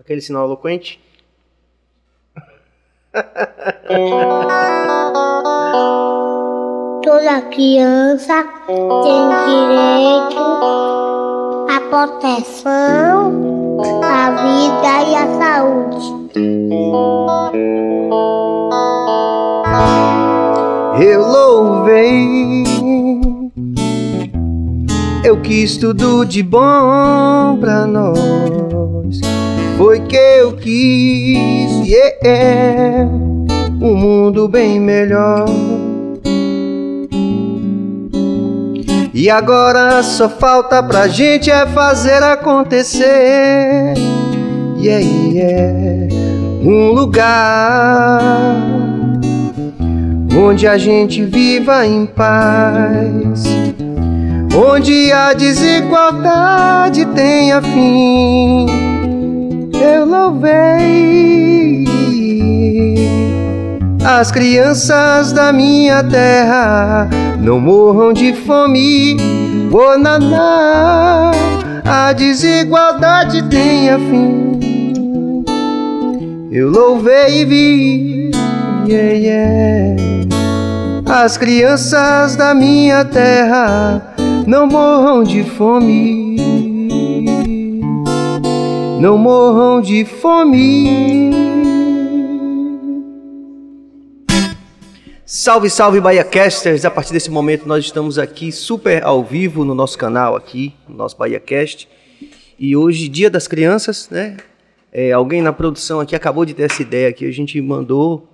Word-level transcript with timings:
Aquele 0.00 0.20
sinal 0.22 0.46
eloquente. 0.46 0.98
Toda 7.02 7.40
criança 7.50 8.44
tem 8.66 9.28
direito 9.46 10.40
à 11.68 11.80
proteção, 11.90 13.78
à 14.02 14.30
vida 14.30 15.02
e 15.06 15.14
à 15.16 15.26
saúde. 15.38 16.06
Eu 21.02 21.20
louvei, 21.26 22.64
eu 25.24 25.40
quis 25.42 25.76
tudo 25.76 26.24
de 26.24 26.42
bom 26.42 27.58
pra 27.60 27.86
nós. 27.86 29.20
Foi 29.80 29.98
que 30.00 30.14
eu 30.14 30.52
quis, 30.58 31.88
yeah, 31.88 33.08
um 33.80 33.96
mundo 33.96 34.46
bem 34.46 34.78
melhor. 34.78 35.46
E 39.14 39.30
agora 39.30 40.02
só 40.02 40.28
falta 40.28 40.82
pra 40.82 41.08
gente 41.08 41.50
é 41.50 41.64
fazer 41.64 42.22
acontecer. 42.22 43.94
Yeah, 44.76 45.02
yeah. 45.32 46.14
Um 46.62 46.92
lugar 46.92 48.20
onde 50.36 50.68
a 50.68 50.76
gente 50.76 51.24
viva 51.24 51.86
em 51.86 52.04
paz, 52.04 53.44
onde 54.54 55.10
a 55.10 55.32
desigualdade 55.32 57.06
tenha 57.14 57.62
fim. 57.62 58.79
Eu 59.80 60.04
louvei 60.04 61.40
as 64.04 64.30
crianças 64.30 65.32
da 65.32 65.52
minha 65.52 66.02
terra 66.04 67.08
não 67.40 67.58
morram 67.58 68.12
de 68.12 68.34
fome, 68.34 69.16
oh 69.72 69.96
naná, 69.96 71.30
a 71.84 72.12
desigualdade 72.12 73.42
tenha 73.48 73.98
fim. 73.98 75.44
Eu 76.50 76.68
louvei 76.70 77.42
e 77.42 77.44
vi, 77.44 78.30
yeah, 78.86 79.12
yeah. 79.12 80.02
As 81.06 81.38
crianças 81.38 82.36
da 82.36 82.52
minha 82.52 83.04
terra 83.04 84.14
não 84.46 84.66
morram 84.66 85.22
de 85.22 85.44
fome, 85.44 86.59
não 89.00 89.16
morram 89.16 89.80
de 89.80 90.04
fome. 90.04 91.30
Salve, 95.24 95.70
salve 95.70 96.00
Bahia 96.02 96.22
Casters! 96.22 96.84
A 96.84 96.90
partir 96.90 97.14
desse 97.14 97.30
momento 97.30 97.66
nós 97.66 97.86
estamos 97.86 98.18
aqui 98.18 98.52
super 98.52 99.02
ao 99.02 99.24
vivo 99.24 99.64
no 99.64 99.74
nosso 99.74 99.96
canal 99.96 100.36
aqui, 100.36 100.74
no 100.86 100.96
nosso 100.96 101.16
Bahia 101.16 101.40
Cast. 101.40 101.88
E 102.58 102.76
hoje, 102.76 103.08
Dia 103.08 103.30
das 103.30 103.48
Crianças, 103.48 104.10
né? 104.10 104.36
É, 104.92 105.12
alguém 105.12 105.40
na 105.40 105.52
produção 105.52 105.98
aqui 105.98 106.14
acabou 106.14 106.44
de 106.44 106.52
ter 106.52 106.64
essa 106.64 106.82
ideia 106.82 107.10
que 107.10 107.24
a 107.24 107.32
gente 107.32 107.58
mandou 107.58 108.28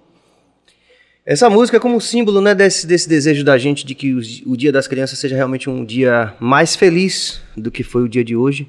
essa 1.24 1.48
música 1.48 1.78
como 1.78 2.00
símbolo, 2.00 2.40
né, 2.40 2.54
desse, 2.54 2.86
desse 2.86 3.08
desejo 3.08 3.44
da 3.44 3.56
gente 3.56 3.86
de 3.86 3.94
que 3.94 4.14
o, 4.14 4.20
o 4.46 4.56
Dia 4.56 4.72
das 4.72 4.88
Crianças 4.88 5.18
seja 5.18 5.36
realmente 5.36 5.70
um 5.70 5.84
dia 5.84 6.34
mais 6.40 6.74
feliz 6.74 7.40
do 7.56 7.70
que 7.70 7.84
foi 7.84 8.02
o 8.02 8.08
dia 8.08 8.24
de 8.24 8.34
hoje. 8.34 8.68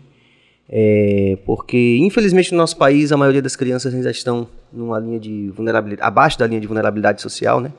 É, 0.69 1.37
porque, 1.45 1.97
infelizmente, 2.01 2.51
no 2.51 2.57
nosso 2.57 2.77
país, 2.77 3.11
a 3.11 3.17
maioria 3.17 3.41
das 3.41 3.55
crianças 3.55 3.93
ainda 3.93 4.11
estão 4.11 4.47
numa 4.71 4.99
linha 4.99 5.19
de 5.19 5.49
vulnerabilidade, 5.55 6.05
abaixo 6.05 6.37
da 6.37 6.45
linha 6.45 6.59
de 6.59 6.67
vulnerabilidade 6.67 7.21
social, 7.21 7.59
né? 7.61 7.71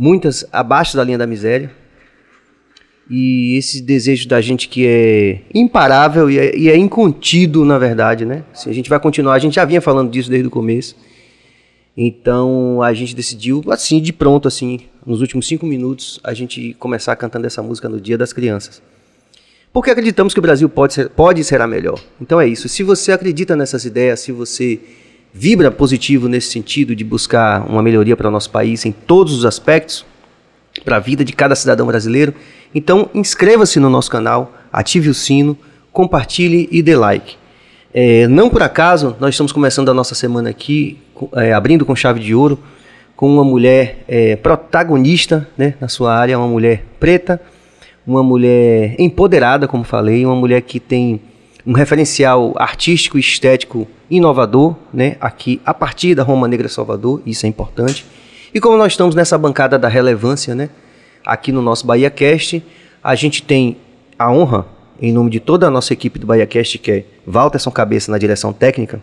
muitas 0.00 0.46
abaixo 0.50 0.96
da 0.96 1.04
linha 1.04 1.18
da 1.18 1.26
miséria. 1.26 1.70
E 3.10 3.56
esse 3.56 3.82
desejo 3.82 4.26
da 4.28 4.40
gente 4.40 4.66
que 4.68 4.86
é 4.86 5.42
imparável 5.52 6.30
e 6.30 6.38
é, 6.38 6.56
e 6.56 6.68
é 6.70 6.76
incontido, 6.76 7.64
na 7.64 7.76
verdade, 7.76 8.24
né? 8.24 8.44
Assim, 8.52 8.70
a 8.70 8.72
gente 8.72 8.88
vai 8.88 8.98
continuar, 8.98 9.34
a 9.34 9.38
gente 9.38 9.56
já 9.56 9.64
vinha 9.64 9.80
falando 9.80 10.10
disso 10.10 10.30
desde 10.30 10.46
o 10.46 10.50
começo. 10.50 10.96
Então 11.96 12.80
a 12.80 12.94
gente 12.94 13.14
decidiu, 13.14 13.62
assim, 13.68 14.00
de 14.00 14.12
pronto, 14.12 14.48
assim, 14.48 14.80
nos 15.04 15.20
últimos 15.20 15.46
cinco 15.46 15.66
minutos, 15.66 16.20
a 16.22 16.32
gente 16.32 16.72
começar 16.74 17.14
cantando 17.16 17.46
essa 17.46 17.62
música 17.62 17.88
no 17.88 18.00
Dia 18.00 18.16
das 18.16 18.32
Crianças. 18.32 18.80
Porque 19.72 19.90
acreditamos 19.90 20.32
que 20.32 20.40
o 20.40 20.42
Brasil 20.42 20.68
pode 20.68 20.94
ser, 20.94 21.08
pode 21.10 21.44
ser 21.44 21.60
a 21.60 21.66
melhor. 21.66 21.98
Então 22.20 22.40
é 22.40 22.46
isso. 22.46 22.68
Se 22.68 22.82
você 22.82 23.12
acredita 23.12 23.54
nessas 23.54 23.84
ideias, 23.84 24.20
se 24.20 24.32
você 24.32 24.80
vibra 25.32 25.70
positivo 25.70 26.28
nesse 26.28 26.50
sentido 26.50 26.94
de 26.94 27.04
buscar 27.04 27.64
uma 27.68 27.82
melhoria 27.82 28.16
para 28.16 28.28
o 28.28 28.30
nosso 28.30 28.50
país 28.50 28.84
em 28.84 28.90
todos 28.90 29.32
os 29.32 29.44
aspectos, 29.44 30.04
para 30.84 30.96
a 30.96 31.00
vida 31.00 31.24
de 31.24 31.32
cada 31.32 31.54
cidadão 31.54 31.86
brasileiro, 31.86 32.34
então 32.74 33.08
inscreva-se 33.14 33.78
no 33.78 33.88
nosso 33.88 34.10
canal, 34.10 34.54
ative 34.72 35.08
o 35.08 35.14
sino, 35.14 35.56
compartilhe 35.92 36.68
e 36.70 36.82
dê 36.82 36.96
like. 36.96 37.36
É, 37.92 38.26
não 38.28 38.48
por 38.48 38.62
acaso, 38.62 39.16
nós 39.20 39.34
estamos 39.34 39.52
começando 39.52 39.88
a 39.88 39.94
nossa 39.94 40.14
semana 40.14 40.50
aqui, 40.50 40.98
é, 41.34 41.52
abrindo 41.52 41.84
com 41.84 41.94
chave 41.94 42.20
de 42.20 42.34
ouro, 42.34 42.58
com 43.16 43.28
uma 43.28 43.44
mulher 43.44 44.04
é, 44.08 44.36
protagonista 44.36 45.48
né, 45.58 45.74
na 45.80 45.88
sua 45.88 46.14
área, 46.14 46.38
uma 46.38 46.48
mulher 46.48 46.84
preta, 46.98 47.40
uma 48.10 48.24
mulher 48.24 48.96
empoderada, 48.98 49.68
como 49.68 49.84
falei, 49.84 50.26
uma 50.26 50.34
mulher 50.34 50.62
que 50.62 50.80
tem 50.80 51.20
um 51.64 51.72
referencial 51.72 52.54
artístico 52.56 53.16
e 53.16 53.20
estético 53.20 53.86
inovador, 54.10 54.74
né, 54.92 55.16
aqui 55.20 55.60
a 55.64 55.72
partir 55.72 56.16
da 56.16 56.24
Roma 56.24 56.48
Negra 56.48 56.68
Salvador, 56.68 57.22
isso 57.24 57.46
é 57.46 57.48
importante. 57.48 58.04
E 58.52 58.58
como 58.58 58.76
nós 58.76 58.94
estamos 58.94 59.14
nessa 59.14 59.38
bancada 59.38 59.78
da 59.78 59.86
relevância, 59.86 60.56
né, 60.56 60.70
aqui 61.24 61.52
no 61.52 61.62
nosso 61.62 61.86
Bahia 61.86 62.10
Cast, 62.10 62.60
a 63.02 63.14
gente 63.14 63.44
tem 63.44 63.76
a 64.18 64.32
honra, 64.32 64.66
em 65.00 65.12
nome 65.12 65.30
de 65.30 65.38
toda 65.38 65.68
a 65.68 65.70
nossa 65.70 65.92
equipe 65.92 66.18
do 66.18 66.26
Bahia 66.26 66.46
Cast, 66.46 66.78
que 66.78 66.90
é 66.90 67.04
Walterson 67.24 67.70
Cabeça 67.70 68.10
na 68.10 68.18
direção 68.18 68.52
técnica, 68.52 69.00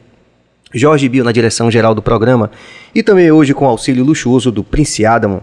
Jorge 0.73 1.07
Bio 1.07 1.23
na 1.23 1.31
direção 1.31 1.71
geral 1.71 1.95
do 1.95 2.01
programa, 2.01 2.51
e 2.93 3.01
também 3.01 3.31
hoje 3.31 3.53
com 3.53 3.65
auxílio 3.65 4.03
luxuoso 4.03 4.51
do 4.51 4.65
Prince 4.65 5.05
Adam, 5.05 5.41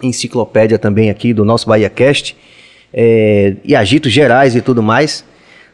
enciclopédia 0.00 0.78
também 0.78 1.10
aqui 1.10 1.34
do 1.34 1.44
nosso 1.44 1.66
Bahia 1.66 1.90
Cast, 1.90 2.36
é, 2.92 3.56
e 3.64 3.74
agitos 3.74 4.12
gerais 4.12 4.54
e 4.56 4.60
tudo 4.60 4.82
mais 4.82 5.24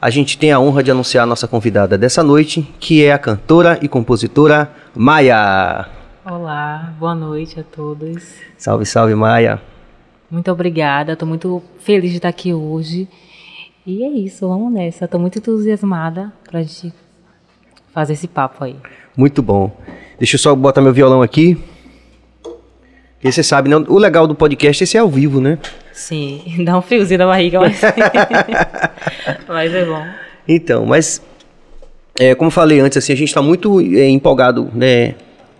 a 0.02 0.10
gente 0.10 0.36
tem 0.36 0.50
a 0.50 0.58
honra 0.58 0.82
de 0.82 0.90
anunciar 0.90 1.22
a 1.22 1.26
nossa 1.26 1.46
convidada 1.46 1.96
dessa 1.96 2.24
noite, 2.24 2.68
que 2.80 3.04
é 3.04 3.12
a 3.12 3.18
cantora 3.18 3.78
e 3.80 3.86
compositora 3.86 4.68
Maia. 4.96 5.86
Olá, 6.24 6.92
boa 6.98 7.14
noite 7.14 7.60
a 7.60 7.62
todos. 7.62 8.34
Salve, 8.58 8.84
salve, 8.84 9.14
Maia. 9.14 9.62
Muito 10.28 10.50
obrigada, 10.50 11.12
estou 11.12 11.28
muito 11.28 11.62
feliz 11.78 12.10
de 12.10 12.16
estar 12.16 12.30
aqui 12.30 12.52
hoje. 12.52 13.08
E 13.86 14.02
é 14.02 14.08
isso, 14.08 14.48
vamos 14.48 14.72
nessa. 14.72 15.04
Estou 15.04 15.20
muito 15.20 15.38
entusiasmada 15.38 16.32
para 16.50 16.58
a 16.58 16.62
gente 16.64 16.92
fazer 17.94 18.14
esse 18.14 18.26
papo 18.26 18.64
aí. 18.64 18.74
Muito 19.16 19.40
bom. 19.40 19.70
Deixa 20.18 20.34
eu 20.34 20.40
só 20.40 20.52
botar 20.56 20.80
meu 20.80 20.92
violão 20.92 21.22
aqui. 21.22 21.56
E 23.22 23.30
você 23.30 23.42
sabe, 23.42 23.68
não, 23.68 23.84
o 23.88 23.98
legal 23.98 24.26
do 24.26 24.34
podcast 24.34 24.82
é 24.82 24.86
ser 24.86 24.98
ao 24.98 25.08
vivo, 25.08 25.40
né? 25.40 25.58
Sim, 25.92 26.42
dá 26.64 26.76
um 26.76 26.82
friozinho 26.82 27.18
na 27.18 27.26
barriga, 27.26 27.60
mas, 27.60 27.80
mas 29.46 29.74
é 29.74 29.84
bom. 29.84 30.04
Então, 30.48 30.84
mas 30.84 31.22
é, 32.18 32.34
como 32.34 32.50
falei 32.50 32.80
antes, 32.80 32.98
assim, 32.98 33.12
a 33.12 33.16
gente 33.16 33.28
está 33.28 33.40
muito 33.40 33.80
é, 33.80 34.08
empolgado 34.08 34.70
né, 34.74 35.14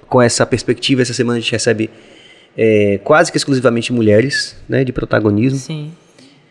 com 0.09 0.21
essa 0.21 0.45
perspectiva. 0.45 1.03
Essa 1.03 1.15
semana 1.15 1.39
a 1.39 1.41
gente 1.41 1.53
recebe 1.53 1.89
é, 2.57 2.99
quase 3.05 3.31
que 3.31 3.39
exclusivamente 3.39 3.93
mulheres 3.93 4.57
né, 4.69 4.85
de 4.85 4.93
protagonismo. 4.93 5.59
Sim. 5.59 5.93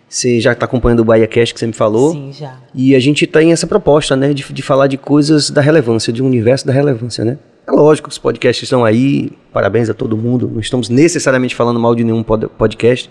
Você 0.08 0.42
já 0.42 0.52
está 0.52 0.66
acompanhando 0.66 1.02
o 1.02 1.06
Bahia 1.06 1.28
Cast 1.28 1.54
que 1.54 1.60
você 1.60 1.68
me 1.68 1.74
falou. 1.74 2.12
Sim, 2.12 2.32
já. 2.34 2.58
E 2.74 2.96
a 2.96 3.00
gente 3.00 3.26
tem 3.28 3.52
essa 3.52 3.66
proposta, 3.66 4.16
né, 4.16 4.34
de, 4.34 4.52
de 4.52 4.62
falar 4.62 4.88
de 4.88 4.98
coisas 4.98 5.50
da 5.50 5.62
relevância, 5.62 6.12
de 6.12 6.22
um 6.22 6.26
universo 6.26 6.66
da 6.66 6.74
relevância, 6.74 7.24
né? 7.24 7.38
É 7.68 7.72
lógico 7.72 8.08
que 8.10 8.12
os 8.14 8.18
podcasts 8.18 8.64
estão 8.64 8.84
aí, 8.84 9.32
parabéns 9.54 9.90
a 9.90 9.94
todo 9.94 10.18
mundo. 10.18 10.50
Não 10.52 10.60
estamos 10.60 10.90
necessariamente 10.90 11.56
falando 11.56 11.80
mal 11.80 11.94
de 11.96 12.04
nenhum 12.04 12.24
podcast, 12.24 13.10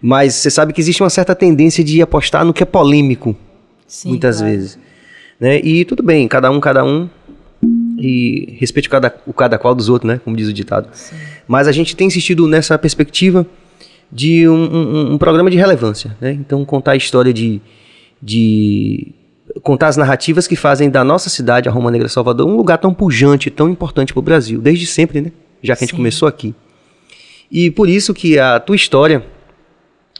mas 0.00 0.34
você 0.34 0.50
sabe 0.50 0.72
que 0.72 0.80
existe 0.80 1.02
uma 1.02 1.10
certa 1.10 1.34
tendência 1.34 1.82
de 1.82 2.00
apostar 2.02 2.44
no 2.44 2.52
que 2.52 2.62
é 2.62 2.66
polêmico, 2.66 3.34
Sim, 3.86 4.10
muitas 4.10 4.36
claro. 4.38 4.52
vezes. 4.52 4.78
Né? 5.38 5.60
E 5.60 5.84
tudo 5.84 6.02
bem, 6.02 6.28
cada 6.28 6.50
um, 6.50 6.60
cada 6.60 6.84
um, 6.84 7.08
e 7.98 8.56
respeite 8.58 8.88
o 8.88 8.90
cada, 8.90 9.14
o 9.26 9.32
cada 9.32 9.58
qual 9.58 9.74
dos 9.74 9.88
outros, 9.88 10.10
né? 10.10 10.20
Como 10.24 10.36
diz 10.36 10.48
o 10.48 10.52
ditado. 10.52 10.88
Sim. 10.92 11.16
Mas 11.48 11.66
a 11.68 11.72
gente 11.72 11.94
tem 11.96 12.06
insistido 12.06 12.46
nessa 12.46 12.78
perspectiva 12.78 13.46
de 14.12 14.48
um, 14.48 14.54
um- 14.54 15.12
um 15.14 15.18
programa 15.18 15.50
de 15.50 15.56
relevância, 15.56 16.16
né? 16.20 16.32
Então 16.32 16.64
contar 16.64 16.92
a 16.92 16.96
história 16.96 17.32
de, 17.32 17.60
de 18.22 19.08
contar 19.62 19.88
as 19.88 19.96
narrativas 19.96 20.46
que 20.46 20.56
fazem 20.56 20.90
da 20.90 21.02
nossa 21.02 21.28
cidade, 21.28 21.68
a 21.68 21.72
Roma 21.72 21.90
Negra 21.90 22.08
Salvador, 22.08 22.46
um 22.46 22.56
lugar 22.56 22.78
tão 22.78 22.94
pujante, 22.94 23.50
tão 23.50 23.68
importante 23.68 24.12
para 24.12 24.20
o 24.20 24.22
Brasil, 24.22 24.60
desde 24.60 24.86
sempre, 24.86 25.20
né? 25.20 25.32
Já 25.62 25.76
que 25.76 25.84
a 25.84 25.86
gente 25.86 25.96
começou 25.96 26.28
aqui. 26.28 26.54
E 27.50 27.70
por 27.70 27.88
isso 27.88 28.14
que 28.14 28.38
a 28.38 28.60
tua 28.60 28.76
história, 28.76 29.24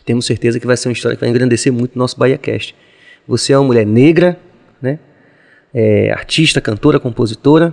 temos 0.04 0.26
certeza 0.26 0.58
que 0.58 0.66
vai 0.66 0.76
ser 0.76 0.88
uma 0.88 0.92
história 0.92 1.16
que 1.16 1.20
vai 1.20 1.30
engrandecer 1.30 1.72
muito 1.72 1.94
o 1.94 1.98
nosso 1.98 2.18
BahiaCast. 2.18 2.74
Você 3.28 3.52
é 3.52 3.58
uma 3.58 3.66
mulher 3.66 3.86
negra, 3.86 4.38
né? 4.82 4.98
é, 5.72 6.10
artista, 6.10 6.60
cantora, 6.60 6.98
compositora, 6.98 7.72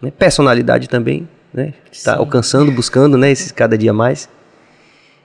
né? 0.00 0.10
personalidade 0.10 0.88
também, 0.88 1.28
né? 1.52 1.72
Está 1.90 2.16
alcançando, 2.16 2.70
buscando, 2.70 3.16
né? 3.16 3.30
Esse, 3.30 3.52
cada 3.52 3.76
dia 3.76 3.92
mais. 3.92 4.28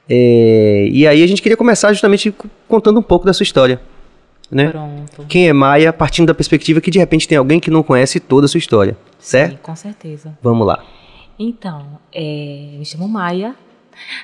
É, 0.10 0.88
e 0.90 1.08
aí 1.08 1.24
a 1.24 1.28
gente 1.28 1.42
queria 1.42 1.58
começar 1.58 1.92
justamente 1.94 2.34
contando 2.68 3.00
um 3.00 3.04
pouco 3.04 3.26
da 3.26 3.34
sua 3.34 3.44
história, 3.44 3.80
né? 4.54 4.70
Pronto. 4.70 5.26
Quem 5.28 5.48
é 5.48 5.54
Maia, 5.54 5.92
partindo 5.92 6.28
da 6.28 6.34
perspectiva 6.34 6.80
que 6.82 6.92
de 6.92 7.00
repente 7.00 7.28
tem 7.28 7.38
alguém 7.38 7.60
que 7.60 7.72
não 7.72 7.84
conhece 7.84 8.20
toda 8.20 8.46
a 8.46 8.48
sua 8.48 8.58
história, 8.58 8.98
certo? 9.20 9.52
Sim, 9.52 9.60
com 9.62 9.76
certeza. 9.76 10.38
Vamos 10.42 10.66
lá. 10.68 10.84
Então, 11.38 12.00
é, 12.14 12.76
me 12.78 12.86
chamo 12.86 13.08
Maia. 13.08 13.56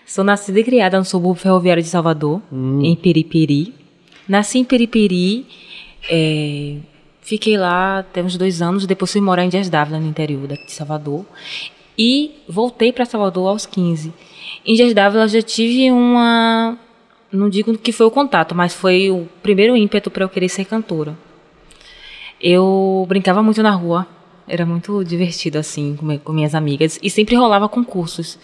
Sou 0.06 0.24
nascida 0.24 0.60
e 0.60 0.64
criada 0.64 0.98
no 0.98 1.06
subúrbio 1.06 1.42
ferroviário 1.42 1.84
de 1.84 1.90
Salvador, 1.90 2.42
em 2.52 2.96
Periperi. 2.96 3.74
Nasci 4.28 4.60
em 4.60 4.64
Periperi, 4.64 5.46
é, 6.10 6.78
fiquei 7.22 7.58
lá 7.58 8.00
até 8.00 8.22
uns 8.22 8.38
dois 8.38 8.62
anos, 8.62 8.86
depois 8.86 9.12
fui 9.12 9.22
morar 9.22 9.44
em 9.44 9.50
Dias 9.50 9.70
Dávila, 9.70 10.00
no 10.00 10.08
interior 10.08 10.48
de 10.48 10.72
Salvador. 10.72 11.26
E 11.98 12.31
voltei 12.48 12.94
para 12.94 13.06
Salvador 13.06 13.50
aos 13.50 13.66
15. 13.66 14.14
Em 14.66 14.76
Dias 14.76 14.94
Dávila 14.94 15.28
já 15.28 15.42
tive 15.42 15.92
uma. 15.92 16.78
Não 17.31 17.50
digo 17.50 17.78
que 17.78 17.92
foi 17.92 18.06
o 18.06 18.12
contato, 18.12 18.56
mas 18.56 18.74
foi 18.74 19.12
o 19.12 19.28
primeiro 19.44 19.78
ímpeto 19.78 20.10
para 20.10 20.24
eu 20.24 20.30
querer 20.30 20.50
ser 20.50 20.66
cantora. 20.66 21.18
Eu 22.42 23.06
brincava 23.08 23.44
muito 23.44 23.62
na 23.62 23.72
rua, 23.72 24.08
era 24.48 24.66
muito 24.66 25.04
divertido 25.04 25.58
assim 25.58 25.96
com, 25.96 26.18
com 26.18 26.34
minhas 26.34 26.56
amigas 26.56 26.98
e 27.04 27.10
sempre 27.10 27.36
rolava 27.36 27.70
concursos. 27.70 28.40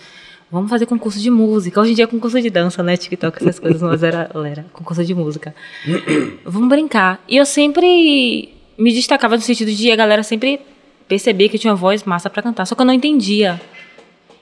Vamos 0.51 0.69
fazer 0.69 0.85
concurso 0.85 1.19
de 1.19 1.31
música. 1.31 1.81
Hoje 1.81 1.91
em 1.91 1.95
dia 1.95 2.03
é 2.03 2.07
concurso 2.07 2.39
de 2.39 2.49
dança, 2.49 2.83
né? 2.83 2.95
TikTok, 2.95 3.37
essas 3.41 3.59
coisas, 3.59 3.81
mas 3.81 4.03
era, 4.03 4.29
era 4.45 4.65
concurso 4.71 5.03
de 5.03 5.15
música. 5.15 5.55
Vamos 6.45 6.69
brincar. 6.69 7.23
E 7.27 7.35
eu 7.37 7.45
sempre 7.45 8.53
me 8.77 8.93
destacava 8.93 9.35
no 9.35 9.41
sentido 9.41 9.71
de 9.71 9.91
a 9.91 9.95
galera 9.95 10.21
sempre 10.21 10.61
perceber 11.07 11.49
que 11.49 11.55
eu 11.55 11.59
tinha 11.59 11.71
uma 11.71 11.77
voz 11.77 12.03
massa 12.03 12.29
pra 12.29 12.43
cantar, 12.43 12.65
só 12.65 12.75
que 12.75 12.81
eu 12.81 12.85
não 12.85 12.93
entendia. 12.93 13.59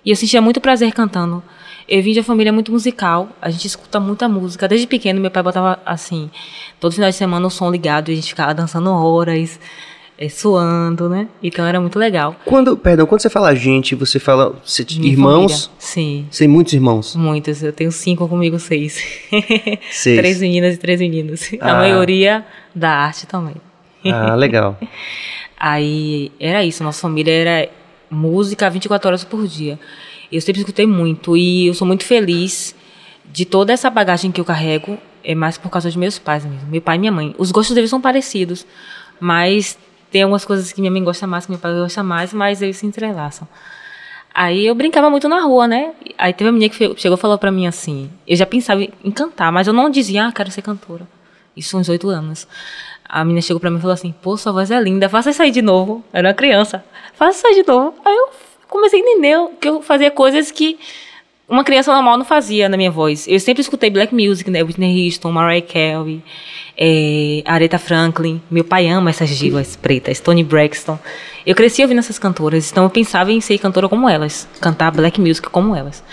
E 0.04 0.10
eu 0.10 0.16
sentia 0.16 0.42
muito 0.42 0.60
prazer 0.60 0.92
cantando. 0.94 1.42
Eu 1.94 2.02
vim 2.02 2.12
de 2.12 2.18
uma 2.22 2.24
família 2.26 2.52
muito 2.52 2.72
musical, 2.72 3.30
a 3.40 3.52
gente 3.52 3.68
escuta 3.68 4.00
muita 4.00 4.28
música. 4.28 4.68
Desde 4.68 4.88
pequeno, 4.88 5.22
meu 5.22 5.30
pai 5.30 5.44
botava 5.44 5.80
assim, 5.86 6.28
todo 6.80 6.92
final 6.92 7.08
de 7.12 7.16
semana 7.16 7.46
o 7.46 7.52
som 7.52 7.70
ligado 7.70 8.10
e 8.10 8.14
a 8.14 8.16
gente 8.16 8.30
ficava 8.30 8.52
dançando 8.52 8.90
horas, 8.90 9.60
eh, 10.18 10.28
suando, 10.28 11.08
né? 11.08 11.28
Então 11.44 11.64
era 11.64 11.80
muito 11.80 12.00
legal. 12.00 12.36
Quando, 12.46 12.76
perdão, 12.76 13.06
quando 13.06 13.22
você 13.22 13.30
fala 13.30 13.54
gente, 13.54 13.94
você 13.94 14.18
fala 14.18 14.60
você- 14.66 14.84
irmãos, 14.90 15.66
família. 15.66 15.78
Sim, 15.78 16.28
tem 16.36 16.48
muitos 16.48 16.74
irmãos. 16.74 17.16
muitos. 17.16 17.62
Eu 17.62 17.72
tenho 17.72 17.92
cinco 17.92 18.28
comigo, 18.28 18.58
seis. 18.58 19.00
Seis. 19.92 20.18
Três 20.18 20.40
meninas 20.42 20.74
e 20.74 20.78
três 20.78 21.00
meninos. 21.00 21.52
Ah. 21.62 21.74
A 21.74 21.76
maioria 21.76 22.44
da 22.74 22.90
arte 22.90 23.28
também. 23.28 23.58
Ah, 24.04 24.34
legal. 24.34 24.80
Aí 25.60 26.32
era 26.40 26.66
isso, 26.66 26.84
nossa 26.84 27.02
família 27.02 27.32
era 27.32 27.70
música 28.10 28.68
24 28.68 29.08
horas 29.10 29.24
por 29.24 29.48
dia. 29.48 29.80
Eu 30.34 30.42
sempre 30.42 30.62
escutei 30.62 30.88
muito 30.88 31.38
e 31.38 31.68
eu 31.68 31.76
sou 31.76 31.86
muito 31.86 32.04
feliz 32.04 32.76
de 33.24 33.46
toda 33.46 33.72
essa 33.72 33.88
bagagem 33.90 34.32
que 34.32 34.42
eu 34.42 34.46
carrego, 34.46 34.98
é 35.24 35.36
mais 35.36 35.60
por 35.60 35.70
causa 35.70 35.92
de 35.92 35.98
meus 35.98 36.18
pais 36.18 36.44
mesmo, 36.44 36.68
meu 36.68 36.82
pai 36.82 36.96
e 36.96 37.00
minha 37.00 37.12
mãe. 37.12 37.36
Os 37.38 37.52
gostos 37.52 37.76
deles 37.76 37.90
são 37.90 38.02
parecidos, 38.02 38.66
mas 39.20 39.78
tem 40.12 40.24
algumas 40.24 40.44
coisas 40.44 40.72
que 40.72 40.82
minha 40.82 40.92
mãe 40.92 41.04
gosta 41.04 41.28
mais, 41.28 41.46
que 41.46 41.52
meu 41.52 41.60
pai 41.60 41.74
gosta 41.74 42.02
mais, 42.02 42.34
mas 42.34 42.64
eles 42.64 42.78
se 42.78 42.86
entrelaçam. 42.86 43.48
Aí 44.34 44.66
eu 44.66 44.74
brincava 44.74 45.08
muito 45.08 45.30
na 45.30 45.42
rua, 45.42 45.68
né? 45.68 45.94
Aí 46.18 46.34
teve 46.34 46.50
uma 46.50 46.54
menina 46.54 46.74
que 46.74 47.00
chegou 47.00 47.16
e 47.16 47.22
falou 47.22 47.38
pra 47.38 47.52
mim 47.52 47.68
assim, 47.68 48.10
eu 48.28 48.36
já 48.36 48.46
pensava 48.48 48.82
em 48.82 49.12
cantar, 49.12 49.52
mas 49.52 49.68
eu 49.68 49.74
não 49.74 49.88
dizia, 49.88 50.26
ah, 50.26 50.32
quero 50.32 50.50
ser 50.50 50.64
cantora. 50.64 51.08
Isso 51.56 51.78
uns 51.78 51.90
oito 51.90 52.10
anos. 52.10 52.48
A 53.08 53.24
menina 53.24 53.42
chegou 53.42 53.60
pra 53.60 53.70
mim 53.70 53.78
e 53.78 53.82
falou 53.82 53.94
assim, 53.94 54.12
pô, 54.24 54.36
sua 54.36 54.52
voz 54.52 54.72
é 54.72 54.82
linda, 54.82 55.08
faça 55.08 55.30
isso 55.30 55.44
aí 55.44 55.52
de 55.52 55.62
novo. 55.62 56.04
Eu 56.12 56.18
era 56.20 56.30
uma 56.30 56.34
criança, 56.34 56.84
faça 57.14 57.38
isso 57.38 57.48
aí 57.48 57.62
de 57.62 57.68
novo. 57.68 57.94
Aí 58.04 58.16
eu 58.16 58.30
comecei 58.74 59.00
a 59.00 59.04
entender 59.04 59.38
que 59.62 59.70
eu 59.70 59.82
fazia 59.82 60.10
coisas 60.10 60.52
que 60.52 60.80
uma 61.48 61.64
criança 61.64 61.94
normal 61.94 62.18
não 62.18 62.26
fazia 62.26 62.68
na 62.68 62.76
minha 62.76 62.90
voz. 62.90 63.28
Eu 63.28 63.40
sempre 63.40 63.62
escutei 63.62 63.90
black 63.90 64.14
music, 64.14 64.50
né? 64.50 64.64
Whitney 64.64 65.06
Houston, 65.06 65.32
Mariah 65.32 65.66
Carey, 65.66 66.24
é, 66.76 67.44
Aretha 67.46 67.78
Franklin. 67.78 68.42
Meu 68.50 68.64
pai 68.64 68.88
ama 68.88 69.12
essas 69.12 69.30
divas 69.30 69.76
pretas, 69.76 70.20
Toni 70.20 70.44
Braxton. 70.44 70.98
Eu 71.46 71.54
cresci 71.54 71.84
ouvindo 71.84 72.00
essas 72.00 72.18
cantoras, 72.18 72.72
então 72.72 72.84
eu 72.84 72.90
pensava 72.90 73.32
em 73.32 73.40
ser 73.40 73.58
cantora 73.60 73.88
como 73.88 74.10
elas, 74.10 74.48
cantar 74.60 74.92
black 74.92 75.22
music 75.22 75.48
como 75.50 75.76
elas. 75.76 76.04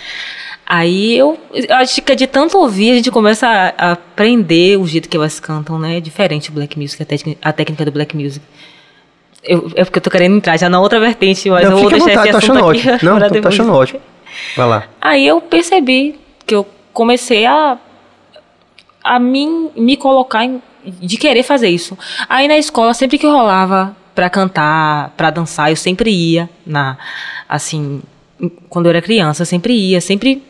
Aí 0.66 1.16
eu, 1.16 1.38
acho 1.70 2.02
que 2.02 2.14
de 2.14 2.26
tanto 2.26 2.58
ouvir, 2.58 2.92
a 2.92 2.94
gente 2.94 3.10
começa 3.10 3.48
a, 3.48 3.92
aprender 3.92 4.78
o 4.78 4.86
jeito 4.86 5.08
que 5.08 5.16
elas 5.16 5.40
cantam, 5.40 5.78
né? 5.78 5.96
É 5.96 6.00
diferente 6.00 6.50
o 6.50 6.52
black 6.52 6.78
music, 6.78 7.02
a, 7.02 7.48
a 7.48 7.52
técnica 7.52 7.84
do 7.84 7.90
black 7.90 8.16
music. 8.16 8.44
Eu, 9.42 9.70
é 9.74 9.84
porque 9.84 9.98
eu 9.98 10.02
tô 10.02 10.10
querendo 10.10 10.36
entrar 10.36 10.56
já 10.58 10.68
na 10.68 10.80
outra 10.80 11.00
vertente, 11.00 11.48
mas 11.48 11.64
não, 11.64 11.72
eu 11.72 11.78
vou 11.78 11.90
deixar 11.90 12.06
vontade, 12.06 12.28
esse 12.28 12.32
tô 12.32 12.38
assunto 12.38 12.58
aqui 12.58 12.88
ótimo. 12.88 12.98
Não, 13.10 13.18
pra 13.18 13.28
tô, 13.28 13.40
tô 13.40 13.48
achando 13.48 13.72
ótimo. 13.72 14.00
Vai 14.56 14.68
lá. 14.68 14.84
Aí 15.00 15.26
eu 15.26 15.40
percebi 15.40 16.18
que 16.46 16.54
eu 16.54 16.66
comecei 16.92 17.46
a, 17.46 17.78
a 19.02 19.18
mim, 19.18 19.70
me 19.74 19.96
colocar 19.96 20.44
em, 20.44 20.62
de 20.84 21.16
querer 21.16 21.42
fazer 21.42 21.68
isso. 21.68 21.96
Aí 22.28 22.46
na 22.48 22.58
escola, 22.58 22.92
sempre 22.92 23.16
que 23.16 23.26
rolava 23.26 23.96
pra 24.14 24.28
cantar, 24.28 25.14
pra 25.16 25.30
dançar, 25.30 25.70
eu 25.70 25.76
sempre 25.76 26.10
ia 26.10 26.48
na 26.66 26.98
assim, 27.48 28.02
quando 28.68 28.86
eu 28.86 28.90
era 28.90 29.00
criança, 29.00 29.42
eu 29.42 29.46
sempre 29.46 29.72
ia, 29.72 30.00
sempre 30.00 30.42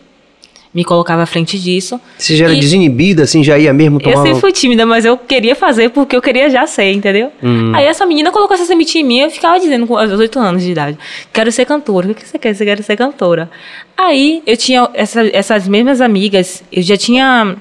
me 0.72 0.84
colocava 0.84 1.22
à 1.22 1.26
frente 1.26 1.58
disso. 1.58 2.00
Você 2.16 2.36
já 2.36 2.44
era 2.44 2.54
E- 2.54 2.60
desinibida, 2.60 3.24
assim, 3.24 3.42
já 3.42 3.58
ia 3.58 3.72
mesmo 3.72 3.98
tomar... 3.98 4.14
Eu 4.16 4.22
sempre 4.22 4.40
fui 4.40 4.52
tímida, 4.52 4.86
mas 4.86 5.04
eu 5.04 5.18
queria 5.18 5.56
fazer 5.56 5.88
porque 5.90 6.14
eu 6.14 6.22
queria 6.22 6.48
já 6.48 6.64
ser, 6.66 6.92
entendeu? 6.92 7.32
Hum. 7.42 7.72
Aí 7.74 7.84
essa 7.86 8.06
menina 8.06 8.30
colocou 8.30 8.54
essa 8.54 8.64
sementinha 8.64 9.02
em 9.02 9.06
mim 9.06 9.16
e 9.18 9.20
eu 9.22 9.30
ficava 9.30 9.58
dizendo 9.58 9.86
com 9.86 9.96
aos 9.98 10.12
8 10.12 10.38
anos 10.38 10.62
de 10.62 10.70
idade: 10.70 10.96
quero 11.32 11.50
ser 11.50 11.64
cantora. 11.64 12.10
O 12.12 12.14
que 12.14 12.24
você 12.26 12.38
quer? 12.38 12.54
Você 12.54 12.64
quer 12.64 12.80
ser 12.84 12.96
cantora. 12.96 13.50
Aí 13.96 14.42
eu 14.46 14.56
tinha 14.56 14.88
essa- 14.94 15.28
essas 15.32 15.66
mesmas 15.66 16.00
amigas, 16.00 16.62
eu 16.72 16.82
já 16.82 16.96
tinha. 16.96 17.56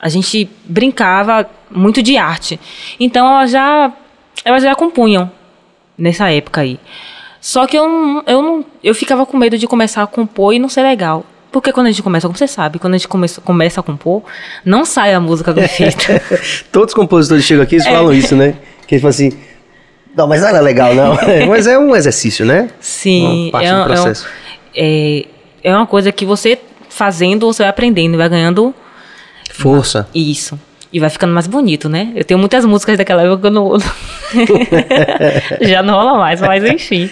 A 0.00 0.08
gente 0.08 0.48
brincava 0.64 1.48
muito 1.70 2.02
de 2.02 2.16
arte. 2.16 2.58
Então 2.98 3.24
elas 3.26 3.50
já, 3.52 3.92
elas 4.44 4.62
já 4.64 4.74
compunham 4.74 5.30
nessa 5.96 6.28
época 6.30 6.60
aí. 6.62 6.78
Só 7.40 7.66
que 7.68 7.76
eu, 7.76 7.84
eu, 8.26 8.42
não, 8.42 8.64
eu 8.82 8.94
ficava 8.94 9.24
com 9.24 9.36
medo 9.36 9.56
de 9.56 9.66
começar 9.68 10.02
a 10.02 10.06
compor 10.08 10.52
e 10.54 10.58
não 10.58 10.68
ser 10.68 10.82
legal. 10.82 11.24
Porque 11.50 11.72
quando 11.72 11.86
a 11.86 11.90
gente 11.90 12.02
começa, 12.02 12.26
como 12.26 12.36
você 12.36 12.46
sabe, 12.46 12.78
quando 12.78 12.94
a 12.94 12.98
gente 12.98 13.08
começa, 13.08 13.40
começa 13.40 13.80
a 13.80 13.82
compor, 13.82 14.22
não 14.64 14.84
sai 14.84 15.14
a 15.14 15.20
música 15.20 15.52
bem 15.52 15.66
feita. 15.66 16.20
Todos 16.70 16.88
os 16.90 16.94
compositores 16.94 17.44
chegam 17.44 17.62
aqui, 17.64 17.76
eles 17.76 17.86
É. 17.86 17.90
falam 17.90 18.12
isso, 18.12 18.36
né? 18.36 18.54
Que 18.86 18.94
eles 18.96 19.02
falam 19.02 19.10
assim... 19.10 19.32
Não, 20.16 20.26
mas 20.26 20.40
não 20.42 20.48
era 20.48 20.60
legal, 20.60 20.94
não. 20.94 21.16
mas 21.48 21.66
é 21.66 21.78
um 21.78 21.94
exercício, 21.94 22.44
né? 22.44 22.68
Sim, 22.80 23.44
Uma 23.44 23.52
parte 23.52 23.66
é, 23.68 23.72
do 23.74 23.80
é 23.80 23.84
processo. 23.84 24.26
é, 24.74 25.26
é 25.62 25.74
uma 25.76 25.86
coisa 25.86 26.10
que 26.12 26.26
você 26.26 26.58
fazendo, 26.90 27.46
você 27.46 27.62
vai 27.62 27.70
aprendendo, 27.70 28.18
vai 28.18 28.28
ganhando 28.28 28.74
Força. 29.52 30.08
isso. 30.14 30.58
E 30.92 30.98
vai 30.98 31.10
ficando 31.10 31.32
mais 31.32 31.46
bonito, 31.46 31.88
né? 31.88 32.10
Eu 32.16 32.24
tenho 32.24 32.38
muitas 32.40 32.64
músicas 32.64 32.96
daquela 32.98 33.22
época 33.22 33.42
que 33.42 33.46
eu 33.46 33.50
não. 33.50 33.78
já 35.60 35.82
não 35.82 35.94
rola 35.94 36.18
mais, 36.18 36.40
mas 36.40 36.64
enfim. 36.64 37.10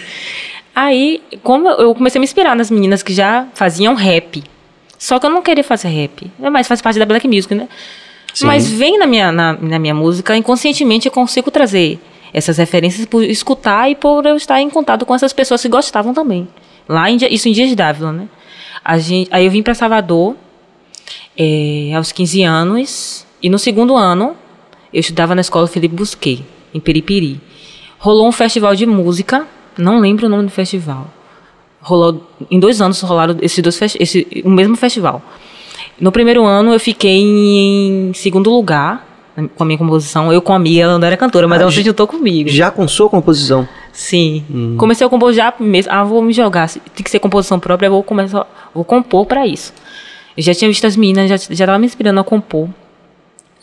Aí, 0.79 1.23
como 1.41 1.67
eu 1.69 1.95
comecei 1.95 2.19
a 2.19 2.21
me 2.21 2.25
inspirar 2.25 2.55
nas 2.55 2.69
meninas 2.69 3.01
que 3.01 3.11
já 3.11 3.47
faziam 3.55 3.95
rap. 3.95 4.43
Só 4.95 5.17
que 5.17 5.25
eu 5.25 5.29
não 5.31 5.41
queria 5.41 5.63
fazer 5.63 5.87
rap. 5.87 6.31
É, 6.39 6.51
Mas 6.51 6.67
faz 6.67 6.83
parte 6.83 6.99
da 6.99 7.05
black 7.05 7.27
music, 7.27 7.55
né? 7.55 7.67
Sim. 8.31 8.45
Mas 8.45 8.69
vem 8.69 8.99
na 8.99 9.07
minha, 9.07 9.31
na, 9.31 9.53
na 9.53 9.79
minha 9.79 9.95
música, 9.95 10.37
inconscientemente 10.37 11.07
eu 11.07 11.11
consigo 11.11 11.49
trazer 11.49 11.99
essas 12.31 12.59
referências 12.59 13.07
por 13.07 13.23
escutar 13.23 13.89
e 13.89 13.95
por 13.95 14.23
eu 14.27 14.35
estar 14.35 14.61
em 14.61 14.69
contato 14.69 15.03
com 15.03 15.15
essas 15.15 15.33
pessoas 15.33 15.63
que 15.63 15.67
gostavam 15.67 16.13
também. 16.13 16.47
Lá 16.87 17.09
em, 17.09 17.17
isso 17.31 17.49
em 17.49 17.53
Dias 17.53 17.73
Dávila, 17.73 18.11
né? 18.11 18.29
A 18.85 18.99
gente, 18.99 19.29
aí 19.33 19.45
eu 19.45 19.49
vim 19.49 19.63
para 19.63 19.73
Salvador 19.73 20.35
é, 21.35 21.91
aos 21.95 22.11
15 22.11 22.43
anos 22.43 23.25
e 23.41 23.49
no 23.49 23.57
segundo 23.57 23.95
ano 23.95 24.35
eu 24.93 24.99
estudava 24.99 25.33
na 25.33 25.41
escola 25.41 25.65
Felipe 25.65 25.95
Busquet, 25.95 26.45
em 26.71 26.79
Peripiri. 26.79 27.41
Rolou 27.97 28.27
um 28.27 28.31
festival 28.31 28.75
de 28.75 28.85
música, 28.85 29.47
não 29.77 29.99
lembro 29.99 30.27
o 30.27 30.29
nome 30.29 30.43
do 30.43 30.51
festival. 30.51 31.07
Rolou 31.81 32.27
em 32.49 32.59
dois 32.59 32.81
anos 32.81 32.99
rolaram 33.01 33.37
esses 33.41 33.61
dois 33.61 33.79
esse 33.99 34.27
o 34.43 34.49
mesmo 34.49 34.75
festival. 34.75 35.21
No 35.99 36.11
primeiro 36.11 36.45
ano 36.45 36.73
eu 36.73 36.79
fiquei 36.79 37.19
em 37.19 38.11
segundo 38.13 38.49
lugar 38.49 39.05
com 39.55 39.63
a 39.63 39.65
minha 39.65 39.77
composição. 39.77 40.33
Eu 40.33 40.41
com 40.41 40.53
a 40.53 40.55
amiga, 40.55 40.81
ela 40.81 40.97
não 40.97 41.07
era 41.07 41.15
cantora, 41.15 41.47
mas 41.47 41.59
Ah, 41.59 41.63
ela 41.63 41.71
se 41.71 41.83
juntou 41.83 42.07
comigo. 42.07 42.49
Já 42.49 42.71
com 42.71 42.87
sua 42.87 43.09
composição. 43.09 43.67
Sim. 43.91 44.75
Comecei 44.77 45.05
a 45.05 45.09
compor 45.09 45.31
já 45.33 45.53
mesmo. 45.59 45.91
Ah, 45.91 46.03
vou 46.03 46.21
me 46.21 46.33
jogar. 46.33 46.69
Tem 46.69 47.03
que 47.03 47.09
ser 47.09 47.19
composição 47.19 47.59
própria, 47.59 47.89
vou 47.89 48.03
começar, 48.03 48.45
vou 48.73 48.83
compor 48.83 49.25
para 49.25 49.45
isso. 49.45 49.73
Eu 50.35 50.43
já 50.43 50.53
tinha 50.53 50.69
visto 50.69 50.85
as 50.85 50.95
meninas, 50.95 51.29
já 51.29 51.37
já 51.37 51.51
estava 51.51 51.79
me 51.79 51.85
inspirando 51.85 52.19
a 52.19 52.23
compor. 52.23 52.69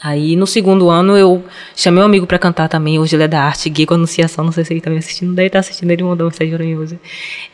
Aí 0.03 0.37
no 0.37 0.47
segundo 0.47 0.91
ano 0.91 1.17
eu 1.17 1.43
chamei 1.75 2.03
um 2.03 2.07
amigo 2.07 2.27
para 2.27 2.39
cantar 2.39 2.69
também, 2.69 2.99
hoje 2.99 3.17
ele 3.17 3.23
é 3.23 3.29
da 3.29 3.43
arte, 3.43 3.71
Gui 3.71 3.87
com 3.87 3.95
Anunciação, 3.95 4.45
não 4.45 4.53
sei 4.53 4.65
se 4.65 4.73
ele 4.73 4.81
tá 4.81 4.91
me 4.91 4.99
assistindo, 4.99 5.33
deve 5.35 5.47
estar 5.47 5.61
assistindo, 5.61 5.91
ele 5.91 6.03
mandou 6.03 6.27
mensagem 6.27 6.55
pra 6.55 6.65
mim 6.65 6.77
hoje. 6.77 6.99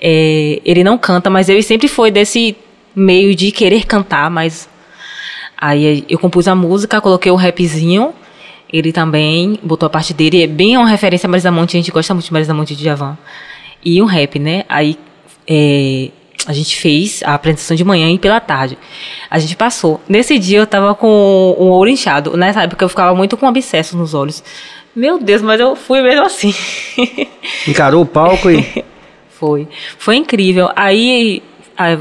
É, 0.00 0.60
ele 0.64 0.82
não 0.82 0.98
canta, 0.98 1.30
mas 1.30 1.48
ele 1.48 1.62
sempre 1.62 1.86
foi 1.86 2.10
desse 2.10 2.56
meio 2.94 3.34
de 3.36 3.52
querer 3.52 3.86
cantar, 3.86 4.30
mas 4.30 4.68
aí 5.56 6.04
eu 6.08 6.18
compus 6.18 6.48
a 6.48 6.54
música, 6.54 7.00
coloquei 7.00 7.30
o 7.30 7.36
rapzinho 7.36 8.12
Ele 8.72 8.92
também 8.92 9.58
botou 9.62 9.86
a 9.86 9.90
parte 9.90 10.14
dele, 10.14 10.42
é 10.42 10.46
bem 10.46 10.76
uma 10.76 10.88
referência 10.88 11.26
a 11.26 11.30
Marisa 11.30 11.50
Monte, 11.50 11.76
a 11.76 11.80
gente 11.80 11.90
gosta 11.90 12.14
muito 12.14 12.26
de 12.26 12.32
Marisa 12.32 12.54
Monte 12.54 12.74
de 12.76 12.84
Javan. 12.84 13.18
E 13.84 14.00
um 14.02 14.06
rap, 14.06 14.38
né? 14.38 14.64
Aí 14.68 14.96
é, 15.46 16.10
a 16.46 16.52
gente 16.52 16.76
fez 16.76 17.22
a 17.24 17.34
apresentação 17.34 17.76
de 17.76 17.84
manhã 17.84 18.10
e 18.10 18.18
pela 18.18 18.40
tarde. 18.40 18.78
A 19.30 19.38
gente 19.38 19.56
passou. 19.56 20.00
Nesse 20.08 20.38
dia 20.38 20.58
eu 20.58 20.66
tava 20.66 20.94
com 20.94 21.56
um 21.58 21.70
olho 21.70 21.90
inchado. 21.90 22.36
Nessa 22.36 22.62
época 22.62 22.84
eu 22.84 22.88
ficava 22.88 23.14
muito 23.14 23.36
com 23.36 23.46
abscesso 23.46 23.96
nos 23.96 24.14
olhos. 24.14 24.42
Meu 24.94 25.18
Deus, 25.18 25.42
mas 25.42 25.60
eu 25.60 25.76
fui 25.76 26.02
mesmo 26.02 26.24
assim. 26.24 26.54
Encarou 27.66 28.02
o 28.02 28.06
palco 28.06 28.50
e. 28.50 28.84
Foi. 29.30 29.66
Foi 29.96 30.16
incrível. 30.16 30.68
Aí, 30.76 31.42
aí 31.76 31.98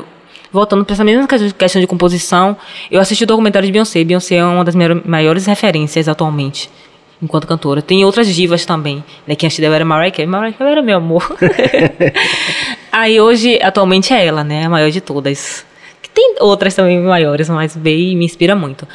voltando 0.51 0.84
para 0.84 0.93
essa 0.93 1.03
mesma 1.03 1.25
questão 1.25 1.79
de 1.79 1.88
composição, 1.88 2.58
eu 2.91 3.00
assisti 3.00 3.24
o 3.24 3.27
documentário 3.27 3.65
de 3.65 3.72
Beyoncé. 3.72 4.03
Beyoncé 4.03 4.36
é 4.36 4.43
uma 4.43 4.65
das 4.65 4.75
minhas 4.75 5.01
maiores 5.05 5.46
referências 5.46 6.10
atualmente, 6.10 6.69
enquanto 7.21 7.47
cantora. 7.47 7.81
Tem 7.81 8.03
outras 8.05 8.33
divas 8.33 8.65
também, 8.65 9.03
né? 9.27 9.35
Que 9.35 9.45
antes 9.45 9.59
dela 9.59 9.75
era 9.75 9.85
Mariah 9.85 10.11
Carey. 10.11 10.27
Mariah 10.27 10.53
Carey 10.53 10.73
era 10.73 10.81
meu 10.81 10.97
amor. 10.97 11.38
Aí 12.91 13.19
hoje, 13.19 13.59
atualmente 13.61 14.13
é 14.13 14.25
ela, 14.25 14.43
né? 14.43 14.65
A 14.65 14.69
maior 14.69 14.89
de 14.89 15.01
todas. 15.01 15.65
Tem 16.13 16.35
outras 16.39 16.73
também 16.73 16.99
maiores, 16.99 17.49
mas 17.49 17.75
bem 17.75 18.15
me 18.15 18.25
inspira 18.25 18.55
muito. 18.55 18.88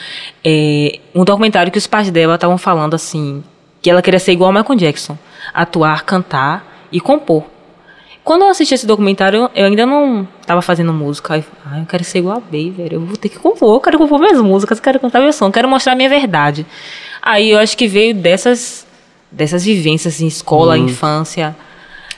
É 0.44 0.98
um 1.14 1.24
documentário 1.24 1.70
que 1.70 1.78
os 1.78 1.86
pais 1.86 2.10
dela 2.10 2.34
estavam 2.34 2.58
falando 2.58 2.94
assim, 2.94 3.42
que 3.80 3.88
ela 3.88 4.02
queria 4.02 4.18
ser 4.18 4.32
igual 4.32 4.50
a 4.50 4.52
Michael 4.52 4.78
Jackson, 4.78 5.16
atuar, 5.52 6.04
cantar 6.04 6.86
e 6.90 7.00
compor. 7.00 7.44
Quando 8.24 8.42
eu 8.42 8.48
assisti 8.48 8.74
esse 8.74 8.86
documentário, 8.86 9.50
eu 9.54 9.66
ainda 9.66 9.84
não 9.84 10.26
estava 10.40 10.62
fazendo 10.62 10.94
música. 10.94 11.34
Aí, 11.34 11.44
ah, 11.66 11.78
eu 11.80 11.84
quero 11.84 12.02
ser 12.02 12.20
igual 12.20 12.38
a 12.38 12.40
Bey, 12.40 12.70
velho. 12.70 12.94
Eu 12.94 13.00
vou 13.00 13.18
ter 13.18 13.28
que 13.28 13.38
compor, 13.38 13.76
eu 13.76 13.80
quero 13.80 13.98
compor 13.98 14.18
minhas 14.18 14.40
músicas, 14.40 14.78
eu 14.78 14.84
quero 14.84 14.98
cantar 14.98 15.20
meu 15.20 15.30
som, 15.30 15.46
eu 15.46 15.52
quero 15.52 15.68
mostrar 15.68 15.92
a 15.92 15.96
minha 15.96 16.08
verdade. 16.08 16.64
Aí 17.26 17.52
eu 17.52 17.58
acho 17.58 17.74
que 17.74 17.88
veio 17.88 18.14
dessas, 18.14 18.86
dessas 19.32 19.64
vivências 19.64 20.20
em 20.20 20.26
escola, 20.26 20.74
hum. 20.74 20.84
infância, 20.84 21.56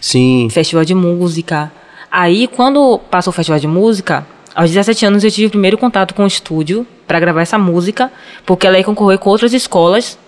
Sim. 0.01 0.49
festival 0.51 0.85
de 0.85 0.97
música. 0.97 1.71
Aí, 2.11 2.49
quando 2.49 2.99
passou 3.09 3.31
o 3.31 3.35
festival 3.35 3.61
de 3.61 3.69
música, 3.69 4.27
aos 4.53 4.69
17 4.69 5.07
anos 5.07 5.23
eu 5.23 5.31
tive 5.31 5.47
o 5.47 5.51
primeiro 5.51 5.79
contato 5.79 6.13
com 6.13 6.25
o 6.25 6.27
estúdio 6.27 6.85
para 7.07 7.21
gravar 7.21 7.43
essa 7.43 7.57
música, 7.57 8.11
porque 8.45 8.67
ela 8.67 8.79
ia 8.79 8.83
concorrer 8.83 9.17
com 9.21 9.31
outras 9.31 9.53
escolas 9.53 10.19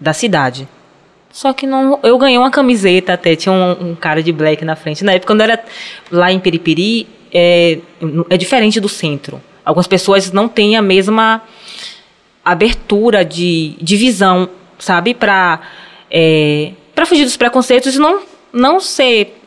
da 0.00 0.14
cidade. 0.14 0.66
Só 1.30 1.52
que 1.52 1.66
não, 1.66 2.00
eu 2.02 2.16
ganhei 2.16 2.38
uma 2.38 2.50
camiseta 2.50 3.12
até, 3.12 3.36
tinha 3.36 3.52
um, 3.52 3.90
um, 3.90 3.94
cara 3.94 4.22
de 4.22 4.32
black 4.32 4.64
na 4.64 4.76
frente. 4.76 5.04
Na 5.04 5.12
época, 5.12 5.26
quando 5.26 5.42
era 5.42 5.62
lá 6.10 6.32
em 6.32 6.40
Peripiri, 6.40 7.06
é, 7.30 7.80
é 8.30 8.36
diferente 8.38 8.80
do 8.80 8.88
centro. 8.88 9.42
Algumas 9.62 9.86
pessoas 9.86 10.32
não 10.32 10.48
têm 10.48 10.74
a 10.74 10.82
mesma 10.82 11.42
abertura 12.44 13.24
de, 13.24 13.74
de 13.80 13.96
visão, 13.96 14.48
sabe? 14.78 15.14
Para 15.14 15.60
é, 16.10 16.72
pra 16.94 17.06
fugir 17.06 17.24
dos 17.24 17.36
preconceitos 17.36 17.94
e 17.94 17.98
não, 17.98 18.20
não 18.52 18.80
ser. 18.80 19.38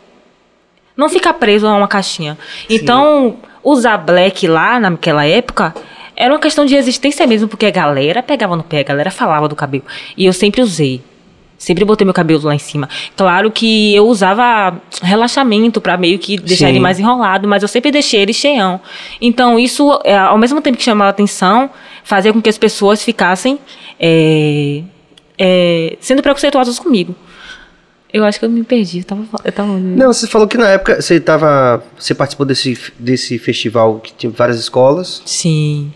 Não 0.97 1.09
ficar 1.09 1.33
preso 1.33 1.67
a 1.67 1.75
uma 1.75 1.87
caixinha. 1.87 2.37
Sim. 2.67 2.75
Então, 2.75 3.37
usar 3.63 3.97
black 3.97 4.47
lá 4.47 4.79
naquela 4.79 5.25
época 5.25 5.75
era 6.15 6.33
uma 6.33 6.39
questão 6.39 6.65
de 6.65 6.73
resistência 6.73 7.27
mesmo, 7.27 7.49
porque 7.49 7.65
a 7.65 7.71
galera 7.71 8.23
pegava 8.23 8.55
no 8.55 8.63
pé, 8.63 8.79
a 8.79 8.83
galera 8.83 9.11
falava 9.11 9.47
do 9.49 9.55
cabelo. 9.55 9.83
E 10.15 10.25
eu 10.25 10.31
sempre 10.31 10.61
usei. 10.61 11.01
Sempre 11.57 11.85
botei 11.85 12.05
meu 12.05 12.13
cabelo 12.13 12.43
lá 12.43 12.53
em 12.53 12.59
cima. 12.59 12.89
Claro 13.15 13.49
que 13.49 13.95
eu 13.95 14.07
usava 14.07 14.79
relaxamento 15.01 15.79
para 15.79 15.97
meio 15.97 16.19
que 16.19 16.37
deixar 16.37 16.65
Sim. 16.65 16.71
ele 16.71 16.79
mais 16.79 16.99
enrolado, 16.99 17.47
mas 17.47 17.61
eu 17.61 17.67
sempre 17.67 17.91
deixei 17.91 18.21
ele 18.21 18.33
cheião. 18.33 18.79
Então, 19.21 19.57
isso, 19.57 19.99
é, 20.03 20.17
ao 20.17 20.37
mesmo 20.37 20.61
tempo 20.61 20.77
que 20.77 20.83
chamava 20.83 21.09
atenção, 21.09 21.69
fazia 22.03 22.33
com 22.33 22.41
que 22.41 22.49
as 22.49 22.57
pessoas 22.57 23.03
ficassem 23.03 23.57
é, 23.99 24.83
é, 25.37 25.97
sendo 25.99 26.21
preconceituosas 26.21 26.77
comigo. 26.77 27.15
Eu 28.13 28.23
acho 28.23 28.39
que 28.39 28.45
eu 28.45 28.49
me 28.49 28.63
perdi. 28.63 28.99
Eu 28.99 29.03
tava, 29.03 29.25
eu 29.43 29.51
tava... 29.51 29.73
Não, 29.73 30.13
você 30.13 30.27
falou 30.27 30.47
que 30.47 30.57
na 30.57 30.69
época 30.69 31.01
você 31.01 31.19
tava. 31.19 31.83
Você 31.97 32.15
participou 32.15 32.45
desse, 32.45 32.77
desse 32.97 33.37
festival 33.37 33.99
que 33.99 34.13
tinha 34.13 34.31
várias 34.31 34.57
escolas. 34.57 35.21
Sim 35.25 35.91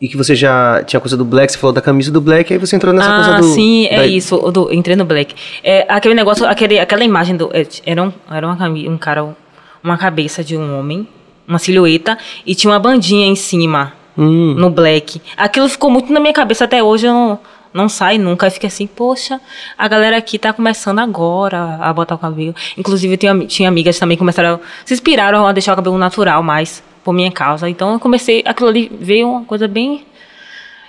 e 0.00 0.08
que 0.08 0.16
você 0.16 0.34
já 0.34 0.82
tinha 0.84 0.98
a 0.98 1.00
coisa 1.00 1.16
do 1.16 1.24
Black, 1.24 1.52
você 1.52 1.58
falou 1.58 1.72
da 1.72 1.80
camisa 1.80 2.10
do 2.10 2.20
Black, 2.20 2.52
aí 2.52 2.58
você 2.58 2.76
entrou 2.76 2.92
nessa 2.92 3.08
ah, 3.10 3.24
coisa 3.24 3.38
do. 3.38 3.54
Sim, 3.54 3.86
é 3.86 3.96
da... 3.98 4.06
isso, 4.06 4.36
do, 4.50 4.72
entrei 4.72 4.96
no 4.96 5.04
Black. 5.04 5.34
É, 5.62 5.86
aquele 5.88 6.14
negócio, 6.14 6.46
aquele, 6.46 6.78
aquela 6.78 7.04
imagem 7.04 7.36
do. 7.36 7.50
É, 7.52 7.66
era 7.86 8.02
um, 8.02 8.12
era 8.30 8.46
uma, 8.46 8.68
um 8.68 8.98
cara, 8.98 9.34
uma 9.82 9.96
cabeça 9.96 10.42
de 10.42 10.56
um 10.56 10.78
homem, 10.78 11.06
uma 11.46 11.58
silhueta, 11.58 12.18
e 12.44 12.54
tinha 12.54 12.72
uma 12.72 12.78
bandinha 12.78 13.26
em 13.26 13.36
cima, 13.36 13.92
hum. 14.16 14.54
no 14.54 14.68
Black. 14.68 15.20
Aquilo 15.36 15.68
ficou 15.68 15.90
muito 15.90 16.12
na 16.12 16.20
minha 16.20 16.32
cabeça 16.34 16.64
até 16.64 16.82
hoje, 16.82 17.06
eu 17.06 17.12
não, 17.12 17.38
não 17.74 17.88
sai 17.88 18.16
nunca. 18.16 18.46
Aí 18.46 18.50
fiquei 18.50 18.68
assim, 18.68 18.86
poxa, 18.86 19.40
a 19.76 19.88
galera 19.88 20.16
aqui 20.16 20.38
tá 20.38 20.52
começando 20.52 21.00
agora 21.00 21.78
a 21.80 21.92
botar 21.92 22.14
o 22.14 22.18
cabelo. 22.18 22.54
Inclusive, 22.78 23.16
tinha, 23.16 23.36
tinha 23.46 23.68
amigas 23.68 23.98
também 23.98 24.16
que 24.16 24.20
começaram, 24.20 24.60
se 24.84 24.94
inspiraram 24.94 25.44
a 25.46 25.52
deixar 25.52 25.72
o 25.72 25.76
cabelo 25.76 25.98
natural 25.98 26.42
mais 26.42 26.82
por 27.02 27.12
minha 27.12 27.32
causa. 27.32 27.68
Então 27.68 27.92
eu 27.92 28.00
comecei, 28.00 28.42
aquilo 28.46 28.68
ali 28.68 28.90
veio 28.98 29.28
uma 29.28 29.44
coisa 29.44 29.66
bem 29.66 30.06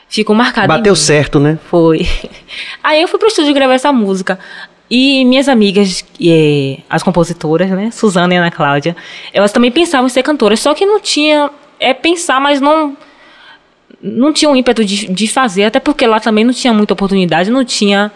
ficou 0.08 0.36
marcado. 0.36 0.68
Bateu 0.68 0.96
certo, 0.96 1.40
né? 1.40 1.58
Foi. 1.70 2.08
Aí 2.84 3.02
eu 3.02 3.08
fui 3.08 3.20
pro 3.20 3.28
estúdio 3.28 3.54
gravar 3.54 3.74
essa 3.74 3.92
música. 3.92 4.40
E 4.90 5.26
minhas 5.26 5.50
amigas, 5.50 6.06
é, 6.24 6.78
as 6.88 7.02
compositoras, 7.02 7.72
né, 7.72 7.90
Suzana 7.90 8.36
e 8.36 8.38
Ana 8.38 8.52
Cláudia, 8.52 8.96
elas 9.34 9.52
também 9.52 9.72
pensavam 9.72 10.06
em 10.06 10.10
ser 10.10 10.22
cantoras, 10.22 10.60
só 10.60 10.76
que 10.76 10.86
não 10.86 11.00
tinha, 11.00 11.50
é 11.80 11.92
pensar, 11.92 12.40
mas 12.40 12.62
não 12.62 12.96
não 14.02 14.32
tinha 14.32 14.50
um 14.50 14.56
ímpeto 14.56 14.84
de, 14.84 15.08
de 15.08 15.28
fazer, 15.28 15.66
até 15.66 15.80
porque 15.80 16.06
lá 16.06 16.20
também 16.20 16.44
não 16.44 16.54
tinha 16.54 16.74
muita 16.74 16.94
oportunidade, 16.94 17.50
não 17.50 17.64
tinha, 17.66 18.12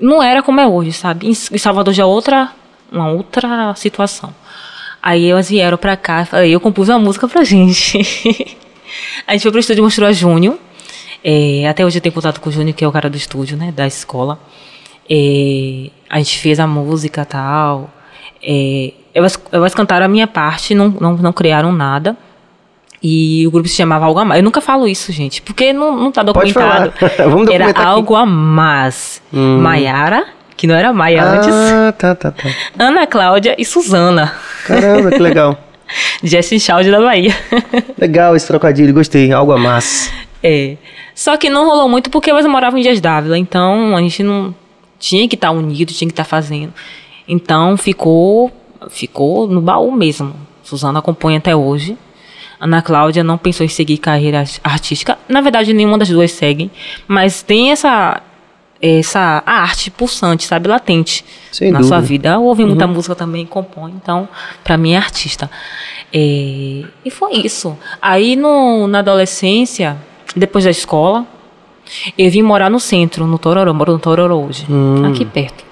não 0.00 0.22
era 0.22 0.42
como 0.42 0.60
é 0.60 0.66
hoje, 0.66 0.92
sabe? 0.92 1.28
Em, 1.28 1.34
Salvador 1.34 1.92
já 1.92 2.02
é 2.02 2.06
outra, 2.06 2.50
uma 2.90 3.10
outra 3.10 3.74
situação. 3.74 4.34
Aí 5.02 5.28
elas 5.28 5.48
vieram 5.48 5.78
pra 5.78 5.96
cá, 5.96 6.26
eu 6.46 6.60
compus 6.60 6.88
uma 6.88 6.98
música 6.98 7.26
pra 7.26 7.44
gente. 7.44 7.98
a 9.26 9.32
gente 9.32 9.42
foi 9.42 9.50
pro 9.50 9.60
estúdio 9.60 9.82
mostrou 9.82 10.08
a 10.08 10.12
Júnior. 10.12 10.58
É, 11.22 11.66
até 11.68 11.84
hoje 11.84 11.98
eu 11.98 12.02
tenho 12.02 12.14
contato 12.14 12.40
com 12.40 12.48
o 12.48 12.52
Júnior, 12.52 12.74
que 12.74 12.84
é 12.84 12.88
o 12.88 12.92
cara 12.92 13.08
do 13.08 13.16
estúdio, 13.16 13.56
né, 13.56 13.72
da 13.72 13.86
escola. 13.86 14.38
É, 15.08 15.90
a 16.08 16.18
gente 16.18 16.38
fez 16.38 16.60
a 16.60 16.66
música 16.66 17.24
tal. 17.24 17.90
É, 18.42 18.92
elas, 19.14 19.38
elas 19.52 19.74
cantaram 19.74 20.06
a 20.06 20.08
minha 20.08 20.26
parte, 20.26 20.74
não, 20.74 20.88
não, 20.88 21.16
não 21.16 21.32
criaram 21.32 21.72
nada. 21.72 22.16
E 23.02 23.46
o 23.46 23.50
grupo 23.50 23.68
se 23.68 23.76
chamava 23.76 24.04
Algo 24.04 24.20
a 24.20 24.24
Mais. 24.24 24.40
Eu 24.40 24.44
nunca 24.44 24.60
falo 24.60 24.86
isso, 24.86 25.10
gente, 25.10 25.40
porque 25.40 25.72
não, 25.72 25.96
não 25.96 26.12
tá 26.12 26.22
documentado. 26.22 26.92
Vamos 27.18 27.48
Era 27.48 27.72
Algo 27.82 28.14
a 28.14 28.26
Mais. 28.26 29.22
Hum. 29.32 29.58
Maiara 29.58 30.40
que 30.60 30.66
não 30.66 30.74
era 30.74 30.92
Maia 30.92 31.22
ah, 31.22 31.36
antes. 31.36 31.96
tá, 31.96 32.14
tá, 32.14 32.30
tá. 32.30 32.50
Ana 32.78 33.06
Cláudia 33.06 33.56
e 33.58 33.64
Suzana. 33.64 34.34
Caramba, 34.66 35.10
que 35.10 35.18
legal. 35.18 35.58
Jesse 36.22 36.60
Child 36.60 36.90
da 36.90 37.00
Bahia. 37.00 37.34
legal 37.96 38.36
esse 38.36 38.46
trocadilho, 38.46 38.92
gostei. 38.92 39.32
Algo 39.32 39.52
a 39.52 39.58
mais. 39.58 40.12
É. 40.42 40.76
Só 41.14 41.38
que 41.38 41.48
não 41.48 41.64
rolou 41.64 41.88
muito 41.88 42.10
porque 42.10 42.28
elas 42.28 42.44
moravam 42.44 42.78
em 42.78 42.82
Dias 42.82 43.00
Dávila, 43.00 43.38
então 43.38 43.96
a 43.96 44.00
gente 44.02 44.22
não 44.22 44.54
tinha 44.98 45.26
que 45.26 45.34
estar 45.34 45.48
tá 45.48 45.52
unido, 45.54 45.94
tinha 45.94 46.06
que 46.06 46.12
estar 46.12 46.24
tá 46.24 46.28
fazendo. 46.28 46.74
Então 47.26 47.78
ficou 47.78 48.52
ficou 48.90 49.46
no 49.46 49.62
baú 49.62 49.90
mesmo. 49.90 50.34
Suzana 50.62 50.98
acompanha 50.98 51.38
até 51.38 51.56
hoje. 51.56 51.96
Ana 52.60 52.82
Cláudia 52.82 53.24
não 53.24 53.38
pensou 53.38 53.64
em 53.64 53.68
seguir 53.68 53.96
carreira 53.96 54.44
artística. 54.62 55.18
Na 55.26 55.40
verdade, 55.40 55.72
nenhuma 55.72 55.96
das 55.96 56.10
duas 56.10 56.30
segue, 56.30 56.70
mas 57.08 57.42
tem 57.42 57.72
essa 57.72 58.22
essa 58.82 59.42
arte 59.44 59.90
pulsante, 59.90 60.46
sabe, 60.46 60.66
latente 60.66 61.22
Sem 61.52 61.70
na 61.70 61.80
dúvida. 61.80 61.96
sua 61.96 62.00
vida. 62.00 62.28
Eu 62.30 62.44
ouvi 62.44 62.64
muita 62.64 62.86
uhum. 62.86 62.94
música 62.94 63.14
também, 63.14 63.44
compõe, 63.44 63.92
então, 63.92 64.26
para 64.64 64.78
mim 64.78 64.92
é 64.92 64.96
artista. 64.96 65.50
É, 66.12 66.84
e 67.04 67.10
foi 67.10 67.34
isso. 67.44 67.76
Aí 68.00 68.36
no, 68.36 68.86
na 68.86 69.00
adolescência, 69.00 69.98
depois 70.34 70.64
da 70.64 70.70
escola, 70.70 71.26
eu 72.16 72.30
vim 72.30 72.42
morar 72.42 72.70
no 72.70 72.80
centro, 72.80 73.26
no 73.26 73.38
Tororó, 73.38 73.74
moro 73.74 73.92
no 73.92 73.98
Tororó 73.98 74.36
hoje, 74.36 74.64
hum. 74.70 75.04
aqui 75.04 75.26
perto. 75.26 75.62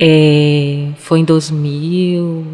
É, 0.00 0.88
foi 0.98 1.20
em 1.20 1.24
2000, 1.24 2.44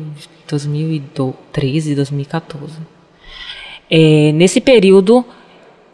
2013, 0.46 1.94
2014. 1.94 2.99
É, 3.90 4.32
nesse 4.32 4.60
período, 4.60 5.24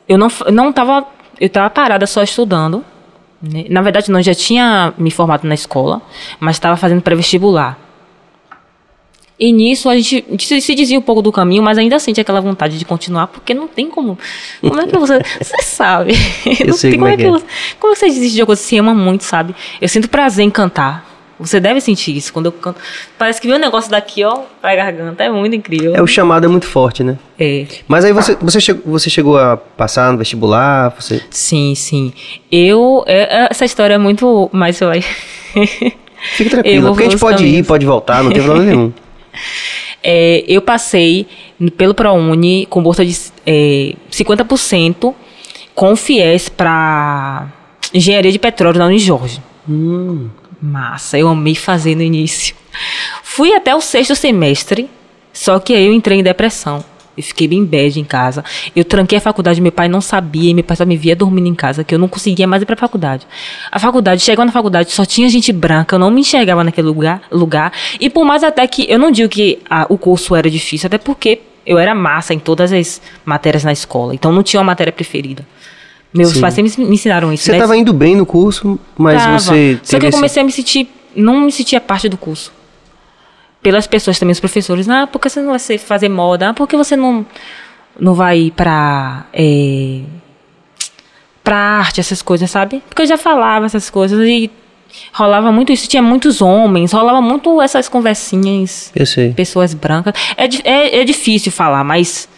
eu 0.08 0.18
não 0.18 0.28
não 0.52 0.70
estava 0.70 1.06
eu 1.40 1.46
estava 1.46 1.70
parada 1.70 2.06
só 2.06 2.22
estudando 2.22 2.84
né? 3.40 3.64
Na 3.68 3.82
verdade, 3.82 4.10
não, 4.10 4.22
já 4.22 4.34
tinha 4.34 4.92
me 4.96 5.10
formado 5.10 5.46
na 5.46 5.54
escola, 5.54 6.02
mas 6.40 6.56
estava 6.56 6.76
fazendo 6.76 7.02
pré-vestibular. 7.02 7.78
E 9.38 9.52
nisso 9.52 9.90
a 9.90 9.96
gente, 9.96 10.24
a 10.26 10.30
gente, 10.30 10.60
se 10.62 10.74
dizia 10.74 10.98
um 10.98 11.02
pouco 11.02 11.20
do 11.20 11.30
caminho, 11.30 11.62
mas 11.62 11.76
ainda 11.76 11.98
sente 11.98 12.18
aquela 12.18 12.40
vontade 12.40 12.78
de 12.78 12.84
continuar, 12.86 13.26
porque 13.26 13.52
não 13.52 13.68
tem 13.68 13.90
como. 13.90 14.18
Como 14.62 14.80
é 14.80 14.86
que 14.86 14.96
você. 14.96 15.20
Você 15.38 15.62
sabe. 15.62 16.14
Eu 16.58 16.72
sei 16.72 16.92
como, 16.92 17.06
é, 17.06 17.12
é 17.12 17.16
que, 17.18 17.24
é. 17.24 17.30
Você, 17.30 17.44
como 17.78 17.94
você 17.94 18.06
desiste 18.06 18.34
de 18.34 18.40
uma 18.40 18.46
coisa 18.46 18.62
que 18.62 18.68
você 18.68 18.78
ama 18.78 18.94
muito, 18.94 19.24
sabe? 19.24 19.54
Eu 19.78 19.88
sinto 19.88 20.08
prazer 20.08 20.42
em 20.42 20.50
cantar. 20.50 21.05
Você 21.38 21.60
deve 21.60 21.80
sentir 21.80 22.16
isso 22.16 22.32
quando 22.32 22.46
eu 22.46 22.52
canto. 22.52 22.80
Parece 23.18 23.40
que 23.40 23.46
vem 23.46 23.56
um 23.56 23.60
negócio 23.60 23.90
daqui, 23.90 24.24
ó, 24.24 24.40
pra 24.60 24.74
garganta. 24.74 25.22
É 25.22 25.30
muito 25.30 25.54
incrível. 25.54 25.94
É, 25.94 26.00
o 26.00 26.06
chamado 26.06 26.46
é 26.46 26.48
muito 26.48 26.66
forte, 26.66 27.04
né? 27.04 27.18
É. 27.38 27.66
Mas 27.86 28.04
aí 28.04 28.12
você, 28.12 28.34
você, 28.40 28.60
chegou, 28.60 28.82
você 28.92 29.10
chegou 29.10 29.38
a 29.38 29.56
passar 29.56 30.10
no 30.12 30.18
vestibular? 30.18 30.94
Você... 30.98 31.22
Sim, 31.30 31.74
sim. 31.74 32.12
Eu. 32.50 33.04
é- 33.06 33.44
é- 33.44 33.48
essa 33.50 33.64
história 33.66 33.94
é 33.94 33.98
muito. 33.98 34.48
Mas 34.52 34.76
você 34.76 34.86
vai. 34.86 35.02
Fique 36.36 36.50
tranquilo, 36.50 36.88
porque 36.88 37.02
a 37.04 37.10
gente 37.10 37.20
pode 37.20 37.42
ir, 37.44 37.46
caminhos. 37.46 37.66
pode 37.66 37.86
voltar, 37.86 38.22
não 38.24 38.32
tem 38.32 38.42
problema 38.42 38.70
nenhum. 38.70 38.92
É, 40.08 40.44
eu 40.46 40.62
passei 40.62 41.26
pelo 41.76 41.92
ProUni 41.92 42.64
com 42.70 42.80
bolsa 42.80 43.04
de 43.04 43.18
é, 43.44 43.94
50% 44.08 45.12
com 45.74 45.96
FIES 45.96 46.48
para 46.48 47.48
engenharia 47.92 48.30
de 48.30 48.38
petróleo 48.38 48.78
na 48.78 48.86
Unijorge. 48.86 49.42
Hum, 49.68 50.28
Massa, 50.66 51.16
eu 51.16 51.28
amei 51.28 51.54
fazer 51.54 51.94
no 51.94 52.02
início. 52.02 52.54
Fui 53.22 53.54
até 53.54 53.74
o 53.74 53.80
sexto 53.80 54.16
semestre, 54.16 54.90
só 55.32 55.60
que 55.60 55.72
aí 55.72 55.86
eu 55.86 55.92
entrei 55.92 56.18
em 56.18 56.22
depressão. 56.22 56.84
Eu 57.16 57.22
fiquei 57.22 57.46
bem 57.48 57.64
bad 57.64 57.98
em 57.98 58.04
casa. 58.04 58.44
Eu 58.74 58.84
tranquei 58.84 59.16
a 59.16 59.20
faculdade, 59.20 59.60
meu 59.60 59.70
pai 59.72 59.88
não 59.88 60.00
sabia, 60.00 60.50
e 60.50 60.54
meu 60.54 60.64
pai 60.64 60.76
só 60.76 60.84
me 60.84 60.96
via 60.96 61.14
dormindo 61.14 61.46
em 61.46 61.54
casa, 61.54 61.84
que 61.84 61.94
eu 61.94 61.98
não 61.98 62.08
conseguia 62.08 62.46
mais 62.46 62.62
ir 62.62 62.66
pra 62.66 62.76
faculdade. 62.76 63.26
A 63.70 63.78
faculdade, 63.78 64.20
chegou 64.20 64.44
na 64.44 64.52
faculdade, 64.52 64.90
só 64.90 65.06
tinha 65.06 65.28
gente 65.28 65.52
branca, 65.52 65.94
eu 65.94 66.00
não 66.00 66.10
me 66.10 66.20
enxergava 66.20 66.64
naquele 66.64 66.88
lugar. 66.88 67.22
lugar. 67.30 67.72
E 68.00 68.10
por 68.10 68.24
mais 68.24 68.42
até 68.42 68.66
que, 68.66 68.90
eu 68.90 68.98
não 68.98 69.10
digo 69.10 69.28
que 69.28 69.60
ah, 69.70 69.86
o 69.88 69.96
curso 69.96 70.34
era 70.34 70.50
difícil, 70.50 70.88
até 70.88 70.98
porque 70.98 71.40
eu 71.64 71.78
era 71.78 71.94
massa 71.94 72.34
em 72.34 72.38
todas 72.38 72.72
as 72.72 73.00
matérias 73.24 73.64
na 73.64 73.72
escola, 73.72 74.14
então 74.14 74.32
não 74.32 74.42
tinha 74.42 74.60
uma 74.60 74.66
matéria 74.66 74.92
preferida. 74.92 75.46
Meus 76.16 76.30
Sim. 76.32 76.40
pais 76.40 76.54
sempre 76.54 76.84
me 76.84 76.94
ensinaram 76.94 77.32
isso. 77.32 77.44
você 77.44 77.52
né? 77.52 77.58
estava 77.58 77.76
indo 77.76 77.92
bem 77.92 78.16
no 78.16 78.24
curso, 78.26 78.78
mas 78.96 79.22
Tava. 79.22 79.38
você 79.38 79.78
Só 79.82 79.98
que 79.98 80.06
eu 80.06 80.08
esse- 80.08 80.16
comecei 80.18 80.42
a 80.42 80.44
me 80.46 80.52
sentir. 80.52 80.88
Não 81.14 81.40
me 81.42 81.52
sentia 81.52 81.80
parte 81.80 82.08
do 82.08 82.16
curso. 82.16 82.52
Pelas 83.62 83.86
pessoas 83.86 84.18
também, 84.18 84.32
os 84.32 84.40
professores. 84.40 84.88
Ah, 84.88 85.06
por 85.06 85.18
que 85.20 85.28
você 85.28 85.40
não 85.40 85.50
vai 85.50 85.78
fazer 85.78 86.08
moda? 86.08 86.50
Ah, 86.50 86.54
por 86.54 86.68
que 86.68 86.76
você 86.76 86.94
não, 86.94 87.24
não 87.98 88.14
vai 88.14 88.52
pra. 88.54 89.24
É, 89.32 90.00
pra 91.42 91.56
arte, 91.56 92.00
essas 92.00 92.22
coisas, 92.22 92.50
sabe? 92.50 92.82
Porque 92.88 93.02
eu 93.02 93.06
já 93.06 93.16
falava 93.18 93.66
essas 93.66 93.88
coisas 93.88 94.18
e 94.28 94.50
rolava 95.12 95.50
muito 95.52 95.72
isso. 95.72 95.88
Tinha 95.88 96.02
muitos 96.02 96.40
homens, 96.42 96.92
rolava 96.92 97.20
muito 97.20 97.60
essas 97.62 97.88
conversinhas 97.88 98.90
Eu 98.94 99.06
sei. 99.06 99.32
pessoas 99.32 99.72
brancas. 99.74 100.12
É, 100.36 100.44
é, 100.64 101.00
é 101.00 101.04
difícil 101.04 101.50
falar, 101.52 101.84
mas 101.84 102.28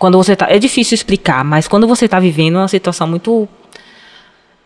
quando 0.00 0.16
você 0.16 0.34
tá. 0.34 0.46
É 0.48 0.58
difícil 0.58 0.94
explicar, 0.94 1.44
mas 1.44 1.68
quando 1.68 1.86
você 1.86 2.08
tá 2.08 2.18
vivendo 2.18 2.56
uma 2.56 2.66
situação 2.66 3.06
muito. 3.06 3.46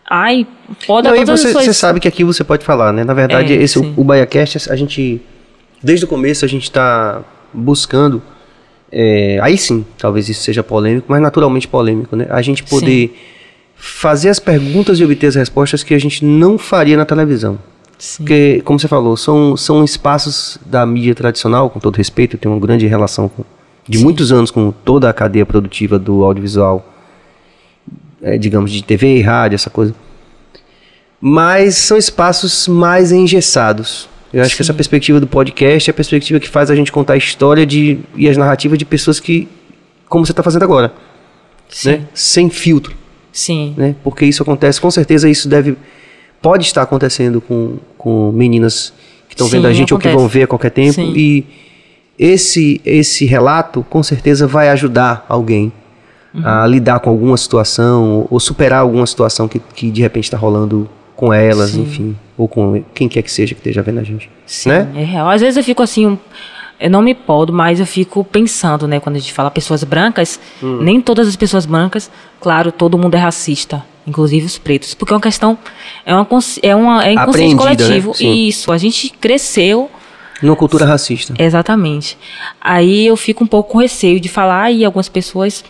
Ai, 0.09 0.47
pode 0.87 1.07
Não, 1.07 1.15
e 1.15 1.25
todas 1.25 1.41
você, 1.41 1.51
você 1.51 1.73
sabe 1.73 1.99
que 1.99 2.07
aqui 2.07 2.23
você 2.23 2.43
pode 2.43 2.63
falar, 2.63 2.93
né? 2.93 3.03
Na 3.03 3.13
verdade, 3.13 3.53
É, 3.53 3.57
esse, 3.57 3.77
o, 3.77 3.83
sim. 3.83 3.93
o 3.97 4.03
BaiaCast, 4.03 4.71
a 4.71 4.75
gente, 4.77 5.21
desde 5.83 6.05
o 6.05 6.07
começo, 6.07 6.45
a 6.45 6.47
gente 6.47 6.63
está 6.63 7.21
buscando, 7.53 8.21
é, 8.89 9.37
aí 9.41 9.57
sim, 9.57 9.85
talvez 9.97 10.29
isso 10.29 10.41
seja 10.41 10.63
polêmico, 10.63 11.07
mas 11.09 11.21
naturalmente 11.21 11.67
polêmico, 11.67 12.15
né? 12.15 12.27
A 12.29 12.41
gente 12.41 12.63
poder 12.63 13.19
fazer 13.75 14.29
as 14.29 14.39
perguntas 14.39 14.99
e 14.99 15.03
obter 15.03 15.27
as 15.27 15.35
respostas 15.35 15.83
que 15.83 15.93
a 15.93 15.99
gente 15.99 16.23
não 16.23 16.57
faria 16.57 16.95
na 16.95 17.03
televisão. 17.03 17.59
Sim. 17.97 18.23
Porque, 18.23 18.61
como 18.63 18.79
você 18.79 18.87
falou, 18.87 19.17
são, 19.17 19.57
são 19.57 19.83
espaços 19.83 20.57
da 20.65 20.85
mídia 20.85 21.13
tradicional, 21.13 21.69
com 21.69 21.79
todo 21.79 21.95
respeito, 21.97 22.35
eu 22.35 22.39
tenho 22.39 22.53
uma 22.53 22.61
grande 22.61 22.87
relação 22.87 23.27
com, 23.27 23.43
de 23.87 23.99
muitos 23.99 24.31
anos 24.31 24.51
com 24.51 24.71
toda 24.71 25.09
a 25.09 25.13
cadeia 25.13 25.45
produtiva 25.45 25.99
do 25.99 26.23
audiovisual, 26.23 26.93
é, 28.21 28.37
digamos, 28.37 28.71
de 28.71 28.83
TV 28.83 29.17
e 29.17 29.21
rádio, 29.21 29.55
essa 29.55 29.69
coisa. 29.69 29.93
Mas 31.21 31.75
são 31.75 31.97
espaços 31.97 32.67
mais 32.67 33.11
engessados. 33.11 34.09
Eu 34.33 34.43
acho 34.43 34.55
que 34.55 34.61
essa 34.61 34.73
perspectiva 34.73 35.19
do 35.19 35.27
podcast 35.27 35.89
é 35.89 35.91
a 35.91 35.93
perspectiva 35.93 36.39
que 36.39 36.49
faz 36.49 36.69
a 36.69 36.75
gente 36.75 36.91
contar 36.91 37.13
a 37.13 37.17
história 37.17 37.65
de, 37.65 37.99
e 38.15 38.27
as 38.27 38.35
narrativas 38.35 38.77
de 38.77 38.83
pessoas 38.85 39.19
que, 39.19 39.47
como 40.09 40.25
você 40.25 40.33
está 40.33 40.43
fazendo 40.43 40.63
agora, 40.63 40.93
Sim. 41.69 41.91
né? 41.91 42.07
sem 42.13 42.49
filtro 42.49 42.93
Sim. 43.31 43.73
né? 43.75 43.95
Porque 44.03 44.25
isso 44.25 44.41
acontece, 44.43 44.79
com 44.79 44.89
certeza 44.89 45.29
isso 45.29 45.47
deve 45.49 45.77
pode 46.41 46.65
estar 46.65 46.81
acontecendo 46.81 47.41
com, 47.41 47.77
com 47.97 48.31
meninas 48.31 48.93
que 49.27 49.33
estão 49.33 49.47
Sim, 49.47 49.57
vendo 49.57 49.67
a 49.67 49.73
gente 49.73 49.93
ou 49.93 49.99
que 49.99 50.07
acontece. 50.07 50.21
vão 50.21 50.29
ver 50.29 50.43
a 50.43 50.47
qualquer 50.47 50.71
tempo 50.71 50.93
Sim. 50.93 51.13
e 51.15 51.45
esse 52.17 52.81
esse 52.85 53.25
relato 53.25 53.85
com 53.89 54.01
certeza 54.03 54.47
vai 54.47 54.69
ajudar 54.69 55.25
alguém 55.29 55.71
Uhum. 56.33 56.41
a 56.45 56.67
lidar 56.67 56.99
com 56.99 57.09
alguma 57.09 57.37
situação 57.37 58.27
ou 58.29 58.41
superar 58.41 58.81
alguma 58.81 59.05
situação 59.07 59.47
que, 59.47 59.57
que 59.73 59.89
de 59.89 60.01
repente 60.01 60.25
está 60.25 60.37
rolando 60.37 60.89
com 61.15 61.31
elas, 61.31 61.69
Sim. 61.69 61.83
enfim, 61.83 62.17
ou 62.37 62.45
com 62.45 62.83
quem 62.93 63.07
quer 63.07 63.21
que 63.21 63.31
seja 63.31 63.55
que 63.55 63.61
esteja 63.61 63.81
vendo 63.81 63.99
a 64.01 64.03
gente, 64.03 64.29
Sim, 64.45 64.67
né? 64.67 64.89
é 64.97 65.03
real. 65.05 65.29
Às 65.29 65.39
vezes 65.39 65.55
eu 65.55 65.63
fico 65.63 65.81
assim, 65.81 66.05
um- 66.07 66.17
eu 66.77 66.89
não 66.89 67.01
me 67.01 67.15
podo, 67.15 67.53
mas 67.53 67.79
eu 67.79 67.85
fico 67.85 68.21
pensando, 68.21 68.85
né, 68.85 68.99
quando 68.99 69.15
a 69.15 69.19
gente 69.19 69.31
fala 69.31 69.49
pessoas 69.49 69.81
brancas, 69.85 70.37
Hum. 70.61 70.79
nem 70.81 70.99
todas 70.99 71.25
as 71.25 71.37
pessoas 71.37 71.65
brancas, 71.65 72.11
claro, 72.41 72.69
todo 72.69 72.97
mundo 72.97 73.15
é 73.15 73.17
racista, 73.17 73.81
inclusive 74.05 74.45
os 74.45 74.57
pretos, 74.57 74.93
porque 74.93 75.13
é 75.13 75.15
uma 75.15 75.21
questão, 75.21 75.57
é 76.05 76.13
uma 76.13 76.27
é 76.61 76.75
uma 76.75 77.05
é 77.07 77.13
inconsciente 77.13 77.53
Aprendida, 77.55 77.85
né? 77.85 77.87
coletivo. 78.01 78.13
Sim. 78.13 78.33
Isso, 78.45 78.73
a 78.73 78.77
gente 78.77 79.09
cresceu 79.09 79.89
Numa 80.41 80.55
cultura 80.55 80.85
racista. 80.85 81.33
Exatamente. 81.39 82.17
Aí 82.59 83.05
eu 83.07 83.15
fico 83.15 83.43
um 83.43 83.47
pouco 83.47 83.71
com 83.73 83.77
receio 83.79 84.19
de 84.19 84.27
falar 84.29 84.71
e 84.71 84.83
algumas 84.83 85.07
pessoas 85.09 85.63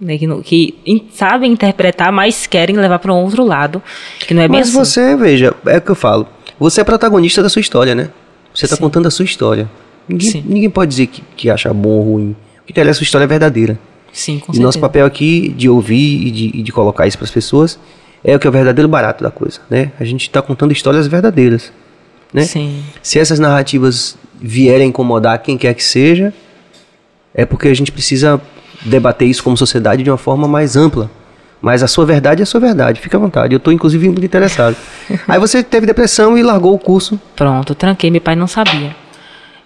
né, 0.00 0.16
que, 0.16 0.26
não- 0.26 0.40
que 0.40 0.78
in- 0.86 1.08
sabem 1.12 1.52
interpretar, 1.52 2.10
mas 2.10 2.46
querem 2.46 2.74
levar 2.76 2.98
para 2.98 3.12
um 3.12 3.22
outro 3.22 3.44
lado, 3.44 3.82
que 4.20 4.32
não 4.32 4.42
é 4.42 4.48
bem 4.48 4.58
Mas 4.60 4.68
assim. 4.68 4.78
você, 4.78 5.16
veja, 5.16 5.54
é 5.66 5.76
o 5.76 5.80
que 5.82 5.90
eu 5.90 5.94
falo. 5.94 6.26
Você 6.58 6.80
é 6.80 6.84
protagonista 6.84 7.42
da 7.42 7.48
sua 7.50 7.60
história, 7.60 7.94
né? 7.94 8.08
Você 8.54 8.64
está 8.64 8.76
contando 8.76 9.06
a 9.06 9.10
sua 9.10 9.24
história. 9.24 9.68
Ninguém, 10.08 10.30
Sim. 10.30 10.44
ninguém 10.46 10.70
pode 10.70 10.88
dizer 10.90 11.06
que, 11.06 11.22
que 11.36 11.50
acha 11.50 11.72
bom 11.72 11.90
ou 11.90 12.02
ruim. 12.14 12.36
O 12.62 12.64
que 12.66 12.72
interessa 12.72 12.90
é 12.90 12.92
a 12.92 12.94
sua 12.96 13.04
história 13.04 13.24
é 13.24 13.28
verdadeira. 13.28 13.78
Sim, 14.12 14.34
com 14.38 14.44
e 14.44 14.46
certeza. 14.46 14.62
nosso 14.62 14.80
papel 14.80 15.06
aqui 15.06 15.50
de 15.50 15.68
ouvir 15.68 16.26
e 16.26 16.30
de, 16.30 16.50
e 16.58 16.62
de 16.62 16.72
colocar 16.72 17.06
isso 17.06 17.16
para 17.18 17.26
as 17.26 17.30
pessoas 17.30 17.78
é 18.24 18.34
o 18.34 18.38
que 18.40 18.46
é 18.46 18.50
o 18.50 18.52
verdadeiro 18.52 18.88
barato 18.88 19.22
da 19.22 19.30
coisa, 19.30 19.60
né? 19.70 19.92
A 20.00 20.04
gente 20.04 20.22
está 20.22 20.42
contando 20.42 20.72
histórias 20.72 21.06
verdadeiras, 21.06 21.72
né? 22.32 22.42
Sim, 22.42 22.82
Se 23.02 23.18
essas 23.18 23.38
narrativas 23.38 24.16
vierem 24.40 24.88
incomodar 24.88 25.38
quem 25.42 25.58
quer 25.58 25.74
que 25.74 25.82
seja, 25.84 26.32
é 27.34 27.44
porque 27.44 27.68
a 27.68 27.74
gente 27.74 27.92
precisa 27.92 28.40
debater 28.84 29.28
isso 29.28 29.42
como 29.42 29.56
sociedade 29.56 30.02
de 30.02 30.10
uma 30.10 30.16
forma 30.16 30.48
mais 30.48 30.76
ampla. 30.76 31.10
Mas 31.60 31.82
a 31.82 31.86
sua 31.86 32.06
verdade 32.06 32.40
é 32.40 32.44
a 32.44 32.46
sua 32.46 32.58
verdade, 32.58 33.00
fica 33.00 33.18
à 33.18 33.20
vontade. 33.20 33.54
Eu 33.54 33.58
estou 33.58 33.72
inclusive 33.72 34.06
muito 34.08 34.24
interessado. 34.24 34.74
Aí 35.28 35.38
você 35.38 35.62
teve 35.62 35.86
depressão 35.86 36.38
e 36.38 36.42
largou 36.42 36.74
o 36.74 36.78
curso. 36.78 37.20
pronto, 37.36 37.74
tranquei. 37.74 38.10
Meu 38.10 38.20
pai 38.20 38.34
não 38.34 38.46
sabia. 38.46 38.96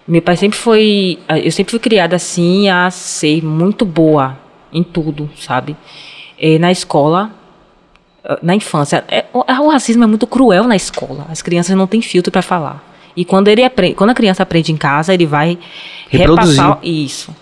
Meu 0.05 0.21
pai 0.21 0.35
sempre 0.35 0.57
foi. 0.57 1.17
Eu 1.43 1.51
sempre 1.51 1.71
fui 1.71 1.79
criada 1.79 2.15
assim 2.17 2.69
a 2.69 2.91
ser 2.91 3.43
muito 3.43 3.85
boa 3.85 4.37
em 4.73 4.83
tudo, 4.83 5.29
sabe? 5.39 5.75
Eh, 6.37 6.59
na 6.59 6.69
escola, 6.69 7.31
na 8.41 8.55
infância. 8.55 9.03
é- 9.07 9.25
o, 9.33 9.39
o 9.39 9.69
racismo 9.69 10.03
é 10.03 10.07
muito 10.07 10.25
cruel 10.27 10.63
na 10.65 10.75
escola. 10.75 11.25
As 11.29 11.41
crianças 11.41 11.75
não 11.75 11.87
têm 11.87 12.01
filtro 12.01 12.31
para 12.31 12.41
falar. 12.41 12.83
E 13.15 13.23
quando, 13.23 13.47
ele 13.47 13.63
aprende, 13.63 13.95
quando 13.95 14.09
a 14.09 14.13
criança 14.13 14.43
aprende 14.43 14.71
em 14.71 14.77
casa, 14.77 15.13
ele 15.13 15.25
vai 15.25 15.57
Reproduzir. 16.09 16.61
repassar 16.61 16.79
isso. 16.83 17.33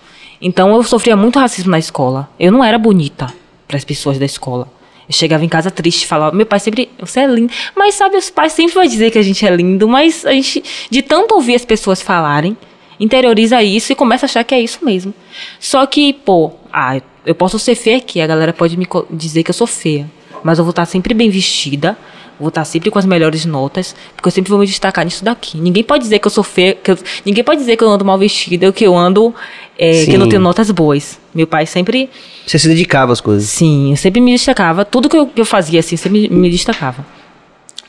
Então 0.41 0.73
eu 0.75 0.83
sofria 0.83 1.15
muito 1.15 1.39
racismo 1.39 1.71
na 1.71 1.79
escola. 1.79 2.29
Eu 2.39 2.51
não 2.51 2.63
era 2.63 2.77
bonita 2.77 3.33
para 3.67 3.77
as 3.77 3.83
pessoas 3.83 4.19
da 4.19 4.25
escola. 4.25 4.67
Eu 5.07 5.13
chegava 5.13 5.43
em 5.43 5.49
casa 5.49 5.71
triste, 5.71 6.05
falava, 6.05 6.35
meu 6.35 6.45
pai 6.45 6.59
sempre, 6.59 6.89
você 6.99 7.21
é 7.21 7.27
lindo. 7.27 7.51
Mas 7.75 7.95
sabe, 7.95 8.15
os 8.17 8.29
pais 8.29 8.53
sempre 8.53 8.73
vão 8.73 8.83
dizer 8.85 9.09
que 9.11 9.17
a 9.17 9.21
gente 9.23 9.45
é 9.45 9.53
lindo, 9.55 9.87
mas 9.87 10.25
a 10.25 10.31
gente, 10.31 10.63
de 10.89 11.01
tanto 11.01 11.33
ouvir 11.35 11.55
as 11.55 11.65
pessoas 11.65 12.01
falarem, 12.01 12.55
interioriza 12.99 13.61
isso 13.63 13.91
e 13.91 13.95
começa 13.95 14.25
a 14.25 14.27
achar 14.27 14.43
que 14.43 14.53
é 14.53 14.61
isso 14.61 14.79
mesmo. 14.83 15.13
Só 15.59 15.85
que, 15.85 16.13
pô, 16.13 16.51
ah, 16.71 17.01
eu 17.25 17.35
posso 17.35 17.57
ser 17.59 17.75
feia 17.75 17.97
aqui, 17.97 18.21
a 18.21 18.27
galera 18.27 18.53
pode 18.53 18.77
me 18.77 18.87
dizer 19.09 19.43
que 19.43 19.49
eu 19.49 19.53
sou 19.53 19.67
feia, 19.67 20.09
mas 20.43 20.57
eu 20.59 20.63
vou 20.63 20.71
estar 20.71 20.85
sempre 20.85 21.13
bem 21.13 21.29
vestida, 21.29 21.97
vou 22.39 22.49
estar 22.49 22.65
sempre 22.65 22.89
com 22.91 22.99
as 22.99 23.05
melhores 23.05 23.45
notas, 23.45 23.95
porque 24.15 24.27
eu 24.27 24.31
sempre 24.31 24.49
vou 24.49 24.59
me 24.59 24.65
destacar 24.65 25.05
nisso 25.05 25.23
daqui. 25.23 25.57
Ninguém 25.57 25.83
pode 25.83 26.03
dizer 26.03 26.19
que 26.19 26.27
eu 26.27 26.31
sou 26.31 26.43
feia, 26.43 26.73
que 26.75 26.91
eu- 26.91 26.97
ninguém 27.25 27.43
pode 27.43 27.59
dizer 27.59 27.77
que 27.77 27.83
eu 27.83 27.89
ando 27.89 28.03
mal 28.03 28.17
vestida, 28.17 28.67
ou 28.67 28.73
que 28.73 28.83
eu 28.85 28.97
ando, 28.97 29.33
é, 29.77 30.05
que 30.05 30.11
eu 30.13 30.19
não 30.19 30.27
tenho 30.27 30.41
notas 30.41 30.69
boas. 30.71 31.17
Meu 31.33 31.47
pai 31.47 31.65
sempre 31.65 32.09
Você 32.45 32.59
se 32.59 32.67
dedicava 32.67 33.13
às 33.13 33.21
coisas. 33.21 33.47
Sim, 33.49 33.91
eu 33.91 33.97
sempre 33.97 34.19
me 34.19 34.31
destacava. 34.31 34.83
Tudo 34.83 35.07
que 35.09 35.15
eu, 35.17 35.27
que 35.27 35.39
eu 35.39 35.45
fazia, 35.45 35.79
assim, 35.79 35.95
sempre 35.95 36.27
me, 36.29 36.49
destacava. 36.49 37.05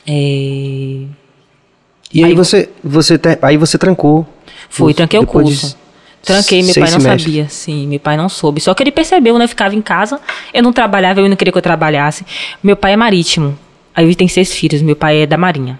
É... 0.07 0.11
E 2.13 2.23
aí, 2.23 2.23
Aí- 2.25 2.33
você, 2.35 2.69
você 2.83 3.19
aí 3.41 3.57
você 3.57 3.77
trancou. 3.77 4.25
Fui, 4.69 4.91
Os- 4.91 4.95
tranquei 4.95 5.19
o 5.19 5.23
depois 5.25 5.47
de 5.49 5.59
curso. 5.59 5.77
Tranquei, 6.25 6.63
meu 6.63 6.73
pai 6.73 6.83
não 6.83 6.99
semestres. 6.99 7.23
sabia. 7.23 7.49
Sim, 7.49 7.87
meu 7.87 7.99
pai 7.99 8.17
não 8.17 8.27
soube. 8.27 8.59
Só 8.59 8.73
que 8.73 8.81
ele 8.81 8.91
percebeu, 8.91 9.37
né? 9.37 9.45
Eu 9.45 9.49
ficava 9.49 9.75
em 9.75 9.81
casa, 9.81 10.19
eu 10.53 10.63
não 10.63 10.73
trabalhava, 10.73 11.21
eu 11.21 11.29
não 11.29 11.35
queria 11.35 11.51
que 11.51 11.57
eu 11.57 11.61
trabalhasse. 11.61 12.25
Meu 12.63 12.75
pai 12.75 12.93
é 12.93 12.95
marítimo. 12.95 13.57
Aí 13.93 14.05
ele 14.05 14.15
tem 14.15 14.27
seis 14.27 14.51
filhos, 14.53 14.81
meu 14.81 14.95
pai 14.95 15.21
é 15.21 15.25
da 15.25 15.37
Marinha. 15.37 15.79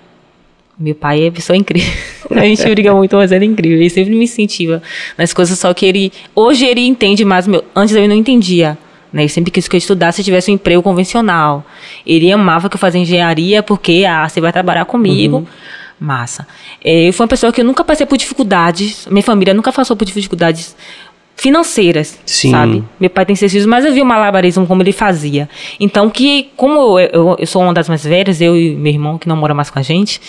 Meu 0.77 0.93
pai 0.93 1.25
é 1.25 1.31
pessoa 1.31 1.55
incrível. 1.57 1.91
A 2.31 2.41
gente 2.41 2.63
briga 2.69 2.93
muito, 2.93 3.15
mas 3.15 3.31
ele 3.31 3.45
é 3.45 3.47
incrível. 3.47 3.77
Ele 3.79 3.89
sempre 3.89 4.13
me 4.13 4.23
incentiva 4.25 4.81
nas 5.17 5.33
coisas, 5.33 5.57
só 5.57 5.73
que 5.73 5.85
ele. 5.85 6.11
Hoje 6.35 6.65
ele 6.65 6.81
entende 6.81 7.25
mais. 7.25 7.47
Meu, 7.47 7.63
antes 7.75 7.95
eu 7.95 8.07
não 8.07 8.15
entendia. 8.15 8.77
Né? 9.11 9.23
Ele 9.23 9.29
sempre 9.29 9.49
quis 9.51 9.67
que 9.67 9.75
eu 9.75 9.77
estudasse 9.77 10.21
e 10.21 10.23
tivesse 10.23 10.51
um 10.51 10.55
emprego 10.55 10.83
convencional. 10.83 11.65
Ele 12.05 12.29
amava 12.31 12.69
que 12.69 12.75
eu 12.75 12.79
fazia 12.79 12.99
engenharia 12.99 13.63
porque, 13.63 14.05
ah, 14.07 14.27
você 14.27 14.41
vai 14.41 14.51
trabalhar 14.51 14.83
comigo. 14.83 15.47
Massa. 15.99 16.47
É, 16.83 17.07
eu 17.07 17.13
fui 17.13 17.23
uma 17.23 17.29
pessoa 17.29 17.51
que 17.51 17.61
eu 17.61 17.65
nunca 17.65 17.83
passei 17.83 18.05
por 18.05 18.17
dificuldades, 18.17 19.07
minha 19.09 19.23
família 19.23 19.53
nunca 19.53 19.71
passou 19.71 19.95
por 19.95 20.05
dificuldades 20.05 20.75
financeiras, 21.37 22.17
Sim. 22.25 22.51
sabe? 22.51 22.83
Meu 22.99 23.09
pai 23.09 23.25
tem 23.25 23.35
seis 23.35 23.51
filhos, 23.51 23.67
mas 23.67 23.83
eu 23.83 23.93
vi 23.93 24.01
o 24.01 24.05
malabarismo 24.05 24.65
como 24.65 24.81
ele 24.81 24.91
fazia. 24.91 25.49
Então, 25.79 26.09
que 26.09 26.49
como 26.55 26.97
eu, 26.99 27.09
eu, 27.11 27.35
eu 27.39 27.47
sou 27.47 27.61
uma 27.61 27.73
das 27.73 27.89
mais 27.89 28.03
velhas, 28.03 28.39
eu 28.39 28.57
e 28.57 28.73
meu 28.75 28.93
irmão, 28.93 29.17
que 29.17 29.27
não 29.27 29.35
mora 29.35 29.53
mais 29.53 29.69
com 29.69 29.77
a 29.77 29.81
gente, 29.81 30.21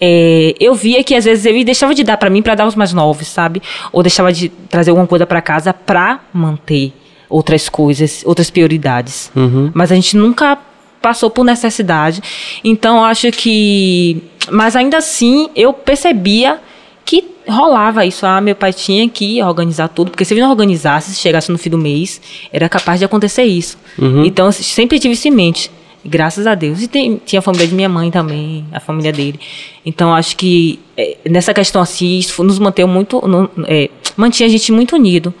é, 0.00 0.54
eu 0.60 0.74
via 0.74 1.02
que 1.02 1.14
às 1.14 1.24
vezes 1.24 1.44
ele 1.46 1.64
deixava 1.64 1.94
de 1.94 2.04
dar 2.04 2.16
para 2.16 2.30
mim 2.30 2.42
para 2.42 2.54
dar 2.54 2.66
os 2.66 2.76
mais 2.76 2.92
novos, 2.92 3.26
sabe? 3.26 3.60
Ou 3.92 4.02
deixava 4.02 4.32
de 4.32 4.48
trazer 4.48 4.90
alguma 4.90 5.06
coisa 5.06 5.26
para 5.26 5.42
casa 5.42 5.74
para 5.74 6.20
manter 6.32 6.92
outras 7.28 7.68
coisas, 7.68 8.22
outras 8.24 8.50
prioridades. 8.50 9.32
Mas 9.74 9.90
a 9.90 9.94
gente 9.94 10.16
nunca 10.16 10.58
passou 11.02 11.28
por 11.28 11.44
necessidade. 11.44 12.22
Então, 12.64 13.04
acho 13.04 13.30
que. 13.32 14.22
Mas 14.50 14.74
ainda 14.76 14.98
assim, 14.98 15.48
eu 15.54 15.72
percebia 15.72 16.58
que 17.04 17.24
rolava 17.46 18.06
isso. 18.06 18.24
Ah, 18.24 18.40
meu 18.40 18.54
pai 18.54 18.72
tinha 18.72 19.08
que 19.08 19.42
organizar 19.42 19.88
tudo, 19.88 20.10
porque 20.12 20.24
se 20.24 20.32
ele 20.32 20.40
não 20.40 20.50
organizasse, 20.50 21.12
se 21.12 21.20
chegasse 21.20 21.50
no 21.50 21.58
fim 21.58 21.68
do 21.70 21.76
mês, 21.78 22.20
era 22.52 22.68
capaz 22.68 22.98
de 23.00 23.04
acontecer 23.04 23.42
isso. 23.44 23.76
Então, 24.24 24.46
eu 24.46 24.52
sempre 24.52 24.98
tive 24.98 25.14
isso 25.14 25.26
em 25.28 25.32
mente. 25.32 25.70
Graças 26.04 26.46
a 26.48 26.54
Deus. 26.56 26.82
E 26.82 26.88
tem, 26.88 27.20
tinha 27.24 27.38
a 27.38 27.42
família 27.42 27.66
de 27.66 27.74
minha 27.74 27.88
mãe 27.88 28.10
também, 28.10 28.64
a 28.72 28.80
família 28.80 29.12
dele. 29.12 29.38
Então, 29.86 30.12
acho 30.12 30.36
que 30.36 30.80
eh, 30.96 31.16
nessa 31.30 31.54
questão 31.54 31.80
assim, 31.80 32.18
isso 32.18 32.42
nos 32.42 32.58
manteve 32.58 32.88
muito. 32.90 33.20
no- 33.26 33.48
eh, 33.68 33.88
mantinha 34.16 34.48
a 34.48 34.50
gente 34.50 34.72
muito 34.72 34.96
unido. 34.96 35.32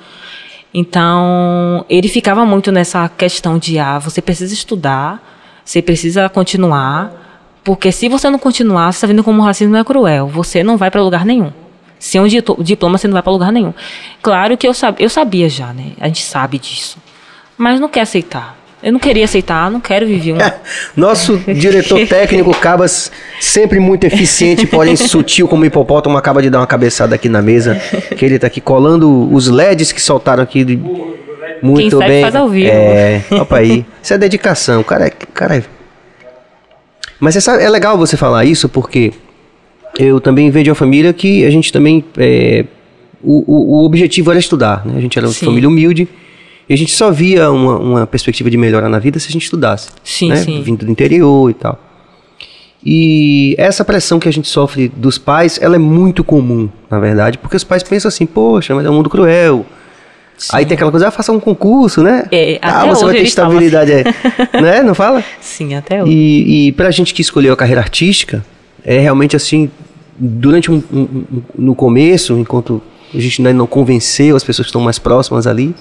Então, 0.74 1.84
ele 1.88 2.08
ficava 2.08 2.44
muito 2.46 2.72
nessa 2.72 3.08
questão 3.08 3.58
de, 3.58 3.78
ah, 3.78 3.98
você 3.98 4.22
precisa 4.22 4.54
estudar, 4.54 5.22
você 5.64 5.80
precisa 5.82 6.28
continuar, 6.28 7.12
porque 7.64 7.92
se 7.92 8.08
você 8.08 8.28
não 8.28 8.38
continuar, 8.38 8.92
você 8.92 8.96
está 8.98 9.06
vendo 9.06 9.22
como 9.22 9.40
o 9.40 9.44
racismo 9.44 9.76
é 9.76 9.84
cruel, 9.84 10.26
você 10.26 10.62
não 10.62 10.76
vai 10.76 10.90
para 10.90 11.02
lugar 11.02 11.24
nenhum. 11.24 11.52
Sem 11.98 12.20
um 12.20 12.26
diploma, 12.58 12.98
você 12.98 13.06
não 13.06 13.12
vai 13.14 13.22
para 13.22 13.32
lugar 13.32 13.52
nenhum. 13.52 13.72
Claro 14.20 14.56
que 14.56 14.66
eu, 14.66 14.74
sab 14.74 14.96
eu 15.00 15.08
sabia 15.08 15.48
já, 15.48 15.72
né? 15.72 15.92
A 16.00 16.08
gente 16.08 16.22
sabe 16.24 16.58
disso. 16.58 16.98
Mas 17.56 17.78
não 17.78 17.88
quer 17.88 18.00
aceitar. 18.00 18.58
Eu 18.82 18.92
não 18.92 18.98
queria 18.98 19.24
aceitar, 19.24 19.70
não 19.70 19.78
quero 19.78 20.04
viver 20.04 20.32
um. 20.32 20.38
Nosso 21.00 21.36
diretor 21.38 22.00
técnico, 22.08 22.50
Cabas, 22.58 23.12
sempre 23.40 23.78
muito 23.78 24.02
eficiente, 24.02 24.66
porém 24.66 24.96
sutil 24.96 25.46
como 25.46 25.64
hipopótamo, 25.64 26.18
acaba 26.18 26.42
de 26.42 26.50
dar 26.50 26.58
uma 26.58 26.66
cabeçada 26.66 27.14
aqui 27.14 27.28
na 27.28 27.40
mesa. 27.40 27.76
Que 28.18 28.24
ele 28.24 28.36
tá 28.40 28.48
aqui 28.48 28.60
colando 28.60 29.32
os 29.32 29.46
LEDs 29.46 29.92
que 29.92 30.02
soltaram 30.02 30.42
aqui. 30.42 30.64
de- 30.64 31.21
Muito 31.62 31.80
Quem 31.80 31.90
sabe 31.90 32.06
bem. 32.06 32.22
faz 32.22 32.34
ao 32.34 32.48
vivo. 32.48 32.70
É, 32.70 33.24
opa 33.30 33.58
aí. 33.58 33.86
Isso 34.02 34.12
é 34.12 34.18
dedicação. 34.18 34.80
O 34.80 34.84
cara 34.84 35.06
é. 35.06 35.10
Cara 35.10 35.56
é... 35.56 35.62
Mas 37.20 37.42
sabe, 37.42 37.62
é 37.62 37.68
legal 37.68 37.96
você 37.96 38.16
falar 38.16 38.44
isso 38.44 38.68
porque 38.68 39.12
eu 39.96 40.20
também 40.20 40.50
venho 40.50 40.64
de 40.64 40.70
uma 40.70 40.74
família 40.74 41.12
que 41.12 41.44
a 41.44 41.50
gente 41.50 41.72
também. 41.72 42.04
é, 42.18 42.64
o, 43.22 43.44
o, 43.46 43.76
o 43.76 43.84
objetivo 43.84 44.30
era 44.30 44.40
estudar, 44.40 44.84
né? 44.84 44.94
A 44.96 45.00
gente 45.00 45.16
era 45.16 45.28
uma 45.28 45.32
Sim. 45.32 45.46
família 45.46 45.68
humilde. 45.68 46.08
E 46.68 46.74
a 46.74 46.76
gente 46.76 46.92
só 46.92 47.10
via 47.10 47.50
uma, 47.50 47.78
uma 47.78 48.06
perspectiva 48.06 48.50
de 48.50 48.56
melhorar 48.56 48.88
na 48.88 48.98
vida 48.98 49.18
se 49.18 49.28
a 49.28 49.30
gente 49.32 49.44
estudasse. 49.44 49.90
Sim, 50.02 50.30
né? 50.30 50.36
sim. 50.36 50.62
Vindo 50.62 50.84
do 50.84 50.90
interior 50.90 51.50
e 51.50 51.54
tal. 51.54 51.78
E 52.84 53.54
essa 53.58 53.84
pressão 53.84 54.18
que 54.18 54.28
a 54.28 54.32
gente 54.32 54.48
sofre 54.48 54.88
dos 54.88 55.16
pais, 55.16 55.58
ela 55.62 55.76
é 55.76 55.78
muito 55.78 56.24
comum, 56.24 56.68
na 56.90 56.98
verdade, 56.98 57.38
porque 57.38 57.56
os 57.56 57.62
pais 57.62 57.82
pensam 57.82 58.08
assim, 58.08 58.26
poxa, 58.26 58.74
mas 58.74 58.84
é 58.84 58.90
um 58.90 58.94
mundo 58.94 59.08
cruel. 59.08 59.64
Aí 60.50 60.64
tem 60.66 60.74
aquela 60.74 60.90
coisa, 60.90 61.08
ah, 61.08 61.10
faça 61.10 61.30
um 61.32 61.38
concurso, 61.40 62.02
né? 62.02 62.24
É, 62.32 62.58
ah, 62.62 62.86
você 62.86 63.04
vai 63.04 63.14
ter 63.14 63.22
estabilidade 63.22 63.92
aí. 63.92 64.04
né? 64.60 64.82
Não 64.82 64.94
fala? 64.94 65.22
Sim, 65.40 65.74
até 65.74 66.02
hoje. 66.02 66.12
E, 66.12 66.68
e 66.68 66.72
pra 66.72 66.90
gente 66.90 67.12
que 67.14 67.20
escolheu 67.22 67.52
a 67.52 67.56
carreira 67.56 67.80
artística, 67.80 68.44
é 68.84 68.98
realmente 68.98 69.36
assim, 69.36 69.70
durante 70.18 70.70
um, 70.70 70.82
um- 70.92 71.00
um- 71.00 71.42
no 71.56 71.74
começo, 71.74 72.36
enquanto 72.38 72.82
a 73.14 73.18
gente 73.20 73.40
ainda 73.40 73.52
não 73.52 73.66
convenceu 73.66 74.34
as 74.36 74.42
pessoas 74.44 74.66
que 74.66 74.70
estão 74.70 74.80
mais 74.80 74.98
próximas 74.98 75.46
ali, 75.46 75.74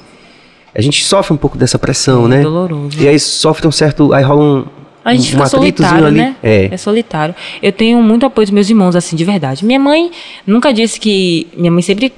a 0.76 0.82
gente 0.82 1.04
sofre 1.04 1.34
um 1.34 1.38
pouco 1.38 1.58
dessa 1.58 1.78
pressão, 1.80 2.26
É 2.26 2.30
né? 2.30 2.42
doloroso. 2.44 2.98
E 3.00 3.08
aí 3.08 3.20
sofre 3.20 3.68
um 3.68 3.72
certo, 3.72 4.14
aí 4.14 4.24
rola 4.24 4.42
um, 4.44 4.66
A 5.04 5.14
gente 5.14 5.28
um 5.28 5.32
fica 5.32 5.44
atritozinho 5.44 6.00
solitário, 6.00 6.06
ali. 6.08 6.18
né? 6.18 6.36
É. 6.44 6.78
solitário. 6.78 7.36
Eu 7.62 7.72
tenho 7.72 8.02
muito 8.02 8.26
apoio 8.26 8.46
dos 8.46 8.54
meus 8.54 8.70
irmãos, 8.70 8.96
assim, 8.96 9.16
de 9.16 9.26
verdade. 9.26 9.66
Minha 9.66 9.80
mãe 9.80 10.12
nunca 10.46 10.74
disse 10.74 11.00
que. 11.00 11.48
Minha 11.58 11.72
mãe 11.72 11.82
sempre. 11.82 12.14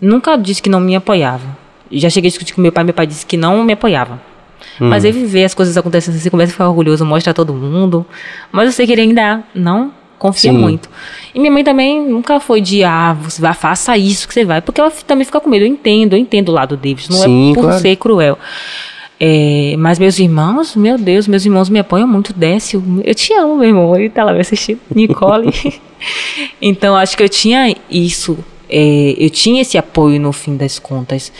Nunca 0.00 0.36
disse 0.36 0.60
que 0.60 0.68
não 0.68 0.80
me 0.80 0.94
apoiava. 0.96 1.56
Já 1.92 2.10
cheguei 2.10 2.28
a 2.28 2.30
discutir 2.30 2.54
com 2.54 2.60
meu 2.60 2.72
pai, 2.72 2.84
meu 2.84 2.94
pai 2.94 3.06
disse 3.06 3.24
que 3.26 3.36
não 3.36 3.62
me 3.64 3.72
apoiava. 3.72 4.20
Hum. 4.80 4.88
Mas 4.88 5.04
ele 5.04 5.24
vê 5.24 5.44
as 5.44 5.54
coisas 5.54 5.76
acontecendo, 5.76 6.16
você 6.16 6.30
começa 6.30 6.50
a 6.50 6.52
ficar 6.52 6.68
orgulhoso, 6.68 7.04
mostra 7.04 7.32
a 7.32 7.34
todo 7.34 7.52
mundo. 7.52 8.06
Mas 8.50 8.66
eu 8.66 8.72
sei 8.72 8.86
que 8.86 8.92
ele 8.92 9.02
ainda 9.02 9.42
não 9.54 9.92
confia 10.22 10.52
Sim. 10.52 10.58
muito. 10.58 10.88
E 11.34 11.40
minha 11.40 11.50
mãe 11.50 11.64
também 11.64 12.00
nunca 12.08 12.38
foi 12.38 12.60
de, 12.60 12.84
ah, 12.84 13.12
você 13.20 13.42
vai, 13.42 13.52
faça 13.54 13.96
isso 13.98 14.28
que 14.28 14.34
você 14.34 14.44
vai. 14.44 14.62
Porque 14.62 14.80
ela 14.80 14.90
também 15.04 15.24
fica 15.24 15.40
com 15.40 15.50
medo. 15.50 15.64
Eu 15.64 15.68
entendo, 15.68 16.14
eu 16.14 16.18
entendo 16.18 16.50
o 16.50 16.52
lado 16.52 16.76
deles. 16.76 17.08
Não 17.08 17.18
Sim, 17.18 17.50
é 17.50 17.54
por 17.54 17.64
claro. 17.64 17.80
ser 17.80 17.96
cruel. 17.96 18.38
É, 19.18 19.74
mas 19.78 19.98
meus 19.98 20.18
irmãos, 20.18 20.76
meu 20.76 20.96
Deus, 20.96 21.26
meus 21.26 21.44
irmãos 21.44 21.68
me 21.68 21.80
apoiam 21.80 22.06
muito. 22.06 22.32
Décio, 22.32 22.82
eu 23.04 23.14
te 23.14 23.32
amo, 23.32 23.56
meu 23.56 23.68
irmão. 23.68 23.96
Ele 23.96 24.10
tá 24.10 24.22
lá 24.22 24.32
me 24.32 24.40
assistindo. 24.40 24.80
Nicole. 24.94 25.52
então, 26.62 26.96
acho 26.96 27.16
que 27.16 27.22
eu 27.22 27.28
tinha 27.28 27.74
isso. 27.90 28.38
é, 28.70 29.16
eu 29.18 29.28
tinha 29.28 29.60
esse 29.62 29.76
apoio 29.76 30.20
no 30.20 30.32
fim 30.32 30.56
das 30.56 30.78
contas. 30.78 31.32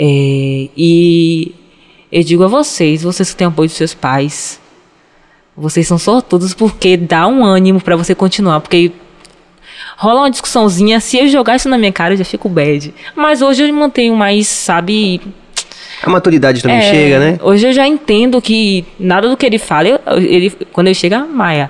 É, 0.00 0.68
e 0.76 1.52
eu 2.12 2.22
digo 2.22 2.44
a 2.44 2.46
vocês, 2.46 3.02
vocês 3.02 3.30
que 3.30 3.36
têm 3.36 3.46
apoio 3.48 3.68
dos 3.68 3.76
seus 3.76 3.94
pais, 3.94 4.60
vocês 5.56 5.86
são 5.88 5.98
sortudos 5.98 6.54
porque 6.54 6.96
dá 6.96 7.26
um 7.26 7.44
ânimo 7.44 7.80
pra 7.80 7.96
você 7.96 8.14
continuar. 8.14 8.60
Porque 8.60 8.92
rola 9.96 10.20
uma 10.20 10.30
discussãozinha, 10.30 11.00
se 11.00 11.18
eu 11.18 11.26
jogar 11.26 11.56
isso 11.56 11.68
na 11.68 11.76
minha 11.76 11.90
cara, 11.92 12.14
eu 12.14 12.18
já 12.18 12.24
fico 12.24 12.48
bad. 12.48 12.94
Mas 13.16 13.42
hoje 13.42 13.62
eu 13.62 13.66
me 13.66 13.72
mantenho 13.72 14.14
mais, 14.14 14.46
sabe, 14.46 15.20
A 16.00 16.08
maturidade 16.08 16.62
também 16.62 16.78
é, 16.78 16.82
chega, 16.82 17.18
né? 17.18 17.38
Hoje 17.42 17.66
eu 17.66 17.72
já 17.72 17.84
entendo 17.86 18.40
que 18.40 18.84
nada 19.00 19.28
do 19.28 19.36
que 19.36 19.44
ele 19.44 19.58
fala, 19.58 19.88
eu- 19.88 20.00
ele, 20.16 20.50
quando 20.72 20.86
ele 20.86 20.94
chega, 20.94 21.24
Maia, 21.24 21.68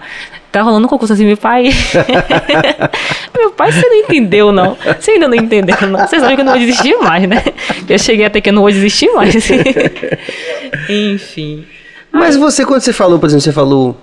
tá 0.50 0.62
rolando 0.62 0.86
um 0.86 0.88
concurso 0.88 1.12
assim, 1.12 1.24
meu 1.24 1.36
pai. 1.36 1.64
meu 3.36 3.50
pai, 3.50 3.72
você 3.72 3.86
não 3.86 3.96
entendeu, 3.96 4.52
não. 4.52 4.76
Você 4.98 5.12
ainda 5.12 5.28
não 5.28 5.34
entendeu, 5.34 5.76
não. 5.88 6.06
Você 6.06 6.18
sabe 6.20 6.34
que 6.34 6.40
eu 6.40 6.44
não 6.44 6.52
vou 6.52 6.60
desistir 6.60 6.96
mais, 6.98 7.28
né? 7.28 7.42
Eu 7.88 7.98
cheguei 7.98 8.24
até 8.24 8.40
que 8.40 8.48
eu 8.48 8.52
não 8.52 8.62
vou 8.62 8.70
desistir 8.70 9.10
mais. 9.12 9.34
Enfim. 10.88 11.64
Mas 12.12 12.36
você, 12.36 12.64
quando 12.64 12.80
você 12.80 12.92
falou, 12.92 13.18
por 13.18 13.26
exemplo, 13.26 13.42
você 13.42 13.52
falou 13.52 13.96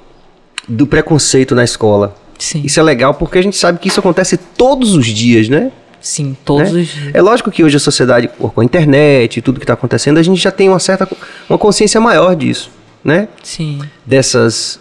do 0.68 0.86
preconceito 0.88 1.56
na 1.56 1.64
escola. 1.64 2.16
Sim. 2.38 2.62
Isso 2.64 2.80
é 2.80 2.84
legal 2.84 3.14
porque 3.14 3.38
a 3.38 3.42
gente 3.42 3.56
sabe 3.56 3.80
que 3.80 3.88
isso 3.88 4.00
acontece 4.00 4.38
todos 4.38 4.94
os 4.96 5.08
dias, 5.08 5.50
né? 5.50 5.72
Sim, 6.02 6.38
todos 6.46 6.72
né? 6.72 6.82
os 6.82 6.88
dias. 6.88 7.16
É 7.16 7.22
lógico 7.22 7.50
que 7.50 7.64
hoje 7.64 7.78
a 7.78 7.80
sociedade, 7.80 8.28
com 8.28 8.62
a 8.62 8.64
internet 8.64 9.38
e 9.38 9.42
tudo 9.42 9.60
que 9.60 9.64
está 9.64 9.74
acontecendo, 9.74 10.18
a 10.18 10.24
gente 10.24 10.40
já 10.40 10.52
tem 10.52 10.70
uma 10.70 10.80
certa 10.80 11.08
uma 11.50 11.58
consciência 11.58 12.00
maior 12.00 12.36
disso, 12.36 12.70
né? 13.04 13.28
Sim. 13.42 13.80
Dessas 14.06 14.80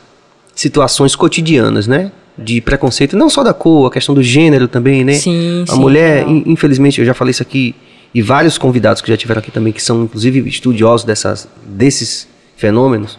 situações 0.54 1.16
cotidianas, 1.16 1.86
né? 1.86 2.12
De 2.36 2.60
preconceito, 2.60 3.16
não 3.16 3.28
só 3.30 3.42
da 3.44 3.54
cor, 3.54 3.86
a 3.86 3.90
questão 3.90 4.14
do 4.14 4.22
gênero 4.22 4.66
também, 4.66 5.04
né? 5.04 5.14
Sim, 5.14 5.62
a 5.68 5.72
sim, 5.72 5.78
mulher, 5.80 6.28
in- 6.28 6.42
infelizmente, 6.46 7.00
eu 7.00 7.06
já 7.06 7.14
falei 7.14 7.30
isso 7.30 7.42
aqui, 7.42 7.74
e 8.14 8.20
vários 8.22 8.58
convidados 8.58 9.00
que 9.00 9.08
já 9.08 9.16
tiveram 9.16 9.38
aqui 9.40 9.50
também, 9.50 9.72
que 9.72 9.82
são 9.82 10.04
inclusive 10.04 10.48
estudiosos 10.48 11.04
dessas, 11.06 11.48
desses 11.64 12.26
fenômenos, 12.56 13.18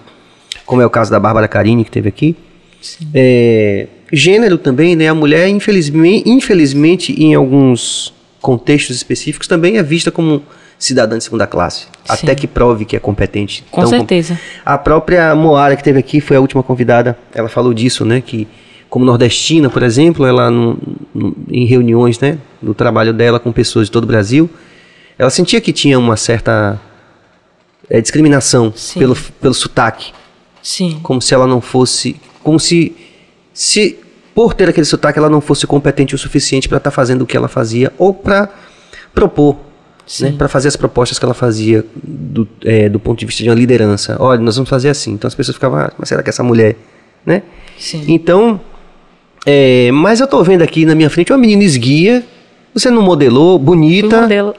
como 0.65 0.81
é 0.81 0.85
o 0.85 0.89
caso 0.89 1.11
da 1.11 1.19
Bárbara 1.19 1.47
Carini, 1.47 1.83
que 1.85 1.91
teve 1.91 2.09
aqui. 2.09 2.35
É, 3.13 3.87
gênero 4.11 4.57
também, 4.57 4.95
né? 4.95 5.07
A 5.07 5.13
mulher, 5.15 5.47
infelizmente, 5.47 6.29
infelizmente, 6.29 7.13
em 7.21 7.33
alguns 7.35 8.13
contextos 8.41 8.95
específicos, 8.95 9.47
também 9.47 9.77
é 9.77 9.83
vista 9.83 10.11
como 10.11 10.43
cidadã 10.85 11.17
de 11.17 11.23
segunda 11.23 11.47
classe. 11.47 11.87
Até 12.07 12.35
que 12.35 12.47
prove 12.47 12.85
que 12.85 12.95
é 12.95 12.99
competente. 12.99 13.63
Com 13.71 13.81
Tão 13.81 13.89
com- 13.89 13.97
certeza. 13.97 14.39
a 14.65 14.77
própria 14.77 15.33
Moara 15.35 15.75
que 15.75 15.83
teve 15.83 15.99
aqui 15.99 16.21
foi 16.21 16.37
a 16.37 16.39
última 16.39 16.61
convidada. 16.63 17.17
Ela 17.33 17.49
falou 17.49 17.73
disso, 17.73 18.05
né? 18.05 18.21
Que 18.21 18.47
como 18.89 19.03
nordestina, 19.03 19.69
por 19.69 19.83
exemplo, 19.83 20.25
ela 20.25 20.49
no- 20.49 20.77
no- 21.13 21.35
em 21.49 21.65
reuniões, 21.65 22.19
né, 22.19 22.37
no 22.61 22.73
trabalho 22.73 23.11
dela 23.13 23.39
com 23.39 23.51
pessoas 23.51 23.87
de 23.87 23.91
todo 23.91 24.03
o 24.03 24.07
Brasil, 24.07 24.49
ela 25.17 25.29
sentia 25.29 25.59
que 25.59 25.73
tinha 25.73 25.97
uma 25.99 26.15
certa 26.15 26.79
eh, 27.89 28.01
discriminação 28.01 28.71
Sim. 28.75 28.99
pelo, 28.99 29.15
pelo 29.15 29.53
sotaque, 29.53 30.11
Sim. 30.61 30.99
como 31.03 31.21
se 31.21 31.33
ela 31.33 31.45
não 31.45 31.61
fosse, 31.61 32.15
como 32.43 32.59
se 32.59 32.95
se 33.53 33.99
por 34.33 34.53
ter 34.53 34.67
aquele 34.69 34.85
sotaque 34.85 35.17
ela 35.19 35.29
não 35.29 35.39
fosse 35.39 35.65
competente 35.67 36.13
o 36.15 36.17
suficiente 36.17 36.67
para 36.67 36.77
estar 36.77 36.91
fazendo 36.91 37.21
o 37.21 37.25
que 37.25 37.37
ela 37.37 37.47
fazia 37.47 37.93
ou 37.97 38.13
para 38.13 38.49
propor 39.13 39.55
né, 40.21 40.33
para 40.37 40.47
fazer 40.47 40.67
as 40.67 40.75
propostas 40.75 41.17
que 41.17 41.25
ela 41.25 41.33
fazia 41.33 41.83
do, 42.03 42.47
é, 42.63 42.87
do 42.87 42.99
ponto 42.99 43.19
de 43.19 43.25
vista 43.25 43.43
de 43.43 43.49
uma 43.49 43.55
liderança. 43.55 44.15
Olha, 44.19 44.39
nós 44.39 44.55
vamos 44.55 44.69
fazer 44.69 44.89
assim. 44.89 45.13
Então 45.13 45.27
as 45.27 45.35
pessoas 45.35 45.55
ficavam, 45.55 45.79
ah, 45.79 45.91
mas 45.97 46.09
será 46.09 46.21
que 46.21 46.29
essa 46.29 46.43
mulher, 46.43 46.75
né? 47.25 47.41
Sim. 47.77 48.03
Então, 48.07 48.59
é, 49.45 49.91
mas 49.91 50.19
eu 50.19 50.27
tô 50.27 50.43
vendo 50.43 50.61
aqui 50.61 50.85
na 50.85 50.95
minha 50.95 51.09
frente 51.09 51.31
uma 51.31 51.37
menina 51.37 51.63
esguia, 51.63 52.23
você 52.73 52.89
não 52.89 53.01
modelou, 53.01 53.57
bonita. 53.59 54.21
modelo. 54.21 54.55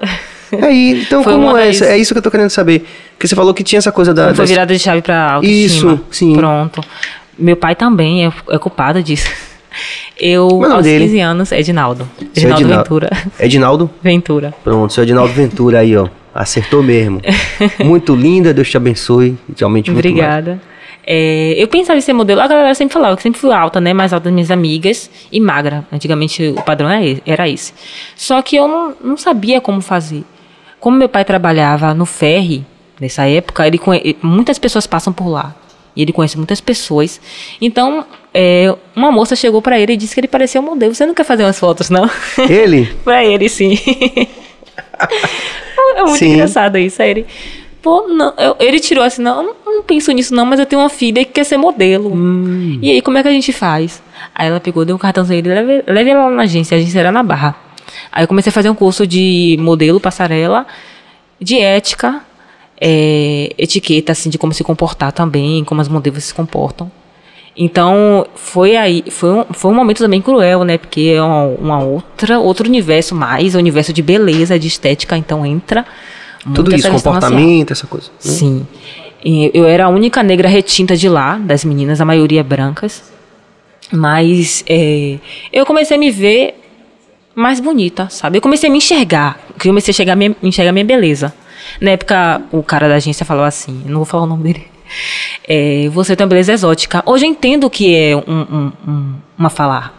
Aí, 0.63 1.03
então 1.07 1.23
Foi 1.23 1.33
como 1.33 1.57
é? 1.57 1.71
isso? 1.71 1.85
É 1.85 1.97
isso 1.97 2.15
que 2.15 2.19
eu 2.19 2.23
tô 2.23 2.31
querendo 2.31 2.51
saber. 2.51 2.87
Porque 3.13 3.27
você 3.27 3.35
falou 3.35 3.55
que 3.55 3.65
tinha 3.65 3.79
essa 3.79 3.93
coisa 3.93 4.13
da... 4.13 4.35
Foi 4.35 4.47
virada 4.47 4.73
de 4.73 4.79
chave 4.79 5.03
pra 5.03 5.35
autoestima. 5.35 5.95
Isso, 5.95 6.05
sim. 6.11 6.35
Pronto. 6.35 6.83
Meu 7.39 7.57
pai 7.57 7.75
também 7.75 8.27
é, 8.27 8.33
é 8.51 8.59
culpado 8.59 9.03
disso. 9.03 9.29
Eu, 10.19 10.49
Qual 10.49 10.71
é 10.71 10.75
aos 10.75 10.83
dele? 10.83 11.05
15 11.05 11.21
anos, 11.21 11.53
Edinaldo. 11.53 12.09
Edinaldo 12.21 12.63
Edinaldo. 12.63 12.77
Ventura. 12.77 13.11
Edinaldo? 13.39 13.91
Ventura. 14.03 14.55
Pronto, 14.65 14.93
seu 14.93 15.03
Edinaldo 15.05 15.33
Ventura 15.33 15.81
aí, 15.81 15.97
ó. 15.97 16.09
Acertou 16.35 16.83
mesmo. 16.83 17.21
Muito 17.85 18.15
linda, 18.15 18.53
Deus 18.53 18.71
te 18.71 18.77
abençoe. 18.77 19.39
Realmente 19.59 19.91
muito 19.91 20.05
mais. 20.05 20.15
Obrigada. 20.15 20.61
É, 21.07 21.55
eu 21.57 21.69
pensava 21.69 21.97
em 21.97 22.01
ser 22.01 22.13
modelo, 22.13 22.41
a 22.41 22.49
galera 22.49 22.75
sempre 22.75 22.93
falava 22.93 23.17
que 23.17 23.23
sempre 23.23 23.41
fui 23.41 23.53
alta, 23.53 23.81
né? 23.81 23.95
Mais 23.95 24.13
alta 24.13 24.25
das 24.25 24.35
minhas 24.35 24.51
amigas 24.51 25.09
e 25.31 25.39
magra. 25.41 25.85
Antigamente 25.93 26.49
o 26.49 26.63
padrão 26.63 26.89
era 26.91 27.05
esse. 27.05 27.23
Era 27.25 27.49
esse. 27.49 27.73
Só 28.17 28.43
que 28.43 28.57
eu 28.57 28.67
não, 28.67 28.95
não 29.03 29.17
sabia 29.17 29.61
como 29.61 29.81
fazer. 29.81 30.25
Como 30.81 30.97
meu 30.97 31.09
pai 31.09 31.25
trabalhava 31.25 31.95
no 31.95 32.05
ferry, 32.05 32.65
nessa 33.01 33.25
época, 33.27 33.67
ele 33.67 33.81
muitas 34.21 34.59
pessoas 34.59 34.87
passam 34.87 35.13
por 35.13 35.29
lá. 35.29 35.55
E 35.97 36.03
ele 36.03 36.13
conhece 36.13 36.37
muitas 36.37 36.61
pessoas. 36.61 37.19
Então, 37.61 38.05
é, 38.35 38.75
uma 38.95 39.11
moça 39.11 39.35
chegou 39.35 39.63
pra 39.63 39.81
ele 39.81 39.95
e 39.95 39.97
disse 39.97 40.13
que 40.15 40.21
ele 40.21 40.29
parecia 40.29 40.61
um 40.61 40.65
modelo. 40.65 40.95
Você 40.95 41.07
não 41.07 41.15
quer 41.15 41.25
fazer 41.25 41.43
umas 41.43 41.59
fotos, 41.59 41.89
não? 41.89 42.09
Ele? 42.49 42.85
pra 43.03 43.25
ele, 43.25 43.49
sim. 43.49 43.79
é 45.97 46.03
muito 46.03 46.19
Sim. 46.19 46.35
engraçado 46.35 46.77
isso. 46.79 47.01
Aí 47.03 47.11
ele, 47.11 47.27
pô, 47.83 48.07
não, 48.09 48.35
eu- 48.39 48.57
ele 48.61 48.79
tirou 48.81 49.03
assim, 49.05 49.23
não, 49.23 49.43
eu 49.43 49.43
não, 49.65 49.75
não 49.77 49.83
penso 49.83 50.13
nisso 50.13 50.35
não, 50.35 50.45
mas 50.45 50.61
eu 50.61 50.67
tenho 50.67 50.83
uma 50.83 50.89
filha 50.91 51.25
que 51.25 51.33
quer 51.33 51.45
ser 51.45 51.57
modelo. 51.57 52.13
Hum. 52.15 52.79
E 52.83 52.91
aí, 52.91 53.01
como 53.03 53.19
é 53.19 53.23
que 53.23 53.29
a 53.29 53.33
gente 53.33 53.53
faz? 53.53 54.03
Aí 54.35 54.49
ela 54.49 54.61
pegou, 54.61 54.85
deu 54.85 54.97
um 54.97 54.99
cartãozinho, 54.99 55.39
ele 55.39 55.49
leve, 55.49 55.85
leve 55.87 56.11
ela 56.11 56.25
lá 56.27 56.31
na 56.31 56.43
agência, 56.43 56.77
a 56.77 56.81
agência 56.81 57.01
era 57.01 57.13
na 57.13 57.23
Barra. 57.23 57.57
Aí 58.13 58.25
eu 58.25 58.29
comecei 58.29 58.51
a 58.51 58.53
fazer 58.53 58.69
um 58.69 58.75
curso 58.75 59.07
de 59.07 59.57
modelo, 59.61 60.01
passarela, 60.01 60.67
de 61.41 61.59
ética, 61.59 62.23
é, 62.81 63.53
etiqueta, 63.57 64.13
assim, 64.13 64.31
de 64.31 64.39
como 64.39 64.53
se 64.53 64.63
comportar 64.63 65.13
também, 65.13 65.65
como 65.65 65.81
as 65.81 65.89
modelos 65.89 66.25
se 66.25 66.35
comportam. 66.35 66.91
Então, 67.57 68.27
foi 68.35 68.77
aí, 68.77 69.03
foi 69.11 69.31
um, 69.31 69.45
foi 69.51 69.71
um 69.71 69.75
momento 69.75 69.99
também 69.99 70.21
cruel, 70.21 70.63
né? 70.63 70.77
Porque 70.77 71.15
é 71.17 71.23
uma, 71.23 71.45
uma 71.45 71.79
outra, 71.83 72.39
outro 72.39 72.69
universo 72.69 73.15
mais, 73.15 73.55
o 73.55 73.59
universo 73.59 73.95
de 73.95 74.03
beleza, 74.03 74.59
de 74.59 74.69
estética, 74.69 75.17
então 75.17 75.45
entra 75.47 75.87
Tudo 76.55 76.75
isso, 76.75 76.91
comportamento, 76.91 77.73
essa 77.73 77.87
coisa. 77.87 78.09
né? 78.09 78.31
Sim. 78.31 78.67
E 79.25 79.51
eu 79.55 79.65
era 79.65 79.87
a 79.87 79.89
única 79.89 80.23
negra 80.23 80.49
retinta 80.49 80.95
de 80.95 81.09
lá, 81.09 81.39
das 81.39 81.65
meninas, 81.65 82.01
a 82.01 82.05
maioria 82.05 82.45
brancas. 82.45 83.03
Mas 83.91 84.63
é, 84.69 85.19
eu 85.53 85.65
comecei 85.65 85.97
a 85.97 86.01
me 86.01 86.11
ver 86.11 86.61
mais 87.35 87.59
bonita, 87.59 88.09
sabe? 88.11 88.39
Eu 88.39 88.43
comecei 88.43 88.69
a 88.69 88.73
me 88.73 88.79
enxergar. 88.79 89.41
Eu 89.49 89.71
comecei 89.71 89.95
a 90.07 90.13
a 90.13 90.17
minha, 90.17 90.37
enxergar 90.43 90.73
minha 90.73 90.85
beleza. 90.85 91.33
Na 91.81 91.91
época, 91.93 92.43
o 92.53 92.63
cara 92.63 92.89
da 92.89 92.95
agência 92.97 93.25
falou 93.27 93.45
assim, 93.45 93.83
não 93.87 93.97
vou 93.97 94.05
falar 94.05 94.25
o 94.25 94.27
nome 94.27 94.43
dele. 94.45 94.67
É, 95.47 95.89
você 95.91 96.15
tem 96.17 96.25
uma 96.25 96.29
beleza 96.29 96.53
exótica. 96.53 97.03
Hoje 97.07 97.27
eu 97.27 97.31
entendo 97.31 97.69
que 97.69 97.95
é 97.95 98.17
um- 98.17 98.23
um- 98.27 98.73
um- 98.89 99.15
uma 99.37 99.51
fala 99.51 99.93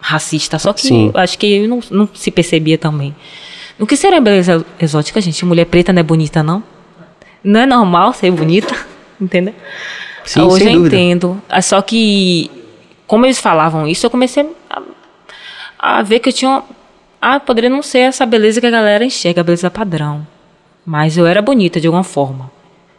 racista, 0.00 0.58
só 0.58 0.72
que 0.72 0.82
Sim. 0.82 1.10
eu 1.12 1.20
acho 1.20 1.38
que 1.38 1.66
não, 1.66 1.80
não 1.90 2.08
se 2.14 2.30
percebia 2.30 2.78
também. 2.78 3.14
O 3.78 3.86
que 3.86 3.96
seria 3.96 4.20
beleza 4.20 4.64
exótica, 4.80 5.20
gente? 5.20 5.44
Mulher 5.44 5.66
preta 5.66 5.92
não 5.92 6.00
é 6.00 6.02
bonita, 6.02 6.42
não? 6.42 6.62
Não 7.44 7.60
é 7.60 7.66
normal 7.66 8.12
ser 8.12 8.30
bonita, 8.30 8.74
entendeu? 9.20 9.54
Sim, 10.24 10.40
Hoje 10.42 10.66
eu 10.66 10.72
dúvida. 10.74 10.96
entendo. 10.96 11.42
Ah, 11.48 11.62
Só 11.62 11.80
que, 11.82 12.50
como 13.06 13.24
eles 13.26 13.38
falavam 13.38 13.86
isso, 13.88 14.04
eu 14.06 14.10
comecei 14.10 14.48
a, 14.70 14.82
a 15.78 16.02
ver 16.02 16.18
que 16.20 16.28
eu 16.28 16.32
tinha. 16.32 16.62
Ah, 17.20 17.40
poderia 17.40 17.70
não 17.70 17.82
ser 17.82 18.00
essa 18.00 18.24
beleza 18.26 18.60
que 18.60 18.66
a 18.66 18.70
galera 18.70 19.04
enxerga, 19.04 19.40
a 19.40 19.44
beleza 19.44 19.70
padrão. 19.70 20.26
Mas 20.88 21.18
eu 21.18 21.26
era 21.26 21.42
bonita 21.42 21.78
de 21.78 21.86
alguma 21.86 22.02
forma. 22.02 22.50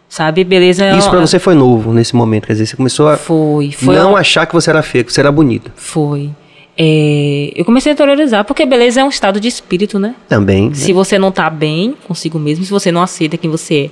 Sabe? 0.07 0.43
Beleza 0.43 0.85
é 0.85 0.95
Isso 0.95 1.09
pra 1.09 1.19
você 1.19 1.39
foi 1.39 1.55
novo 1.55 1.91
nesse 1.91 2.15
momento, 2.15 2.45
quer 2.45 2.53
dizer, 2.53 2.67
você 2.67 2.75
começou 2.75 3.09
a 3.09 3.17
Foi, 3.17 3.71
foi. 3.71 3.95
não 3.95 4.15
achar 4.15 4.45
que 4.45 4.53
você 4.53 4.69
era 4.69 4.83
feia, 4.83 5.03
que 5.03 5.11
você 5.11 5.19
era 5.19 5.31
bonita. 5.31 5.71
Foi. 5.75 6.29
É, 6.77 7.51
eu 7.55 7.65
comecei 7.65 7.91
a 7.91 7.93
interiorizar, 7.93 8.45
porque 8.45 8.63
beleza 8.63 9.01
é 9.01 9.03
um 9.03 9.09
estado 9.09 9.39
de 9.39 9.47
espírito, 9.47 9.97
né? 9.97 10.13
Também. 10.27 10.69
né? 10.69 10.75
Se 10.75 10.93
você 10.93 11.17
não 11.17 11.31
tá 11.31 11.49
bem 11.49 11.95
consigo 12.07 12.37
mesmo, 12.37 12.63
se 12.63 12.69
você 12.69 12.91
não 12.91 13.01
aceita 13.01 13.37
quem 13.37 13.49
você 13.49 13.89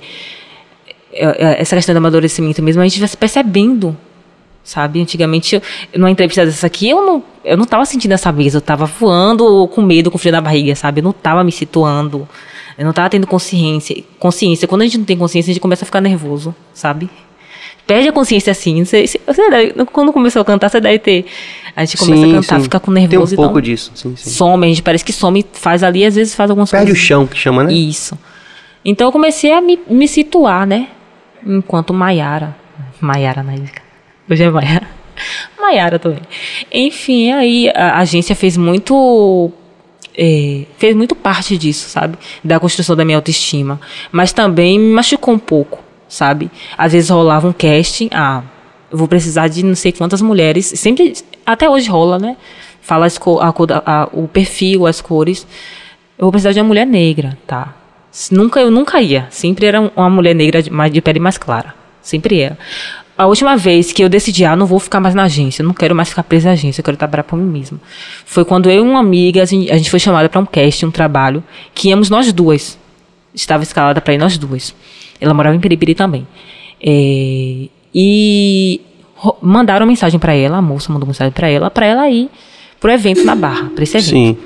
é, 1.12 1.24
é, 1.24 1.44
é, 1.54 1.60
essa 1.60 1.74
questão 1.74 1.92
do 1.92 1.98
amadurecimento 1.98 2.62
mesmo, 2.62 2.80
a 2.80 2.84
gente 2.84 3.00
vai 3.00 3.08
se 3.08 3.16
percebendo, 3.16 3.96
sabe? 4.62 5.02
Antigamente, 5.02 5.56
eu, 5.56 5.62
numa 5.98 6.10
entrevista 6.10 6.46
dessa 6.46 6.68
aqui, 6.68 6.88
eu 6.88 7.04
não, 7.04 7.22
eu 7.44 7.56
não 7.56 7.64
tava 7.64 7.84
sentindo 7.84 8.12
essa 8.12 8.30
mesa, 8.30 8.58
eu 8.58 8.62
tava 8.62 8.86
voando 8.86 9.66
com 9.74 9.82
medo, 9.82 10.08
com 10.08 10.18
frio 10.18 10.30
na 10.30 10.40
barriga, 10.40 10.76
sabe? 10.76 11.00
Eu 11.00 11.04
não 11.04 11.12
tava 11.12 11.42
me 11.42 11.50
situando, 11.50 12.28
eu 12.78 12.84
não 12.84 12.92
tava 12.92 13.10
tendo 13.10 13.26
consciência. 13.26 14.02
Consciência, 14.18 14.66
quando 14.68 14.82
a 14.82 14.84
gente 14.84 14.98
não 14.98 15.04
tem 15.04 15.16
consciência, 15.18 15.50
a 15.50 15.54
gente 15.54 15.60
começa 15.60 15.84
a 15.84 15.86
ficar 15.86 16.00
nervoso, 16.00 16.54
sabe? 16.72 17.10
Perde 17.86 18.08
a 18.08 18.12
consciência 18.12 18.50
assim. 18.50 18.84
Você, 18.84 19.06
você- 19.26 19.50
deve- 19.50 19.84
quando 19.86 20.12
começou 20.12 20.42
a 20.42 20.44
cantar, 20.44 20.68
você 20.68 20.78
deve 20.80 20.98
ter. 20.98 21.24
A 21.74 21.84
gente 21.84 21.96
começa 21.96 22.22
Sim, 22.22 22.30
a 22.32 22.34
cantar, 22.40 22.56
sim. 22.58 22.62
fica 22.64 22.78
com 22.80 22.92
Tem 22.92 23.04
um 23.04 23.08
nervoso 23.08 23.34
pouco 23.36 23.50
então, 23.52 23.60
disso, 23.62 23.90
sim, 23.94 24.14
sim. 24.14 24.30
some, 24.30 24.64
a 24.66 24.68
gente 24.68 24.82
parece 24.82 25.04
que 25.04 25.12
some, 25.12 25.44
faz 25.54 25.82
ali, 25.82 26.04
às 26.04 26.14
vezes 26.14 26.34
faz 26.34 26.50
algumas 26.50 26.70
Perde 26.70 26.84
o 26.84 26.88
coisas. 26.94 27.02
chão, 27.06 27.26
que 27.26 27.36
chama, 27.36 27.64
né? 27.64 27.72
Isso. 27.72 28.16
Então 28.84 29.08
eu 29.08 29.12
comecei 29.12 29.52
a 29.52 29.60
me, 29.60 29.78
me 29.88 30.06
situar, 30.06 30.66
né? 30.66 30.88
Enquanto 31.46 31.94
Maiara. 31.94 32.54
Maiara 33.00 33.42
na 33.42 33.54
época. 33.54 33.80
Hoje 34.30 34.42
é 34.42 34.50
Maiara. 34.50 34.86
Maiara 35.58 35.98
também. 35.98 36.20
Enfim, 36.70 37.32
aí 37.32 37.70
a 37.74 37.98
agência 37.98 38.36
fez 38.36 38.56
muito. 38.56 39.50
É, 40.18 40.64
fez 40.76 40.96
muito 40.96 41.14
parte 41.14 41.56
disso, 41.56 41.88
sabe? 41.88 42.18
Da 42.42 42.58
construção 42.58 42.96
da 42.96 43.04
minha 43.04 43.16
autoestima. 43.16 43.80
Mas 44.10 44.32
também 44.32 44.78
me 44.78 44.92
machucou 44.92 45.32
um 45.34 45.38
pouco, 45.38 45.78
sabe? 46.08 46.50
Às 46.76 46.92
vezes 46.92 47.08
rolava 47.10 47.46
um 47.46 47.52
casting. 47.52 48.08
Ah, 48.12 48.42
eu 48.90 48.98
vou 48.98 49.06
precisar 49.06 49.46
de 49.48 49.62
não 49.64 49.74
sei 49.76 49.92
quantas 49.92 50.20
mulheres. 50.20 50.66
Sempre. 50.74 51.12
Até 51.46 51.70
hoje 51.70 51.88
rola, 51.88 52.18
né? 52.18 52.36
Fala 52.82 53.06
as 53.06 53.18
a 53.18 53.82
a- 54.02 54.08
o 54.12 54.26
perfil, 54.26 54.86
as 54.86 55.00
cores. 55.00 55.46
Eu 56.18 56.24
vou 56.24 56.32
precisar 56.32 56.52
de 56.52 56.58
uma 56.60 56.66
mulher 56.66 56.86
negra, 56.86 57.38
tá? 57.46 57.74
Nunca, 58.32 58.58
eu 58.60 58.70
nunca 58.70 59.00
ia. 59.00 59.26
Sempre 59.30 59.66
era 59.66 59.80
um- 59.80 59.90
uma 59.94 60.10
mulher 60.10 60.34
negra 60.34 60.62
de, 60.62 60.70
mais, 60.70 60.92
de 60.92 61.00
pele 61.00 61.20
mais 61.20 61.38
clara. 61.38 61.74
Sempre 62.02 62.40
era. 62.40 62.58
A 63.18 63.26
última 63.26 63.56
vez 63.56 63.90
que 63.90 64.00
eu 64.00 64.08
decidi, 64.08 64.44
ah, 64.44 64.54
não 64.54 64.64
vou 64.64 64.78
ficar 64.78 65.00
mais 65.00 65.12
na 65.12 65.24
agência, 65.24 65.64
não 65.64 65.74
quero 65.74 65.92
mais 65.92 66.08
ficar 66.08 66.22
presa 66.22 66.50
à 66.50 66.52
agência, 66.52 66.80
eu 66.80 66.84
quero 66.84 66.96
trabalhar 66.96 67.24
por 67.24 67.36
mim 67.36 67.50
mesma. 67.50 67.80
Foi 68.24 68.44
quando 68.44 68.70
eu 68.70 68.86
e 68.86 68.88
uma 68.88 69.00
amiga, 69.00 69.42
a 69.42 69.44
gente, 69.44 69.90
foi 69.90 69.98
chamada 69.98 70.28
para 70.28 70.40
um 70.40 70.46
casting, 70.46 70.86
um 70.86 70.90
trabalho, 70.92 71.42
que 71.74 71.88
íamos 71.88 72.08
nós 72.08 72.32
duas. 72.32 72.78
Estava 73.34 73.64
escalada 73.64 74.00
para 74.00 74.14
ir 74.14 74.18
nós 74.18 74.38
duas. 74.38 74.72
Ela 75.20 75.34
morava 75.34 75.56
em 75.56 75.58
Piripiri 75.58 75.96
também. 75.96 76.28
É, 76.80 77.66
e 77.92 78.80
mandaram 79.42 79.84
mensagem 79.84 80.20
para 80.20 80.32
ela, 80.32 80.58
a 80.58 80.62
moça 80.62 80.92
mandou 80.92 81.08
mensagem 81.08 81.32
para 81.32 81.48
ela, 81.48 81.68
para 81.68 81.86
ela 81.86 82.08
ir 82.08 82.30
pro 82.78 82.92
evento 82.92 83.24
na 83.24 83.34
Barra, 83.34 83.68
para 83.74 83.82
esse 83.82 83.96
evento. 83.96 84.10
Sim. 84.10 84.38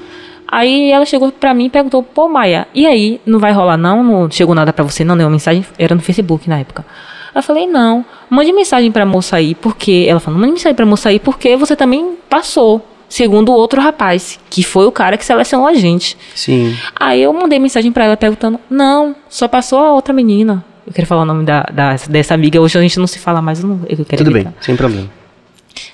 Aí 0.48 0.90
ela 0.90 1.04
chegou 1.04 1.30
pra 1.30 1.52
mim 1.52 1.66
e 1.66 1.70
perguntou, 1.70 2.02
pô, 2.02 2.26
Maia, 2.26 2.66
e 2.74 2.86
aí, 2.86 3.20
não 3.26 3.38
vai 3.38 3.52
rolar 3.52 3.76
não? 3.76 4.02
Não 4.02 4.30
chegou 4.30 4.54
nada 4.54 4.72
pra 4.72 4.82
você 4.82 5.04
não? 5.04 5.14
Nenhuma 5.14 5.32
mensagem? 5.32 5.62
Era 5.78 5.94
no 5.94 6.00
Facebook 6.00 6.48
na 6.48 6.58
época. 6.58 6.86
Eu 7.34 7.42
falei, 7.42 7.66
não, 7.66 8.04
mande 8.28 8.52
mensagem 8.52 8.90
pra 8.92 9.06
moça 9.06 9.36
aí, 9.36 9.54
porque... 9.54 10.04
Ela 10.08 10.20
falou, 10.20 10.38
mande 10.38 10.52
mensagem 10.52 10.74
pra 10.74 10.84
moça 10.86 11.08
aí, 11.08 11.18
porque 11.18 11.56
você 11.56 11.74
também 11.74 12.16
passou, 12.28 12.86
segundo 13.08 13.50
o 13.50 13.54
outro 13.54 13.80
rapaz, 13.80 14.38
que 14.50 14.62
foi 14.62 14.86
o 14.86 14.92
cara 14.92 15.16
que 15.16 15.24
selecionou 15.24 15.66
a 15.66 15.74
gente. 15.74 16.16
Sim. 16.34 16.76
Aí 16.94 17.22
eu 17.22 17.32
mandei 17.32 17.58
mensagem 17.58 17.90
pra 17.90 18.04
ela 18.04 18.16
perguntando, 18.16 18.60
não, 18.68 19.14
só 19.28 19.48
passou 19.48 19.78
a 19.78 19.92
outra 19.92 20.12
menina. 20.12 20.64
Eu 20.86 20.92
quero 20.92 21.06
falar 21.06 21.22
o 21.22 21.24
nome 21.24 21.44
da, 21.44 21.62
da- 21.72 21.96
dessa 22.08 22.34
amiga, 22.34 22.60
hoje 22.60 22.76
a 22.76 22.82
gente 22.82 22.98
não 22.98 23.06
se 23.06 23.18
fala 23.18 23.40
mais, 23.40 23.62
eu, 23.62 23.68
não, 23.68 23.80
eu 23.88 24.04
quero 24.04 24.24
Tudo 24.24 24.30
evitar. 24.36 24.50
bem, 24.50 24.58
sem 24.60 24.76
problema. 24.76 25.08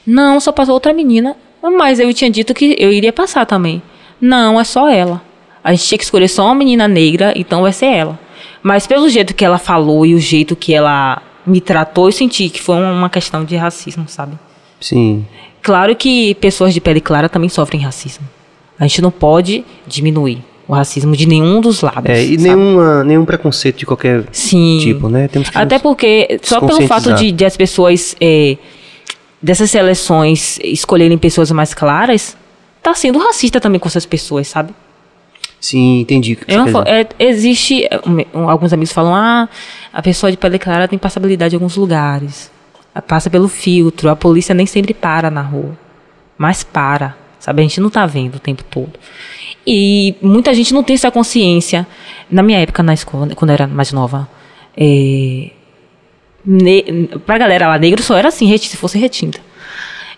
Não, 0.07 0.41
só 0.41 0.51
passou 0.53 0.75
outra 0.75 0.93
menina. 0.93 1.37
Mas 1.63 1.99
eu 2.01 2.13
tinha 2.15 2.31
dito 2.31 2.55
que 2.55 2.77
eu 2.79 2.93
iria 2.93 3.13
passar 3.13 3.45
também. 3.45 3.83
Não, 4.21 4.59
é 4.61 4.65
só 4.65 4.89
ela. 4.89 5.21
A 5.63 5.73
gente 5.73 5.87
tinha 5.87 5.99
que 5.99 6.05
escolher 6.05 6.29
só 6.29 6.47
uma 6.47 6.55
menina 6.55 6.87
negra, 6.89 7.33
então 7.37 7.63
vai 7.63 7.73
ser 7.73 7.87
ela. 7.87 8.19
Mas 8.63 8.87
pelo 8.87 9.09
jeito 9.09 9.35
que 9.35 9.45
ela 9.45 9.59
falou 9.59 10.07
e 10.07 10.15
o 10.15 10.19
jeito 10.21 10.55
que 10.57 10.73
ela 10.73 11.21
me 11.49 11.61
tratou, 11.61 12.07
eu 12.07 12.13
senti 12.13 12.49
que 12.49 12.61
foi 12.61 12.77
uma 12.77 13.09
questão 13.09 13.45
de 13.45 13.57
racismo, 13.57 14.05
sabe? 14.09 14.39
Sim. 14.81 15.27
Claro 15.63 15.95
que 15.97 16.35
pessoas 16.37 16.73
de 16.73 16.81
pele 16.81 17.01
clara 17.01 17.29
também 17.29 17.49
sofrem 17.49 17.83
racismo. 17.83 18.27
A 18.79 18.87
gente 18.87 19.03
não 19.03 19.11
pode 19.11 19.65
diminuir 19.87 20.43
o 20.69 20.75
racismo 20.75 21.17
de 21.17 21.27
nenhum 21.27 21.61
dos 21.61 21.81
lados. 21.81 22.05
É, 22.05 22.23
e 22.23 22.39
sabe? 22.39 22.43
nenhuma, 22.43 23.03
nenhum 23.03 23.25
preconceito 23.25 23.79
de 23.79 23.87
qualquer 23.87 24.25
Sim. 24.31 24.79
tipo, 24.81 25.09
né? 25.09 25.27
Temos 25.27 25.49
que 25.49 25.59
Até 25.59 25.79
porque, 25.79 26.39
só 26.43 26.61
pelo 26.61 26.87
fato 26.87 27.15
de, 27.15 27.33
de 27.33 27.45
as 27.45 27.57
pessoas, 27.57 28.15
é, 28.21 28.57
dessas 29.43 29.71
seleções, 29.71 30.59
escolherem 30.63 31.17
pessoas 31.17 31.51
mais 31.51 31.73
claras, 31.73 32.37
tá 32.83 32.95
sendo 32.95 33.19
racista 33.19 33.61
também 33.61 33.81
com 33.81 33.89
essas 33.89 34.05
pessoas, 34.05 34.47
sabe? 34.47 34.73
Sim, 35.61 36.01
entendi. 36.01 36.39
É 36.47 36.57
uma 36.61 36.85
é, 36.87 37.07
existe, 37.19 37.85
é, 37.85 38.01
um- 38.35 38.49
alguns 38.49 38.73
amigos 38.73 38.93
falam, 38.93 39.15
ah, 39.15 39.49
a 39.93 40.03
pessoa 40.03 40.31
de 40.31 40.37
pele 40.37 40.59
clara 40.59 40.87
tem 40.87 40.99
passabilidade 40.99 41.55
em 41.55 41.57
alguns 41.57 41.77
lugares. 41.77 42.51
Passa 43.07 43.31
pelo 43.31 43.49
filtro, 43.49 44.09
a 44.09 44.17
polícia 44.17 44.55
nem 44.55 44.67
sempre 44.67 44.93
para 44.95 45.31
na 45.31 45.43
rua. 45.43 45.77
Mas 46.37 46.63
para, 46.65 47.17
sabe? 47.39 47.61
A 47.61 47.65
gente 47.65 47.81
não 47.81 47.91
tá 47.91 48.05
vendo 48.07 48.37
o 48.37 48.41
tempo 48.41 48.65
todo. 48.65 48.93
E 49.67 50.15
muita 50.23 50.53
gente 50.55 50.73
não 50.73 50.83
tem 50.83 50.95
essa 50.95 51.11
consciência. 51.11 51.87
Na 52.31 52.43
minha 52.43 52.59
época, 52.59 52.83
na 52.83 52.95
escola, 52.95 53.29
quando 53.35 53.51
eu 53.51 53.55
era 53.55 53.67
mais 53.67 53.93
nova, 53.93 54.29
é, 54.77 55.51
ne, 56.45 57.09
pra 57.27 57.39
galera 57.39 57.69
lá, 57.69 57.79
negro 57.79 58.03
só 58.03 58.17
era 58.17 58.29
assim, 58.29 58.57
se 58.57 58.77
fosse 58.77 58.99
retinta. 58.99 59.41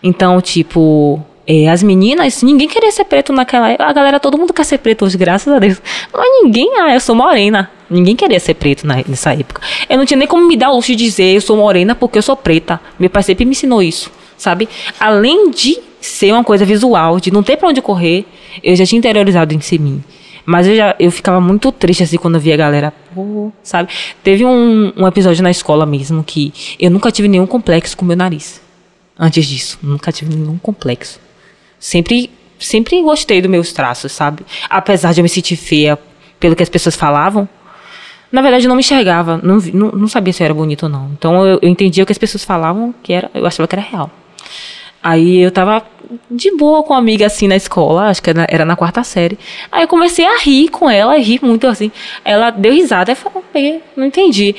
Então, 0.02 0.40
tipo, 0.40 1.22
é, 1.52 1.66
as 1.68 1.82
meninas, 1.82 2.44
ninguém 2.44 2.68
queria 2.68 2.92
ser 2.92 3.02
preto 3.02 3.32
naquela 3.32 3.70
época. 3.70 3.84
A 3.84 3.92
galera, 3.92 4.20
todo 4.20 4.38
mundo 4.38 4.52
quer 4.52 4.62
ser 4.62 4.78
preto 4.78 5.04
hoje, 5.04 5.18
graças 5.18 5.52
a 5.52 5.58
Deus. 5.58 5.82
Mas 6.12 6.24
ninguém, 6.44 6.70
ah, 6.78 6.94
eu 6.94 7.00
sou 7.00 7.12
morena. 7.12 7.68
Ninguém 7.90 8.14
queria 8.14 8.38
ser 8.38 8.54
preto 8.54 8.86
na, 8.86 9.02
nessa 9.08 9.34
época. 9.34 9.60
Eu 9.88 9.98
não 9.98 10.06
tinha 10.06 10.16
nem 10.16 10.28
como 10.28 10.46
me 10.46 10.56
dar 10.56 10.70
o 10.70 10.76
luxo 10.76 10.92
de 10.92 11.04
dizer 11.04 11.34
eu 11.34 11.40
sou 11.40 11.56
morena 11.56 11.92
porque 11.96 12.18
eu 12.18 12.22
sou 12.22 12.36
preta. 12.36 12.80
Meu 12.96 13.10
pai 13.10 13.24
sempre 13.24 13.44
me 13.44 13.50
ensinou 13.50 13.82
isso, 13.82 14.12
sabe? 14.38 14.68
Além 15.00 15.50
de 15.50 15.76
ser 16.00 16.30
uma 16.30 16.44
coisa 16.44 16.64
visual, 16.64 17.18
de 17.18 17.32
não 17.32 17.42
ter 17.42 17.56
pra 17.56 17.68
onde 17.68 17.82
correr, 17.82 18.24
eu 18.62 18.76
já 18.76 18.86
tinha 18.86 19.00
interiorizado 19.00 19.52
em 19.52 19.78
mim. 19.80 20.04
Mas 20.46 20.68
eu, 20.68 20.76
já, 20.76 20.94
eu 21.00 21.10
ficava 21.10 21.40
muito 21.40 21.72
triste 21.72 22.04
assim 22.04 22.16
quando 22.16 22.36
eu 22.36 22.40
via 22.40 22.54
a 22.54 22.58
galera, 22.58 22.94
sabe? 23.60 23.88
Teve 24.22 24.44
um, 24.44 24.92
um 24.96 25.04
episódio 25.04 25.42
na 25.42 25.50
escola 25.50 25.84
mesmo 25.84 26.22
que 26.22 26.52
eu 26.78 26.92
nunca 26.92 27.10
tive 27.10 27.26
nenhum 27.26 27.46
complexo 27.46 27.96
com 27.96 28.04
meu 28.04 28.16
nariz. 28.16 28.62
Antes 29.18 29.44
disso, 29.46 29.80
nunca 29.82 30.12
tive 30.12 30.32
nenhum 30.32 30.56
complexo. 30.56 31.18
Sempre, 31.80 32.30
sempre 32.58 33.02
gostei 33.02 33.40
dos 33.40 33.50
meus 33.50 33.72
traços, 33.72 34.12
sabe? 34.12 34.44
Apesar 34.68 35.12
de 35.12 35.20
eu 35.20 35.22
me 35.22 35.28
sentir 35.28 35.56
feia 35.56 35.98
pelo 36.38 36.54
que 36.54 36.62
as 36.62 36.68
pessoas 36.68 36.94
falavam, 36.94 37.48
na 38.30 38.42
verdade 38.42 38.66
eu 38.66 38.68
não 38.68 38.76
me 38.76 38.80
enxergava, 38.80 39.40
não, 39.42 39.56
não, 39.72 39.90
não 39.92 40.08
sabia 40.08 40.32
se 40.32 40.42
eu 40.42 40.44
era 40.44 40.54
bonito 40.54 40.84
ou 40.84 40.88
não. 40.88 41.10
Então 41.18 41.46
eu, 41.46 41.58
eu 41.60 41.68
entendia 41.68 42.04
o 42.04 42.06
que 42.06 42.12
as 42.12 42.18
pessoas 42.18 42.44
falavam, 42.44 42.94
que 43.02 43.12
era, 43.12 43.30
eu 43.34 43.46
achava 43.46 43.66
que 43.66 43.74
era 43.74 43.82
real. 43.82 44.10
Aí 45.02 45.38
eu 45.38 45.50
tava 45.50 45.82
de 46.30 46.54
boa 46.56 46.82
com 46.82 46.92
uma 46.92 46.98
amiga 46.98 47.26
assim 47.26 47.48
na 47.48 47.56
escola, 47.56 48.08
acho 48.08 48.22
que 48.22 48.30
era 48.48 48.64
na 48.64 48.76
quarta 48.76 49.02
série. 49.02 49.38
Aí 49.72 49.82
eu 49.82 49.88
comecei 49.88 50.26
a 50.26 50.38
rir 50.38 50.68
com 50.68 50.90
ela, 50.90 51.16
rir 51.18 51.40
muito 51.42 51.66
assim. 51.66 51.90
Ela 52.24 52.50
deu 52.50 52.72
risada, 52.72 53.12
e 53.12 53.14
falou, 53.14 53.42
não 53.96 54.04
entendi. 54.04 54.54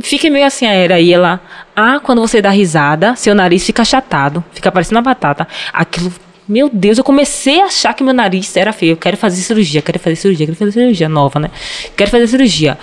Fiquei 0.00 0.30
meio 0.30 0.46
assim, 0.46 0.66
era 0.66 0.94
aí 0.94 1.12
ela, 1.12 1.40
ah, 1.74 2.00
quando 2.00 2.20
você 2.20 2.40
dá 2.40 2.50
risada, 2.50 3.14
seu 3.16 3.34
nariz 3.34 3.64
fica 3.66 3.82
achatado, 3.82 4.42
fica 4.52 4.70
parecendo 4.70 4.98
uma 4.98 5.02
batata. 5.02 5.46
Aquilo, 5.72 6.12
meu 6.52 6.68
Deus, 6.72 6.98
eu 6.98 7.04
comecei 7.04 7.60
a 7.60 7.64
achar 7.64 7.94
que 7.94 8.04
meu 8.04 8.12
nariz 8.12 8.56
era 8.56 8.72
feio. 8.72 8.92
Eu 8.92 8.96
quero 8.96 9.16
fazer 9.16 9.40
cirurgia, 9.40 9.80
quero 9.80 9.98
fazer 9.98 10.16
cirurgia, 10.16 10.46
quero 10.46 10.58
fazer 10.58 10.72
cirurgia 10.72 11.08
nova, 11.08 11.40
né? 11.40 11.50
Quero 11.96 12.10
fazer 12.10 12.26
cirurgia. 12.26 12.78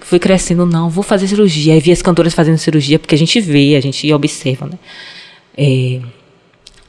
Fui 0.00 0.18
crescendo, 0.18 0.66
não, 0.66 0.90
vou 0.90 1.02
fazer 1.02 1.26
cirurgia. 1.26 1.74
Aí 1.74 1.80
vi 1.80 1.90
as 1.90 2.02
cantoras 2.02 2.34
fazendo 2.34 2.58
cirurgia, 2.58 2.98
porque 2.98 3.14
a 3.14 3.18
gente 3.18 3.40
vê, 3.40 3.76
a 3.76 3.80
gente 3.80 4.12
observa, 4.12 4.66
né? 4.66 4.78
É, 5.56 6.00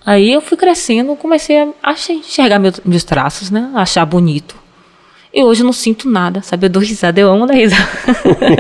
Aí 0.06 0.32
eu 0.32 0.40
fui 0.40 0.56
crescendo, 0.56 1.16
comecei 1.16 1.58
a 1.82 1.96
enxergar 2.12 2.60
meus, 2.60 2.80
meus 2.86 3.04
traços, 3.04 3.50
né? 3.50 3.72
A 3.74 3.82
achar 3.82 4.06
bonito. 4.06 4.56
E 5.34 5.44
hoje 5.44 5.64
eu 5.64 5.66
não 5.66 5.74
sinto 5.74 6.08
nada, 6.08 6.44
sabe? 6.44 6.68
Eu 6.68 6.70
dou 6.70 6.82
risada, 6.82 7.20
eu 7.20 7.28
amo 7.28 7.48
dar 7.48 7.56
risada. 7.56 7.90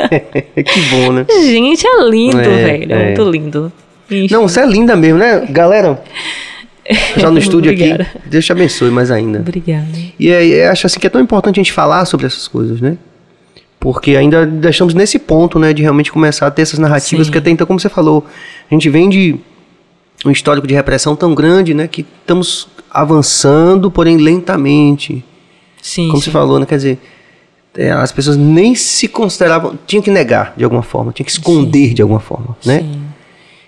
que 0.55 0.81
bom, 0.89 1.11
né? 1.11 1.25
Gente, 1.29 1.85
é 1.85 2.03
lindo, 2.09 2.39
é, 2.39 2.63
velho. 2.63 2.91
É, 2.91 2.95
é, 2.95 3.05
muito 3.05 3.29
lindo. 3.29 3.71
Não, 4.31 4.47
você 4.47 4.61
é 4.61 4.65
linda 4.65 4.95
mesmo, 4.95 5.19
né? 5.19 5.45
Galera, 5.49 6.03
já 7.17 7.31
no 7.31 7.37
estúdio 7.39 7.71
aqui, 7.71 7.91
Deus 8.25 8.45
te 8.45 8.51
abençoe 8.51 8.91
mais 8.91 9.11
ainda. 9.11 9.39
Obrigada. 9.39 9.87
E 10.19 10.29
é, 10.29 10.67
acho 10.67 10.85
assim 10.85 10.99
que 10.99 11.07
é 11.07 11.09
tão 11.09 11.21
importante 11.21 11.59
a 11.59 11.63
gente 11.63 11.73
falar 11.73 12.05
sobre 12.05 12.25
essas 12.25 12.47
coisas, 12.47 12.81
né? 12.81 12.97
Porque 13.79 14.15
ainda, 14.15 14.49
estamos 14.69 14.93
nesse 14.93 15.19
ponto, 15.19 15.59
né? 15.59 15.73
De 15.73 15.81
realmente 15.81 16.11
começar 16.11 16.47
a 16.47 16.51
ter 16.51 16.63
essas 16.63 16.79
narrativas, 16.79 17.27
Sim. 17.27 17.31
que 17.31 17.37
até 17.37 17.49
então, 17.51 17.67
como 17.67 17.79
você 17.79 17.89
falou, 17.89 18.25
a 18.69 18.73
gente 18.73 18.89
vem 18.89 19.09
de 19.09 19.39
um 20.25 20.31
histórico 20.31 20.65
de 20.65 20.73
repressão 20.73 21.15
tão 21.15 21.35
grande, 21.35 21.73
né, 21.73 21.87
que 21.87 22.05
estamos 22.21 22.67
avançando, 22.89 23.91
porém 23.91 24.17
lentamente. 24.17 25.23
Sim. 25.81 26.07
Como 26.07 26.17
sim. 26.17 26.25
você 26.25 26.31
falou, 26.31 26.59
né, 26.59 26.65
quer 26.65 26.77
dizer, 26.77 26.99
é, 27.77 27.91
as 27.91 28.11
pessoas 28.11 28.37
nem 28.37 28.73
se 28.73 29.07
consideravam, 29.07 29.77
tinham 29.85 30.01
que 30.01 30.09
negar 30.09 30.53
de 30.55 30.63
alguma 30.63 30.81
forma, 30.81 31.11
tinham 31.11 31.25
que 31.25 31.31
esconder 31.31 31.89
sim. 31.89 31.93
de 31.93 32.01
alguma 32.01 32.19
forma, 32.19 32.57
né? 32.65 32.79
Sim. 32.79 33.04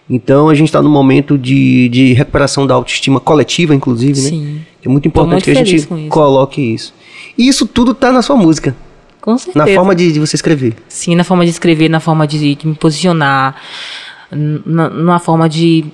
Então 0.10 0.50
a 0.50 0.56
gente 0.56 0.68
está 0.68 0.82
no 0.82 0.90
momento 0.90 1.38
de, 1.38 1.90
de 1.90 2.14
recuperação 2.14 2.66
da 2.66 2.74
autoestima 2.74 3.20
coletiva, 3.20 3.76
inclusive, 3.76 4.22
né? 4.22 4.30
Sim. 4.30 4.62
Que 4.82 4.88
é 4.88 4.92
muito 4.92 5.08
importante 5.08 5.32
muito 5.32 5.44
que 5.46 5.52
a 5.52 5.64
gente 5.64 6.08
coloque 6.08 6.62
isso. 6.62 6.94
E 7.38 7.48
isso 7.48 7.66
tudo 7.66 7.92
está 7.92 8.12
na 8.12 8.22
sua 8.22 8.36
música. 8.36 8.76
Com 9.20 9.38
certeza. 9.38 9.66
Na 9.66 9.74
forma 9.74 9.94
de, 9.94 10.14
de, 10.14 10.20
você 10.20 10.36
escrever. 10.36 10.76
Sim, 10.88 11.16
na 11.16 11.24
forma 11.24 11.44
de 11.44 11.52
escrever, 11.52 11.90
na 11.90 12.00
forma 12.00 12.26
de, 12.26 12.56
de 12.56 12.68
me 12.68 12.76
posicionar, 12.76 13.56
na, 14.32 14.90
numa 14.90 15.20
forma 15.20 15.50
de 15.50 15.86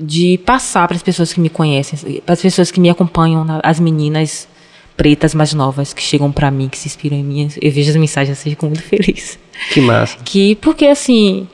de 0.00 0.38
passar 0.46 0.86
para 0.86 0.96
as 0.96 1.02
pessoas 1.02 1.32
que 1.32 1.40
me 1.40 1.48
conhecem, 1.48 2.20
para 2.20 2.32
as 2.32 2.40
pessoas 2.40 2.70
que 2.70 2.80
me 2.80 2.88
acompanham, 2.88 3.44
as 3.62 3.80
meninas 3.80 4.48
pretas 4.96 5.34
mais 5.34 5.52
novas 5.54 5.92
que 5.92 6.02
chegam 6.02 6.30
para 6.30 6.50
mim, 6.50 6.68
que 6.68 6.78
se 6.78 6.88
inspiram 6.88 7.16
em 7.16 7.24
mim. 7.24 7.48
Eu 7.60 7.70
vejo 7.70 7.90
as 7.90 7.96
mensagens 7.96 8.38
assim, 8.38 8.50
fico 8.50 8.66
muito 8.66 8.82
feliz. 8.82 9.38
Que 9.72 9.80
massa. 9.80 10.18
Que, 10.24 10.54
porque 10.56 10.86
assim, 10.86 11.48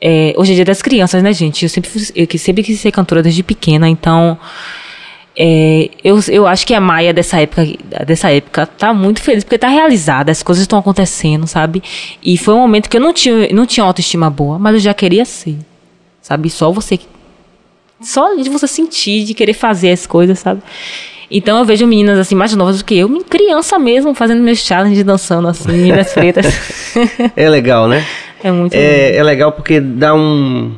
é, 0.00 0.32
hoje 0.36 0.52
é 0.52 0.54
dia 0.54 0.64
das 0.64 0.80
crianças, 0.80 1.22
né, 1.22 1.32
gente? 1.32 1.64
Eu 1.64 1.68
sempre, 1.68 1.90
eu 2.14 2.26
sempre 2.38 2.62
quis 2.62 2.80
ser 2.80 2.90
cantora 2.90 3.22
desde 3.22 3.42
pequena, 3.42 3.88
então. 3.88 4.38
É, 5.36 5.88
eu, 6.02 6.18
eu 6.28 6.46
acho 6.46 6.66
que 6.66 6.74
a 6.74 6.80
Maia 6.80 7.14
dessa 7.14 7.40
época, 7.40 7.64
dessa 8.04 8.30
época 8.30 8.66
tá 8.66 8.92
muito 8.92 9.22
feliz, 9.22 9.44
porque 9.44 9.56
tá 9.56 9.68
realizada, 9.68 10.30
as 10.30 10.42
coisas 10.42 10.62
estão 10.62 10.78
acontecendo, 10.78 11.46
sabe? 11.46 11.82
E 12.22 12.36
foi 12.36 12.52
um 12.54 12.58
momento 12.58 12.90
que 12.90 12.96
eu 12.96 13.00
não 13.00 13.12
tinha, 13.12 13.48
não 13.52 13.64
tinha 13.64 13.84
autoestima 13.84 14.28
boa, 14.28 14.58
mas 14.58 14.74
eu 14.74 14.80
já 14.80 14.92
queria 14.92 15.24
ser, 15.24 15.56
sabe? 16.20 16.50
Só 16.50 16.70
você 16.72 16.98
só 18.00 18.34
de 18.34 18.48
você 18.48 18.66
sentir, 18.66 19.24
de 19.24 19.34
querer 19.34 19.52
fazer 19.52 19.92
as 19.92 20.06
coisas, 20.06 20.38
sabe? 20.38 20.62
Então 21.30 21.58
eu 21.58 21.64
vejo 21.64 21.86
meninas 21.86 22.18
assim 22.18 22.34
mais 22.34 22.54
novas 22.56 22.78
do 22.78 22.84
que 22.84 22.98
eu, 22.98 23.08
criança 23.24 23.78
mesmo, 23.78 24.14
fazendo 24.14 24.42
meus 24.42 24.58
challenges, 24.58 25.04
dançando 25.04 25.46
assim, 25.48 25.70
meninas 25.70 26.12
pretas. 26.12 26.46
é 27.36 27.48
legal, 27.48 27.86
né? 27.86 28.04
É 28.42 28.50
muito 28.50 28.74
é, 28.74 29.16
é 29.16 29.22
legal 29.22 29.52
porque 29.52 29.80
dá 29.80 30.14
um. 30.14 30.74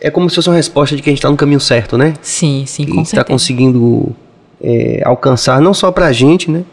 É 0.00 0.10
como 0.10 0.28
se 0.30 0.36
fosse 0.36 0.48
uma 0.48 0.56
resposta 0.56 0.96
de 0.96 1.02
que 1.02 1.10
a 1.10 1.12
gente 1.12 1.18
está 1.18 1.30
no 1.30 1.36
caminho 1.36 1.60
certo, 1.60 1.98
né? 1.98 2.14
Sim, 2.22 2.64
sim, 2.66 2.86
com 2.86 3.02
está 3.02 3.22
conseguindo 3.22 4.14
é, 4.60 5.02
alcançar, 5.04 5.60
não 5.60 5.74
só 5.74 5.92
pra 5.92 6.10
gente, 6.12 6.50
né? 6.50 6.64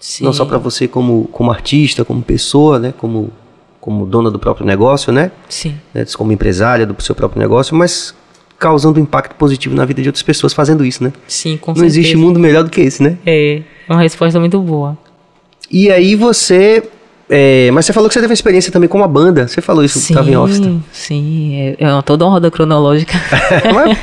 Sim. 0.00 0.24
Não 0.24 0.32
só 0.32 0.44
para 0.44 0.58
você 0.58 0.88
como, 0.88 1.28
como 1.32 1.50
artista, 1.50 2.04
como 2.04 2.22
pessoa, 2.22 2.78
né? 2.78 2.92
Como 2.96 3.32
como 3.80 4.04
dona 4.04 4.30
do 4.30 4.38
próprio 4.38 4.66
negócio, 4.66 5.12
né? 5.12 5.30
Sim. 5.48 5.74
Né? 5.94 6.04
Como 6.16 6.30
empresária 6.30 6.84
do 6.84 7.00
seu 7.02 7.14
próprio 7.14 7.40
negócio, 7.40 7.74
mas 7.74 8.14
causando 8.58 8.98
um 8.98 9.02
impacto 9.02 9.34
positivo 9.36 9.74
na 9.74 9.84
vida 9.84 10.02
de 10.02 10.08
outras 10.08 10.22
pessoas 10.22 10.52
fazendo 10.52 10.84
isso, 10.84 11.02
né? 11.02 11.12
Sim, 11.26 11.56
com 11.56 11.70
Não 11.70 11.76
certeza. 11.76 12.00
existe 12.00 12.16
mundo 12.16 12.38
melhor 12.38 12.64
do 12.64 12.70
que 12.70 12.80
esse, 12.80 13.02
né? 13.02 13.16
É, 13.24 13.62
uma 13.88 14.02
resposta 14.02 14.38
muito 14.38 14.60
boa. 14.60 14.98
E 15.70 15.90
aí 15.90 16.14
você... 16.14 16.82
É, 17.30 17.70
mas 17.72 17.84
você 17.84 17.92
falou 17.92 18.08
que 18.08 18.14
você 18.14 18.20
teve 18.20 18.30
uma 18.30 18.34
experiência 18.34 18.72
também 18.72 18.88
com 18.88 18.98
uma 18.98 19.08
banda. 19.08 19.46
Você 19.46 19.60
falou 19.60 19.84
isso, 19.84 19.98
estava 19.98 20.30
em 20.30 20.34
Austin. 20.34 20.82
Sim, 20.92 21.54
é, 21.56 21.76
é 21.78 22.02
toda 22.02 22.24
uma 22.24 22.32
roda 22.32 22.50
cronológica. 22.50 23.14
mas, 23.74 23.98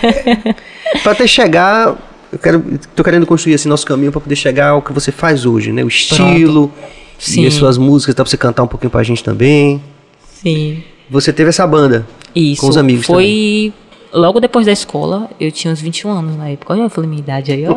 pra 1.03 1.11
até 1.13 1.27
chegar... 1.27 1.95
Eu 2.31 2.39
quero, 2.39 2.63
tô 2.93 3.03
querendo 3.03 3.25
construir 3.25 3.53
assim 3.53 3.69
nosso 3.69 3.85
caminho 3.85 4.11
para 4.11 4.19
poder 4.19 4.35
chegar 4.35 4.69
ao 4.69 4.81
que 4.81 4.91
você 4.91 5.11
faz 5.11 5.45
hoje, 5.45 5.71
né? 5.71 5.83
O 5.83 5.87
estilo... 5.87 6.67
Pronto 6.67 7.05
Sim. 7.17 7.43
E 7.43 7.47
as 7.47 7.53
suas 7.53 7.77
músicas, 7.77 8.15
dá 8.15 8.23
pra 8.23 8.29
você 8.29 8.37
cantar 8.37 8.63
um 8.63 8.67
pouquinho 8.67 8.89
pra 8.89 9.03
gente 9.03 9.23
também. 9.23 9.81
Sim. 10.33 10.83
Você 11.09 11.31
teve 11.31 11.49
essa 11.49 11.65
banda 11.65 12.05
Isso. 12.35 12.61
com 12.61 12.67
os 12.67 12.77
amigos 12.77 13.05
Foi 13.05 13.23
também. 13.23 13.73
Logo 14.15 14.39
depois 14.39 14.65
da 14.65 14.71
escola, 14.71 15.29
eu 15.39 15.51
tinha 15.51 15.71
uns 15.71 15.81
21 15.81 16.09
anos 16.09 16.37
na 16.37 16.49
época. 16.49 16.73
Olha, 16.73 16.81
eu 16.81 16.89
falei 16.89 17.09
minha 17.09 17.21
idade 17.21 17.51
aí, 17.51 17.65
ó. 17.67 17.75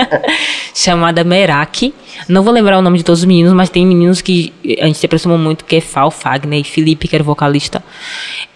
Chamada 0.74 1.22
Merak. 1.22 1.94
Não 2.28 2.42
vou 2.42 2.52
lembrar 2.52 2.78
o 2.78 2.82
nome 2.82 2.98
de 2.98 3.04
todos 3.04 3.20
os 3.20 3.24
meninos, 3.26 3.52
mas 3.52 3.68
tem 3.68 3.86
meninos 3.86 4.20
que 4.20 4.52
a 4.80 4.86
gente 4.86 4.98
se 4.98 5.06
aproximou 5.06 5.36
muito, 5.36 5.64
que 5.64 5.76
é 5.76 5.80
Fal, 5.80 6.10
Fagner 6.10 6.64
Felipe, 6.64 7.06
que 7.06 7.14
era 7.14 7.22
vocalista. 7.22 7.84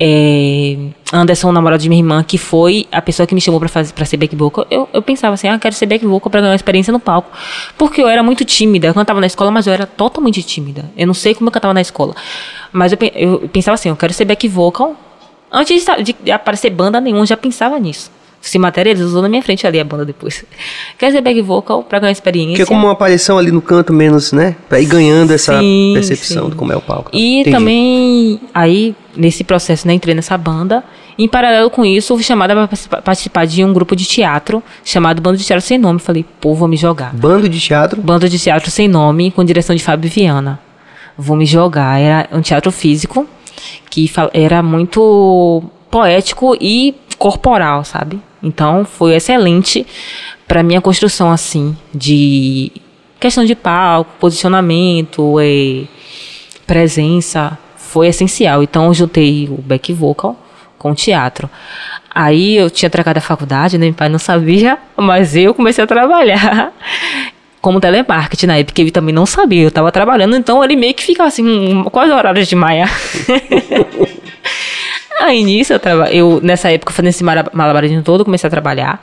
É, 0.00 0.76
Anderson, 1.12 1.50
o 1.50 1.52
namorado 1.52 1.82
de 1.82 1.88
minha 1.88 2.00
irmã, 2.00 2.24
que 2.24 2.38
foi 2.38 2.86
a 2.90 3.02
pessoa 3.02 3.26
que 3.26 3.34
me 3.34 3.40
chamou 3.40 3.60
pra 3.60 4.04
ser 4.04 4.16
back 4.16 4.34
vocal. 4.34 4.66
Eu, 4.70 4.88
eu 4.92 5.02
pensava 5.02 5.34
assim, 5.34 5.48
ah, 5.48 5.58
quero 5.58 5.74
ser 5.74 5.86
back 5.86 6.04
vocal 6.06 6.30
pra 6.30 6.40
ganhar 6.40 6.52
uma 6.52 6.56
experiência 6.56 6.92
no 6.92 6.98
palco. 6.98 7.30
Porque 7.76 8.00
eu 8.00 8.08
era 8.08 8.22
muito 8.22 8.44
tímida. 8.44 8.88
Eu 8.88 8.94
cantava 8.94 9.20
na 9.20 9.26
escola, 9.26 9.50
mas 9.50 9.66
eu 9.66 9.72
era 9.72 9.86
totalmente 9.86 10.42
tímida. 10.42 10.90
Eu 10.96 11.06
não 11.06 11.14
sei 11.14 11.34
como 11.34 11.48
eu 11.48 11.52
cantava 11.52 11.74
na 11.74 11.80
escola. 11.82 12.14
Mas 12.72 12.92
eu, 12.92 12.98
eu 13.14 13.48
pensava 13.48 13.74
assim, 13.74 13.90
eu 13.90 13.96
quero 13.96 14.12
ser 14.12 14.24
back 14.24 14.48
vocal. 14.48 14.96
Antes 15.52 15.84
de, 16.02 16.16
de 16.24 16.30
aparecer 16.30 16.70
banda 16.70 17.00
nenhuma, 17.00 17.26
já 17.26 17.36
pensava 17.36 17.78
nisso 17.78 18.10
se 18.42 18.58
materializou 18.58 19.22
na 19.22 19.28
minha 19.28 19.40
frente 19.40 19.66
ali 19.66 19.78
a 19.78 19.84
banda 19.84 20.04
depois. 20.04 20.44
Quer 20.98 21.06
dizer, 21.06 21.20
back 21.20 21.40
vocal 21.40 21.82
pra 21.84 22.00
ganhar 22.00 22.12
experiência. 22.12 22.56
Que 22.56 22.62
é 22.62 22.66
como 22.66 22.86
uma 22.86 22.92
aparição 22.92 23.38
ali 23.38 23.52
no 23.52 23.62
canto 23.62 23.92
menos, 23.92 24.32
né? 24.32 24.56
Pra 24.68 24.80
ir 24.80 24.86
ganhando 24.86 25.32
essa 25.32 25.58
sim, 25.60 25.92
percepção 25.94 26.44
sim. 26.44 26.50
de 26.50 26.56
como 26.56 26.72
é 26.72 26.76
o 26.76 26.80
palco. 26.80 27.10
E 27.12 27.40
Entendi. 27.40 27.56
também, 27.56 28.40
aí, 28.52 28.96
nesse 29.16 29.44
processo, 29.44 29.86
né, 29.86 29.94
entrei 29.94 30.14
nessa 30.14 30.36
banda. 30.36 30.82
Em 31.16 31.28
paralelo 31.28 31.70
com 31.70 31.84
isso, 31.84 32.14
fui 32.14 32.24
chamada 32.24 32.54
para 32.66 33.00
participar 33.00 33.46
de 33.46 33.62
um 33.62 33.72
grupo 33.72 33.94
de 33.94 34.04
teatro 34.04 34.62
chamado 34.84 35.22
Bando 35.22 35.36
de 35.36 35.44
Teatro 35.44 35.64
Sem 35.64 35.78
Nome. 35.78 36.00
Falei, 36.00 36.24
pô, 36.40 36.54
vou 36.54 36.66
me 36.66 36.76
jogar. 36.76 37.14
Bando 37.14 37.48
de 37.48 37.60
teatro? 37.60 38.00
Bando 38.00 38.28
de 38.28 38.38
Teatro 38.38 38.70
Sem 38.70 38.88
Nome, 38.88 39.30
com 39.30 39.44
direção 39.44 39.76
de 39.76 39.82
Fábio 39.82 40.10
Viana. 40.10 40.58
Vou 41.16 41.36
me 41.36 41.46
jogar. 41.46 42.00
Era 42.00 42.28
um 42.32 42.40
teatro 42.40 42.72
físico 42.72 43.28
que 43.90 44.10
era 44.32 44.62
muito 44.62 45.62
poético 45.90 46.56
e 46.60 46.94
corporal, 47.18 47.84
sabe? 47.84 48.20
Então 48.42 48.84
foi 48.84 49.14
excelente 49.14 49.86
para 50.48 50.62
minha 50.62 50.80
construção 50.80 51.30
assim 51.30 51.76
de 51.94 52.72
questão 53.20 53.44
de 53.44 53.54
palco, 53.54 54.10
posicionamento, 54.18 55.38
é, 55.40 55.84
presença, 56.66 57.56
foi 57.76 58.08
essencial. 58.08 58.62
Então 58.62 58.86
eu 58.86 58.94
juntei 58.94 59.48
o 59.48 59.62
back 59.62 59.92
vocal 59.92 60.36
com 60.78 60.90
o 60.90 60.94
teatro. 60.94 61.48
Aí 62.14 62.56
eu 62.56 62.68
tinha 62.68 62.90
trocado 62.90 63.18
a 63.18 63.22
faculdade, 63.22 63.78
né? 63.78 63.86
Meu 63.86 63.94
pai 63.94 64.08
não 64.08 64.18
sabia, 64.18 64.78
mas 64.96 65.36
eu 65.36 65.54
comecei 65.54 65.84
a 65.84 65.86
trabalhar 65.86 66.72
como 67.62 67.80
telemarketing 67.80 68.46
na 68.46 68.58
época, 68.58 68.80
ele 68.80 68.90
também 68.90 69.14
não 69.14 69.24
sabia, 69.24 69.62
eu 69.62 69.68
estava 69.68 69.92
trabalhando, 69.92 70.36
então 70.36 70.62
ele 70.64 70.74
meio 70.74 70.92
que 70.92 71.02
ficava 71.02 71.28
assim, 71.28 71.46
hum, 71.46 71.84
quais 71.84 72.10
horários 72.10 72.48
de 72.48 72.56
maia? 72.56 72.86
Aí 75.20 75.44
nisso, 75.44 75.72
eu, 75.72 75.78
traba, 75.78 76.10
eu 76.10 76.40
nessa 76.42 76.72
época 76.72 76.92
fazendo 76.92 77.10
esse 77.10 77.22
malabarismo 77.22 78.02
todo, 78.02 78.24
comecei 78.24 78.48
a 78.48 78.50
trabalhar. 78.50 79.00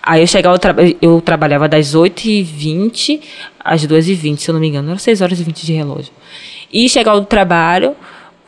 Aí 0.00 0.20
eu 0.20 0.26
chegava, 0.28 0.54
eu, 0.54 0.58
tra 0.60 0.74
eu 1.02 1.20
trabalhava 1.20 1.68
das 1.68 1.96
8h20 1.96 3.20
às 3.58 3.84
2h20, 3.84 4.38
se 4.38 4.48
eu 4.48 4.52
não 4.52 4.60
me 4.60 4.68
engano, 4.68 4.90
eram 4.90 4.98
6 4.98 5.20
horas 5.20 5.40
e 5.40 5.42
20 5.42 5.66
de 5.66 5.72
relógio. 5.72 6.12
E 6.72 6.88
chegava 6.88 7.18
do 7.18 7.26
trabalho, 7.26 7.96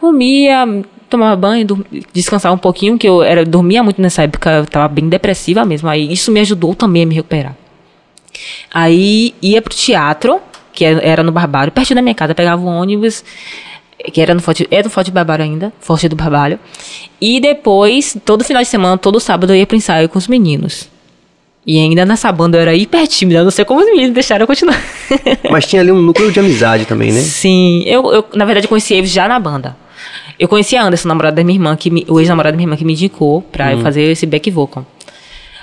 comia, 0.01 0.65
tomava 1.11 1.35
banho, 1.35 1.67
descansava 2.13 2.55
um 2.55 2.59
pouquinho, 2.59 2.97
que 2.97 3.09
eu 3.09 3.21
era, 3.25 3.45
dormia 3.45 3.83
muito 3.83 4.01
nessa 4.01 4.23
época, 4.23 4.51
eu 4.53 4.63
estava 4.63 4.87
bem 4.87 5.09
depressiva 5.09 5.65
mesmo. 5.65 5.89
Aí 5.89 6.13
isso 6.13 6.31
me 6.31 6.39
ajudou 6.39 6.73
também 6.73 7.03
a 7.03 7.07
me 7.07 7.17
recuperar. 7.17 7.57
Aí 8.73 9.35
ia 9.43 9.61
pro 9.63 9.75
teatro, 9.75 10.41
que 10.73 10.85
era 10.85 11.23
no 11.23 11.33
Barbário, 11.33 11.73
perto 11.73 11.95
da 11.95 12.03
minha 12.03 12.15
casa, 12.15 12.35
pegava 12.35 12.63
o 12.63 12.67
ônibus, 12.67 13.25
que 14.13 14.21
era 14.21 14.35
no 14.35 14.41
Forte, 14.41 14.67
é 14.71 14.83
do 14.83 14.91
Forte 14.91 15.11
Barbário 15.11 15.45
ainda, 15.45 15.73
Forte 15.81 16.09
do 16.09 16.17
Barbário. 16.17 16.59
E 17.21 17.41
depois, 17.41 18.17
todo 18.25 18.45
final 18.45 18.63
de 18.63 18.69
semana, 18.69 18.97
todo 18.97 19.19
sábado, 19.19 19.53
eu 19.53 19.57
ia 19.57 19.67
pro 19.67 19.77
ensaio 19.77 20.09
com 20.09 20.19
os 20.19 20.29
meninos. 20.29 20.89
E 21.67 21.79
ainda 21.79 22.07
nessa 22.07 22.33
banda 22.33 22.57
eu 22.57 22.63
era 22.63 22.75
hiper 22.75 23.07
tímida, 23.07 23.45
não 23.45 23.51
sei 23.51 23.65
como 23.65 23.81
os 23.81 23.87
meninos 23.87 24.15
deixaram 24.15 24.45
eu 24.45 24.47
continuar. 24.47 24.81
Mas 25.51 25.67
tinha 25.67 25.83
ali 25.83 25.93
um 25.93 26.01
núcleo 26.01 26.33
de 26.33 26.41
amizade 26.41 26.87
também, 26.87 27.13
né? 27.13 27.21
Sim, 27.21 27.83
eu, 27.85 28.11
eu 28.11 28.25
na 28.35 28.47
verdade 28.47 28.67
conheci 28.67 28.95
eles 28.95 29.11
já 29.11 29.29
na 29.29 29.39
banda. 29.39 29.77
Eu 30.39 30.49
conheci 30.49 30.77
a 30.77 30.85
Anderson, 30.85 31.09
namorado 31.09 31.37
da 31.37 31.45
minha 31.45 31.57
irmã, 31.57 31.77
que 31.77 31.91
me, 31.91 32.07
o 32.09 32.21
ex-namorado 32.21 32.53
da 32.53 32.57
minha 32.57 32.67
irmã 32.67 32.77
que 32.77 32.85
me 32.85 32.93
indicou 32.93 33.43
pra 33.43 33.67
hum. 33.67 33.71
eu 33.73 33.79
fazer 33.81 34.03
esse 34.03 34.25
back 34.25 34.51
vocal. 34.51 34.87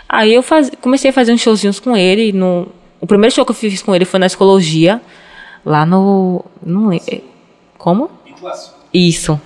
Aí 0.08 0.34
eu 0.34 0.44
faz, 0.44 0.72
comecei 0.82 1.10
a 1.10 1.14
fazer 1.14 1.34
uns 1.34 1.42
showzinhos 1.42 1.80
com 1.80 1.96
ele. 1.96 2.32
No, 2.32 2.68
o 3.02 3.08
primeiro 3.08 3.34
show 3.34 3.46
que 3.46 3.52
eu 3.52 3.56
fiz 3.56 3.82
com 3.82 3.96
ele 3.96 4.06
foi 4.06 4.20
na 4.20 4.26
escologia, 4.26 5.02
lá 5.66 5.86
no. 5.86 6.44
Não 6.64 6.88
lembro. 6.88 7.06
É, 7.12 7.22
como? 7.78 8.10
Isso. 8.94 9.40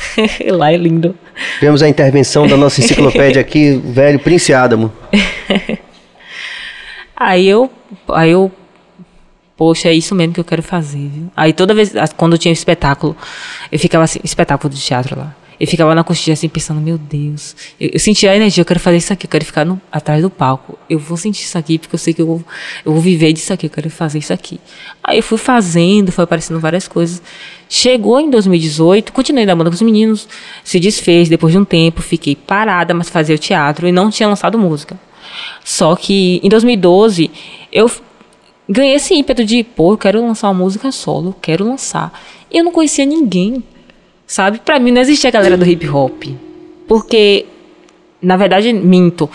lá 0.52 0.72
é 0.72 0.76
lindo. 0.76 1.16
Vemos 1.60 1.82
a 1.82 1.88
intervenção 1.88 2.46
da 2.46 2.56
nossa 2.56 2.80
enciclopédia 2.80 3.40
aqui, 3.40 3.80
velho 3.84 4.18
Prince 4.18 4.52
Adamo. 4.52 4.92
aí 7.14 7.46
eu. 7.46 7.70
Aí 8.08 8.30
eu. 8.30 8.50
Poxa, 9.56 9.88
é 9.88 9.94
isso 9.94 10.14
mesmo 10.14 10.34
que 10.34 10.40
eu 10.40 10.44
quero 10.44 10.62
fazer, 10.62 11.08
viu? 11.08 11.30
Aí 11.34 11.52
toda 11.52 11.72
vez, 11.72 11.92
quando 12.16 12.36
tinha 12.36 12.52
espetáculo, 12.52 13.16
eu 13.72 13.78
ficava 13.78 14.04
assim, 14.04 14.20
espetáculo 14.22 14.72
de 14.72 14.78
teatro 14.78 15.18
lá. 15.18 15.34
Eu 15.58 15.66
ficava 15.66 15.94
na 15.94 16.04
coxinha 16.04 16.34
assim, 16.34 16.48
pensando, 16.48 16.80
meu 16.80 16.98
Deus. 16.98 17.56
Eu, 17.80 17.90
eu 17.94 17.98
sentia 17.98 18.30
a 18.30 18.36
energia, 18.36 18.60
eu 18.60 18.64
quero 18.64 18.78
fazer 18.78 18.98
isso 18.98 19.12
aqui, 19.12 19.26
eu 19.26 19.30
quero 19.30 19.44
ficar 19.44 19.64
no, 19.64 19.80
atrás 19.90 20.20
do 20.20 20.28
palco. 20.28 20.78
Eu 20.88 20.98
vou 20.98 21.16
sentir 21.16 21.44
isso 21.44 21.56
aqui, 21.56 21.78
porque 21.78 21.94
eu 21.94 21.98
sei 21.98 22.12
que 22.12 22.20
eu 22.20 22.26
vou, 22.26 22.44
eu 22.84 22.92
vou 22.92 23.00
viver 23.00 23.32
disso 23.32 23.52
aqui, 23.52 23.66
eu 23.66 23.70
quero 23.70 23.88
fazer 23.88 24.18
isso 24.18 24.32
aqui. 24.32 24.60
Aí 25.02 25.18
eu 25.18 25.22
fui 25.22 25.38
fazendo, 25.38 26.12
foi 26.12 26.24
aparecendo 26.24 26.60
várias 26.60 26.86
coisas. 26.86 27.22
Chegou 27.68 28.20
em 28.20 28.30
2018, 28.30 29.12
continuei 29.12 29.46
na 29.46 29.56
banda 29.56 29.70
com 29.70 29.74
os 29.74 29.82
meninos, 29.82 30.28
se 30.62 30.78
desfez 30.78 31.28
depois 31.28 31.52
de 31.52 31.58
um 31.58 31.64
tempo, 31.64 32.02
fiquei 32.02 32.36
parada, 32.36 32.92
mas 32.92 33.08
fazia 33.08 33.34
o 33.34 33.38
teatro 33.38 33.88
e 33.88 33.92
não 33.92 34.10
tinha 34.10 34.28
lançado 34.28 34.58
música. 34.58 34.98
Só 35.64 35.96
que 35.96 36.40
em 36.42 36.48
2012, 36.48 37.30
eu 37.72 37.90
ganhei 38.68 38.94
esse 38.94 39.14
ímpeto 39.14 39.44
de, 39.44 39.64
pô, 39.64 39.92
eu 39.92 39.98
quero 39.98 40.20
lançar 40.20 40.48
uma 40.48 40.54
música 40.62 40.92
solo, 40.92 41.34
quero 41.40 41.64
lançar. 41.66 42.12
Eu 42.50 42.62
não 42.62 42.72
conhecia 42.72 43.04
ninguém 43.04 43.62
sabe? 44.26 44.60
Para 44.64 44.78
mim 44.78 44.90
não 44.90 45.00
existia 45.00 45.28
a 45.28 45.32
galera 45.32 45.56
do 45.56 45.66
hip 45.66 45.88
hop. 45.88 46.24
Porque, 46.88 47.46
na 48.20 48.36
verdade, 48.36 48.72
minto. 48.72 49.30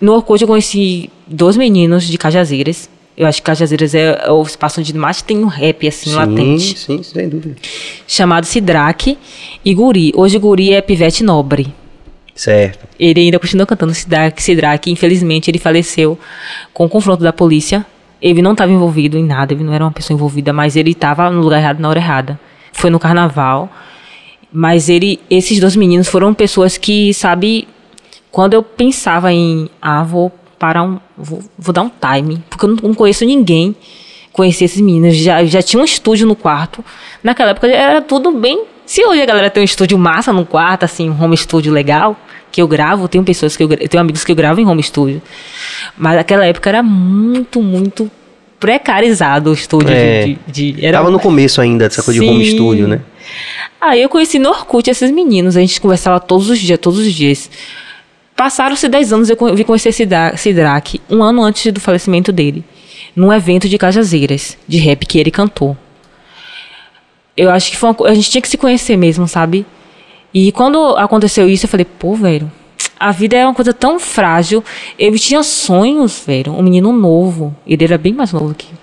No 0.00 0.12
Orkut 0.12 0.42
eu 0.42 0.48
conheci 0.48 1.10
dois 1.26 1.56
meninos 1.56 2.04
de 2.04 2.16
Cajazeiras. 2.18 2.88
Eu 3.16 3.26
acho 3.26 3.40
que 3.40 3.46
Cajazeiras 3.46 3.94
é 3.94 4.30
o 4.30 4.42
espaço 4.42 4.80
onde 4.80 4.92
mais 4.94 5.22
tem 5.22 5.38
um 5.38 5.46
rap, 5.46 5.88
assim, 5.88 6.10
sim, 6.10 6.16
latente. 6.16 6.78
Sim, 6.78 7.02
sem 7.02 7.28
dúvida. 7.28 7.56
Chamado 8.06 8.44
Sidraque 8.44 9.16
e 9.64 9.72
Guri. 9.72 10.12
Hoje 10.14 10.38
Guri 10.38 10.74
é 10.74 10.82
pivete 10.82 11.24
nobre. 11.24 11.72
Certo. 12.34 12.86
Ele 13.00 13.22
ainda 13.22 13.38
continua 13.38 13.64
cantando 13.64 13.94
Sidraque, 13.94 14.42
Sidraque. 14.42 14.90
Infelizmente, 14.90 15.50
ele 15.50 15.58
faleceu 15.58 16.18
com 16.74 16.84
o 16.84 16.88
confronto 16.88 17.22
da 17.22 17.32
polícia. 17.32 17.86
Ele 18.20 18.42
não 18.42 18.52
estava 18.52 18.70
envolvido 18.70 19.16
em 19.16 19.24
nada, 19.24 19.54
ele 19.54 19.64
não 19.64 19.72
era 19.72 19.84
uma 19.84 19.92
pessoa 19.92 20.14
envolvida, 20.14 20.52
mas 20.52 20.76
ele 20.76 20.90
estava 20.90 21.30
no 21.30 21.40
lugar 21.40 21.58
errado 21.58 21.80
na 21.80 21.88
hora 21.88 21.98
errada. 21.98 22.38
Foi 22.72 22.90
no 22.90 22.98
carnaval. 22.98 23.70
Mas 24.58 24.88
ele, 24.88 25.20
esses 25.28 25.60
dois 25.60 25.76
meninos 25.76 26.08
foram 26.08 26.32
pessoas 26.32 26.78
que, 26.78 27.12
sabe, 27.12 27.68
quando 28.30 28.54
eu 28.54 28.62
pensava 28.62 29.30
em, 29.30 29.68
ah, 29.82 30.02
vou 30.02 30.32
parar 30.58 30.82
um, 30.82 30.98
vou, 31.14 31.42
vou 31.58 31.74
dar 31.74 31.82
um 31.82 31.90
time, 31.90 32.42
porque 32.48 32.64
eu 32.64 32.70
não, 32.70 32.76
não 32.84 32.94
conheço 32.94 33.22
ninguém, 33.26 33.76
conheci 34.32 34.64
esses 34.64 34.80
meninos, 34.80 35.14
já, 35.14 35.44
já 35.44 35.60
tinha 35.60 35.78
um 35.78 35.84
estúdio 35.84 36.26
no 36.26 36.34
quarto. 36.34 36.82
Naquela 37.22 37.50
época 37.50 37.66
era 37.66 38.00
tudo 38.00 38.32
bem. 38.32 38.64
Se 38.86 39.04
hoje 39.04 39.20
a 39.20 39.26
galera 39.26 39.50
tem 39.50 39.60
um 39.60 39.64
estúdio 39.64 39.98
massa 39.98 40.32
no 40.32 40.46
quarto, 40.46 40.84
assim, 40.84 41.10
um 41.10 41.22
home 41.22 41.36
studio 41.36 41.70
legal, 41.70 42.16
que 42.50 42.62
eu 42.62 42.66
gravo, 42.66 43.08
tenho 43.08 43.24
pessoas 43.24 43.58
que 43.58 43.62
eu, 43.62 43.70
eu 43.70 43.88
tenho 43.90 44.00
amigos 44.00 44.24
que 44.24 44.32
eu 44.32 44.36
gravo 44.36 44.58
em 44.58 44.66
home 44.66 44.82
studio. 44.82 45.20
Mas 45.98 46.16
naquela 46.16 46.46
época 46.46 46.70
era 46.70 46.82
muito, 46.82 47.60
muito 47.60 48.10
precarizado 48.58 49.50
o 49.50 49.52
estúdio 49.52 49.90
é, 49.90 50.24
de, 50.24 50.72
de, 50.72 50.86
era... 50.86 50.96
Tava 50.96 51.10
no 51.10 51.20
começo 51.20 51.60
ainda 51.60 51.90
dessa 51.90 52.02
coisa 52.02 52.18
Sim. 52.18 52.26
de 52.26 52.32
home 52.32 52.46
studio, 52.46 52.88
né? 52.88 53.02
Aí 53.80 54.02
eu 54.02 54.08
conheci 54.08 54.38
no 54.38 54.48
Orkut 54.48 54.88
esses 54.90 55.10
meninos, 55.10 55.56
a 55.56 55.60
gente 55.60 55.80
conversava 55.80 56.18
todos 56.18 56.50
os 56.50 56.58
dias, 56.58 56.78
todos 56.78 56.98
os 56.98 57.12
dias. 57.12 57.50
Passaram-se 58.34 58.88
10 58.88 59.12
anos, 59.12 59.30
eu 59.30 59.36
vim 59.54 59.64
conhecer 59.64 59.92
Sidraque 59.92 61.00
um 61.08 61.22
ano 61.22 61.42
antes 61.42 61.72
do 61.72 61.80
falecimento 61.80 62.30
dele, 62.32 62.64
num 63.14 63.32
evento 63.32 63.68
de 63.68 63.78
Cajazeiras, 63.78 64.58
de 64.68 64.78
rap 64.78 65.06
que 65.06 65.18
ele 65.18 65.30
cantou. 65.30 65.76
Eu 67.36 67.50
acho 67.50 67.70
que 67.70 67.76
foi 67.76 67.90
uma, 67.90 68.08
a 68.08 68.14
gente 68.14 68.30
tinha 68.30 68.42
que 68.42 68.48
se 68.48 68.56
conhecer 68.56 68.96
mesmo, 68.96 69.26
sabe? 69.26 69.64
E 70.32 70.52
quando 70.52 70.96
aconteceu 70.96 71.48
isso, 71.48 71.64
eu 71.64 71.70
falei, 71.70 71.86
pô, 71.86 72.14
velho, 72.14 72.50
a 72.98 73.12
vida 73.12 73.36
é 73.36 73.44
uma 73.44 73.54
coisa 73.54 73.72
tão 73.72 74.00
frágil. 74.00 74.64
Ele 74.98 75.18
tinha 75.18 75.42
sonhos, 75.42 76.22
velho. 76.26 76.52
Um 76.52 76.62
menino 76.62 76.92
novo. 76.92 77.54
Ele 77.66 77.84
era 77.84 77.98
bem 77.98 78.12
mais 78.12 78.32
novo 78.32 78.54
que 78.54 78.66
eu. 78.66 78.78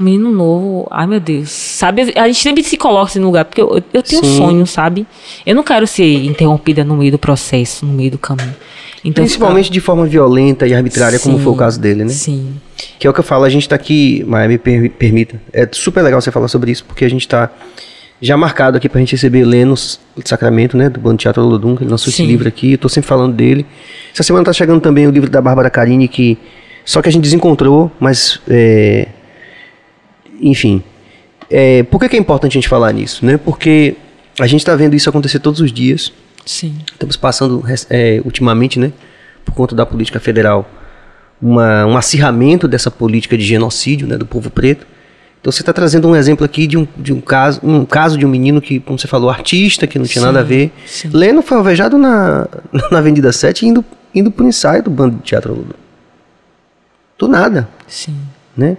Um 0.00 0.04
menino 0.04 0.30
novo. 0.30 0.88
Ai, 0.90 1.06
meu 1.06 1.20
Deus. 1.20 1.50
Sabe, 1.50 2.12
a 2.16 2.26
gente 2.26 2.42
sempre 2.42 2.62
se 2.62 2.76
coloca 2.76 3.10
assim 3.10 3.18
no 3.18 3.26
lugar, 3.26 3.44
porque 3.44 3.60
eu, 3.60 3.82
eu 3.92 4.02
tenho 4.02 4.24
Sim. 4.24 4.30
um 4.30 4.36
sonho, 4.36 4.66
sabe? 4.66 5.06
Eu 5.44 5.54
não 5.54 5.62
quero 5.62 5.86
ser 5.86 6.24
interrompida 6.24 6.84
no 6.84 6.96
meio 6.96 7.12
do 7.12 7.18
processo, 7.18 7.84
no 7.84 7.92
meio 7.92 8.12
do 8.12 8.18
caminho. 8.18 8.54
Então, 9.04 9.22
Principalmente 9.22 9.66
fica... 9.66 9.74
de 9.74 9.80
forma 9.80 10.06
violenta 10.06 10.66
e 10.66 10.74
arbitrária, 10.74 11.18
Sim. 11.18 11.32
como 11.32 11.42
foi 11.42 11.52
o 11.52 11.56
caso 11.56 11.80
dele, 11.80 12.04
né? 12.04 12.10
Sim. 12.10 12.56
Que 12.98 13.06
é 13.06 13.10
o 13.10 13.12
que 13.12 13.20
eu 13.20 13.24
falo, 13.24 13.44
a 13.44 13.48
gente 13.48 13.62
está 13.62 13.76
aqui, 13.76 14.24
mas 14.26 14.48
me 14.48 14.58
permita. 14.58 15.40
É 15.52 15.68
super 15.70 16.02
legal 16.02 16.20
você 16.20 16.30
falar 16.30 16.48
sobre 16.48 16.70
isso, 16.70 16.84
porque 16.84 17.04
a 17.04 17.10
gente 17.10 17.22
está 17.22 17.50
já 18.20 18.36
marcado 18.36 18.76
aqui 18.76 18.88
pra 18.88 19.00
gente 19.00 19.12
receber 19.12 19.44
Lenos 19.44 20.00
de 20.16 20.28
Sacramento, 20.28 20.76
né, 20.76 20.88
do 20.88 20.98
Bando 21.00 21.18
Teatro 21.18 21.42
Lodum, 21.42 21.76
que 21.76 21.84
ele 21.84 21.90
lançou 21.90 22.12
Sim. 22.12 22.22
esse 22.22 22.30
livro 22.30 22.48
aqui, 22.48 22.72
eu 22.72 22.78
tô 22.78 22.88
sempre 22.88 23.08
falando 23.08 23.34
dele. 23.34 23.64
Essa 24.12 24.22
semana 24.22 24.44
tá 24.44 24.52
chegando 24.52 24.80
também 24.80 25.06
o 25.06 25.10
livro 25.10 25.30
da 25.30 25.40
Bárbara 25.40 25.70
Carini, 25.70 26.08
que 26.08 26.36
só 26.84 27.00
que 27.00 27.08
a 27.08 27.12
gente 27.12 27.22
desencontrou, 27.22 27.92
mas, 28.00 28.40
é, 28.48 29.08
enfim, 30.40 30.82
é, 31.50 31.82
por 31.84 32.00
que, 32.00 32.08
que 32.08 32.16
é 32.16 32.18
importante 32.18 32.52
a 32.52 32.60
gente 32.60 32.68
falar 32.68 32.92
nisso, 32.92 33.24
né, 33.24 33.36
porque 33.36 33.94
a 34.40 34.46
gente 34.46 34.64
tá 34.64 34.74
vendo 34.74 34.94
isso 34.94 35.08
acontecer 35.08 35.38
todos 35.38 35.60
os 35.60 35.72
dias. 35.72 36.12
Sim. 36.44 36.76
Estamos 36.92 37.16
passando, 37.16 37.62
é, 37.90 38.20
ultimamente, 38.24 38.78
né, 38.80 38.92
por 39.44 39.54
conta 39.54 39.76
da 39.76 39.86
política 39.86 40.18
federal, 40.18 40.68
uma, 41.40 41.86
um 41.86 41.96
acirramento 41.96 42.66
dessa 42.66 42.90
política 42.90 43.38
de 43.38 43.44
genocídio, 43.44 44.08
né, 44.08 44.16
do 44.16 44.26
povo 44.26 44.50
preto, 44.50 44.86
então 45.40 45.52
você 45.52 45.62
está 45.62 45.72
trazendo 45.72 46.08
um 46.08 46.16
exemplo 46.16 46.44
aqui 46.44 46.66
de 46.66 46.76
um, 46.76 46.86
de 46.96 47.12
um 47.12 47.20
caso, 47.20 47.60
um 47.62 47.84
caso 47.84 48.18
de 48.18 48.26
um 48.26 48.28
menino 48.28 48.60
que, 48.60 48.80
como 48.80 48.98
você 48.98 49.06
falou, 49.06 49.30
artista, 49.30 49.86
que 49.86 49.98
não 49.98 50.04
tinha 50.06 50.20
sim, 50.20 50.26
nada 50.26 50.40
a 50.40 50.42
ver. 50.42 50.72
Sim. 50.84 51.10
Leno 51.12 51.42
foi 51.42 51.56
alvejado 51.56 51.96
na, 51.96 52.48
na 52.90 52.98
Avenida 52.98 53.32
7 53.32 53.66
indo, 53.66 53.84
indo 54.14 54.30
para 54.30 54.44
o 54.44 54.48
ensaio 54.48 54.82
do 54.82 54.90
bando 54.90 55.16
de 55.16 55.22
teatro 55.22 55.54
Lula. 55.54 55.74
Do 57.16 57.28
nada. 57.28 57.68
Sim. 57.86 58.16
Né? 58.56 58.76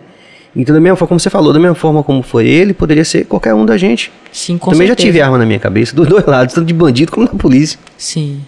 Então, 0.55 0.73
da 0.73 0.81
mesma 0.81 0.97
forma 0.97 1.09
como 1.09 1.19
você 1.19 1.29
falou, 1.29 1.53
da 1.53 1.59
mesma 1.59 1.75
forma 1.75 2.03
como 2.03 2.21
foi 2.21 2.47
ele, 2.47 2.73
poderia 2.73 3.05
ser 3.05 3.25
qualquer 3.25 3.53
um 3.53 3.65
da 3.65 3.77
gente. 3.77 4.11
Sim, 4.31 4.57
com 4.57 4.71
Também 4.71 4.87
certeza. 4.87 5.07
já 5.07 5.11
tive 5.11 5.21
arma 5.21 5.37
na 5.37 5.45
minha 5.45 5.59
cabeça, 5.59 5.95
dos 5.95 6.07
dois 6.07 6.25
lados, 6.25 6.53
tanto 6.53 6.67
de 6.67 6.73
bandido 6.73 7.11
como 7.11 7.25
da 7.25 7.33
polícia. 7.33 7.79
Sim. 7.97 8.41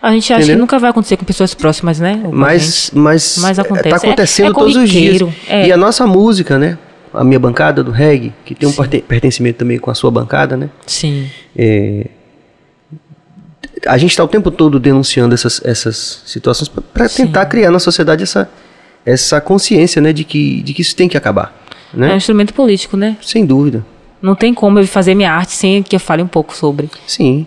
A 0.00 0.12
gente 0.12 0.32
acha 0.32 0.42
Entendeu? 0.42 0.56
que 0.56 0.60
nunca 0.60 0.78
vai 0.78 0.88
acontecer 0.88 1.18
com 1.18 1.26
pessoas 1.26 1.52
próximas, 1.52 2.00
né? 2.00 2.22
Mas, 2.32 2.90
mas, 2.94 3.36
mas 3.38 3.58
acontece. 3.58 3.90
Tá 3.90 3.96
acontecendo 3.96 4.46
é, 4.46 4.50
é 4.50 4.54
todos 4.54 4.76
os 4.76 4.88
dias. 4.88 5.20
É. 5.46 5.66
E 5.66 5.72
a 5.72 5.76
nossa 5.76 6.06
música, 6.06 6.58
né? 6.58 6.78
A 7.12 7.24
minha 7.24 7.38
bancada 7.38 7.82
do 7.82 7.90
reggae, 7.90 8.32
que 8.44 8.54
tem 8.54 8.68
um 8.68 8.72
Sim. 8.72 8.84
pertencimento 9.06 9.58
também 9.58 9.78
com 9.78 9.90
a 9.90 9.94
sua 9.94 10.10
bancada, 10.10 10.56
né? 10.56 10.70
Sim. 10.86 11.28
É, 11.56 12.06
a 13.86 13.96
gente 13.98 14.10
está 14.10 14.22
o 14.24 14.28
tempo 14.28 14.50
todo 14.50 14.78
denunciando 14.78 15.34
essas, 15.34 15.60
essas 15.64 16.22
situações 16.26 16.68
para 16.68 17.08
tentar 17.08 17.46
criar 17.46 17.70
na 17.70 17.78
sociedade 17.78 18.22
essa, 18.22 18.50
essa 19.04 19.40
consciência, 19.40 20.00
né, 20.00 20.12
de 20.12 20.24
que, 20.24 20.62
de 20.62 20.74
que 20.74 20.82
isso 20.82 20.94
tem 20.94 21.08
que 21.08 21.16
acabar. 21.16 21.54
Né? 21.92 22.10
É 22.10 22.14
um 22.14 22.16
instrumento 22.16 22.54
político, 22.54 22.96
né? 22.96 23.16
Sem 23.22 23.44
dúvida. 23.44 23.84
Não 24.22 24.34
tem 24.34 24.52
como 24.52 24.78
eu 24.78 24.86
fazer 24.86 25.14
minha 25.14 25.32
arte 25.32 25.52
sem 25.52 25.82
que 25.82 25.96
eu 25.96 26.00
fale 26.00 26.22
um 26.22 26.28
pouco 26.28 26.54
sobre. 26.54 26.90
Sim. 27.06 27.46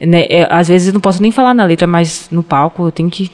né, 0.00 0.26
é, 0.28 0.46
às 0.50 0.68
vezes 0.68 0.88
eu 0.88 0.94
não 0.94 1.00
posso 1.00 1.22
nem 1.22 1.32
falar 1.32 1.54
na 1.54 1.64
letra, 1.64 1.86
mas 1.86 2.28
no 2.30 2.42
palco 2.42 2.86
eu 2.86 2.92
tenho 2.92 3.10
que 3.10 3.30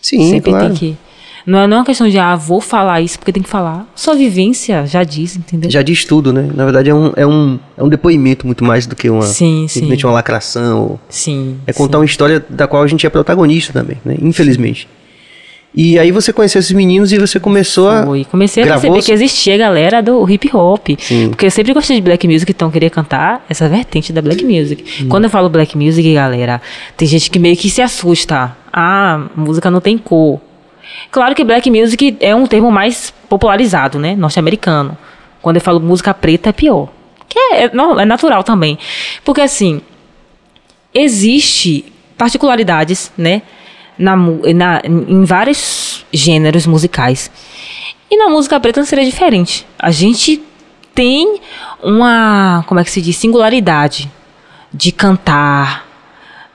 Sim, 0.00 0.30
sempre 0.30 0.50
claro. 0.50 0.66
tem 0.68 0.76
que 0.76 0.98
não 1.46 1.58
é, 1.60 1.66
não 1.66 1.76
é 1.76 1.80
uma 1.80 1.86
questão 1.86 2.08
de 2.08 2.18
ah, 2.18 2.36
vou 2.36 2.60
falar 2.60 3.00
isso 3.00 3.18
porque 3.18 3.32
tem 3.32 3.42
que 3.42 3.48
falar. 3.48 3.86
Sua 3.94 4.14
vivência 4.14 4.86
já 4.86 5.02
diz, 5.02 5.36
entendeu? 5.36 5.70
Já 5.70 5.82
diz 5.82 6.04
tudo, 6.04 6.32
né? 6.32 6.48
Na 6.54 6.64
verdade 6.64 6.90
é 6.90 6.94
um, 6.94 7.12
é 7.16 7.26
um, 7.26 7.58
é 7.76 7.82
um 7.82 7.88
depoimento 7.88 8.46
muito 8.46 8.64
mais 8.64 8.86
do 8.86 8.94
que 8.94 9.08
uma, 9.08 9.22
Sim, 9.22 9.66
simplesmente 9.68 10.02
sim. 10.02 10.06
uma 10.06 10.12
lacração. 10.12 10.98
Sim. 11.08 11.58
É 11.66 11.72
contar 11.72 11.98
uma 11.98 12.04
história 12.04 12.44
da 12.48 12.66
qual 12.66 12.82
a 12.82 12.86
gente 12.86 13.06
é 13.06 13.10
protagonista 13.10 13.72
também, 13.72 13.96
né? 14.04 14.16
Infelizmente. 14.20 14.88
E 15.74 15.98
aí 15.98 16.10
você 16.10 16.32
conheceu 16.32 16.58
esses 16.58 16.72
meninos 16.72 17.12
e 17.12 17.18
você 17.18 17.38
começou 17.38 17.88
a. 17.88 18.04
Foi. 18.04 18.24
Comecei 18.24 18.62
a 18.62 18.66
Gravou 18.66 18.92
perceber 18.92 19.06
que 19.06 19.12
existia 19.12 19.54
a 19.54 19.58
galera 19.58 20.02
do 20.02 20.28
hip 20.28 20.50
hop. 20.52 20.88
Sim. 20.98 21.28
Porque 21.28 21.46
eu 21.46 21.50
sempre 21.50 21.72
gostei 21.72 21.96
de 21.96 22.02
black 22.02 22.26
music, 22.26 22.50
então 22.50 22.68
eu 22.68 22.72
queria 22.72 22.90
cantar 22.90 23.44
essa 23.48 23.68
vertente 23.68 24.12
da 24.12 24.20
black 24.20 24.44
music. 24.44 25.04
Hum. 25.04 25.08
Quando 25.08 25.24
eu 25.24 25.30
falo 25.30 25.48
black 25.48 25.78
music, 25.78 26.12
galera, 26.12 26.60
tem 26.96 27.06
gente 27.06 27.30
que 27.30 27.38
meio 27.38 27.56
que 27.56 27.70
se 27.70 27.80
assusta. 27.80 28.56
Ah, 28.72 29.26
música 29.36 29.70
não 29.70 29.80
tem 29.80 29.96
cor. 29.96 30.40
Claro 31.10 31.34
que 31.34 31.44
black 31.44 31.70
music 31.70 32.16
é 32.20 32.34
um 32.34 32.46
termo 32.46 32.70
mais 32.70 33.12
popularizado, 33.28 33.98
né? 33.98 34.14
Norte-americano. 34.14 34.96
Quando 35.42 35.56
eu 35.56 35.62
falo 35.62 35.80
música 35.80 36.12
preta, 36.12 36.50
é 36.50 36.52
pior. 36.52 36.88
Que 37.28 37.38
é, 37.38 37.64
é, 37.64 37.70
não, 37.72 37.98
é 37.98 38.04
natural 38.04 38.42
também. 38.42 38.78
Porque 39.24 39.40
assim, 39.40 39.80
existe 40.94 41.92
particularidades, 42.16 43.10
né, 43.16 43.42
na, 43.96 44.14
na, 44.16 44.82
em 44.84 45.24
vários 45.24 46.04
gêneros 46.12 46.66
musicais. 46.66 47.30
E 48.10 48.16
na 48.16 48.28
música 48.28 48.58
preta 48.58 48.80
não 48.80 48.86
seria 48.86 49.04
diferente. 49.04 49.66
A 49.78 49.90
gente 49.90 50.42
tem 50.94 51.40
uma, 51.82 52.64
como 52.66 52.80
é 52.80 52.84
que 52.84 52.90
se 52.90 53.00
diz, 53.00 53.16
singularidade 53.16 54.10
de 54.72 54.92
cantar, 54.92 55.86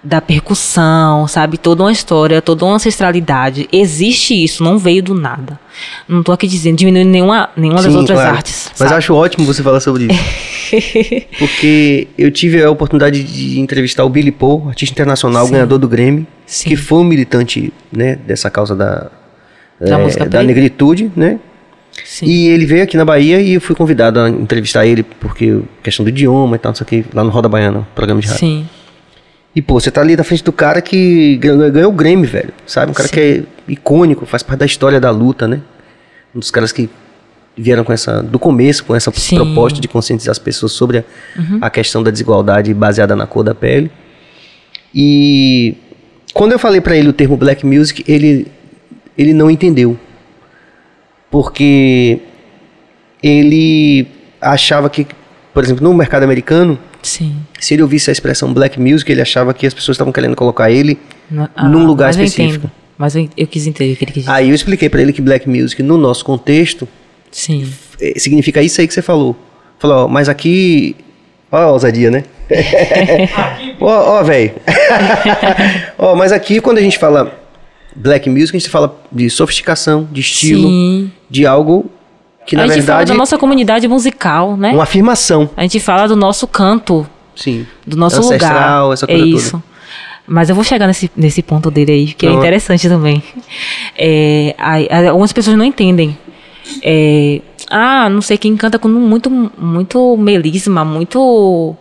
da 0.05 0.21
percussão, 0.21 1.27
sabe? 1.27 1.57
Toda 1.57 1.83
uma 1.83 1.91
história, 1.91 2.39
toda 2.41 2.63
uma 2.63 2.75
ancestralidade. 2.75 3.67
Existe 3.71 4.35
isso, 4.41 4.63
não 4.63 4.77
veio 4.77 5.01
do 5.01 5.15
nada. 5.15 5.59
Não 6.07 6.21
tô 6.21 6.31
aqui 6.31 6.47
dizendo, 6.47 6.77
diminuindo 6.77 7.09
nenhuma, 7.09 7.49
nenhuma 7.57 7.81
das 7.81 7.91
Sim, 7.91 7.97
outras 7.97 8.19
claro. 8.19 8.35
artes. 8.37 8.69
Mas 8.69 8.89
sabe? 8.89 8.99
acho 8.99 9.15
ótimo 9.15 9.45
você 9.45 9.63
falar 9.63 9.79
sobre 9.79 10.05
isso. 10.05 11.25
Porque 11.39 12.07
eu 12.17 12.29
tive 12.29 12.63
a 12.63 12.69
oportunidade 12.69 13.23
de 13.23 13.59
entrevistar 13.59 14.05
o 14.05 14.09
Billy 14.09 14.31
Paul, 14.31 14.69
artista 14.69 14.93
internacional, 14.93 15.47
Sim. 15.47 15.53
ganhador 15.53 15.79
do 15.79 15.87
Grammy, 15.87 16.27
Sim. 16.45 16.69
que 16.69 16.75
foi 16.75 16.99
um 16.99 17.03
militante 17.03 17.73
né, 17.91 18.15
dessa 18.15 18.49
causa 18.51 18.75
da, 18.75 19.09
Da 19.81 19.97
música 19.97 20.29
da 20.29 20.43
negritude, 20.43 21.11
né? 21.15 21.39
Sim. 22.03 22.27
E 22.27 22.47
ele 22.49 22.65
veio 22.65 22.83
aqui 22.83 22.95
na 22.95 23.05
Bahia 23.05 23.41
e 23.41 23.53
eu 23.53 23.61
fui 23.61 23.75
convidado 23.75 24.19
a 24.19 24.29
entrevistar 24.29 24.85
ele, 24.85 25.01
porque 25.01 25.61
questão 25.81 26.03
do 26.03 26.09
idioma 26.09 26.57
e 26.57 26.59
tal, 26.59 26.71
não 26.71 26.75
sei 26.75 26.83
o 26.83 26.87
que, 26.87 27.05
lá 27.13 27.23
no 27.23 27.29
Roda 27.31 27.49
Baiana, 27.49 27.87
programa 27.95 28.21
de 28.21 28.27
rádio. 28.27 28.39
Sim. 28.39 28.69
E, 29.55 29.61
pô, 29.61 29.79
você 29.79 29.89
tá 29.89 30.01
ali 30.01 30.17
na 30.17 30.23
frente 30.23 30.43
do 30.43 30.51
cara 30.51 30.81
que 30.81 31.37
ganhou, 31.37 31.89
o 31.89 31.93
Grammy, 31.93 32.25
velho. 32.27 32.53
Sabe? 32.67 32.91
Um 32.91 32.93
cara 32.93 33.07
Sim. 33.07 33.13
que 33.13 33.19
é 33.19 33.43
icônico, 33.71 34.25
faz 34.25 34.43
parte 34.43 34.59
da 34.59 34.65
história 34.65 34.99
da 34.99 35.09
luta, 35.11 35.47
né? 35.47 35.61
Um 36.35 36.39
dos 36.39 36.51
caras 36.51 36.71
que 36.73 36.89
vieram 37.57 37.85
com 37.85 37.93
essa, 37.93 38.21
do 38.21 38.37
começo, 38.37 38.83
com 38.83 38.93
essa 38.93 39.09
Sim. 39.13 39.37
proposta 39.37 39.79
de 39.79 39.87
conscientizar 39.87 40.31
as 40.31 40.39
pessoas 40.39 40.73
sobre 40.73 40.97
a, 40.97 41.03
Uhum. 41.39 41.59
a 41.61 41.69
questão 41.69 42.03
da 42.03 42.11
desigualdade 42.11 42.73
baseada 42.73 43.15
na 43.15 43.25
cor 43.25 43.43
da 43.45 43.55
pele. 43.55 43.89
E 44.93 45.75
quando 46.33 46.51
eu 46.51 46.59
falei 46.59 46.81
pra 46.81 46.97
ele 46.97 47.07
o 47.07 47.13
termo 47.13 47.37
black 47.37 47.65
music, 47.65 48.03
ele, 48.11 48.47
ele 49.17 49.33
não 49.33 49.49
entendeu. 49.49 49.97
Porque 51.31 52.19
ele 53.23 54.07
achava 54.41 54.89
que, 54.89 55.07
por 55.53 55.63
exemplo, 55.63 55.83
no 55.83 55.93
mercado 55.93 56.23
americano, 56.23 56.77
Sim. 57.05 57.35
se 57.59 57.73
ele 57.75 57.81
ouvisse 57.83 58.09
a 58.09 58.13
expressão 58.13 58.53
black 58.53 58.79
music, 58.79 59.11
ele 59.11 59.21
achava 59.21 59.53
que 59.53 59.65
as 59.67 59.73
pessoas 59.73 59.95
estavam 59.95 60.11
querendo 60.11 60.35
colocar 60.35 60.71
ele 60.71 60.97
Não- 61.29 61.47
num 61.69 61.85
lugar 61.85 62.07
mas 62.07 62.17
eu 62.17 62.23
específico. 62.25 62.65
entendo. 62.67 62.71
Mas 62.97 63.15
eu, 63.15 63.29
eu 63.37 63.45
quis 63.47 63.67
entender 63.67 63.93
o 63.93 63.95
que 63.97 64.05
ele 64.05 64.11
quis 64.11 64.23
dizer. 64.23 64.33
Aí 64.33 64.49
eu 64.49 64.55
expliquei 64.55 64.87
pra 64.89 65.01
ele 65.01 65.11
que 65.13 65.21
black 65.21 65.47
music, 65.49 65.83
no 65.83 65.97
nosso 65.97 66.23
contexto, 66.23 66.87
Sim. 67.31 67.69
eh, 68.01 68.13
significa 68.17 68.61
isso 68.61 68.79
aí 68.81 68.87
que 68.87 68.93
você 68.93 69.01
falou. 69.01 69.35
Falou, 69.79 70.05
ó, 70.05 70.07
mas 70.07 70.29
aqui. 70.29 70.95
Ó, 71.51 71.57
a 71.57 71.71
ousadia, 71.71 72.09
né? 72.09 72.23
Ó, 73.79 74.19
ó, 74.19 74.23
velho. 74.23 74.51
Ó, 75.97 76.15
mas 76.15 76.31
aqui, 76.31 76.59
quando 76.59 76.77
a 76.77 76.81
gente 76.81 76.97
fala 76.97 77.37
black 77.95 78.29
music, 78.29 78.55
a 78.55 78.59
gente 78.59 78.69
fala 78.69 78.97
de 79.11 79.29
sofisticação, 79.29 80.07
de 80.11 80.21
estilo, 80.21 80.67
Sim. 80.67 81.11
de 81.29 81.45
algo 81.45 81.89
que, 82.45 82.55
na 82.55 82.63
a 82.63 82.67
gente 82.67 82.83
fala 82.83 82.97
verdade, 82.99 83.11
da 83.11 83.17
nossa 83.17 83.37
comunidade 83.37 83.87
musical, 83.87 84.55
né? 84.55 84.71
uma 84.71 84.83
afirmação. 84.83 85.49
A 85.57 85.61
gente 85.63 85.79
fala 85.79 86.07
do 86.07 86.15
nosso 86.15 86.47
canto, 86.47 87.07
Sim. 87.35 87.65
do 87.85 87.97
nosso 87.97 88.19
Ancestral, 88.19 88.83
lugar. 88.83 88.93
essa 88.93 89.07
coisa 89.07 89.21
é 89.21 89.25
toda. 89.25 89.37
isso. 89.37 89.63
Mas 90.27 90.49
eu 90.49 90.55
vou 90.55 90.63
chegar 90.63 90.87
nesse, 90.87 91.09
nesse 91.15 91.43
ponto 91.43 91.69
dele 91.69 91.91
aí, 91.91 92.07
que 92.07 92.25
é 92.25 92.31
interessante 92.31 92.89
também. 92.89 93.21
É, 93.97 94.55
algumas 95.07 95.31
pessoas 95.31 95.55
não 95.55 95.63
entendem. 95.63 96.17
É, 96.81 97.41
ah, 97.69 98.09
não 98.09 98.21
sei 98.21 98.37
quem 98.37 98.55
canta 98.57 98.79
com 98.79 98.87
muito, 98.87 99.29
muito 99.29 100.17
melisma, 100.17 100.83
muito. 100.83 101.75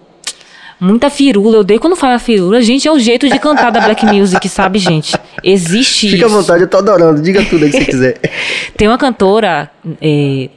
Muita 0.84 1.08
firula. 1.08 1.56
Eu 1.56 1.60
odeio 1.60 1.80
quando 1.80 1.96
fala 1.96 2.18
firula. 2.18 2.60
Gente, 2.60 2.86
é 2.86 2.92
o 2.92 2.98
jeito 2.98 3.26
de 3.28 3.38
cantar 3.38 3.70
da 3.70 3.80
black 3.80 4.04
music, 4.04 4.46
sabe, 4.48 4.78
gente? 4.78 5.16
Existe 5.42 6.10
Fica 6.10 6.26
à 6.26 6.28
isso. 6.28 6.36
vontade, 6.36 6.62
eu 6.62 6.68
tô 6.68 6.76
adorando. 6.76 7.22
Diga 7.22 7.42
tudo 7.44 7.64
aí 7.64 7.70
que 7.70 7.78
você 7.78 7.84
quiser. 7.86 8.20
Tem 8.76 8.86
uma 8.86 8.98
cantora 8.98 9.70
é, 10.00 10.50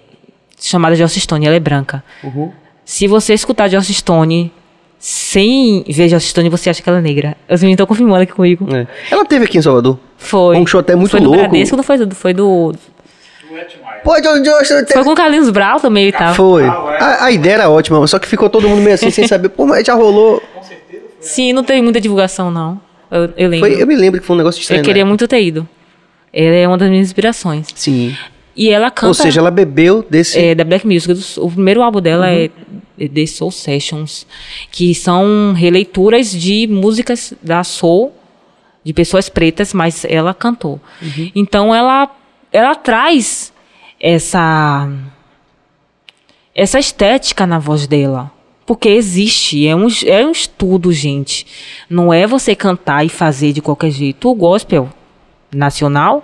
chamada 0.60 0.96
Joss 0.96 1.18
Stone, 1.20 1.46
ela 1.46 1.56
é 1.56 1.60
branca. 1.60 2.04
Uhum. 2.22 2.52
Se 2.84 3.08
você 3.08 3.34
escutar 3.34 3.70
Joss 3.70 3.94
Stone 3.94 4.52
sem 5.00 5.86
ver 5.88 6.10
Joss 6.10 6.28
Stone, 6.28 6.50
você 6.50 6.70
acha 6.70 6.82
que 6.82 6.90
ela 6.90 6.98
é 6.98 7.02
negra. 7.02 7.38
Os 7.50 7.62
meninos 7.62 7.76
estão 7.76 7.88
confirmando 7.88 8.24
aqui 8.24 8.34
comigo. 8.34 8.68
É. 8.76 8.86
Ela 9.10 9.24
teve 9.24 9.46
aqui 9.46 9.58
em 9.58 9.62
Salvador. 9.62 9.98
Foi. 10.18 10.58
Um 10.58 10.68
show 10.68 10.82
até 10.82 10.94
muito 10.94 11.12
foi 11.12 11.22
do 11.22 11.28
louco. 11.28 11.42
Bradesco, 11.44 11.78
não 11.78 11.84
foi 11.84 11.98
do. 11.98 12.16
Foi 12.16 12.34
do. 12.34 12.76
Pô, 14.04 14.20
John 14.22 14.42
Josh, 14.42 14.70
Foi 14.92 15.04
com 15.04 15.12
o 15.12 15.16
Carlinhos 15.16 15.50
Brau 15.50 15.80
também 15.80 16.08
e 16.08 16.12
tal. 16.12 16.34
Foi. 16.34 16.66
A, 16.66 17.26
a 17.26 17.32
ideia 17.32 17.54
era 17.56 17.70
ótima, 17.70 18.06
só 18.08 18.18
que 18.20 18.28
ficou 18.28 18.50
todo 18.50 18.68
mundo 18.68 18.82
meio 18.82 18.94
assim, 18.96 19.10
sem 19.12 19.26
saber. 19.28 19.50
Pô, 19.50 19.66
mas 19.66 19.86
já 19.86 19.94
rolou. 19.94 20.42
Sim, 21.20 21.54
não 21.54 21.64
teve 21.64 21.82
muita 21.82 22.00
divulgação, 22.00 22.50
não. 22.52 22.80
Eu, 23.10 23.34
eu 23.38 23.50
lembro. 23.50 23.70
Foi, 23.70 23.82
eu 23.82 23.88
me 23.88 23.96
lembro 23.96 24.20
que 24.20 24.26
foi 24.28 24.36
um 24.36 24.38
negócio 24.38 24.60
estranho. 24.62 24.80
eu 24.82 24.86
queria 24.86 25.04
né? 25.04 25.08
muito 25.08 25.28
ter 25.28 25.42
ido. 25.42 25.68
Ela 26.32 26.56
é 26.56 26.68
uma 26.68 26.78
das 26.78 26.90
minhas 26.90 27.08
inspirações. 27.08 27.68
Sim. 27.74 28.16
E 28.56 28.70
ela 28.70 28.90
canta. 28.92 29.08
Ou 29.08 29.14
seja, 29.14 29.40
ela 29.40 29.52
bebeu 29.52 30.06
desse. 30.10 30.38
é, 30.38 30.56
da 30.56 30.64
Black 30.64 30.86
Music. 30.86 31.40
O 31.40 31.50
primeiro 31.50 31.82
álbum 31.82 32.02
dela 32.02 32.28
Uhum. 32.28 32.50
é 33.00 33.08
The 33.08 33.26
Soul 33.28 33.52
Sessions, 33.52 34.26
que 34.72 34.94
são 34.96 35.54
releituras 35.56 36.32
de 36.32 36.68
músicas 36.68 37.34
da 37.42 37.64
Soul, 37.64 38.12
de 38.84 38.94
pessoas 38.94 39.30
pretas, 39.30 39.74
mas 39.74 40.04
ela 40.06 40.34
cantou. 40.34 40.80
Uhum. 41.02 41.32
Então 41.36 41.74
ela, 41.74 42.10
ela 42.52 42.74
traz 42.76 43.54
essa, 44.00 44.90
essa 46.54 46.80
estética 46.80 47.46
na 47.46 47.60
voz 47.60 47.88
dela. 47.88 48.32
Porque 48.66 48.90
existe, 48.90 49.66
é 49.66 49.76
um, 49.76 49.88
é 50.06 50.26
um 50.26 50.32
estudo, 50.32 50.92
gente. 50.92 51.48
Não 51.90 52.14
é 52.14 52.28
você 52.28 52.56
cantar 52.56 53.06
e 53.06 53.10
fazer 53.10 53.54
de 53.54 53.62
qualquer 53.62 53.92
jeito. 53.92 54.30
O 54.30 54.36
gospel 54.36 54.90
nacional 55.54 56.24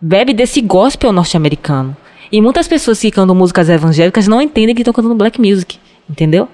bebe 0.00 0.34
desse 0.34 0.60
gospel 0.60 1.12
norte-americano. 1.12 1.96
E 2.32 2.40
muitas 2.40 2.66
pessoas 2.66 2.98
que 3.00 3.10
cantam 3.10 3.36
músicas 3.36 3.68
evangélicas 3.68 4.26
não 4.26 4.42
entendem 4.42 4.74
que 4.74 4.80
estão 4.80 4.92
cantando 4.92 5.14
black 5.14 5.40
music. 5.40 5.78
Entendeu? 6.10 6.48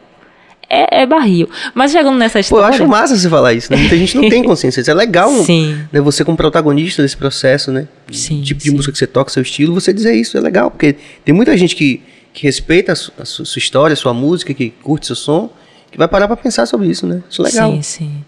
É, 0.70 1.02
é 1.02 1.06
barril. 1.06 1.48
Mas 1.74 1.92
chegando 1.92 2.18
nessa 2.18 2.34
Pô, 2.34 2.38
eu 2.38 2.40
história. 2.42 2.68
acho 2.68 2.86
massa 2.86 3.16
você 3.16 3.28
falar 3.28 3.54
isso, 3.54 3.72
né? 3.72 3.78
Muita 3.78 3.96
gente 3.96 4.16
não 4.18 4.28
tem 4.28 4.42
consciência 4.44 4.82
disso. 4.82 4.90
É 4.90 4.94
legal 4.94 5.30
Sim. 5.30 5.78
né, 5.90 6.00
você 6.00 6.24
como 6.24 6.36
protagonista 6.36 7.00
desse 7.02 7.16
processo, 7.16 7.72
né? 7.72 7.88
Sim, 8.12 8.40
O 8.40 8.44
tipo 8.44 8.60
de 8.60 8.68
sim. 8.70 8.76
música 8.76 8.92
que 8.92 8.98
você 8.98 9.06
toca, 9.06 9.30
seu 9.30 9.42
estilo, 9.42 9.72
você 9.72 9.92
dizer 9.94 10.14
isso 10.14 10.36
é 10.36 10.40
legal, 10.40 10.70
porque 10.70 10.94
tem 11.24 11.34
muita 11.34 11.56
gente 11.56 11.74
que, 11.74 12.02
que 12.34 12.42
respeita 12.42 12.92
a, 12.92 12.96
su- 12.96 13.12
a 13.18 13.24
su- 13.24 13.46
sua 13.46 13.58
história, 13.58 13.94
a 13.94 13.96
sua 13.96 14.12
música, 14.12 14.52
que 14.52 14.68
curte 14.82 15.06
seu 15.06 15.16
som, 15.16 15.48
que 15.90 15.96
vai 15.96 16.06
parar 16.06 16.26
pra 16.26 16.36
pensar 16.36 16.66
sobre 16.66 16.86
isso, 16.88 17.06
né? 17.06 17.22
Isso 17.30 17.40
é 17.40 17.44
legal. 17.46 17.72
Sim, 17.72 17.80
sim. 17.82 18.24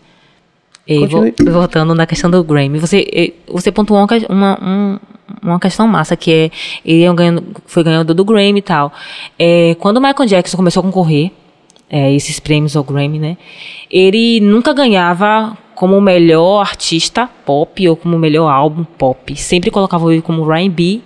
E 0.87 0.99
Continue. 0.99 1.35
voltando 1.51 1.95
na 1.95 2.07
questão 2.07 2.31
do 2.31 2.43
Grammy, 2.43 2.79
você, 2.79 3.35
você 3.47 3.71
pontuou 3.71 4.01
uma, 4.01 4.09
uma, 4.31 4.59
um- 4.65 4.99
uma 5.43 5.61
questão 5.61 5.87
massa, 5.87 6.17
que 6.17 6.33
é 6.33 6.51
ele 6.85 7.03
é 7.05 7.13
ganhando, 7.15 7.45
foi 7.67 7.85
ganhador 7.85 8.15
do 8.17 8.25
Grammy 8.25 8.59
e 8.59 8.63
tal. 8.63 8.93
É, 9.39 9.77
quando 9.79 9.99
o 9.99 10.01
Michael 10.01 10.27
Jackson 10.27 10.57
começou 10.57 10.81
a 10.81 10.85
concorrer, 10.85 11.31
é, 11.91 12.13
esses 12.15 12.39
prêmios 12.39 12.77
ao 12.77 12.85
Grammy, 12.85 13.19
né? 13.19 13.37
Ele 13.91 14.41
nunca 14.41 14.73
ganhava 14.73 15.57
como 15.75 15.97
o 15.97 16.01
melhor 16.01 16.61
artista 16.61 17.29
pop 17.45 17.89
ou 17.89 17.97
como 17.97 18.17
o 18.17 18.19
melhor 18.19 18.49
álbum 18.49 18.85
pop. 18.85 19.35
Sempre 19.35 19.71
colocava 19.71 20.13
ele 20.13 20.23
como 20.23 20.51
R&B. 20.53 21.01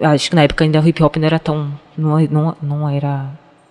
Acho 0.00 0.30
que 0.30 0.36
na 0.36 0.42
época 0.42 0.62
ainda 0.62 0.80
o 0.80 0.86
hip 0.86 1.02
hop 1.02 1.16
não 1.16 1.26
era 1.26 1.38
tão... 1.38 1.72
Não, 1.96 2.20
não, 2.30 2.56
não 2.62 2.88
era... 2.88 3.30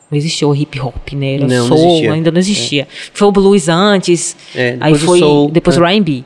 Não 0.10 0.18
existia 0.18 0.48
o 0.48 0.56
hip 0.56 0.80
hop, 0.80 1.14
né? 1.14 1.36
Era 1.36 1.48
Não, 1.48 1.68
não 1.68 1.78
soul, 1.78 1.90
existia. 1.90 2.14
ainda 2.14 2.32
não 2.32 2.40
existia. 2.40 2.88
Foi 3.14 3.28
o 3.28 3.32
blues 3.32 3.70
antes, 3.70 4.36
É, 4.56 4.78
aí 4.80 4.96
foi 4.96 5.20
soul, 5.20 5.52
depois 5.52 5.78
é. 5.78 5.82
o 5.82 5.86
R&B. 5.86 6.24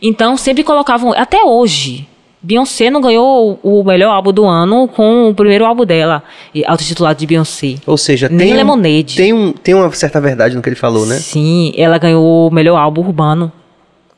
Então 0.00 0.36
sempre 0.36 0.62
colocavam, 0.62 1.12
até 1.12 1.42
hoje, 1.42 2.06
Beyoncé 2.42 2.90
não 2.90 3.00
ganhou 3.00 3.58
o 3.62 3.84
melhor 3.84 4.10
álbum 4.12 4.32
do 4.32 4.44
ano 4.44 4.88
com 4.88 5.28
o 5.30 5.34
primeiro 5.34 5.64
álbum 5.64 5.84
dela, 5.84 6.22
autotitulado 6.66 7.18
de 7.20 7.26
Beyoncé. 7.26 7.76
Ou 7.86 7.96
seja, 7.96 8.28
Nem 8.28 8.38
tem, 8.38 8.52
um- 8.52 8.56
Lemonade. 8.56 9.16
tem, 9.16 9.32
um, 9.32 9.52
tem 9.52 9.74
uma 9.74 9.90
certa 9.92 10.20
verdade 10.20 10.56
no 10.56 10.60
que 10.62 10.68
ele 10.68 10.74
falou, 10.76 11.06
né? 11.06 11.16
Sim, 11.16 11.72
ela 11.76 11.98
ganhou 11.98 12.48
o 12.48 12.50
melhor 12.52 12.76
álbum 12.78 13.02
urbano. 13.02 13.52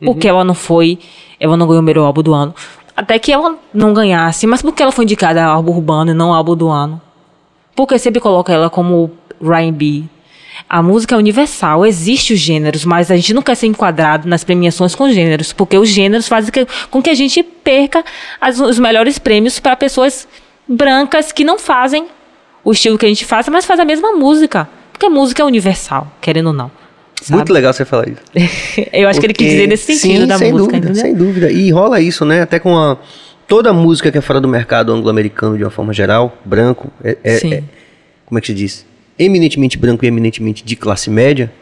Porque 0.04 0.26
ela 0.28 0.44
não 0.44 0.54
foi. 0.54 0.98
Ela 1.40 1.56
não 1.56 1.66
ganhou 1.66 1.80
o 1.80 1.84
melhor 1.84 2.04
álbum 2.06 2.22
do 2.22 2.34
ano. 2.34 2.54
Até 2.96 3.18
que 3.18 3.32
ela 3.32 3.56
não 3.72 3.92
ganhasse. 3.94 4.46
Mas 4.46 4.60
por 4.62 4.72
que 4.72 4.82
ela 4.82 4.92
foi 4.92 5.04
indicada 5.04 5.42
a 5.42 5.46
álbum 5.46 5.72
urbano 5.72 6.10
e 6.10 6.14
não 6.14 6.32
álbum 6.32 6.54
do 6.56 6.68
ano? 6.68 7.00
Porque 7.74 7.98
sempre 7.98 8.20
coloca 8.20 8.52
ela 8.52 8.68
como 8.70 9.10
R&B. 9.42 10.04
A 10.68 10.82
música 10.82 11.14
é 11.14 11.18
universal, 11.18 11.84
existe 11.84 12.32
os 12.32 12.38
gêneros, 12.40 12.84
mas 12.84 13.10
a 13.10 13.16
gente 13.16 13.34
não 13.34 13.42
quer 13.42 13.54
ser 13.56 13.66
enquadrado 13.66 14.28
nas 14.28 14.44
premiações 14.44 14.94
com 14.94 15.10
gêneros, 15.10 15.52
porque 15.52 15.76
os 15.76 15.88
gêneros 15.88 16.28
fazem 16.28 16.50
que- 16.52 16.66
com 16.90 17.02
que 17.02 17.10
a 17.10 17.14
gente 17.14 17.42
perca 17.42 18.04
as- 18.40 18.60
os 18.60 18.78
melhores 18.78 19.18
prêmios 19.18 19.58
para 19.58 19.74
pessoas 19.76 20.26
brancas 20.68 21.32
que 21.32 21.44
não 21.44 21.58
fazem 21.58 22.06
o 22.64 22.72
estilo 22.72 22.96
que 22.96 23.04
a 23.04 23.08
gente 23.08 23.24
faz, 23.24 23.48
mas 23.48 23.64
faz 23.66 23.78
a 23.80 23.84
mesma 23.84 24.12
música. 24.12 24.68
Porque 24.92 25.08
música 25.08 25.42
é 25.42 25.44
universal, 25.44 26.06
querendo 26.20 26.46
ou 26.46 26.52
não. 26.52 26.70
sabe? 27.20 27.36
Muito 27.36 27.52
legal 27.52 27.72
você 27.72 27.84
falar 27.84 28.06
isso. 28.08 28.20
Eu 28.92 29.08
acho 29.08 29.18
que 29.18 29.26
ele 29.26 29.32
quis 29.34 29.46
Porque- 29.46 29.54
dizer 29.56 29.66
nesse 29.66 29.96
sentido 29.96 30.20
sim, 30.22 30.26
da 30.26 30.36
sem 30.38 30.52
música, 30.52 30.78
dúvida, 30.78 30.94
sem 30.94 31.14
dúvida. 31.14 31.50
E 31.50 31.70
rola 31.70 32.00
isso, 32.00 32.24
né? 32.24 32.42
Até 32.42 32.58
com 32.58 32.76
a 32.78 32.98
toda 33.48 33.72
música 33.72 34.10
que 34.12 34.18
é 34.18 34.20
fora 34.20 34.40
do 34.40 34.48
mercado 34.48 34.92
anglo-americano 34.92 35.56
de 35.56 35.64
uma 35.64 35.70
forma 35.70 35.92
geral, 35.92 36.36
branco, 36.44 36.90
é, 37.02 37.16
é- 37.24 37.54
é- 37.54 37.62
como 38.26 38.38
é 38.38 38.40
que 38.40 38.46
se 38.48 38.54
diz? 38.54 38.86
Eminentemente 39.18 39.78
branco 39.78 40.04
e 40.04 40.08
eminentemente 40.08 40.64
de 40.64 40.76
classe 40.76 41.08
média, 41.10 41.52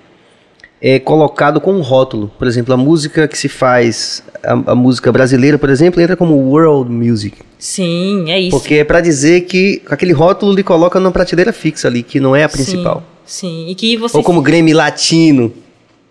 é 0.80 0.98
colocado 0.98 1.60
com 1.60 1.72
um 1.72 1.80
rótulo. 1.80 2.30
Por 2.36 2.48
exemplo, 2.48 2.74
a 2.74 2.76
música 2.76 3.28
que 3.28 3.38
se 3.38 3.48
faz, 3.48 4.24
a, 4.42 4.72
a 4.72 4.74
música 4.74 5.12
brasileira, 5.12 5.56
por 5.56 5.70
exemplo, 5.70 6.00
entra 6.00 6.16
como 6.16 6.34
world 6.34 6.90
music. 6.90 7.38
Sim, 7.56 8.24
é 8.28 8.40
isso. 8.40 8.50
Porque 8.50 8.74
é 8.74 8.84
pra 8.84 9.00
dizer 9.00 9.42
que 9.42 9.80
aquele 9.88 10.12
rótulo 10.12 10.52
lhe 10.52 10.64
coloca 10.64 10.98
numa 10.98 11.12
prateleira 11.12 11.52
fixa 11.52 11.86
ali, 11.86 12.02
que 12.02 12.18
não 12.18 12.34
é 12.34 12.42
a 12.42 12.48
principal. 12.48 13.04
Sim, 13.24 13.48
sim. 13.48 13.70
E 13.70 13.74
que 13.76 13.96
você 13.96 14.16
Ou 14.16 14.24
como 14.24 14.42
Grammy 14.42 14.74
Latino. 14.74 15.52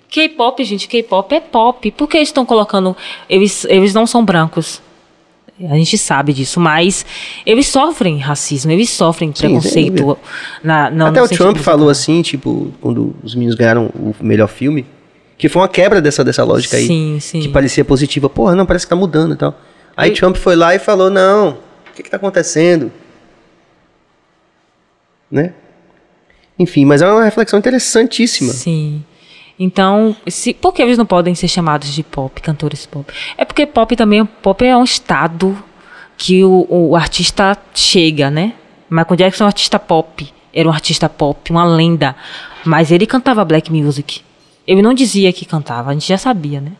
K-pop, 0.10 0.64
gente, 0.64 0.88
K-pop 0.88 1.36
é 1.36 1.42
pop. 1.42 1.92
Por 1.92 2.08
que 2.08 2.18
eles 2.18 2.30
estão 2.30 2.46
colocando. 2.46 2.96
Eles, 3.30 3.66
eles 3.66 3.94
não 3.94 4.08
são 4.08 4.24
brancos. 4.24 4.82
A 5.70 5.76
gente 5.76 5.98
sabe 5.98 6.34
disso, 6.34 6.60
mas 6.60 7.06
eles 7.46 7.68
sofrem 7.68 8.18
racismo, 8.18 8.72
eles 8.72 8.90
sofrem 8.90 9.32
sem 9.36 9.50
preconceito. 9.50 10.18
Na, 10.64 10.90
na, 10.90 11.10
Até 11.10 11.22
o 11.22 11.28
Trump 11.30 11.58
falou 11.58 11.90
assim, 11.90 12.22
tipo, 12.22 12.72
quando 12.82 13.16
os 13.24 13.36
meninos 13.36 13.56
ganharam 13.56 13.88
o 13.96 14.16
melhor 14.22 14.48
filme, 14.48 14.86
que 15.38 15.50
foi 15.50 15.62
uma 15.62 15.68
quebra 15.68 16.02
dessa, 16.02 16.24
dessa 16.24 16.44
lógica 16.44 16.78
aí. 16.78 16.86
Sim, 16.88 17.18
sim. 17.20 17.42
Que 17.42 17.50
parecia 17.50 17.84
positiva. 17.84 18.30
Porra, 18.30 18.56
não, 18.56 18.66
parece 18.66 18.86
que 18.86 18.90
tá 18.90 18.96
mudando 18.96 19.34
e 19.34 19.38
tal. 19.38 19.60
Aí 19.98 20.10
Eu- 20.12 20.16
Trump 20.16 20.36
foi 20.38 20.56
lá 20.56 20.74
e 20.76 20.80
falou, 20.80 21.10
não, 21.10 21.50
o 21.52 21.94
que 21.96 22.04
que 22.04 22.10
tá 22.10 22.18
acontecendo? 22.18 22.92
Né? 25.30 25.54
Enfim, 26.60 26.86
mas 26.86 27.02
é 27.02 27.08
uma 27.12 27.24
reflexão 27.24 27.58
interessantíssima. 27.58 28.54
Sim. 28.54 29.04
Então, 29.64 30.16
se, 30.26 30.56
por 30.56 30.74
que 30.74 30.82
eles 30.82 30.98
não 30.98 31.06
podem 31.06 31.36
ser 31.36 31.48
chamados 31.48 31.94
de 31.94 32.02
pop, 32.02 32.42
cantores 32.42 32.88
pop? 32.88 33.14
É 33.38 33.46
porque 33.46 33.68
pop 33.68 33.96
também, 33.96 34.26
pop 34.26 34.66
é 34.66 34.76
um 34.76 34.84
estado 34.84 35.56
que 36.18 36.44
o, 36.44 36.66
o 36.68 36.96
artista 36.96 37.56
chega, 37.72 38.32
né? 38.32 38.54
Michael 38.90 39.16
Jackson 39.18 39.44
é 39.44 39.46
um 39.46 39.48
artista 39.48 39.78
pop, 39.78 40.28
era 40.52 40.68
um 40.68 40.72
artista 40.72 41.08
pop, 41.08 41.52
uma 41.52 41.64
lenda, 41.64 42.16
mas 42.66 42.92
ele 42.92 43.06
cantava 43.06 43.46
black 43.46 43.72
music. 43.72 44.22
Ele 44.66 44.82
não 44.82 44.96
dizia 44.96 45.32
que 45.32 45.46
cantava, 45.46 45.92
a 45.92 45.94
gente 45.94 46.08
já 46.08 46.18
sabia, 46.18 46.60
né? 46.60 46.72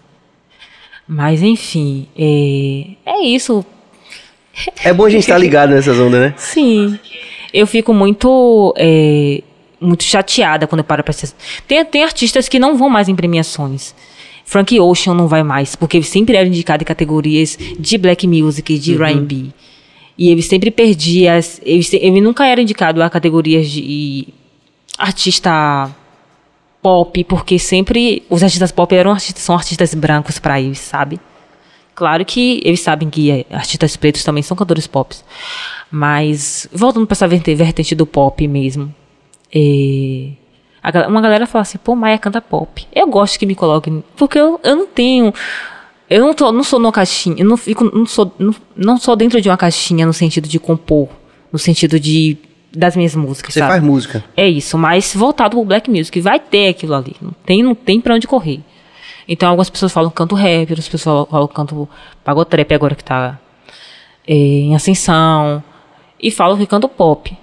Mas 1.08 1.44
enfim, 1.44 2.08
é, 2.18 2.96
é 3.06 3.24
isso. 3.24 3.64
É 4.84 4.92
bom 4.92 5.06
a 5.06 5.10
gente 5.12 5.22
estar 5.22 5.38
ligado 5.40 5.70
nessas 5.70 6.00
ondas, 6.00 6.20
né? 6.20 6.34
Sim. 6.36 6.98
Eu 7.54 7.68
fico 7.68 7.94
muito, 7.94 8.74
é, 8.76 9.44
muito 9.82 10.04
chateada 10.04 10.68
quando 10.68 10.80
eu 10.80 10.86
paro 10.86 11.04
pra 11.04 11.10
assistir. 11.12 11.36
Tem, 11.68 11.84
tem 11.84 12.04
artistas 12.04 12.48
que 12.48 12.60
não 12.60 12.78
vão 12.78 12.90
mais 12.90 13.10
em 13.10 13.16
premiações. 13.16 13.94
Frank 14.46 14.80
Ocean 14.80 15.14
não 15.14 15.28
vai 15.28 15.44
mais, 15.44 15.76
porque 15.76 15.98
ele 15.98 16.04
sempre 16.06 16.36
era 16.36 16.48
indicado 16.48 16.84
em 16.84 16.86
categorias 16.86 17.58
de 17.80 17.98
black 17.98 18.28
music, 18.28 18.78
de 18.78 18.94
R&B. 19.02 19.48
E 20.18 20.30
ele 20.30 20.42
sempre 20.42 20.70
perdia, 20.70 21.40
ele, 21.64 21.86
ele 21.94 22.22
nunca 22.22 22.46
era 22.46 22.62
indicado 22.62 23.02
a 23.02 23.10
categorias 23.10 23.70
de 23.70 24.28
artista 24.98 25.90
pop, 26.82 27.24
porque 27.24 27.58
sempre 27.58 28.24
os 28.30 28.44
artistas 28.44 28.72
pop 28.72 28.94
eram 28.94 29.12
artistas, 29.12 29.42
são 29.44 29.56
artistas 29.56 29.94
brancos 29.94 30.38
pra 30.40 30.60
eles, 30.60 30.80
sabe? 30.80 31.20
Claro 31.96 32.26
que 32.26 32.62
eles 32.64 32.80
sabem 32.82 33.10
que 33.10 33.46
artistas 33.52 33.96
pretos 33.96 34.24
também 34.24 34.44
são 34.44 34.58
cantores 34.58 34.88
pop. 34.88 35.16
Mas, 35.90 36.68
voltando 36.74 37.06
para 37.06 37.14
essa 37.14 37.28
verte- 37.28 37.54
vertente 37.54 37.94
do 37.96 38.06
pop 38.06 38.48
mesmo, 38.48 38.94
eh, 39.54 40.32
a 40.84 41.08
uma 41.08 41.22
galera 41.22 41.46
fala 41.46 41.62
assim, 41.62 41.78
pô, 41.78 41.96
Maia 41.96 42.18
canta 42.18 42.42
pop. 42.42 42.88
Eu 42.94 43.08
gosto 43.08 43.38
que 43.38 43.46
me 43.46 43.54
coloquem, 43.56 44.04
porque 44.16 44.40
eu, 44.40 44.60
eu 44.64 44.76
não 44.76 44.88
tenho. 44.88 45.34
Eu 46.10 46.22
não, 46.22 46.34
tô, 46.34 46.52
não 46.52 46.64
sou 46.64 46.80
numa 46.80 46.92
caixinha, 46.92 47.38
eu 47.40 47.46
não, 47.46 47.56
fico, 47.56 47.86
não, 47.86 48.06
sou, 48.06 48.34
não, 48.38 48.54
não 48.76 48.98
sou 48.98 49.16
dentro 49.16 49.40
de 49.40 49.48
uma 49.50 49.56
caixinha 49.56 50.06
no 50.06 50.12
sentido 50.12 50.48
de 50.48 50.60
compor, 50.60 51.08
no 51.54 51.58
sentido 51.58 52.00
de 52.00 52.38
das 52.74 52.96
minhas 52.96 53.16
músicas, 53.16 53.54
Você 53.54 53.60
sabe? 53.60 53.72
faz 53.72 53.84
música. 53.84 54.24
É 54.36 54.48
isso, 54.48 54.78
mas 54.78 55.14
voltado 55.14 55.58
pro 55.58 55.66
black 55.66 55.90
music, 55.90 56.20
vai 56.22 56.40
ter 56.40 56.70
aquilo 56.70 56.96
ali. 56.96 57.16
Não 57.22 57.32
tem, 57.46 57.62
não 57.64 57.76
tem 57.76 58.00
pra 58.02 58.16
onde 58.16 58.28
correr. 58.28 58.62
Então 59.28 59.48
algumas 59.50 59.70
pessoas 59.70 59.92
falam 59.92 60.10
canto 60.10 60.36
rap, 60.36 60.70
outras 60.70 60.88
pessoas 60.88 61.04
falam, 61.04 61.26
falam 61.26 61.48
canto 61.48 61.90
pagotrap 62.24 62.74
agora 62.74 62.96
que 62.96 63.04
tá 63.04 63.40
é, 64.28 64.34
em 64.34 64.76
ascensão. 64.76 65.64
E 66.22 66.32
falam 66.32 66.58
que 66.58 66.66
canto 66.66 66.88
pop. 66.88 67.38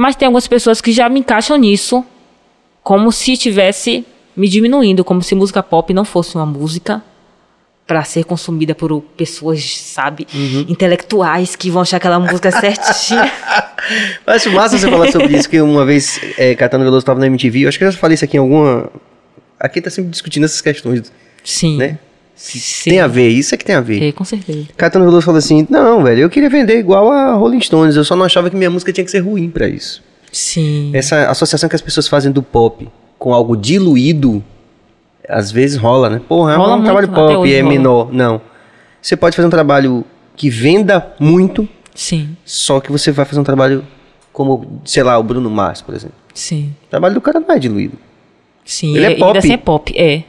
Mas 0.00 0.16
tem 0.16 0.24
algumas 0.24 0.48
pessoas 0.48 0.80
que 0.80 0.92
já 0.92 1.10
me 1.10 1.20
encaixam 1.20 1.58
nisso 1.58 2.02
como 2.82 3.12
se 3.12 3.36
tivesse 3.36 4.02
me 4.34 4.48
diminuindo, 4.48 5.04
como 5.04 5.22
se 5.22 5.34
música 5.34 5.62
pop 5.62 5.92
não 5.92 6.06
fosse 6.06 6.36
uma 6.36 6.46
música 6.46 7.02
pra 7.86 8.02
ser 8.02 8.24
consumida 8.24 8.74
por 8.74 9.02
pessoas, 9.14 9.62
sabe, 9.78 10.26
intelectuais 10.66 11.54
que 11.54 11.70
vão 11.70 11.82
achar 11.82 11.98
aquela 11.98 12.18
música 12.18 12.50
certinha. 12.50 13.30
Eu 14.26 14.32
Acho 14.32 14.50
massa 14.52 14.78
você 14.78 14.88
falar 14.88 15.12
sobre 15.12 15.36
isso, 15.36 15.50
que 15.50 15.60
uma 15.60 15.84
vez 15.84 16.18
é, 16.38 16.54
Caetano 16.54 16.84
Veloso 16.84 17.00
estava 17.00 17.20
na 17.20 17.26
MTV, 17.26 17.64
eu 17.64 17.68
acho 17.68 17.76
que 17.76 17.84
eu 17.84 17.90
já 17.90 17.98
falei 17.98 18.14
isso 18.14 18.24
aqui 18.24 18.38
em 18.38 18.40
alguma... 18.40 18.90
Aqui 19.58 19.82
tá 19.82 19.90
sempre 19.90 20.10
discutindo 20.10 20.44
essas 20.44 20.62
questões, 20.62 21.12
Sim. 21.44 21.76
né? 21.76 21.98
Sim. 22.42 22.90
Tem 22.90 23.00
a 23.00 23.06
ver, 23.06 23.28
isso 23.28 23.54
é 23.54 23.58
que 23.58 23.64
tem 23.64 23.74
a 23.76 23.82
ver. 23.82 24.02
É, 24.02 24.12
com 24.12 24.24
certeza. 24.24 24.66
Caetano 24.74 25.04
Veloso 25.04 25.26
falou 25.26 25.38
assim, 25.38 25.66
não, 25.68 26.02
velho, 26.02 26.22
eu 26.22 26.30
queria 26.30 26.48
vender 26.48 26.78
igual 26.78 27.12
a 27.12 27.34
Rolling 27.34 27.60
Stones, 27.60 27.96
eu 27.96 28.04
só 28.04 28.16
não 28.16 28.24
achava 28.24 28.48
que 28.48 28.56
minha 28.56 28.70
música 28.70 28.90
tinha 28.92 29.04
que 29.04 29.10
ser 29.10 29.18
ruim 29.20 29.50
pra 29.50 29.68
isso. 29.68 30.02
Sim. 30.32 30.90
Essa 30.94 31.28
associação 31.30 31.68
que 31.68 31.76
as 31.76 31.82
pessoas 31.82 32.08
fazem 32.08 32.32
do 32.32 32.42
pop 32.42 32.88
com 33.18 33.34
algo 33.34 33.54
diluído, 33.56 34.42
às 35.28 35.52
vezes 35.52 35.76
rola, 35.76 36.08
né? 36.08 36.20
Porra, 36.26 36.56
Rola 36.56 36.70
é 36.70 36.72
um 36.72 36.76
muito, 36.76 36.84
trabalho 36.86 37.06
até 37.08 37.14
pop, 37.36 37.52
é 37.52 37.60
rola. 37.60 37.68
menor. 37.70 38.12
Não. 38.12 38.40
Você 39.02 39.16
pode 39.16 39.36
fazer 39.36 39.46
um 39.46 39.50
trabalho 39.50 40.02
que 40.34 40.48
venda 40.48 41.14
muito, 41.20 41.68
Sim, 41.94 42.34
só 42.44 42.80
que 42.80 42.90
você 42.90 43.12
vai 43.12 43.26
fazer 43.26 43.40
um 43.40 43.44
trabalho 43.44 43.84
como, 44.32 44.80
sei 44.86 45.02
lá, 45.02 45.18
o 45.18 45.22
Bruno 45.22 45.50
Mars, 45.50 45.82
por 45.82 45.94
exemplo. 45.94 46.16
sim, 46.32 46.72
O 46.86 46.88
trabalho 46.88 47.12
do 47.14 47.20
cara 47.20 47.38
não 47.38 47.54
é 47.54 47.58
diluído. 47.58 47.98
sim. 48.64 48.96
Ele 48.96 49.04
é 49.04 49.12
e 49.12 49.18
pop. 49.18 49.36
Assim 49.36 49.52
é 49.52 49.56
pop, 49.58 49.92
é. 49.94 50.22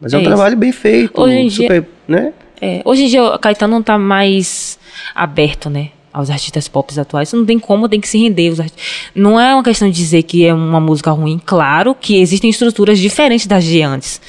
Mas 0.00 0.12
é, 0.12 0.16
É 0.16 0.18
um 0.18 0.22
isso. 0.22 0.30
trabalho 0.30 0.56
bem 0.56 0.72
feito, 0.72 1.20
Hoje 1.20 1.34
em 1.34 1.48
dia- 1.48 1.62
super, 1.68 1.88
né? 2.08 2.32
É, 2.60 2.82
Hoje 2.84 3.04
em 3.04 3.08
dia 3.08 3.22
o 3.24 3.38
Caetano 3.38 3.74
não 3.74 3.82
tá 3.82 3.98
mais 3.98 4.78
aberto, 5.14 5.68
né? 5.70 5.90
Aos 6.12 6.28
artistas 6.28 6.66
pop 6.68 6.98
atuais. 6.98 7.32
Não 7.32 7.46
tem 7.46 7.58
como, 7.58 7.88
tem 7.88 8.00
que 8.00 8.08
se 8.08 8.18
render. 8.18 8.52
Não 9.14 9.38
é 9.38 9.54
uma 9.54 9.62
questão 9.62 9.88
de 9.88 9.94
dizer 9.96 10.24
que 10.24 10.44
é 10.44 10.52
uma 10.52 10.80
música 10.80 11.10
ruim. 11.12 11.40
Claro 11.44 11.94
que 11.94 12.20
existem 12.20 12.50
estruturas 12.50 12.98
diferentes 12.98 13.46
das 13.46 13.64
de 13.64 13.80
antes. 13.82 14.20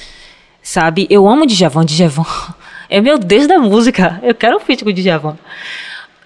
Sabe? 0.62 1.06
Eu 1.10 1.28
amo 1.28 1.46
Djavan, 1.46 1.84
Djavan. 1.84 2.24
É 2.88 3.00
meu 3.00 3.18
Deus 3.18 3.46
da 3.46 3.58
música. 3.58 4.20
Eu 4.22 4.34
quero 4.34 4.58
um 4.58 4.60
feat 4.60 4.84
com 4.84 4.90
o 4.90 4.92
Djavan. 4.92 5.38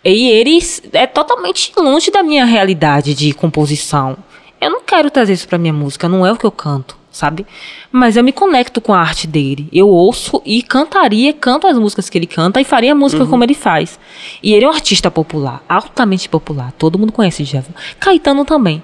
E 0.04 0.28
eles 0.28 0.82
é 0.92 1.06
totalmente 1.06 1.72
longe 1.76 2.10
da 2.10 2.24
minha 2.24 2.44
realidade 2.44 3.14
de 3.14 3.32
composição. 3.32 4.16
Eu 4.60 4.70
não 4.70 4.82
quero 4.82 5.08
trazer 5.08 5.32
isso 5.34 5.46
pra 5.46 5.58
minha 5.58 5.72
música, 5.72 6.08
não 6.08 6.26
é 6.26 6.32
o 6.32 6.36
que 6.36 6.44
eu 6.44 6.50
canto, 6.50 6.96
sabe? 7.16 7.46
Mas 7.90 8.16
eu 8.16 8.22
me 8.22 8.32
conecto 8.32 8.80
com 8.80 8.92
a 8.92 9.00
arte 9.00 9.26
dele. 9.26 9.68
Eu 9.72 9.88
ouço 9.88 10.42
e 10.44 10.62
cantaria, 10.62 11.32
canto 11.32 11.66
as 11.66 11.78
músicas 11.78 12.10
que 12.10 12.18
ele 12.18 12.26
canta 12.26 12.60
e 12.60 12.64
faria 12.64 12.92
a 12.92 12.94
música 12.94 13.24
como 13.26 13.42
ele 13.42 13.54
faz. 13.54 13.98
E 14.42 14.52
ele 14.52 14.64
é 14.64 14.68
um 14.68 14.72
artista 14.72 15.10
popular, 15.10 15.64
altamente 15.68 16.28
popular. 16.28 16.72
Todo 16.72 16.98
mundo 16.98 17.12
conhece 17.12 17.42
o 17.42 17.46
Djavan. 17.46 17.72
Caetano 17.98 18.44
também. 18.44 18.82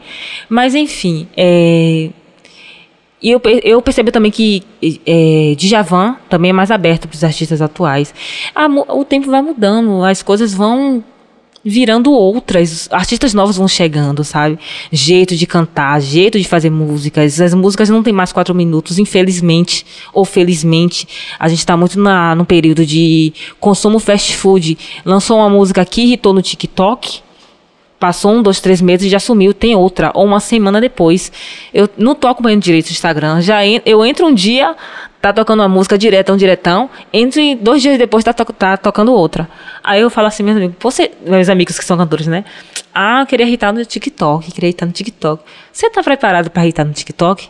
Mas 0.49 0.75
enfim, 0.75 1.29
é... 1.37 2.11
E 3.23 3.31
eu, 3.31 3.41
eu 3.63 3.81
percebo 3.81 4.11
também 4.11 4.33
que 4.33 4.65
é, 5.07 5.55
Djavan 5.57 6.17
também 6.29 6.51
é 6.51 6.53
mais 6.53 6.73
aberto 6.73 7.07
para 7.07 7.15
os 7.15 7.23
artistas 7.23 7.63
atuais. 7.63 8.13
A 8.53 8.67
o 8.67 9.05
tempo 9.05 9.31
vai 9.31 9.41
mudando, 9.41 10.03
as 10.03 10.23
coisas 10.23 10.53
vão 10.53 11.05
virando 11.65 12.13
outras. 12.13 12.89
Artistas 12.91 13.35
novos 13.35 13.57
vão 13.57 13.69
chegando, 13.69 14.25
sabe? 14.25 14.59
Jeito 14.91 15.37
de 15.37 15.47
cantar, 15.47 16.01
jeito 16.01 16.39
de 16.39 16.47
fazer 16.47 16.71
músicas. 16.71 17.41
As 17.41 17.55
músicas 17.55 17.89
não 17.89 18.03
tem 18.03 18.13
mais 18.13 18.33
quatro 18.33 18.55
minutos, 18.55 18.99
infelizmente 18.99 19.87
ou 20.13 20.25
felizmente. 20.25 21.07
A 21.39 21.49
gente 21.49 21.61
está 21.61 21.77
muito 21.77 21.99
na, 21.99 22.35
no 22.35 22.45
período 22.45 22.85
de 22.85 23.33
consumo 23.61 23.99
fast 23.99 24.37
food. 24.37 24.77
Lançou 25.05 25.39
uma 25.39 25.49
música 25.49 25.83
aqui, 25.83 26.03
irritou 26.03 26.33
no 26.33 26.43
TikTok. 26.43 27.23
Passou 28.03 28.33
um, 28.33 28.43
dois, 28.43 28.59
três 28.59 28.81
meses 28.81 29.07
e 29.07 29.09
já 29.09 29.21
sumiu, 29.21 29.55
tem 29.55 29.77
outra. 29.77 30.11
Ou 30.13 30.27
uma 30.27 30.41
semana 30.41 30.81
depois. 30.81 31.31
Eu 31.73 31.89
não 31.97 32.17
tô 32.17 32.27
acompanhando 32.27 32.61
direito 32.61 32.89
o 32.89 32.91
Instagram. 32.91 33.41
Já 33.41 33.65
en 33.65 33.81
eu 33.87 34.05
entro 34.05 34.27
um 34.27 34.35
dia, 34.35 34.75
tá 35.21 35.33
tocando 35.33 35.61
uma 35.61 35.69
música 35.69 35.97
diretão, 35.97 36.37
diretão. 36.37 36.91
Entre 37.13 37.55
dois 37.55 37.81
dias 37.81 37.97
depois 37.97 38.25
tá, 38.25 38.33
to 38.33 38.45
tá 38.55 38.77
tocando 38.77 39.15
outra. 39.15 39.49
Aí 39.85 40.01
eu 40.01 40.11
falo 40.11 40.27
assim, 40.27 40.43
meus 40.43 40.57
amigos, 40.57 40.75
você, 40.81 41.13
meus 41.25 41.49
amigos 41.49 41.79
que 41.79 41.85
são 41.85 41.97
cantores, 41.97 42.27
né? 42.27 42.45
Ah, 42.93 43.21
eu 43.21 43.27
queria 43.27 43.47
irritar 43.47 43.73
no 43.73 43.85
TikTok, 43.85 44.51
queria 44.51 44.71
irritar 44.71 44.87
no 44.87 44.91
TikTok. 44.91 45.45
Você 45.73 45.89
tá 45.89 46.03
preparado 46.03 46.51
para 46.51 46.65
irritar 46.65 46.85
no 46.85 46.93
TikTok? 46.93 47.49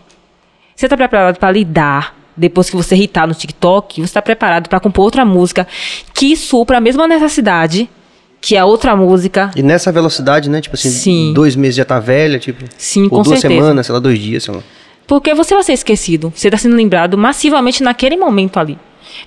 Você 0.77 0.87
tá 0.87 0.99
preparado 0.99 1.39
para 1.39 1.51
lidar 1.51 2.15
depois 2.37 2.69
que 2.69 2.77
você 2.77 2.95
irritar 2.95 3.27
no 3.27 3.33
TikTok? 3.33 4.03
Você 4.03 4.05
está 4.05 4.21
preparado 4.21 4.69
para 4.69 4.79
compor 4.81 5.07
outra 5.07 5.25
música 5.25 5.67
que 6.13 6.37
supra 6.37 6.77
a 6.77 6.81
mesma 6.83 7.09
necessidade 7.09 7.89
que 8.43 8.57
a 8.57 8.67
outra 8.67 8.97
música. 8.97 9.53
E 9.55 9.63
nessa 9.63 9.93
velocidade, 9.93 10.51
né? 10.51 10.61
Tipo 10.61 10.75
assim, 10.75 10.91
Sim. 10.91 11.33
dois 11.33 11.55
meses 11.55 11.77
já 11.77 11.85
tá 11.85 12.01
velha, 12.01 12.41
tipo. 12.41 12.65
Sim, 12.77 13.05
ou 13.05 13.11
com 13.11 13.23
duas 13.23 13.39
certeza. 13.39 13.63
semanas, 13.63 13.87
sei 13.87 13.93
lá, 13.93 13.99
dois 14.01 14.19
dias, 14.19 14.43
sei 14.43 14.55
lá. 14.55 14.61
Porque 15.07 15.33
você 15.33 15.55
vai 15.55 15.63
ser 15.63 15.75
esquecido. 15.75 16.33
Você 16.35 16.49
está 16.49 16.59
sendo 16.59 16.75
lembrado 16.75 17.17
massivamente 17.17 17.83
naquele 17.85 18.17
momento 18.17 18.59
ali. 18.59 18.77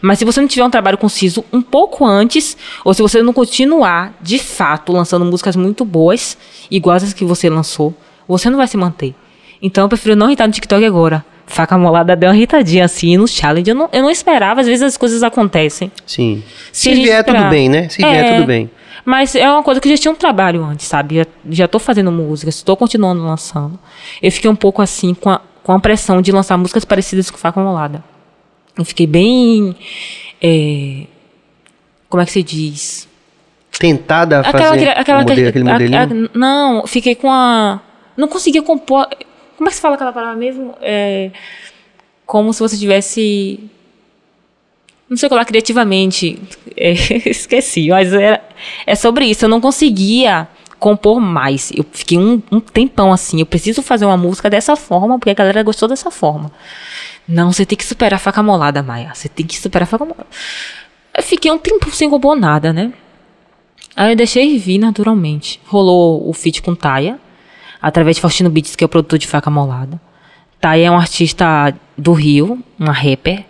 Mas 0.02 0.20
se 0.20 0.26
você 0.26 0.42
não 0.42 0.48
tiver 0.48 0.66
um 0.66 0.70
trabalho 0.70 0.98
conciso 0.98 1.46
um 1.54 1.62
pouco 1.62 2.06
antes, 2.06 2.58
ou 2.84 2.94
se 2.94 3.02
você 3.02 3.24
não 3.24 3.32
continuar, 3.32 4.18
de 4.22 4.38
fato, 4.38 4.92
lançando 4.92 5.24
músicas 5.24 5.56
muito 5.56 5.86
boas, 5.86 6.38
iguais 6.70 7.04
às 7.04 7.14
que 7.14 7.24
você 7.24 7.50
lançou, 7.50 7.94
você 8.28 8.50
não 8.50 8.58
vai 8.58 8.68
se 8.68 8.76
manter. 8.76 9.16
Então 9.62 9.86
eu 9.86 9.90
prefiro 9.90 10.16
não 10.16 10.28
irritar 10.28 10.48
no 10.48 10.54
TikTok 10.54 10.84
agora. 10.84 11.24
Faca 11.48 11.78
molada 11.78 12.16
deu 12.16 12.30
uma 12.30 12.36
irritadinha 12.36 12.86
assim 12.86 13.18
no 13.18 13.28
challenge. 13.28 13.70
Eu 13.70 13.76
não, 13.76 13.90
eu 13.94 14.02
não 14.02 14.10
esperava, 14.10 14.62
às 14.62 14.68
vezes 14.68 14.82
as 14.82 14.98
coisas 14.98 15.22
acontecem. 15.24 15.92
Sim. 16.06 16.44
Se 16.72 16.84
Se, 16.84 16.90
a 16.92 16.94
vier, 16.96 17.24
tudo 17.24 17.44
bem, 17.50 17.70
né? 17.70 17.88
Se 17.90 17.98
vier, 17.98 18.26
É. 18.26 18.36
tudo 18.36 18.48
bem. 18.48 18.70
Mas 19.06 19.36
é 19.36 19.48
uma 19.50 19.62
coisa 19.62 19.80
que 19.80 19.88
eu 19.88 19.96
já 19.96 20.02
tinha 20.02 20.12
um 20.12 20.16
trabalho 20.16 20.64
antes, 20.64 20.88
sabe? 20.88 21.18
Já, 21.18 21.26
já 21.50 21.68
tô 21.68 21.78
fazendo 21.78 22.12
música, 22.12 22.50
estou 22.50 22.76
continuando 22.76 23.24
lançando. 23.24 23.78
Eu 24.22 24.32
fiquei 24.32 24.50
um 24.50 24.56
pouco 24.56 24.82
assim 24.82 25.14
com 25.14 25.30
a, 25.30 25.40
com 25.64 25.72
a 25.74 25.80
pressão 25.80 26.22
de 26.22 26.32
lançar 26.32 26.58
músicas 26.58 26.84
parecidas 26.84 27.30
com 27.30 27.38
Faca 27.38 27.60
Molada. 27.60 28.04
Eu 28.78 28.84
fiquei 28.84 29.06
bem. 29.06 29.76
é, 30.42 31.04
como 32.10 32.22
é 32.22 32.26
que 32.26 32.32
se 32.32 32.42
diz? 32.44 33.08
Tentada 33.80 34.40
a 34.40 34.44
fazer 34.46 34.90
aquele- 34.90 35.18
o 35.18 35.20
modelo- 35.22 35.48
aquele 35.50 35.70
a- 35.70 35.74
modelinho. 35.74 36.28
a- 36.34 36.38
não, 36.38 36.88
fiquei 36.88 37.14
com 37.14 37.32
a. 37.32 37.80
Não 38.18 38.28
conseguia 38.28 38.64
compor. 38.64 39.08
Como 39.58 39.68
é 39.68 39.70
que 39.70 39.76
se 39.76 39.82
fala 39.82 39.96
aquela 39.96 40.12
palavra 40.12 40.36
mesmo? 40.36 40.76
É, 40.82 41.32
como 42.26 42.54
se 42.54 42.60
você 42.60 42.78
tivesse. 42.78 43.60
Não 45.10 45.16
sei 45.18 45.30
que 45.30 45.36
lá, 45.36 45.46
criativamente. 45.46 46.42
É, 46.76 46.92
esqueci, 47.30 47.90
mas 47.90 48.12
era, 48.14 48.44
é 48.86 48.96
sobre 48.96 49.26
isso. 49.26 49.46
Eu 49.46 49.50
não 49.50 49.62
conseguia 49.62 50.48
compor 50.80 51.20
mais. 51.20 51.72
Eu 51.72 51.86
fiquei 51.92 52.18
um, 52.18 52.42
um 52.52 52.60
tempão 52.60 53.14
assim. 53.14 53.40
Eu 53.40 53.46
preciso 53.46 53.82
fazer 53.82 54.06
uma 54.06 54.18
música 54.18 54.50
dessa 54.50 54.76
forma, 54.76 55.18
porque 55.18 55.30
a 55.30 55.36
galera 55.36 55.64
gostou 55.64 55.88
dessa 55.88 56.12
forma. 56.12 56.52
Não, 57.28 57.52
você 57.52 57.66
tem 57.66 57.78
que 57.78 57.86
superar 57.86 58.18
a 58.18 58.20
faca 58.20 58.44
molada, 58.44 58.84
Maia. 58.84 59.12
Você 59.14 59.30
tem 59.30 59.46
que 59.46 59.58
superar 59.60 59.84
a 59.84 59.90
faca 59.90 60.06
molada. 60.06 60.28
Eu 61.16 61.24
fiquei 61.24 61.52
um 61.52 61.58
tempo 61.58 61.90
sem 61.92 62.10
compor 62.10 62.36
nada, 62.36 62.74
né? 62.74 62.94
Aí 63.96 64.12
eu 64.12 64.16
deixei 64.16 64.58
vir 64.58 64.78
naturalmente. 64.78 65.60
Rolou 65.66 66.28
o 66.30 66.34
feat 66.34 66.62
com 66.62 66.76
Taia, 66.76 67.20
através 67.82 68.16
de 68.18 68.22
Faustino 68.22 68.50
Beats, 68.50 68.76
que 68.76 68.84
é 68.84 68.88
o 68.88 68.90
produtor 68.90 69.20
de 69.20 69.28
Faca 69.28 69.50
Molada. 69.50 70.00
Taia 70.60 70.88
é 70.88 70.92
uma 70.92 71.00
artista 71.00 71.74
do 71.98 72.14
Rio, 72.14 72.60
uma 72.80 72.92
rapper, 72.94 73.44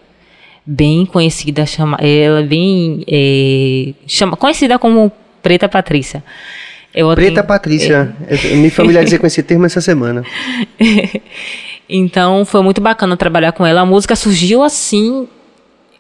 bem 0.66 1.06
conhecida, 1.06 1.66
chama, 1.66 1.98
ela 2.02 2.40
é 2.42 2.44
bem 2.44 3.04
é, 3.08 3.94
chama, 4.08 4.36
conhecida 4.36 4.78
como 4.80 5.12
Preta 5.42 5.70
Patrícia. 5.70 6.24
Eu 6.94 7.14
Preta 7.14 7.36
tenho- 7.36 7.48
Patrícia. 7.48 8.16
Eu 8.30 8.58
me 8.58 8.70
familiarizei 8.70 9.20
com 9.20 9.28
esse 9.28 9.42
termo 9.44 9.66
essa 9.66 9.82
semana. 9.82 10.24
Então 11.88 12.46
foi 12.46 12.62
muito 12.64 12.82
bacana 12.82 13.16
trabalhar 13.16 13.52
com 13.52 13.66
ela. 13.66 13.82
A 13.82 13.86
música 13.86 14.16
surgiu 14.16 14.64
assim 14.64 15.28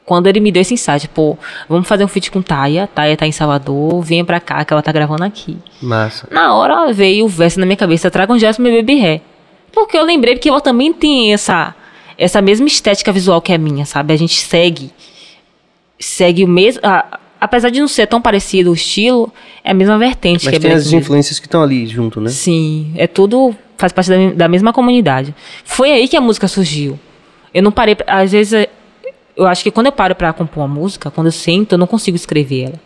quando 0.05 0.27
ele 0.27 0.39
me 0.39 0.51
deu 0.51 0.61
esse 0.61 0.73
insight, 0.73 1.07
pô, 1.09 1.37
vamos 1.67 1.87
fazer 1.87 2.03
um 2.05 2.07
feat 2.07 2.29
com 2.29 2.41
Taia. 2.41 2.87
Taia 2.93 3.17
tá 3.17 3.25
em 3.25 3.31
Salvador, 3.31 4.01
venha 4.03 4.23
pra 4.23 4.39
cá 4.39 4.63
que 4.63 4.71
ela 4.71 4.81
tá 4.81 4.91
gravando 4.91 5.23
aqui. 5.23 5.57
Massa. 5.81 6.27
Na 6.31 6.53
hora 6.53 6.93
veio 6.93 7.25
o 7.25 7.27
verso 7.27 7.59
na 7.59 7.65
minha 7.65 7.75
cabeça, 7.77 8.11
traga 8.11 8.31
um 8.31 8.37
Jasmine 8.39 8.77
Baby 8.77 8.95
Ré. 8.99 9.21
Porque 9.71 9.97
eu 9.97 10.03
lembrei 10.05 10.37
que 10.37 10.47
ela 10.47 10.61
também 10.61 10.93
tem 10.93 11.33
essa 11.33 11.73
essa 12.17 12.41
mesma 12.41 12.65
estética 12.67 13.11
visual 13.11 13.41
que 13.41 13.51
a 13.51 13.57
minha, 13.57 13.85
sabe? 13.85 14.13
A 14.13 14.17
gente 14.17 14.39
segue 14.39 14.89
segue 15.99 16.43
o 16.43 16.47
mesmo, 16.47 16.81
a- 16.83 17.19
apesar 17.39 17.69
de 17.69 17.79
não 17.79 17.87
ser 17.87 18.07
tão 18.07 18.21
parecido 18.21 18.71
o 18.71 18.73
estilo, 18.73 19.31
é 19.63 19.71
a 19.71 19.73
mesma 19.73 19.97
vertente 19.97 20.45
Mas 20.45 20.51
que 20.51 20.55
é 20.55 20.59
tem 20.59 20.69
Black 20.69 20.77
as 20.79 20.83
Music. 20.85 20.97
influências 20.97 21.39
que 21.39 21.47
estão 21.47 21.61
ali 21.61 21.85
junto, 21.87 22.21
né? 22.21 22.29
Sim, 22.29 22.93
é 22.95 23.07
tudo 23.07 23.55
faz 23.77 23.91
parte 23.91 24.09
da, 24.09 24.15
da 24.33 24.47
mesma 24.47 24.71
comunidade. 24.71 25.33
Foi 25.63 25.91
aí 25.91 26.07
que 26.07 26.15
a 26.15 26.21
música 26.21 26.47
surgiu. 26.47 26.97
Eu 27.53 27.63
não 27.63 27.71
parei, 27.71 27.97
às 28.07 28.31
vezes 28.31 28.53
é- 28.53 28.69
eu 29.35 29.45
acho 29.45 29.63
que 29.63 29.71
quando 29.71 29.87
eu 29.87 29.91
paro 29.91 30.15
pra 30.15 30.33
compor 30.33 30.63
uma 30.63 30.73
música, 30.73 31.11
quando 31.11 31.27
eu 31.27 31.31
sento, 31.31 31.73
eu 31.73 31.77
não 31.77 31.87
consigo 31.87 32.15
escrever 32.15 32.65
ela. 32.65 32.79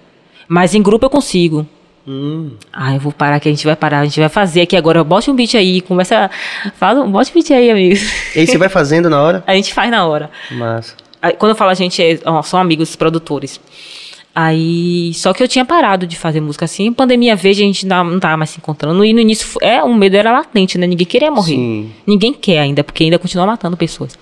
Mas 0.47 0.73
em 0.73 0.81
grupo 0.81 1.05
eu 1.05 1.09
consigo. 1.09 1.65
Hum. 2.07 2.51
Ah, 2.73 2.95
eu 2.95 2.99
vou 2.99 3.11
parar 3.11 3.39
que 3.39 3.47
a 3.47 3.51
gente 3.51 3.65
vai 3.65 3.75
parar, 3.75 3.99
a 3.99 4.05
gente 4.05 4.19
vai 4.19 4.29
fazer 4.29 4.61
aqui 4.61 4.75
agora. 4.75 5.03
Bote 5.03 5.29
um 5.29 5.35
beat 5.35 5.53
aí, 5.55 5.79
começa, 5.81 6.29
fala, 6.75 7.05
bote 7.05 7.29
um 7.29 7.33
beat 7.35 7.51
aí, 7.51 7.69
amigos. 7.69 8.01
E 8.35 8.39
aí 8.39 8.47
você 8.47 8.57
vai 8.57 8.69
fazendo 8.69 9.09
na 9.09 9.21
hora? 9.21 9.43
A 9.47 9.53
gente 9.53 9.73
faz 9.73 9.91
na 9.91 10.05
hora. 10.05 10.31
Massa. 10.51 10.95
Aí, 11.21 11.33
quando 11.33 11.51
eu 11.51 11.55
falo 11.55 11.69
a 11.69 11.73
gente, 11.73 12.01
é, 12.01 12.17
ó, 12.25 12.41
são 12.41 12.59
amigos 12.59 12.95
produtores. 12.95 13.59
Aí, 14.33 15.13
só 15.15 15.33
que 15.33 15.43
eu 15.43 15.47
tinha 15.47 15.65
parado 15.65 16.07
de 16.07 16.15
fazer 16.15 16.39
música 16.39 16.63
assim. 16.63 16.93
Pandemia 16.93 17.35
veio, 17.35 17.55
a 17.55 17.57
gente 17.57 17.85
não, 17.85 18.03
não 18.05 18.19
tava 18.19 18.37
mais 18.37 18.51
se 18.51 18.57
encontrando. 18.57 19.03
E 19.03 19.11
no 19.11 19.19
início, 19.19 19.59
é, 19.61 19.83
o 19.83 19.93
medo 19.93 20.15
era 20.15 20.31
latente, 20.31 20.77
né? 20.77 20.87
Ninguém 20.87 21.05
queria 21.05 21.29
morrer. 21.29 21.55
Sim. 21.55 21.91
Ninguém 22.07 22.33
quer 22.33 22.59
ainda, 22.59 22.83
porque 22.83 23.03
ainda 23.03 23.19
continua 23.19 23.45
matando 23.45 23.75
pessoas. 23.75 24.17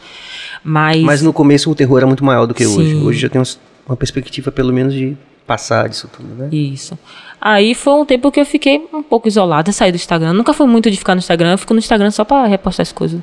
Mas, 0.64 1.02
Mas 1.02 1.22
no 1.22 1.32
começo 1.34 1.70
o 1.70 1.76
terror 1.76 1.98
era 1.98 2.08
muito 2.08 2.24
maior 2.24 2.46
do 2.46 2.54
que 2.54 2.66
hoje. 2.66 2.92
Sim. 2.92 3.06
Hoje 3.06 3.20
já 3.20 3.30
tem 3.30 3.42
uma 3.88 3.96
perspectiva, 3.96 4.52
pelo 4.52 4.74
menos, 4.74 4.94
de 4.94 5.18
passar 5.46 5.88
disso 5.88 6.10
tudo, 6.12 6.28
né? 6.36 6.50
Isso. 6.52 6.98
Aí 7.40 7.74
foi 7.74 7.94
um 7.94 8.06
tempo 8.06 8.32
que 8.32 8.40
eu 8.40 8.46
fiquei 8.46 8.86
um 8.94 9.02
pouco 9.02 9.28
isolada, 9.28 9.72
saí 9.72 9.92
do 9.92 9.96
Instagram. 9.96 10.34
Nunca 10.34 10.54
fui 10.54 10.68
muito 10.68 10.92
de 10.92 10.98
ficar 10.98 11.16
no 11.16 11.20
Instagram, 11.20 11.52
eu 11.52 11.58
fico 11.58 11.74
no 11.74 11.80
Instagram 11.80 12.12
só 12.12 12.26
pra 12.26 12.46
repostar 12.46 12.84
as 12.84 12.92
coisas. 12.92 13.22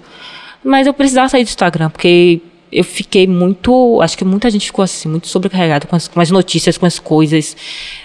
Mas 0.65 0.87
eu 0.87 0.95
precisava 0.95 1.29
sair 1.29 1.45
do 1.45 1.49
Instagram, 1.49 1.91
porque 1.91 2.41
eu 2.73 2.83
fiquei 2.83 3.27
muito. 3.27 4.01
Acho 4.01 4.17
que 4.17 4.25
muita 4.25 4.51
gente 4.51 4.67
ficou 4.67 4.83
assim, 4.83 5.09
muito 5.09 5.29
sobrecarregada 5.29 5.87
com 5.87 5.95
as, 5.95 6.09
com 6.09 6.21
as 6.21 6.31
notícias, 6.31 6.79
com 6.79 6.87
as 6.87 6.99
coisas. 6.99 7.57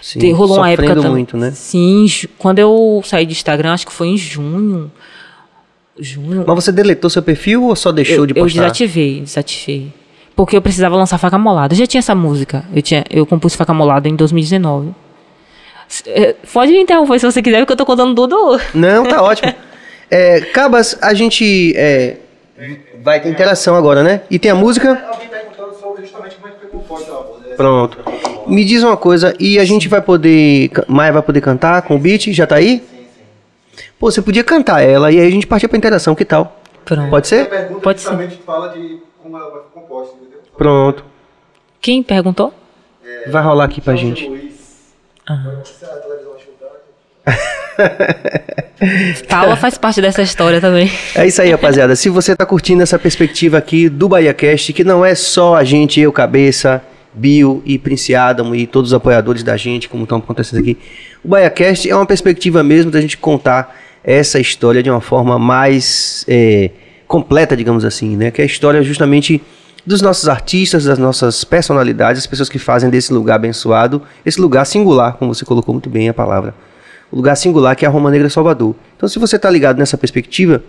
Sim, 0.01 0.31
Rolou 0.31 0.57
uma 0.57 0.69
época 0.69 1.09
muito, 1.09 1.37
né? 1.37 1.51
Sim, 1.51 2.05
quando 2.37 2.59
eu 2.59 3.01
saí 3.05 3.25
do 3.25 3.31
Instagram, 3.31 3.73
acho 3.73 3.87
que 3.87 3.93
foi 3.93 4.09
em 4.09 4.17
junho. 4.17 4.91
Junho. 5.99 6.43
Mas 6.47 6.55
você 6.63 6.71
deletou 6.71 7.09
seu 7.09 7.21
perfil 7.21 7.63
ou 7.65 7.75
só 7.75 7.91
deixou 7.91 8.17
eu, 8.17 8.25
de 8.25 8.33
eu 8.37 8.43
postar? 8.43 8.61
desativei, 8.61 9.21
desativei. 9.21 9.93
Porque 10.35 10.55
eu 10.55 10.61
precisava 10.61 10.95
lançar 10.95 11.17
Faca 11.17 11.37
Molada. 11.37 11.73
Eu 11.73 11.77
já 11.79 11.85
tinha 11.87 11.99
essa 11.99 12.15
música. 12.15 12.63
Eu, 12.73 12.81
tinha, 12.81 13.03
eu 13.09 13.25
compus 13.25 13.55
Faca 13.55 13.73
Molada 13.73 14.07
em 14.07 14.15
2019. 14.15 14.93
S- 15.89 16.03
eh, 16.07 16.35
Pode 16.53 16.71
me 16.71 16.79
interromper 16.81 17.19
se 17.19 17.25
você 17.25 17.41
quiser, 17.41 17.59
porque 17.59 17.73
eu 17.73 17.77
tô 17.77 17.85
contando 17.85 18.15
tudo. 18.15 18.59
Não, 18.73 19.03
tá 19.05 19.21
ótimo. 19.23 19.53
É, 20.09 20.39
Cabas, 20.41 20.97
a 21.01 21.13
gente 21.13 21.73
é, 21.75 22.17
vai 23.03 23.19
ter 23.21 23.29
interação 23.29 23.75
agora, 23.75 24.01
né? 24.01 24.21
E 24.31 24.39
tem 24.39 24.49
a 24.51 24.55
música. 24.55 25.03
Alguém 25.11 25.27
perguntando 25.27 25.73
sobre 25.79 26.03
justamente 26.03 26.35
como 26.35 26.47
é 26.47 26.51
que 26.51 26.59
foi 26.61 26.69
composta 26.69 27.11
a 27.11 27.15
música. 27.15 27.55
Pronto. 27.57 27.97
Me 28.47 28.63
diz 28.63 28.81
uma 28.83 28.95
coisa, 28.97 29.35
e 29.39 29.59
a 29.59 29.65
gente 29.65 29.87
vai 29.89 30.01
poder. 30.01 30.71
Maia 30.87 31.11
vai 31.11 31.21
poder 31.21 31.41
cantar 31.41 31.81
com 31.81 31.95
o 31.95 31.99
beat? 31.99 32.31
Já 32.31 32.47
tá 32.47 32.55
aí? 32.55 32.81
Pô, 33.99 34.09
você 34.09 34.21
podia 34.21 34.43
cantar 34.43 34.81
ela 34.81 35.11
e 35.11 35.19
aí 35.19 35.27
a 35.27 35.31
gente 35.31 35.45
partir 35.45 35.67
pra 35.67 35.77
interação, 35.77 36.15
que 36.15 36.25
tal? 36.25 36.59
Pronto. 36.85 37.09
Pode 37.09 37.25
A 37.25 37.29
ser? 37.29 37.49
pergunta 37.49 37.81
Pode 37.81 38.01
ser. 38.01 38.29
fala 38.45 38.69
de 38.69 38.99
como 39.21 39.37
ela 39.37 39.49
vai 39.51 39.59
ser 39.61 39.67
composta, 39.73 40.15
entendeu? 40.15 40.39
Pronto. 40.57 41.03
Quem 41.81 42.01
perguntou? 42.01 42.53
Vai 43.27 43.43
rolar 43.43 43.65
aqui 43.65 43.81
pra 43.81 43.95
gente. 43.95 44.27
Luiz. 44.27 44.93
Aham. 45.29 45.61
Se 45.65 45.83
a 45.85 45.89
televisão 45.89 46.31
ajudar. 46.35 47.27
Paula 49.27 49.55
faz 49.55 49.77
parte 49.77 50.01
dessa 50.01 50.21
história 50.21 50.61
também. 50.61 50.89
É 51.15 51.27
isso 51.27 51.41
aí, 51.41 51.51
rapaziada. 51.51 51.95
Se 51.95 52.09
você 52.09 52.35
tá 52.35 52.45
curtindo 52.45 52.81
essa 52.81 52.97
perspectiva 52.97 53.57
aqui 53.57 53.89
do 53.89 54.07
BahiaCast, 54.07 54.73
que 54.73 54.83
não 54.83 55.03
é 55.05 55.13
só 55.15 55.55
a 55.55 55.63
gente, 55.63 55.99
eu, 55.99 56.11
Cabeça, 56.11 56.81
Bio 57.13 57.61
e 57.65 57.77
Prince 57.77 58.15
Adam 58.15 58.55
e 58.55 58.65
todos 58.65 58.91
os 58.91 58.93
apoiadores 58.93 59.43
da 59.43 59.57
gente, 59.57 59.89
como 59.89 60.03
estão 60.03 60.19
acontecendo 60.19 60.59
aqui. 60.61 60.77
O 61.23 61.27
BahiaCast 61.27 61.89
é 61.89 61.95
uma 61.95 62.05
perspectiva 62.05 62.63
mesmo 62.63 62.89
da 62.89 63.01
gente 63.01 63.17
contar 63.17 63.75
essa 64.03 64.39
história 64.39 64.81
de 64.81 64.89
uma 64.89 65.01
forma 65.01 65.37
mais 65.37 66.25
é, 66.27 66.71
completa, 67.07 67.55
digamos 67.55 67.83
assim, 67.85 68.15
né? 68.15 68.31
Que 68.31 68.41
é 68.41 68.43
a 68.43 68.45
história 68.45 68.81
justamente 68.81 69.41
dos 69.85 70.01
nossos 70.01 70.27
artistas, 70.27 70.83
das 70.85 70.99
nossas 70.99 71.43
personalidades, 71.43 72.21
as 72.21 72.27
pessoas 72.27 72.49
que 72.49 72.59
fazem 72.59 72.89
desse 72.89 73.11
lugar 73.13 73.35
abençoado, 73.35 74.01
esse 74.25 74.39
lugar 74.39 74.65
singular, 74.65 75.13
como 75.13 75.33
você 75.33 75.45
colocou 75.45 75.73
muito 75.73 75.89
bem 75.89 76.09
a 76.09 76.13
palavra. 76.13 76.53
o 77.11 77.15
lugar 77.15 77.35
singular 77.35 77.75
que 77.75 77.85
é 77.85 77.87
a 77.87 77.91
Roma 77.91 78.11
Negra 78.11 78.29
Salvador. 78.29 78.75
Então, 78.95 79.09
se 79.09 79.17
você 79.17 79.35
está 79.35 79.49
ligado 79.49 79.77
nessa 79.77 79.97
perspectiva, 79.97 80.63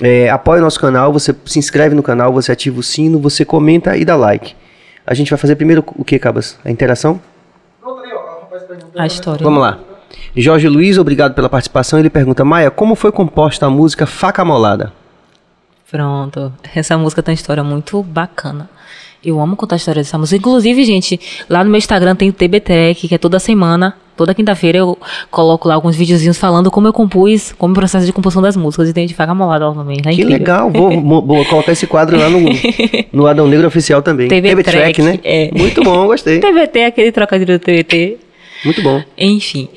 é, 0.00 0.30
apoia 0.30 0.60
o 0.60 0.64
nosso 0.64 0.78
canal, 0.78 1.12
você 1.12 1.34
se 1.44 1.58
inscreve 1.58 1.94
no 1.94 2.02
canal, 2.02 2.32
você 2.32 2.52
ativa 2.52 2.78
o 2.78 2.82
sino, 2.82 3.18
você 3.18 3.44
comenta 3.44 3.96
e 3.96 4.04
dá 4.04 4.14
like. 4.14 4.54
A 5.04 5.14
gente 5.14 5.30
vai 5.30 5.38
fazer 5.38 5.56
primeiro 5.56 5.84
o 5.96 6.04
que, 6.04 6.18
Cabas? 6.18 6.56
A 6.64 6.70
interação? 6.70 7.20
Perguntou. 8.72 9.00
A 9.00 9.06
história. 9.06 9.44
Vamos 9.44 9.60
lá. 9.60 9.91
Jorge 10.36 10.68
Luiz, 10.68 10.98
obrigado 10.98 11.34
pela 11.34 11.48
participação. 11.48 11.98
Ele 11.98 12.10
pergunta, 12.10 12.44
Maia, 12.44 12.70
como 12.70 12.94
foi 12.94 13.12
composta 13.12 13.66
a 13.66 13.70
música 13.70 14.06
Faca 14.06 14.44
Molada? 14.44 14.92
Pronto. 15.90 16.52
Essa 16.74 16.96
música 16.96 17.22
tem 17.22 17.32
uma 17.32 17.36
história 17.36 17.62
muito 17.62 18.02
bacana. 18.02 18.68
Eu 19.24 19.38
amo 19.40 19.54
contar 19.56 19.74
a 19.74 19.78
história 19.78 20.02
dessa 20.02 20.18
música. 20.18 20.36
Inclusive, 20.38 20.84
gente, 20.84 21.20
lá 21.48 21.62
no 21.62 21.70
meu 21.70 21.78
Instagram 21.78 22.16
tem 22.16 22.28
o 22.28 22.32
TB 22.32 22.60
Track, 22.60 23.08
que 23.08 23.14
é 23.14 23.18
toda 23.18 23.38
semana, 23.38 23.94
toda 24.16 24.34
quinta-feira 24.34 24.78
eu 24.78 24.98
coloco 25.30 25.68
lá 25.68 25.74
alguns 25.74 25.94
videozinhos 25.94 26.36
falando 26.38 26.70
como 26.72 26.88
eu 26.88 26.92
compus, 26.92 27.52
como 27.56 27.72
o 27.72 27.74
processo 27.76 28.04
de 28.04 28.12
composição 28.12 28.42
das 28.42 28.56
músicas. 28.56 28.88
E 28.88 28.92
tem 28.92 29.06
de 29.06 29.14
faca 29.14 29.32
molada 29.34 29.68
lá 29.68 29.74
também. 29.74 29.98
É 29.98 30.02
Que 30.02 30.22
incrível. 30.22 30.32
legal, 30.32 30.70
vou, 30.70 31.22
vou 31.22 31.44
colocar 31.44 31.70
esse 31.70 31.86
quadro 31.86 32.18
lá 32.18 32.28
no, 32.28 32.40
no 33.12 33.26
Adão 33.28 33.46
Negro 33.46 33.68
Oficial 33.68 34.02
também. 34.02 34.26
Track, 34.26 34.62
Track, 34.64 35.02
né? 35.02 35.20
é. 35.22 35.50
Muito 35.56 35.84
bom, 35.84 36.06
gostei. 36.06 36.40
TBT, 36.40 36.84
aquele 36.84 37.12
trocadilho 37.12 37.58
do 37.58 37.62
TBT. 37.62 38.18
Muito 38.64 38.82
bom. 38.82 39.02
Enfim, 39.18 39.68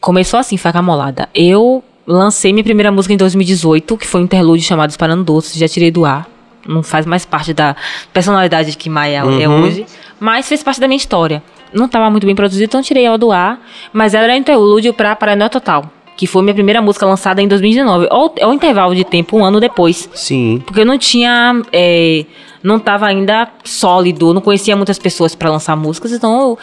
começou 0.00 0.38
assim, 0.38 0.56
faca 0.56 0.80
molada. 0.82 1.28
Eu 1.34 1.82
lancei 2.06 2.52
minha 2.52 2.64
primeira 2.64 2.90
música 2.92 3.12
em 3.14 3.16
2018, 3.16 3.96
que 3.96 4.06
foi 4.06 4.20
um 4.20 4.24
interlúdio 4.24 4.64
chamado 4.66 4.88
Disparando 4.88 5.24
Doces, 5.24 5.56
já 5.58 5.68
tirei 5.68 5.90
do 5.90 6.04
ar. 6.04 6.28
Não 6.66 6.82
faz 6.82 7.06
mais 7.06 7.24
parte 7.24 7.54
da 7.54 7.76
personalidade 8.12 8.76
que 8.76 8.88
Maia 8.90 9.18
é 9.40 9.48
Uhum. 9.48 9.62
hoje, 9.62 9.86
mas 10.18 10.48
fez 10.48 10.62
parte 10.62 10.80
da 10.80 10.88
minha 10.88 10.96
história. 10.96 11.42
Não 11.72 11.86
estava 11.86 12.10
muito 12.10 12.26
bem 12.26 12.34
produzido, 12.34 12.64
então 12.64 12.82
tirei 12.82 13.04
ela 13.04 13.18
do 13.18 13.30
ar, 13.30 13.60
mas 13.92 14.14
ela 14.14 14.24
era 14.24 14.32
um 14.32 14.36
interlúdio 14.36 14.92
para 14.92 15.14
Paranoia 15.14 15.48
Total, 15.50 15.84
que 16.16 16.26
foi 16.26 16.42
minha 16.42 16.54
primeira 16.54 16.80
música 16.82 17.04
lançada 17.06 17.40
em 17.42 17.46
2019. 17.48 18.08
Ou 18.10 18.34
é 18.36 18.46
o 18.46 18.52
intervalo 18.52 18.94
de 18.94 19.04
tempo, 19.04 19.36
um 19.36 19.44
ano 19.44 19.60
depois. 19.60 20.08
Sim. 20.14 20.62
Porque 20.66 20.80
eu 20.80 20.86
não 20.86 20.98
tinha. 20.98 21.60
é, 21.72 22.24
não 22.62 22.78
tava 22.80 23.06
ainda 23.06 23.48
sólido, 23.62 24.34
não 24.34 24.40
conhecia 24.40 24.74
muitas 24.74 24.98
pessoas 24.98 25.34
pra 25.36 25.50
lançar 25.50 25.76
músicas, 25.76 26.10
então 26.12 26.40
eu 26.40 26.58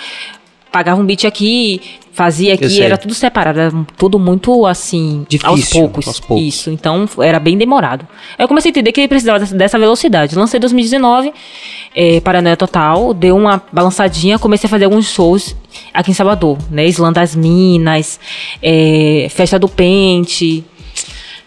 pagava 0.73 0.99
um 0.99 1.05
beat 1.05 1.23
aqui, 1.25 1.79
fazia 2.13 2.55
aqui, 2.55 2.81
era 2.81 2.97
tudo 2.97 3.13
separado, 3.13 3.59
era 3.59 3.71
tudo 3.95 4.17
muito 4.17 4.65
assim, 4.65 5.23
aos 5.43 5.59
Difícil, 5.59 5.81
poucos. 5.81 6.07
aos 6.07 6.19
poucos. 6.19 6.43
Isso, 6.43 6.71
então 6.71 7.07
era 7.19 7.39
bem 7.39 7.55
demorado. 7.55 8.07
Aí 8.35 8.43
eu 8.43 8.47
comecei 8.47 8.69
a 8.69 8.71
entender 8.71 8.91
que 8.91 8.99
ele 8.99 9.07
precisava 9.07 9.45
dessa, 9.45 9.77
velocidade. 9.77 10.35
Lancei 10.35 10.57
em 10.57 10.61
2019, 10.61 11.31
é, 11.95 12.19
Paranoia 12.21 12.57
Total, 12.57 13.13
deu 13.13 13.37
uma 13.37 13.61
balançadinha, 13.71 14.39
comecei 14.39 14.65
a 14.67 14.69
fazer 14.69 14.85
alguns 14.85 15.05
shows 15.05 15.55
aqui 15.93 16.09
em 16.09 16.15
Salvador, 16.15 16.57
né? 16.71 16.87
Islã 16.87 17.13
das 17.13 17.35
Minas, 17.35 18.19
é, 18.59 19.27
Festa 19.29 19.59
do 19.59 19.69
Pente, 19.69 20.65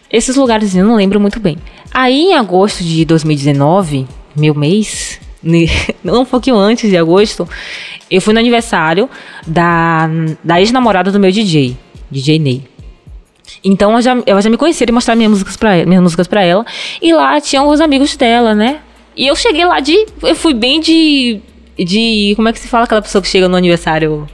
esses 0.09 0.37
lugares 0.37 0.77
eu 0.77 0.87
não 0.87 0.95
lembro 0.95 1.19
muito 1.19 1.41
bem. 1.41 1.59
Aí 1.93 2.27
em 2.27 2.35
agosto 2.35 2.85
de 2.85 3.05
2019, 3.05 4.07
meu 4.37 4.55
mês, 4.55 5.19
um 6.05 6.25
pouquinho 6.27 6.57
antes 6.57 6.89
de 6.89 6.97
agosto, 6.97 7.49
eu 8.11 8.21
fui 8.21 8.33
no 8.33 8.41
aniversário 8.41 9.09
da, 9.47 10.09
da 10.43 10.61
ex-namorada 10.61 11.11
do 11.11 11.21
meu 11.21 11.31
DJ, 11.31 11.77
DJ 12.11 12.39
Ney. 12.39 12.63
Então 13.65 13.95
eu 13.95 14.03
já, 14.03 14.17
ela 14.27 14.41
já 14.41 14.51
me 14.51 14.57
conhecia 14.57 14.87
e 14.89 14.93
mostrar 14.93 15.15
minhas 15.17 15.31
músicas 15.31 15.57
pra, 15.57 15.85
minhas 15.85 16.03
músicas 16.03 16.27
pra 16.27 16.43
ela. 16.43 16.65
E 17.01 17.13
lá 17.13 17.41
tinham 17.41 17.69
os 17.69 17.81
amigos 17.81 18.17
dela, 18.17 18.55
né? 18.55 18.81
E 19.17 19.27
eu 19.27 19.35
cheguei 19.35 19.65
lá 19.65 19.81
de. 19.81 20.07
Eu 20.23 20.35
fui 20.35 20.53
bem 20.53 20.81
de. 20.81 21.41
De. 21.79 22.33
Como 22.37 22.49
é 22.49 22.53
que 22.53 22.59
se 22.59 22.69
fala 22.69 22.85
aquela 22.85 23.03
pessoa 23.03 23.23
que 23.23 23.29
chega 23.29 23.49
no 23.49 23.57
aniversário? 23.57 24.29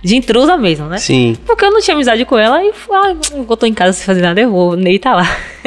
De 0.00 0.14
intrusa 0.14 0.56
mesmo, 0.56 0.86
né? 0.86 0.98
Sim. 0.98 1.36
Porque 1.44 1.64
eu 1.64 1.72
não 1.72 1.80
tinha 1.80 1.94
amizade 1.94 2.24
com 2.24 2.38
ela 2.38 2.62
e 2.62 2.72
falei, 2.72 3.16
ah, 3.20 3.36
eu 3.36 3.56
tô 3.56 3.66
em 3.66 3.74
casa 3.74 3.92
sem 3.92 4.06
fazer 4.06 4.22
nada, 4.22 4.40
eu 4.40 4.48
vou, 4.48 4.70
o 4.70 4.76
Ney 4.76 4.96
tá 4.96 5.12
lá. 5.12 5.28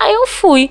Aí 0.00 0.14
eu 0.14 0.26
fui. 0.26 0.70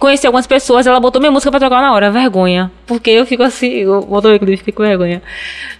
Conheci 0.00 0.26
algumas 0.26 0.46
pessoas, 0.46 0.86
ela 0.86 0.98
botou 0.98 1.20
minha 1.20 1.30
música 1.30 1.50
pra 1.50 1.60
tocar 1.60 1.80
na 1.82 1.92
hora, 1.92 2.10
vergonha. 2.10 2.72
Porque 2.86 3.10
eu 3.10 3.26
fico 3.26 3.42
assim, 3.42 3.68
eu 3.68 4.00
botou 4.00 4.36
clipe, 4.38 4.56
fico 4.64 4.78
com 4.78 4.82
vergonha. 4.82 5.22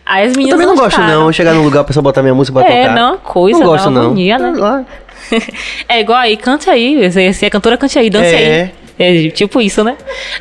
Aí 0.04 0.26
as 0.26 0.32
Eu 0.32 0.36
meninas 0.36 0.50
também 0.60 0.66
não 0.66 0.76
gosto, 0.76 1.00
não. 1.00 1.32
Chegar 1.32 1.54
num 1.54 1.64
lugar 1.64 1.84
pra 1.84 1.94
só 1.94 2.02
botar 2.02 2.20
minha 2.20 2.34
música 2.34 2.60
pra 2.60 2.70
É, 2.70 2.82
tocar. 2.82 2.94
não, 2.94 3.08
uma 3.12 3.16
coisa, 3.18 3.58
Não 3.58 3.66
gosto, 3.66 3.90
não. 3.90 4.02
agonia, 4.02 4.38
né? 4.38 4.52
Lá. 4.56 4.84
É 5.88 6.00
igual 6.00 6.18
aí, 6.18 6.36
cante 6.36 6.68
aí. 6.68 7.08
Você 7.10 7.46
é 7.46 7.50
cantora, 7.50 7.78
cante 7.78 7.98
aí, 7.98 8.10
dance 8.10 8.26
É. 8.34 8.72
aí. 8.98 9.26
É 9.26 9.30
tipo 9.30 9.58
isso, 9.62 9.82
né? 9.82 9.96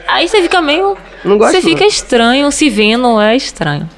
Aí 0.08 0.28
você 0.28 0.42
fica 0.42 0.62
meio. 0.62 0.98
Não 1.24 1.38
gosto, 1.38 1.54
Você 1.54 1.62
fica 1.62 1.80
não. 1.82 1.88
estranho, 1.88 2.52
se 2.52 2.70
vendo 2.70 3.22
é 3.22 3.34
estranho. 3.36 3.90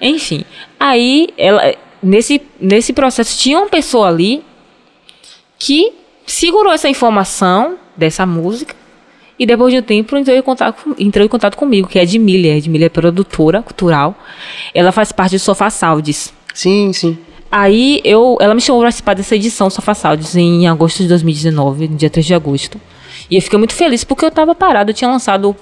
Enfim, 0.00 0.44
aí 0.80 1.28
ela. 1.36 1.74
Nesse, 2.02 2.40
nesse 2.60 2.92
processo 2.94 3.36
tinha 3.38 3.58
uma 3.58 3.66
pessoa 3.68 4.08
ali 4.08 4.42
que 5.58 5.92
segurou 6.26 6.72
essa 6.72 6.88
informação 6.88 7.74
dessa 7.96 8.24
música 8.24 8.74
e 9.38 9.44
depois 9.44 9.72
de 9.72 9.80
um 9.80 9.82
tempo 9.82 10.16
entrou 10.16 10.36
em 10.36 10.42
contato, 10.42 10.96
entrou 10.98 11.24
em 11.24 11.28
contato 11.28 11.56
comigo, 11.56 11.88
que 11.88 11.98
é 11.98 12.00
a 12.00 12.04
Edmília. 12.04 12.54
A 12.54 12.56
Edmília 12.56 12.86
é 12.86 12.88
produtora 12.88 13.62
cultural. 13.62 14.14
Ela 14.74 14.92
faz 14.92 15.12
parte 15.12 15.36
do 15.36 15.38
Sofá 15.38 15.68
Saudis. 15.68 16.32
Sim, 16.54 16.92
sim. 16.92 17.18
Aí 17.50 18.00
eu, 18.04 18.38
ela 18.40 18.54
me 18.54 18.60
chamou 18.60 18.80
para 18.80 18.86
participar 18.86 19.14
dessa 19.14 19.36
edição 19.36 19.68
Sofá 19.68 19.94
Saudis 19.94 20.34
em 20.36 20.66
agosto 20.66 21.02
de 21.02 21.08
2019, 21.08 21.88
no 21.88 21.96
dia 21.96 22.10
3 22.10 22.26
de 22.26 22.34
agosto. 22.34 22.80
E 23.30 23.36
eu 23.36 23.42
fiquei 23.42 23.58
muito 23.58 23.74
feliz 23.74 24.04
porque 24.04 24.24
eu 24.24 24.30
tava 24.30 24.54
parado, 24.54 24.90
eu 24.90 24.94
tinha 24.94 25.10
lançado 25.10 25.54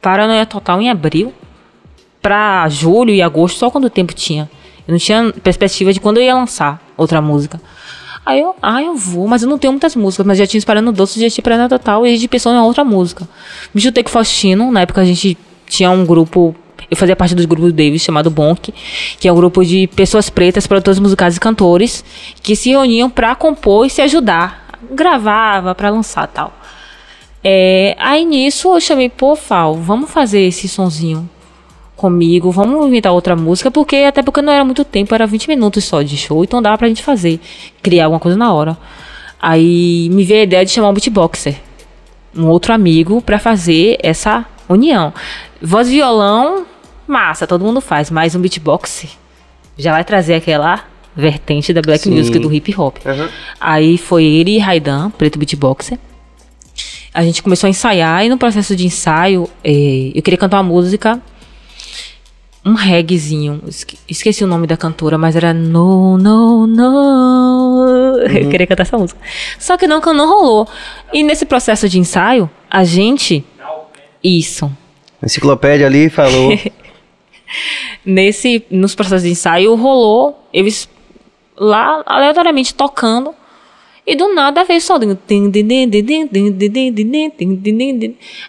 Paranoia 0.00 0.46
Total 0.46 0.80
em 0.80 0.88
abril 0.88 1.32
pra 2.22 2.68
julho 2.68 3.10
e 3.10 3.22
agosto, 3.22 3.58
só 3.58 3.70
quando 3.70 3.84
o 3.84 3.90
tempo 3.90 4.14
tinha. 4.14 4.50
Eu 4.86 4.92
não 4.92 4.98
tinha 4.98 5.32
perspectiva 5.42 5.92
de 5.92 6.00
quando 6.00 6.18
eu 6.18 6.22
ia 6.22 6.34
lançar 6.34 6.82
outra 6.96 7.20
música. 7.20 7.60
Aí 8.24 8.40
eu, 8.40 8.54
ah, 8.60 8.82
eu 8.82 8.94
vou, 8.94 9.26
mas 9.26 9.42
eu 9.42 9.48
não 9.48 9.58
tenho 9.58 9.72
muitas 9.72 9.96
músicas, 9.96 10.26
mas 10.26 10.38
já 10.38 10.46
tinha 10.46 10.58
Esperando 10.58 10.92
Doce, 10.92 11.20
já 11.20 11.30
tinha 11.30 11.42
Paranoia 11.42 11.68
Total 11.68 12.06
e 12.06 12.10
a 12.10 12.14
gente 12.14 12.28
pensou 12.28 12.52
em 12.52 12.58
outra 12.58 12.84
música. 12.84 13.28
Me 13.74 13.80
juntei 13.80 14.02
com 14.02 14.10
Faustino, 14.10 14.70
na 14.70 14.82
época 14.82 15.00
a 15.00 15.04
gente 15.04 15.36
tinha 15.66 15.90
um 15.90 16.04
grupo 16.04 16.54
eu 16.90 16.96
fazia 16.96 17.14
parte 17.14 17.34
do 17.36 17.46
grupo 17.46 17.66
do 17.66 17.72
Davis 17.72 18.02
chamado 18.02 18.30
Bonk, 18.30 18.74
que 19.18 19.28
é 19.28 19.32
um 19.32 19.36
grupo 19.36 19.64
de 19.64 19.86
pessoas 19.88 20.28
pretas, 20.28 20.66
produtores 20.66 20.98
musicais 20.98 21.36
e 21.36 21.40
cantores, 21.40 22.04
que 22.42 22.56
se 22.56 22.70
reuniam 22.70 23.08
pra 23.08 23.34
compor 23.36 23.86
e 23.86 23.90
se 23.90 24.02
ajudar. 24.02 24.66
Gravava 24.90 25.72
pra 25.72 25.88
lançar 25.88 26.26
tal. 26.26 26.52
É, 27.44 27.96
aí 27.98 28.24
nisso 28.24 28.74
eu 28.74 28.80
chamei, 28.80 29.08
pô, 29.08 29.36
Fal, 29.36 29.76
vamos 29.76 30.10
fazer 30.10 30.40
esse 30.40 30.68
sonzinho 30.68 31.28
comigo, 32.00 32.50
vamos 32.50 32.86
inventar 32.86 33.12
outra 33.12 33.36
música, 33.36 33.70
porque 33.70 33.96
até 33.96 34.22
porque 34.22 34.40
não 34.40 34.50
era 34.50 34.64
muito 34.64 34.86
tempo, 34.86 35.14
era 35.14 35.26
20 35.26 35.48
minutos 35.48 35.84
só 35.84 36.00
de 36.00 36.16
show, 36.16 36.42
então 36.42 36.62
dava 36.62 36.78
pra 36.78 36.88
gente 36.88 37.02
fazer, 37.02 37.38
criar 37.82 38.06
alguma 38.06 38.18
coisa 38.18 38.38
na 38.38 38.50
hora. 38.50 38.74
Aí 39.38 40.08
me 40.10 40.24
veio 40.24 40.40
a 40.40 40.44
ideia 40.44 40.64
de 40.64 40.70
chamar 40.70 40.88
um 40.88 40.94
beatboxer, 40.94 41.56
um 42.34 42.46
outro 42.46 42.72
amigo, 42.72 43.20
pra 43.20 43.38
fazer 43.38 43.98
essa 44.02 44.46
união. 44.66 45.12
Voz 45.60 45.88
e 45.88 45.92
violão, 45.92 46.64
massa, 47.06 47.46
todo 47.46 47.62
mundo 47.62 47.82
faz, 47.82 48.10
mas 48.10 48.34
um 48.34 48.40
beatbox 48.40 49.06
já 49.76 49.92
vai 49.92 50.02
trazer 50.02 50.34
aquela 50.34 50.82
vertente 51.14 51.70
da 51.74 51.82
black 51.82 52.04
Sim. 52.04 52.16
music, 52.16 52.38
do 52.38 52.50
hip 52.50 52.74
hop. 52.78 52.96
Aham. 53.04 53.28
Aí 53.60 53.98
foi 53.98 54.24
ele 54.24 54.52
e 54.52 54.58
Raidan, 54.58 55.10
preto 55.10 55.38
beatboxer. 55.38 55.98
A 57.12 57.22
gente 57.22 57.42
começou 57.42 57.66
a 57.66 57.70
ensaiar 57.70 58.24
e 58.24 58.30
no 58.30 58.38
processo 58.38 58.74
de 58.74 58.86
ensaio, 58.86 59.50
eh, 59.62 60.12
eu 60.14 60.22
queria 60.22 60.38
cantar 60.38 60.58
uma 60.58 60.62
música, 60.62 61.20
um 62.64 62.74
reggaezinho. 62.74 63.62
Esque- 63.66 63.98
Esqueci 64.08 64.44
o 64.44 64.46
nome 64.46 64.66
da 64.66 64.76
cantora, 64.76 65.16
mas 65.16 65.34
era 65.36 65.52
No, 65.54 66.16
No, 66.18 66.66
No. 66.66 68.18
Eu 68.28 68.48
queria 68.48 68.66
cantar 68.66 68.82
essa 68.82 68.98
música. 68.98 69.18
Só 69.58 69.76
que 69.76 69.86
não, 69.86 70.00
não 70.00 70.28
rolou. 70.28 70.68
E 71.12 71.22
nesse 71.22 71.46
processo 71.46 71.88
de 71.88 71.98
ensaio, 71.98 72.48
a 72.70 72.84
gente. 72.84 73.44
Isso. 74.22 74.66
A 75.22 75.26
enciclopédia 75.26 75.86
ali 75.86 76.08
falou. 76.10 76.52
nesse 78.04 78.64
nos 78.70 78.94
processos 78.94 79.24
de 79.24 79.30
ensaio 79.30 79.74
rolou 79.74 80.46
eles 80.52 80.88
lá 81.56 82.02
aleatoriamente 82.06 82.72
tocando 82.74 83.34
e 84.06 84.14
do 84.16 84.32
nada 84.34 84.64
veio 84.64 84.80
só 84.80 84.96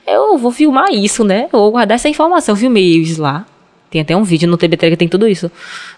eu 0.07 0.37
vou 0.37 0.51
filmar 0.51 0.91
isso 0.91 1.23
né 1.23 1.49
eu 1.51 1.59
vou 1.59 1.71
guardar 1.71 1.95
essa 1.95 2.07
informação 2.09 2.53
eu 2.53 2.59
filmei 2.59 2.93
eles 2.93 3.17
lá 3.17 3.45
tem 3.91 4.01
até 4.01 4.15
um 4.15 4.23
vídeo 4.23 4.49
no 4.49 4.57
TBT 4.57 4.89
que 4.89 4.97
tem 4.97 5.07
tudo 5.07 5.27
isso 5.27 5.51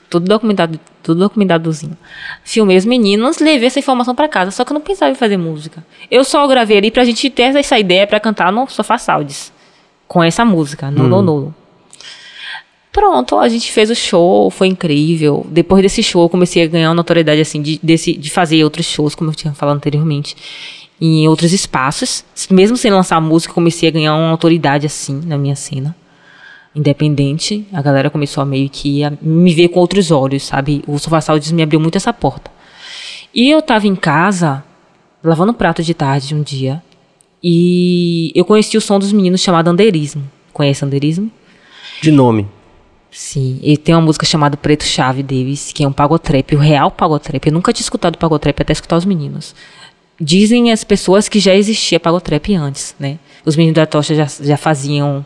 tudo 0.09 0.25
documentado 0.25 0.77
tudo 1.01 1.19
documentadozinho 1.19 1.97
filmei 2.43 2.75
os 2.75 2.85
meninos 2.85 3.39
levei 3.39 3.67
essa 3.67 3.79
informação 3.79 4.13
pra 4.13 4.27
casa 4.27 4.51
só 4.51 4.65
que 4.65 4.71
eu 4.71 4.75
não 4.75 4.81
pensava 4.81 5.11
em 5.11 5.15
fazer 5.15 5.37
música 5.37 5.85
eu 6.11 6.23
só 6.25 6.45
gravei 6.47 6.77
ali 6.77 6.91
pra 6.91 7.05
gente 7.05 7.29
ter 7.29 7.55
essa 7.55 7.79
ideia 7.79 8.05
pra 8.05 8.19
cantar 8.19 8.51
no 8.51 8.67
Sofá 8.67 8.97
Saudis 8.97 9.53
com 10.07 10.21
essa 10.21 10.43
música 10.43 10.91
no 10.91 11.07
no 11.07 11.21
no 11.21 11.55
Pronto, 12.93 13.39
a 13.39 13.49
gente 13.49 13.71
fez 13.71 13.89
o 13.89 13.95
show, 13.95 14.51
foi 14.51 14.67
incrível. 14.67 15.43
Depois 15.49 15.81
desse 15.81 16.03
show, 16.03 16.21
eu 16.21 16.29
comecei 16.29 16.61
a 16.61 16.67
ganhar 16.67 16.89
uma 16.89 16.93
notoriedade, 16.93 17.41
assim, 17.41 17.59
de, 17.59 17.79
desse, 17.81 18.13
de 18.13 18.29
fazer 18.29 18.63
outros 18.63 18.85
shows, 18.85 19.15
como 19.15 19.31
eu 19.31 19.35
tinha 19.35 19.51
falado 19.51 19.77
anteriormente, 19.77 20.37
em 21.01 21.27
outros 21.27 21.51
espaços. 21.53 22.23
Mesmo 22.51 22.77
sem 22.77 22.91
lançar 22.91 23.19
música, 23.19 23.51
comecei 23.51 23.89
a 23.89 23.91
ganhar 23.91 24.15
uma 24.15 24.29
autoridade, 24.29 24.85
assim, 24.85 25.19
na 25.25 25.39
minha 25.39 25.55
cena. 25.55 25.95
Independente, 26.75 27.67
a 27.71 27.81
galera 27.81 28.09
começou 28.09 28.41
a 28.41 28.45
meio 28.45 28.69
que 28.69 29.03
a 29.03 29.13
me 29.21 29.53
ver 29.53 29.69
com 29.69 29.79
outros 29.79 30.09
olhos, 30.09 30.43
sabe? 30.43 30.83
O 30.87 30.97
Sofá 30.97 31.21
Saúde 31.21 31.53
me 31.53 31.61
abriu 31.61 31.79
muito 31.79 31.97
essa 31.97 32.11
porta. 32.11 32.51
E 33.33 33.49
eu 33.49 33.61
tava 33.61 33.87
em 33.87 33.95
casa, 33.95 34.63
lavando 35.23 35.53
prato 35.53 35.83
de 35.83 35.93
tarde 35.93 36.33
um 36.33 36.41
dia, 36.41 36.81
e 37.43 38.31
eu 38.33 38.45
conheci 38.45 38.77
o 38.77 38.81
som 38.81 38.97
dos 38.97 39.11
meninos 39.11 39.41
chamado 39.41 39.67
Anderismo. 39.67 40.23
Conhece 40.51 40.83
Anderismo? 40.83 41.29
De 42.01 42.11
nome. 42.11 42.47
Sim, 43.11 43.59
e 43.61 43.77
tem 43.77 43.93
uma 43.93 44.01
música 44.01 44.25
chamada 44.25 44.57
Preto 44.57 44.83
Chave 44.83 45.21
Davis, 45.21 45.71
que 45.71 45.83
é 45.83 45.87
um 45.87 45.91
pagotrap, 45.91 46.55
o 46.55 46.59
real 46.59 46.89
pagotrap. 46.89 47.45
Eu 47.45 47.53
nunca 47.53 47.71
tinha 47.71 47.83
escutado 47.83 48.17
pagotrap 48.17 48.59
até 48.59 48.73
escutar 48.73 48.97
os 48.97 49.05
meninos. 49.05 49.53
Dizem 50.19 50.71
as 50.71 50.83
pessoas 50.83 51.29
que 51.29 51.39
já 51.39 51.53
existia 51.53 51.99
pagotrap 51.99 52.55
antes, 52.55 52.95
né? 52.99 53.19
Os 53.45 53.55
meninos 53.55 53.75
da 53.75 53.85
tocha 53.85 54.15
já, 54.15 54.25
já 54.25 54.57
faziam. 54.57 55.23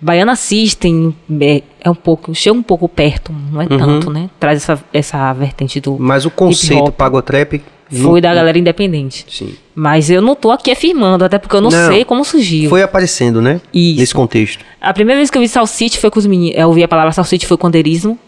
Baiana 0.00 0.36
System 0.36 1.14
é, 1.40 1.62
é 1.80 1.90
um 1.90 1.94
pouco, 1.94 2.34
chega 2.34 2.56
um 2.56 2.62
pouco 2.62 2.88
perto, 2.88 3.32
não 3.50 3.62
é 3.62 3.66
tanto, 3.66 4.10
né? 4.10 4.28
Traz 4.38 4.62
essa, 4.62 4.84
essa 4.92 5.32
vertente 5.32 5.80
do. 5.80 5.96
Mas 5.98 6.26
o 6.26 6.30
conceito 6.30 6.92
pagotrap 6.92 7.62
foi 7.90 8.20
da 8.20 8.34
galera 8.34 8.58
independente. 8.58 9.24
Sim. 9.28 9.54
Mas 9.74 10.10
eu 10.10 10.20
não 10.20 10.34
tô 10.34 10.50
aqui 10.50 10.70
afirmando, 10.70 11.24
até 11.24 11.38
porque 11.38 11.56
eu 11.56 11.60
não, 11.60 11.70
Não. 11.70 11.88
sei 11.88 12.04
como 12.04 12.24
surgiu. 12.24 12.68
Foi 12.68 12.82
aparecendo, 12.82 13.40
né? 13.40 13.60
Isso. 13.72 14.00
Nesse 14.00 14.14
contexto. 14.14 14.64
A 14.80 14.92
primeira 14.92 15.18
vez 15.18 15.30
que 15.30 15.38
eu 15.38 15.42
vi 15.42 15.48
salsite 15.48 15.98
foi 15.98 16.10
com 16.10 16.18
os 16.18 16.26
meninos. 16.26 16.58
Eu 16.58 16.68
ouvi 16.68 16.82
a 16.82 16.88
palavra 16.88 17.12
salsite 17.12 17.46
foi 17.46 17.56
com 17.56 17.66
anderismo. 17.66 18.18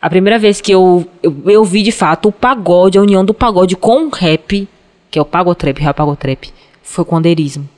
A 0.00 0.08
primeira 0.08 0.38
vez 0.38 0.60
que 0.60 0.72
eu, 0.72 1.06
eu, 1.22 1.36
eu 1.46 1.64
vi 1.64 1.82
de 1.82 1.92
fato 1.92 2.28
o 2.28 2.32
pagode, 2.32 2.96
a 2.96 3.02
união 3.02 3.24
do 3.24 3.34
pagode 3.34 3.76
com 3.76 4.06
o 4.06 4.08
rap, 4.10 4.66
que 5.10 5.18
é 5.18 5.22
o 5.22 5.26
pagotrap, 5.26 5.78
real 5.78 5.92
pagotrap, 5.92 6.50
foi 6.82 7.04
com 7.04 7.16
anderismo. 7.16 7.68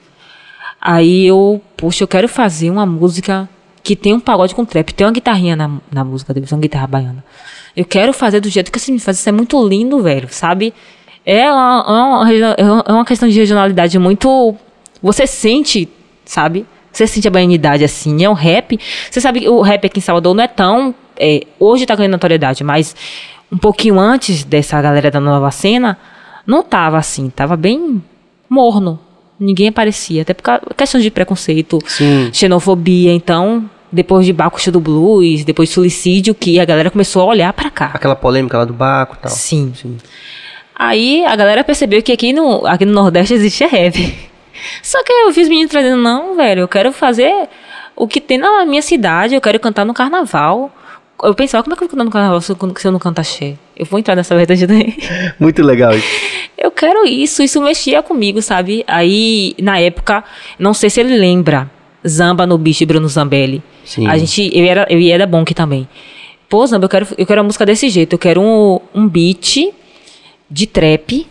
Aí 0.85 1.25
eu, 1.27 1.61
poxa, 1.77 2.03
eu 2.03 2.09
quero 2.09 2.29
fazer 2.29 2.69
uma 2.69 2.85
música 2.85 3.49
que 3.85 3.95
tem 3.95 4.13
um 4.13 4.19
pagode 4.21 4.53
com 4.55 4.65
trap. 4.65 4.93
Tem 4.93 5.07
uma 5.07 5.13
guitarrinha 5.13 5.55
na, 5.55 5.71
na 5.93 6.05
música 6.05 6.35
deles, 6.35 6.51
uma 6.51 6.61
guitarra 6.61 6.87
baiana. 6.89 7.25
Eu 7.77 7.85
quero 7.85 8.13
fazer 8.13 8.41
do 8.41 8.49
jeito 8.49 8.71
que 8.73 8.79
você 8.81 8.91
me 8.91 8.99
faz. 8.99 9.19
Isso 9.19 9.29
é 9.29 9.33
muito 9.33 9.65
lindo, 9.67 10.03
velho, 10.03 10.27
sabe? 10.31 10.75
É 11.25 11.51
uma, 11.51 12.27
é 12.29 12.61
é 12.61 12.65
uma- 12.65 12.85
é 12.89 12.93
uma 12.93 13.05
questão 13.05 13.29
de 13.29 13.39
regionalidade 13.39 13.97
muito. 13.99 14.57
Você 15.01 15.25
sente, 15.27 15.89
sabe? 16.25 16.67
Você 16.93 17.07
sente 17.07 17.29
a 17.29 17.31
baianidade 17.31 17.85
assim. 17.85 18.25
É 18.25 18.29
um 18.29 18.35
rap. 18.35 18.79
Você 19.11 19.21
sabe 19.21 19.41
que 19.41 19.49
o 19.49 19.61
rap 19.63 19.87
aqui 19.87 19.99
em 20.01 20.03
Salvador 20.03 20.35
não 20.35 20.43
é 20.43 20.49
tão. 20.49 20.93
é, 21.17 21.43
hoje 21.61 21.87
tá 21.87 21.95
ganhando 21.95 22.13
notoriedade, 22.13 22.65
mas 22.65 22.97
um 23.53 23.57
pouquinho 23.57 24.01
antes 24.01 24.43
dessa 24.43 24.81
galera 24.83 25.11
da 25.11 25.21
nova 25.21 25.51
cena, 25.53 25.97
não 26.45 26.63
tava 26.63 26.99
assim. 26.99 27.31
Tava 27.31 27.57
bem 27.57 28.03
morno. 28.49 28.99
Ninguém 29.43 29.69
aparecia. 29.69 30.23
Até 30.23 30.35
por 30.35 30.43
causa 30.43 30.63
questão 30.77 31.01
de 31.01 31.11
preconceito 31.11 31.79
Sim. 31.87 32.31
xenofobia. 32.33 33.13
Então, 33.13 33.69
depois 33.91 34.25
de 34.25 34.33
Bacuxa 34.33 34.71
do 34.71 34.81
Blues, 34.81 35.45
depois 35.45 35.69
de 35.69 35.75
suicídio, 35.75 36.35
que 36.35 36.59
a 36.61 36.65
galera 36.65 36.91
começou 36.91 37.23
a 37.23 37.27
olhar 37.27 37.53
pra 37.53 37.71
cá. 37.71 37.91
Aquela 37.95 38.17
polêmica 38.17 38.59
lá 38.59 38.65
do 38.65 38.73
Baco 38.73 39.17
e 39.17 39.23
tal. 39.23 39.33
Sim. 39.33 39.73
Sim. 39.75 39.99
Aí 40.75 41.25
a 41.27 41.37
galera 41.37 41.63
percebeu 41.63 42.03
que 42.03 42.13
aqui 42.13 42.33
no, 42.33 42.67
aqui 42.67 42.85
no 42.85 42.93
Nordeste 42.93 43.35
existe 43.35 43.65
rap. 43.67 43.97
Só 44.83 45.03
que 45.05 45.13
eu 45.13 45.33
vi 45.33 45.43
os 45.43 45.49
meninos 45.49 45.71
trazendo, 45.71 46.01
não, 46.01 46.37
velho, 46.37 46.61
eu 46.61 46.69
quero 46.69 46.93
fazer 46.93 47.49
o 47.95 48.09
que 48.09 48.21
tem 48.21 48.39
na 48.39 48.65
minha 48.65 48.83
cidade, 48.83 49.35
eu 49.35 49.41
quero 49.41 49.59
cantar 49.61 49.85
no 49.85 49.93
carnaval. 49.95 50.73
Eu 51.23 51.35
pensava, 51.35 51.63
como 51.63 51.75
é 51.75 51.77
que 51.77 51.85
eu 51.85 51.89
vou 51.89 51.93
cantar 51.97 52.05
no 52.05 52.11
carnaval 52.11 52.41
se 52.41 52.51
eu, 52.51 52.93
não 52.93 52.99
canto 52.99 53.21
axé? 53.21 53.55
Eu 53.77 53.87
vou 53.87 53.99
entrar 53.99 54.17
nessa 54.17 54.35
vertente 54.35 54.67
também. 54.67 54.97
Muito 55.39 55.63
legal 55.63 55.95
isso. 55.95 56.07
Eu 56.57 56.71
quero 56.71 57.07
isso, 57.07 57.43
isso 57.43 57.61
mexia 57.61 58.03
comigo, 58.03 58.41
sabe? 58.43 58.85
Aí, 58.87 59.55
na 59.61 59.79
época, 59.79 60.23
não 60.59 60.75
sei 60.75 60.91
se 60.91 61.01
ele 61.01 61.17
lembra, 61.17 61.71
Zamba 62.07 62.47
no 62.47 62.59
Bicho 62.59 62.83
e 62.83 62.87
Bruno 62.87 63.09
Zambelli. 63.09 63.63
Sim. 63.85 64.07
A 64.07 64.17
gente, 64.17 64.51
eu 64.57 64.65
era, 64.65 64.87
eu 64.89 64.99
ia 64.99 65.19
da 65.19 65.27
Bonk 65.27 65.55
também. 65.55 65.89
Pô, 66.49 66.67
Zamba, 66.67 66.85
eu 66.85 66.89
quero, 66.89 67.07
eu 67.17 67.27
quero 67.27 67.41
a 67.41 67.45
música 67.45 67.65
desse 67.65 67.89
jeito, 67.89 68.15
eu 68.15 68.19
quero 68.19 68.41
um, 68.41 68.81
um 68.95 69.09
beat 69.09 69.73
de 70.51 70.67
trap 70.67 71.27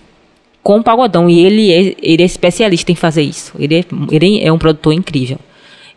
com 0.64 0.82
pagodão. 0.82 1.30
E 1.30 1.40
ele 1.46 1.72
é, 1.72 1.96
ele 2.02 2.24
é 2.24 2.26
especialista 2.26 2.92
em 2.92 2.96
fazer 2.96 3.22
isso. 3.22 3.54
Ele 3.60 3.80
é, 3.80 3.86
ele 4.12 4.44
é 4.44 4.52
um 4.52 4.58
produtor 4.58 4.94
incrível. 4.94 5.38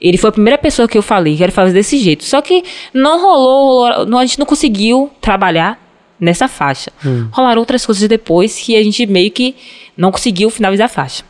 Ele 0.00 0.18
foi 0.18 0.28
a 0.28 0.32
primeira 0.32 0.58
pessoa 0.58 0.86
que 0.86 0.98
eu 0.98 1.02
falei, 1.02 1.36
quero 1.36 1.52
fazer 1.52 1.72
desse 1.72 1.98
jeito. 1.98 2.24
Só 2.24 2.42
que 2.42 2.62
não 2.92 3.20
rolou, 3.22 3.86
rolou 3.88 4.06
não, 4.06 4.18
a 4.18 4.26
gente 4.26 4.38
não 4.38 4.46
conseguiu 4.46 5.10
trabalhar 5.20 5.80
nessa 6.18 6.48
faixa. 6.48 6.90
Rolaram 7.32 7.60
outras 7.60 7.84
coisas 7.84 8.08
depois 8.08 8.58
que 8.58 8.76
a 8.76 8.82
gente 8.82 9.04
meio 9.06 9.30
que 9.30 9.54
não 9.96 10.10
conseguiu 10.12 10.50
finalizar 10.50 10.86
a 10.86 10.88
faixa. 10.88 11.22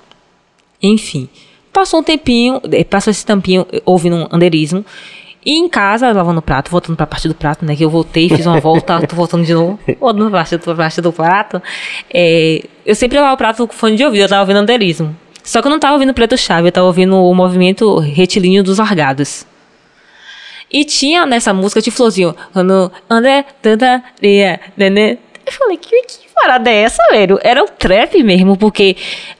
Enfim, 0.82 1.28
passou 1.72 2.01
um 2.01 2.03
tempinho, 2.03 2.61
eh, 2.70 2.85
passou 2.85 3.11
esse 3.11 3.24
tampinho 3.24 3.66
eh, 3.72 3.82
ouvindo 3.85 4.16
um 4.16 4.26
anderismo. 4.30 4.85
E 5.47 5.59
em 5.59 5.68
casa, 5.68 6.11
lavando 6.11 6.39
o 6.39 6.43
prato, 6.43 6.70
voltando 6.70 6.97
pra 6.97 7.07
parte 7.07 7.28
do 7.28 7.35
prato, 7.35 7.66
né? 7.66 7.76
Que 7.76 7.85
eu 7.85 7.91
voltei, 7.91 8.28
fiz 8.30 8.47
uma 8.47 8.61
volta, 8.61 9.01
tô 9.07 9.14
voltando 9.14 9.45
de 9.45 9.53
novo, 9.53 9.78
voltando 10.01 10.30
pra 10.30 10.39
parte, 10.41 10.59
pra 10.59 10.74
parte 10.74 11.01
do 11.03 11.12
prato. 11.12 11.62
eh, 12.12 12.64
eu 12.87 12.95
sempre 12.95 13.16
lavava 13.18 13.35
o 13.35 13.37
prato 13.39 13.66
com 13.66 13.74
fone 13.74 13.97
de 13.97 14.05
ouvido, 14.05 14.22
eu 14.22 14.28
tava 14.28 14.41
ouvindo 14.43 14.59
anderismo. 14.59 15.14
Só 15.43 15.61
que 15.61 15.68
eu 15.68 15.70
não 15.70 15.78
tava 15.78 15.93
ouvindo 15.95 16.14
Preto 16.14 16.39
Chave, 16.39 16.68
eu 16.68 16.72
tava 16.72 16.87
ouvindo 16.87 17.14
o 17.16 17.35
movimento 17.35 17.99
retilíneo 17.99 18.62
dos 18.62 18.78
largados. 18.78 19.47
E 20.75 20.85
tinha 20.85 21.25
nessa 21.25 21.55
música 21.55 21.81
de 21.81 21.93
florzinho, 21.93 22.35
nenê. 24.77 25.18
Eu 25.47 25.53
falei, 25.53 25.77
que, 25.77 26.03
que 26.03 26.18
parada 26.35 26.68
é 26.68 26.83
essa, 26.83 27.01
velho? 27.12 27.39
Era 27.45 27.62
o 27.62 27.68
trap 27.68 28.20
mesmo, 28.25 28.57
porque 28.57 28.97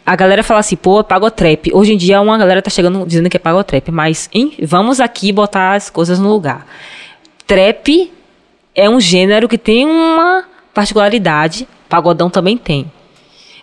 a 0.07 0.14
galera 0.14 0.45
fala 0.45 0.61
assim, 0.61 0.76
pô, 0.76 1.03
pagotrap. 1.03 1.72
Hoje 1.72 1.93
em 1.93 1.97
dia 1.97 2.20
uma 2.20 2.39
galera 2.39 2.62
tá 2.62 2.70
chegando 2.70 3.05
dizendo 3.05 3.28
que 3.28 3.37
é 3.37 3.41
pagotrap, 3.41 3.91
mas 3.91 4.30
hein, 4.32 4.53
vamos 4.62 5.01
aqui 5.01 5.32
botar 5.32 5.72
as 5.72 5.91
coisas 5.91 6.20
no 6.20 6.28
lugar. 6.28 6.68
Trap 7.49 8.12
é 8.72 8.89
um 8.89 9.01
gênero 9.01 9.49
que 9.49 9.59
tem 9.59 9.87
uma 9.87 10.45
particularidade, 10.72 11.66
pagodão 11.89 12.30
também 12.30 12.57
tem. 12.57 12.89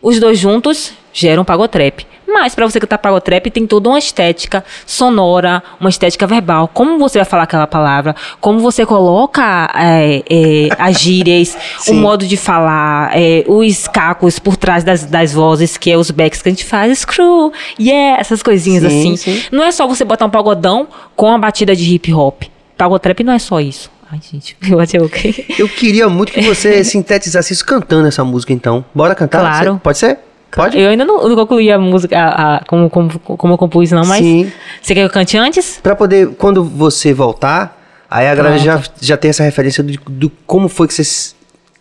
Os 0.02 0.20
dois 0.20 0.38
juntos 0.38 0.92
geram 1.14 1.46
pagotrap. 1.46 2.06
Mas 2.34 2.56
para 2.56 2.66
você 2.66 2.80
cantar 2.80 2.98
pagotrap 2.98 3.48
tem 3.50 3.66
toda 3.68 3.90
uma 3.90 4.00
estética 4.00 4.64
sonora, 4.86 5.62
uma 5.80 5.90
estética 5.90 6.26
verbal. 6.28 6.68
Como 6.68 6.98
você 6.98 7.20
vai 7.20 7.26
falar 7.26 7.44
aquela 7.44 7.68
palavra, 7.68 8.16
como 8.40 8.60
você 8.60 8.86
coloca 8.86 9.70
é, 9.76 10.24
é, 10.30 10.70
as 10.78 11.00
gírias, 11.00 11.58
o 11.88 11.94
modo 11.94 12.26
de 12.26 12.38
falar, 12.38 13.12
é, 13.14 13.44
os 13.48 13.88
cacos 13.88 14.40
por 14.40 14.56
trás 14.56 14.84
das, 14.84 15.06
das 15.06 15.34
vozes, 15.34 15.78
que 15.78 15.92
é 15.92 15.98
os 15.98 16.12
backs 16.12 16.42
que 16.42 16.50
a 16.50 16.52
gente 16.52 16.66
faz, 16.66 17.00
screw, 17.00 17.52
yeah, 17.80 18.20
essas 18.20 18.42
coisinhas 18.42 18.84
Sim, 18.84 19.14
assim. 19.14 19.16
sim. 19.18 19.44
Não 19.52 19.64
é 19.64 19.72
só 19.72 19.88
você 19.88 20.04
botar 20.06 20.26
um 20.26 20.30
pagodão 20.30 20.88
com 21.16 21.32
a 21.32 21.38
batida 21.38 21.76
de 21.76 21.94
hip 21.94 22.14
hop. 22.14 22.44
Pagotrap 22.78 23.20
não 23.24 23.34
é 23.34 23.40
só 23.40 23.60
isso. 23.60 23.92
Ai, 24.12 24.20
gente, 24.32 24.58
eu 24.70 24.80
achei 24.80 25.00
ok. 25.00 25.46
Eu 25.58 25.70
queria 25.70 26.10
muito 26.10 26.32
que 26.32 26.42
você 26.42 26.84
sintetizasse 26.86 27.54
isso 27.54 27.66
cantando 27.66 28.08
essa 28.08 28.24
música, 28.24 28.52
então. 28.52 28.84
Bora 28.94 29.16
cantar? 29.16 29.40
Claro. 29.40 29.74
Você- 29.74 29.80
Pode 29.80 29.98
ser? 29.98 30.20
Pode? 30.54 30.78
Eu 30.78 30.90
ainda 30.90 31.06
não, 31.06 31.28
não 31.30 31.36
concluí 31.36 31.72
a 31.72 31.80
música 31.80 32.18
a- 32.20 32.56
a- 32.58 32.64
como, 32.66 32.90
como, 32.90 33.10
como 33.20 33.54
eu 33.54 33.58
compus, 33.58 33.92
não, 33.92 34.06
mas. 34.06 34.20
Sim. 34.20 34.52
Você 34.82 34.94
quer 34.94 35.02
que 35.02 35.06
eu 35.06 35.10
cante 35.10 35.38
antes? 35.38 35.80
Pra 35.82 35.96
poder, 35.96 36.30
quando 36.38 36.64
você 36.64 37.14
voltar, 37.14 37.78
aí 38.10 38.28
a 38.28 38.36
galera 38.36 38.58
já, 38.58 38.82
já 39.00 39.16
tem 39.18 39.30
essa 39.30 39.44
referência 39.44 39.82
do, 39.84 39.94
do 40.10 40.30
como 40.46 40.68
foi 40.68 40.88
que 40.88 40.94
você 40.94 41.34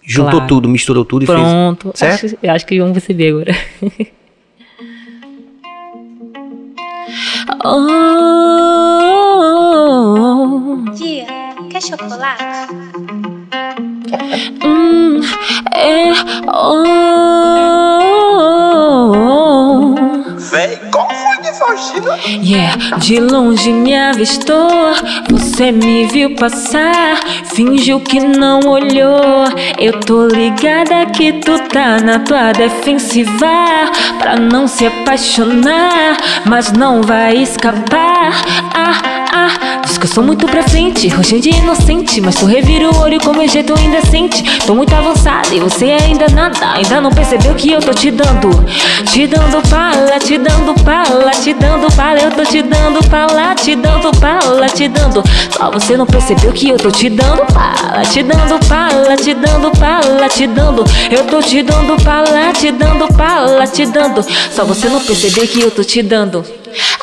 juntou 0.03 0.33
Claro. 0.33 0.47
tudo, 0.47 0.69
misturou 0.69 1.05
tudo 1.05 1.25
e 1.25 1.27
Pronto. 1.27 1.93
fez. 1.97 1.99
Certo? 2.21 2.27
Acho, 2.27 2.37
eu 2.43 2.53
acho 2.53 2.67
que 2.67 2.79
vão 2.81 2.93
perceber 2.93 3.29
agora. 3.31 3.55
oh, 9.91 10.85
Tia, 10.97 11.27
quer 11.71 11.83
chocolate? 11.83 12.45
hum, 14.65 15.21
é, 15.75 16.13
oh, 16.49 18.30
Véi, 20.51 20.81
qual 20.91 21.09
foi 21.09 21.43
de 21.43 21.57
Faustina? 21.57 22.19
Yeah, 22.27 22.97
de 22.99 23.21
longe 23.21 23.73
me 23.73 23.97
avistou, 23.97 24.95
você 25.31 25.71
me 25.71 26.07
viu 26.07 26.35
passar, 26.35 27.21
fingiu 27.55 28.01
que 28.01 28.19
não 28.19 28.59
olhou. 28.61 29.45
Eu 29.79 30.01
tô 30.01 30.27
ligada 30.27 31.07
que 31.07 31.35
tu 31.35 31.57
tá 31.69 32.01
na 32.01 32.19
tua 32.19 32.51
defensiva, 32.51 33.47
pra 34.19 34.37
não 34.37 34.67
se 34.67 34.87
apaixonar, 34.87 36.17
mas 36.45 36.73
não 36.73 37.01
vai 37.01 37.37
escapar. 37.37 38.33
Ah, 38.75 39.01
ah, 39.33 39.80
diz 39.91 39.99
que 39.99 40.07
eu 40.07 40.11
sou 40.11 40.23
muito 40.23 40.47
pra 40.47 40.63
frente, 40.63 41.09
roxinho 41.09 41.41
de 41.41 41.51
inocente, 41.51 42.21
mas 42.21 42.37
tu 42.37 42.47
revira 42.47 42.89
o 42.89 43.01
olho 43.01 43.19
com 43.21 43.33
meu 43.33 43.49
jeito 43.49 43.75
indecente. 43.81 44.43
Tô 44.65 44.75
muito 44.75 44.95
avançada 44.95 45.53
e 45.53 45.59
você 45.59 45.87
ainda 45.87 46.29
nada, 46.29 46.75
ainda 46.75 47.01
não 47.01 47.11
percebeu 47.11 47.55
que 47.55 47.73
eu 47.73 47.81
tô 47.81 47.93
te 47.93 48.11
dando, 48.11 48.51
te 49.11 49.27
dando 49.27 49.61
pala, 49.69 50.19
te 50.21 50.39
dando 50.39 50.75
pala, 50.85 51.31
te 51.33 51.53
dando 51.55 51.93
pala, 51.97 52.21
eu 52.21 52.31
tô 52.31 52.45
te 52.45 52.63
dando 52.63 53.09
pala, 53.09 53.55
te 53.57 53.75
dando 53.75 54.13
pala, 54.21 54.69
te 54.69 54.87
dando. 54.87 55.25
Só 55.51 55.71
você 55.73 55.97
não 55.97 56.07
percebeu 56.07 56.53
que 56.53 56.69
eu 56.69 56.77
tô 56.77 56.91
te 56.91 57.11
dando 57.11 57.43
pala, 57.53 58.03
te 58.03 58.23
dando 58.23 58.67
pala, 58.69 59.17
te 59.17 59.35
dando 59.35 59.71
pala, 59.73 60.29
te 60.29 60.47
dando. 60.47 60.85
Eu 61.11 61.25
tô 61.27 61.43
te 61.43 61.63
dando 61.63 62.01
pala, 62.05 62.53
te 62.53 62.71
dando 62.71 63.09
pala, 63.15 63.67
te 63.67 63.85
dando. 63.87 64.25
Só 64.55 64.65
você 64.65 64.89
não 64.89 65.01
percebeu 65.01 65.49
que 65.49 65.61
eu 65.61 65.71
tô 65.71 65.83
te 65.83 66.01
dando. 66.01 66.60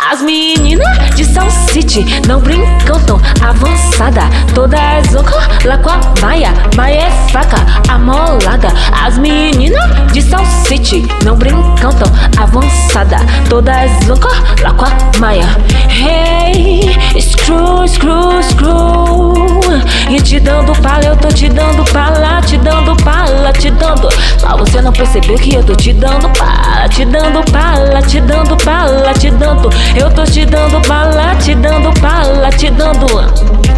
As 0.10 0.22
meninas 0.22 1.16
de 1.16 1.26
South 1.26 1.52
City 1.72 2.06
não 2.28 2.40
brincam 2.40 3.00
tão 3.06 3.20
avançada. 3.42 4.22
Todas 4.54 5.12
loucas 5.12 5.66
lá 5.66 5.78
com 5.78 5.90
a 5.90 6.00
Maia. 6.22 6.54
Maia 6.76 7.08
é 7.08 7.12
faca, 7.32 7.58
amolada. 7.90 8.70
As 9.04 9.18
meninas 9.18 9.84
de 10.14 10.22
South 10.22 10.46
City 10.66 11.06
não 11.26 11.36
brincam 11.36 11.92
tão 11.92 12.12
avançada. 12.42 13.18
Todas 13.50 13.92
loucas 14.08 14.34
lá 14.62 14.72
com 14.74 14.86
a 14.86 15.20
Maia. 15.20 15.46
Hey, 15.90 16.96
screw, 17.20 17.88
screw, 17.88 18.44
screw. 18.44 19.48
E 20.10 20.22
te 20.22 20.40
dando 20.40 20.72
pala, 20.82 21.04
eu 21.04 21.18
tô 21.18 21.28
te 21.28 21.50
dando 21.50 21.84
pala, 21.92 22.42
te 22.42 22.58
dando 22.58 22.96
pala, 23.04 23.52
te 23.52 23.70
dando. 23.72 24.08
Mas 24.42 24.58
você 24.58 24.82
não 24.82 24.94
percebeu 24.94 25.36
que 25.36 25.56
eu 25.56 25.64
tô 25.64 25.76
te 25.76 25.92
dando 25.92 26.30
pala, 26.38 26.88
te 26.88 27.04
dando 27.04 27.44
pala, 27.52 28.02
te 28.02 28.22
dando 28.22 28.56
pala, 28.64 29.14
te 29.14 29.30
dando. 29.32 29.57
Eu 29.96 30.10
tô 30.12 30.24
te 30.24 30.46
dando 30.46 30.80
pala, 30.88 31.36
te 31.36 31.56
dando 31.56 31.92
pala, 32.00 32.50
te 32.50 32.70
dando. 32.72 33.77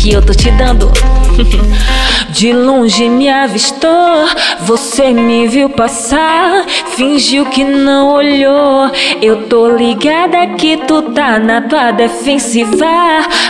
Que 0.00 0.14
eu 0.14 0.22
tô 0.22 0.32
te 0.32 0.50
dando. 0.52 0.90
De 2.30 2.52
longe 2.52 3.08
me 3.08 3.28
avistou, 3.28 4.26
você 4.60 5.10
me 5.10 5.46
viu 5.46 5.68
passar, 5.68 6.64
fingiu 6.96 7.44
que 7.46 7.64
não 7.64 8.14
olhou. 8.14 8.90
Eu 9.20 9.48
tô 9.48 9.68
ligada 9.68 10.46
que 10.56 10.76
tu 10.86 11.02
tá 11.02 11.38
na 11.38 11.60
tua 11.60 11.90
defensiva, 11.90 12.86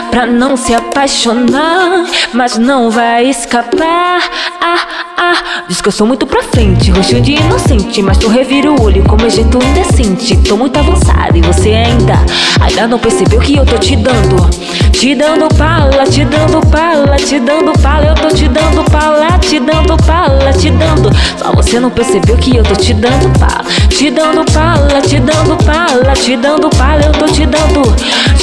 pra 0.09 0.25
não 0.25 0.57
se 0.57 0.73
apaixonar, 0.73 2.05
mas 2.33 2.57
não 2.57 2.89
vai 2.89 3.29
escapar. 3.29 4.21
Ah, 4.59 4.87
ah, 5.17 5.63
diz 5.67 5.79
que 5.79 5.87
eu 5.87 5.91
sou 5.91 6.07
muito 6.07 6.25
pra 6.25 6.43
frente, 6.43 6.91
roxo 6.91 7.21
de 7.21 7.33
inocente, 7.33 8.01
mas 8.01 8.17
tu 8.17 8.27
revira 8.27 8.71
o 8.71 8.81
olho 8.81 9.03
com 9.03 9.15
meu 9.15 9.29
jeito 9.29 9.57
indecente. 9.63 10.35
Tô 10.37 10.57
muito 10.57 10.77
avançada 10.77 11.37
e 11.37 11.41
você 11.41 11.69
ainda, 11.69 12.15
ainda 12.59 12.87
não 12.87 12.99
percebeu 12.99 13.39
que 13.39 13.55
eu 13.55 13.65
tô 13.65 13.77
te 13.77 13.95
dando, 13.95 14.49
te 14.91 15.13
dando 15.15 15.47
pala, 15.55 16.03
te 16.05 16.25
dando 16.25 16.40
pala, 16.71 17.17
te 17.17 17.39
dando 17.39 17.71
pala, 17.81 18.07
eu 18.07 18.15
tô 18.15 18.27
te 18.29 18.47
dando 18.47 18.83
pala, 18.89 19.37
te 19.39 19.59
dando 19.59 19.97
pala, 19.97 20.51
te 20.53 20.69
dando. 20.71 21.09
Só 21.37 21.51
você 21.51 21.79
não 21.79 21.89
percebeu 21.89 22.37
que 22.37 22.55
eu 22.57 22.63
tô 22.63 22.75
te 22.75 22.93
dando 22.93 23.29
pala, 23.39 23.63
te 23.89 24.09
dando 24.09 24.43
pala, 24.51 25.01
te 25.01 25.19
dando 25.19 25.57
pala, 25.63 26.13
te 26.13 26.35
dando 26.37 26.69
pala, 26.69 27.01
eu 27.03 27.11
tô 27.11 27.25
te 27.25 27.45
dando, 27.45 27.81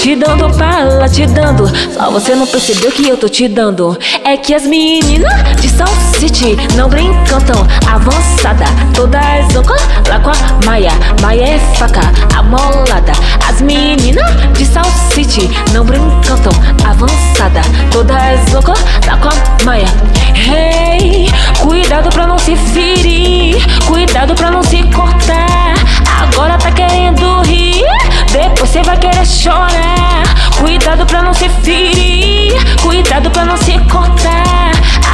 te 0.09 0.17
dando 0.17 0.49
pala, 0.57 1.07
te 1.07 1.27
dando. 1.27 1.69
Só 1.93 2.11
você 2.11 2.35
não 2.35 2.47
percebeu 2.47 2.91
que 2.91 3.07
eu 3.07 3.19
tô 3.19 3.29
te 3.29 3.47
dando. 3.47 3.95
É 4.25 4.39
que 4.39 4.55
as 4.55 4.65
meninas 4.65 5.31
de 5.61 5.69
South 5.69 6.19
City 6.19 6.57
não 6.75 6.89
brincam 6.89 7.39
tão 7.43 7.67
avançada. 7.87 8.65
Todas 8.95 9.53
loucas 9.53 9.83
lá 10.09 10.19
com 10.21 10.31
a 10.31 10.65
Maia, 10.65 10.93
Maia 11.21 11.45
é 11.45 11.59
faca, 11.75 12.01
amolada. 12.35 13.13
As 13.47 13.61
meninas 13.61 14.25
de 14.57 14.65
South 14.65 15.13
City 15.13 15.51
não 15.75 15.85
brincam 15.85 16.39
tão 16.39 16.53
avançada. 16.89 17.61
Todas 17.91 18.51
loucas 18.51 18.83
lá 19.07 19.19
com 19.19 19.29
a 19.29 19.65
Maia. 19.67 19.89
Hey, 20.35 21.29
cuidado 21.61 22.09
pra 22.09 22.27
não 22.27 22.39
se 22.39 22.57
ferir, 22.57 23.59
cuidado 23.85 24.35
pra 24.35 24.51
não 24.51 24.63
se 24.63 24.83
cortar. 24.85 25.75
Agora 26.23 26.57
tá 26.57 26.71
querendo 26.71 27.43
rir, 27.43 27.85
depois 28.33 28.71
você 28.71 28.83
vai 28.83 28.97
querer 28.97 29.27
chorar. 29.27 30.23
Cuidado 30.59 31.07
pra 31.07 31.23
não 31.23 31.33
se 31.33 31.49
ferir, 31.49 32.55
cuidado 32.83 33.31
pra 33.31 33.45
não 33.45 33.57
se 33.57 33.79
cortar. 33.91 34.73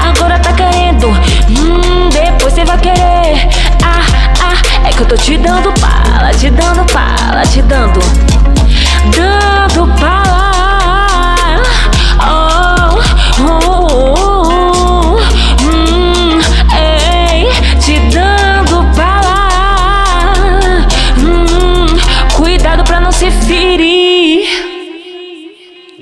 Agora 0.08 0.38
tá 0.38 0.52
querendo, 0.52 1.08
hum, 1.08 2.08
depois 2.10 2.52
você 2.52 2.64
vai 2.64 2.78
querer. 2.78 3.48
Ah, 3.82 4.04
ah, 4.42 4.88
é 4.88 4.92
que 4.92 5.00
eu 5.02 5.06
tô 5.06 5.16
te 5.16 5.36
dando 5.36 5.72
pala, 5.80 6.30
te 6.32 6.50
dando 6.50 6.84
pala, 6.92 7.42
te 7.46 7.62
dando, 7.62 8.00
dando 9.14 9.86
pala. 9.98 11.62
Oh, 12.20 12.98
oh, 13.40 14.18
oh, 14.18 14.33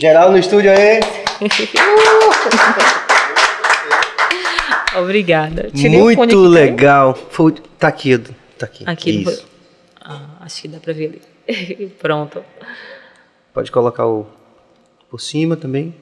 Geral 0.02 0.32
no 0.32 0.38
estúdio 0.38 0.72
aí. 0.72 0.98
Obrigada. 4.98 5.70
Tirei 5.72 5.96
Muito 5.96 6.40
legal. 6.40 7.16
Foi, 7.30 7.54
tá 7.78 7.86
aqui. 7.86 8.18
Tá 8.58 8.66
aqui. 8.66 8.82
Aqui 8.84 9.22
Isso. 9.22 9.46
Ah, 10.04 10.22
acho 10.40 10.62
que 10.62 10.66
dá 10.66 10.80
pra 10.80 10.92
ver 10.92 11.22
ali. 11.46 11.86
Pronto. 12.02 12.42
Pode 13.54 13.70
colocar 13.70 14.04
o 14.08 14.26
por 15.08 15.20
cima 15.20 15.54
também. 15.56 15.94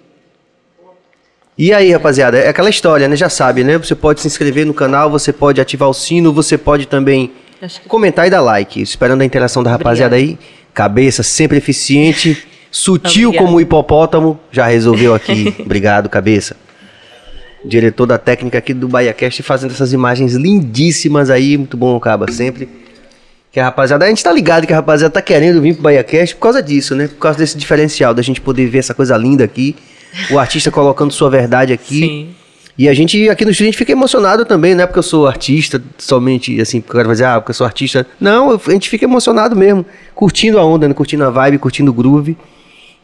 E 1.58 1.70
aí, 1.74 1.92
rapaziada, 1.92 2.38
é 2.38 2.48
aquela 2.48 2.70
história, 2.70 3.06
né? 3.06 3.16
Já 3.16 3.28
sabe, 3.28 3.62
né? 3.62 3.76
Você 3.76 3.94
pode 3.94 4.22
se 4.22 4.26
inscrever 4.26 4.64
no 4.64 4.72
canal, 4.72 5.10
você 5.10 5.30
pode 5.30 5.60
ativar 5.60 5.90
o 5.90 5.94
sino, 5.94 6.32
você 6.32 6.56
pode 6.56 6.86
também 6.86 7.32
que- 7.60 7.80
comentar 7.86 8.26
e 8.26 8.30
dar 8.30 8.40
like. 8.40 8.80
Esperando 8.80 9.20
a 9.20 9.26
interação 9.26 9.62
da 9.62 9.70
rapaziada 9.70 10.16
aí. 10.16 10.38
Cabeça 10.72 11.22
sempre 11.22 11.58
eficiente, 11.58 12.48
sutil 12.70 13.32
como 13.32 13.56
o 13.56 13.60
hipopótamo. 13.60 14.38
Já 14.50 14.66
resolveu 14.66 15.14
aqui. 15.14 15.54
Obrigado, 15.60 16.08
cabeça. 16.08 16.56
Diretor 17.64 18.06
da 18.06 18.18
técnica 18.18 18.58
aqui 18.58 18.72
do 18.72 18.88
BahiaCast 18.88 19.42
fazendo 19.42 19.72
essas 19.72 19.92
imagens 19.92 20.34
lindíssimas 20.34 21.28
aí. 21.28 21.58
Muito 21.58 21.76
bom, 21.76 21.98
Caba, 22.00 22.30
sempre. 22.30 22.68
Que 23.52 23.58
a 23.58 23.64
rapaziada, 23.64 24.04
a 24.04 24.08
gente 24.08 24.22
tá 24.22 24.32
ligado 24.32 24.66
que 24.66 24.72
a 24.72 24.76
rapaziada 24.76 25.12
tá 25.12 25.20
querendo 25.20 25.60
vir 25.60 25.74
pro 25.74 25.82
BahiaCast 25.82 26.36
por 26.36 26.42
causa 26.42 26.62
disso, 26.62 26.94
né? 26.94 27.08
Por 27.08 27.18
causa 27.18 27.38
desse 27.38 27.58
diferencial, 27.58 28.14
da 28.14 28.22
gente 28.22 28.40
poder 28.40 28.66
ver 28.68 28.78
essa 28.78 28.94
coisa 28.94 29.16
linda 29.16 29.44
aqui. 29.44 29.74
O 30.30 30.38
artista 30.38 30.70
colocando 30.70 31.12
sua 31.12 31.28
verdade 31.28 31.72
aqui. 31.72 32.00
Sim. 32.00 32.34
E 32.80 32.88
a 32.88 32.94
gente, 32.94 33.28
aqui 33.28 33.44
no 33.44 33.50
estúdio, 33.50 33.68
a 33.68 33.70
gente 33.72 33.78
fica 33.78 33.92
emocionado 33.92 34.44
também, 34.46 34.74
não 34.74 34.84
é 34.84 34.86
porque 34.86 34.98
eu 34.98 35.02
sou 35.02 35.26
artista, 35.26 35.82
somente 35.98 36.58
assim, 36.60 36.80
porque 36.80 36.96
eu 36.96 37.00
quero 37.00 37.12
dizer, 37.12 37.24
ah, 37.26 37.38
porque 37.38 37.50
eu 37.50 37.54
sou 37.54 37.66
artista. 37.66 38.06
Não, 38.18 38.52
a 38.52 38.70
gente 38.70 38.88
fica 38.88 39.04
emocionado 39.04 39.54
mesmo, 39.54 39.84
curtindo 40.14 40.58
a 40.58 40.64
onda, 40.64 40.88
né? 40.88 40.94
curtindo 40.94 41.24
a 41.24 41.28
vibe, 41.28 41.58
curtindo 41.58 41.90
o 41.90 41.94
groove, 41.94 42.38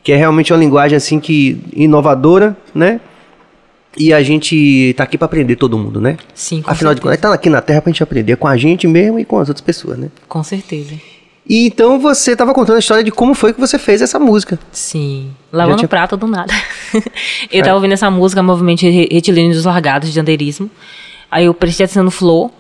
que 0.07 0.12
é 0.12 0.16
realmente 0.16 0.52
uma 0.52 0.59
linguagem 0.61 0.94
assim 0.96 1.18
que 1.18 1.61
inovadora, 1.74 2.57
né? 2.72 3.00
E 3.98 4.12
a 4.12 4.22
gente 4.22 4.94
tá 4.96 5.02
aqui 5.02 5.18
pra 5.18 5.24
aprender 5.26 5.57
todo 5.57 5.76
mundo, 5.76 6.00
né? 6.00 6.16
Sim, 6.32 6.62
com 6.62 6.70
Afinal 6.70 6.94
de 6.94 7.00
certeza. 7.00 7.16
contas, 7.16 7.30
tá 7.30 7.34
aqui 7.34 7.50
na 7.50 7.61
Terra 7.61 7.82
pra 7.82 7.90
gente 7.90 8.04
aprender 8.04 8.36
com 8.36 8.46
a 8.46 8.57
gente 8.57 8.86
mesmo 8.86 9.18
e 9.18 9.24
com 9.24 9.36
as 9.40 9.48
outras 9.48 9.62
pessoas, 9.62 9.98
né? 9.98 10.09
Com 10.28 10.44
certeza. 10.44 10.94
E 11.48 11.66
então 11.66 11.98
você 11.98 12.36
tava 12.36 12.54
contando 12.54 12.76
a 12.76 12.78
história 12.78 13.02
de 13.02 13.11
como 13.11 13.34
foi 13.34 13.52
que 13.52 13.59
você 13.59 13.80
fez 13.80 14.00
essa 14.00 14.16
música. 14.16 14.61
Sim. 14.70 15.32
Lavando 15.52 15.78
tinha- 15.78 15.88
prato 15.88 16.16
do 16.16 16.28
nada. 16.28 16.54
eu 17.50 17.64
tava 17.64 17.74
ouvindo 17.74 17.94
essa 17.94 18.09
música, 18.09 18.40
Movimento 18.44 18.82
Re- 18.82 19.09
Retilíneo 19.11 19.54
dos 19.54 19.64
Largados, 19.64 20.12
de 20.12 20.20
Andeirismo. 20.20 20.70
Aí 21.28 21.46
eu 21.46 21.54
prestei 21.54 21.86
atenção 21.86 22.04
no 22.04 22.12
flow. 22.12 22.52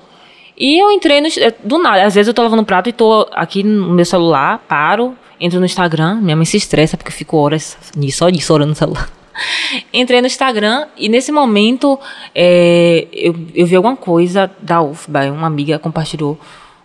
E 0.58 0.82
eu 0.82 0.90
entrei 0.90 1.20
no. 1.20 1.28
Do 1.62 1.78
nada. 1.78 2.02
Às 2.06 2.14
vezes 2.16 2.26
eu 2.26 2.34
tô 2.34 2.42
lavando 2.42 2.64
prato 2.64 2.88
e 2.88 2.92
tô 2.92 3.28
aqui 3.32 3.62
no 3.62 3.92
meu 3.92 4.04
celular, 4.04 4.58
paro, 4.66 5.14
entro 5.40 5.58
no 5.58 5.66
Instagram. 5.66 6.16
Minha 6.16 6.36
mãe 6.36 6.44
se 6.44 6.56
estressa 6.56 6.96
porque 6.96 7.10
eu 7.10 7.16
fico 7.16 7.36
horas 7.36 7.76
nisso, 7.96 8.18
só 8.18 8.30
disso, 8.30 8.52
orando 8.52 8.70
no 8.70 8.74
celular. 8.76 9.08
Entrei 9.92 10.20
no 10.20 10.26
Instagram 10.26 10.86
e 10.96 11.08
nesse 11.08 11.30
momento 11.30 11.98
eh, 12.34 13.06
eu, 13.12 13.34
eu 13.54 13.66
vi 13.66 13.76
alguma 13.76 13.96
coisa 13.96 14.50
da 14.60 14.80
UFBA. 14.80 15.30
Uma 15.32 15.46
amiga 15.46 15.78
compartilhou 15.78 16.38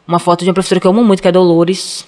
uma 0.08 0.20
foto 0.20 0.44
de 0.44 0.50
uma 0.50 0.54
professora 0.54 0.82
que 0.82 0.88
eu 0.88 0.92
amo 0.92 1.04
muito, 1.04 1.22
que 1.22 1.28
é 1.28 1.32
Dolores. 1.32 2.06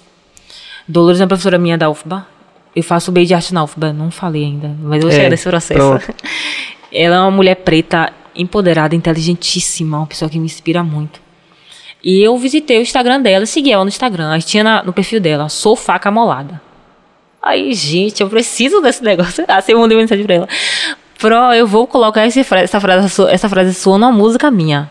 Dolores 0.87 1.21
é 1.21 1.23
uma 1.23 1.29
professora 1.29 1.57
minha 1.57 1.77
da 1.77 1.89
UFBA. 1.89 2.27
Eu 2.75 2.83
faço 2.83 3.11
BI 3.11 3.25
de 3.25 3.33
arte 3.33 3.53
na 3.53 3.63
UFBA, 3.63 3.93
não 3.93 4.09
falei 4.11 4.43
ainda, 4.45 4.75
mas 4.81 4.97
eu 4.97 5.03
vou 5.03 5.11
É, 5.11 5.15
chegar 5.15 5.29
nesse 5.29 5.47
processo. 5.47 5.79
pronto. 5.79 6.13
Ela 6.91 7.15
é 7.15 7.19
uma 7.19 7.31
mulher 7.31 7.55
preta, 7.55 8.11
empoderada, 8.35 8.95
inteligentíssima, 8.95 9.97
uma 9.97 10.07
pessoa 10.07 10.29
que 10.29 10.37
me 10.37 10.45
inspira 10.45 10.83
muito. 10.83 11.21
E 12.03 12.21
eu 12.21 12.37
visitei 12.37 12.79
o 12.79 12.81
Instagram 12.81 13.21
dela, 13.21 13.45
segui 13.45 13.71
ela 13.71 13.83
no 13.83 13.87
Instagram. 13.87 14.31
Aí 14.31 14.41
tinha 14.41 14.63
na- 14.63 14.83
no 14.83 14.91
perfil 14.91 15.19
dela, 15.21 15.47
sou 15.49 15.75
faca 15.75 16.11
molada. 16.11 16.61
Aí, 17.41 17.73
gente, 17.73 18.21
eu 18.21 18.29
preciso 18.29 18.81
desse 18.81 19.03
negócio. 19.05 19.45
Assim, 19.47 19.71
eu 19.73 19.79
mandei 19.79 19.97
mensagem 19.97 20.25
pra 20.25 20.35
ela. 20.35 20.47
Pro, 21.17 21.35
eu 21.53 21.65
vou 21.65 21.87
colocar 21.87 22.25
esse 22.27 22.41
essa, 22.41 22.79
frase, 22.81 23.23
essa 23.29 23.47
frase 23.49 23.73
sua 23.73 23.97
numa 23.97 24.11
música 24.11 24.51
minha. 24.51 24.89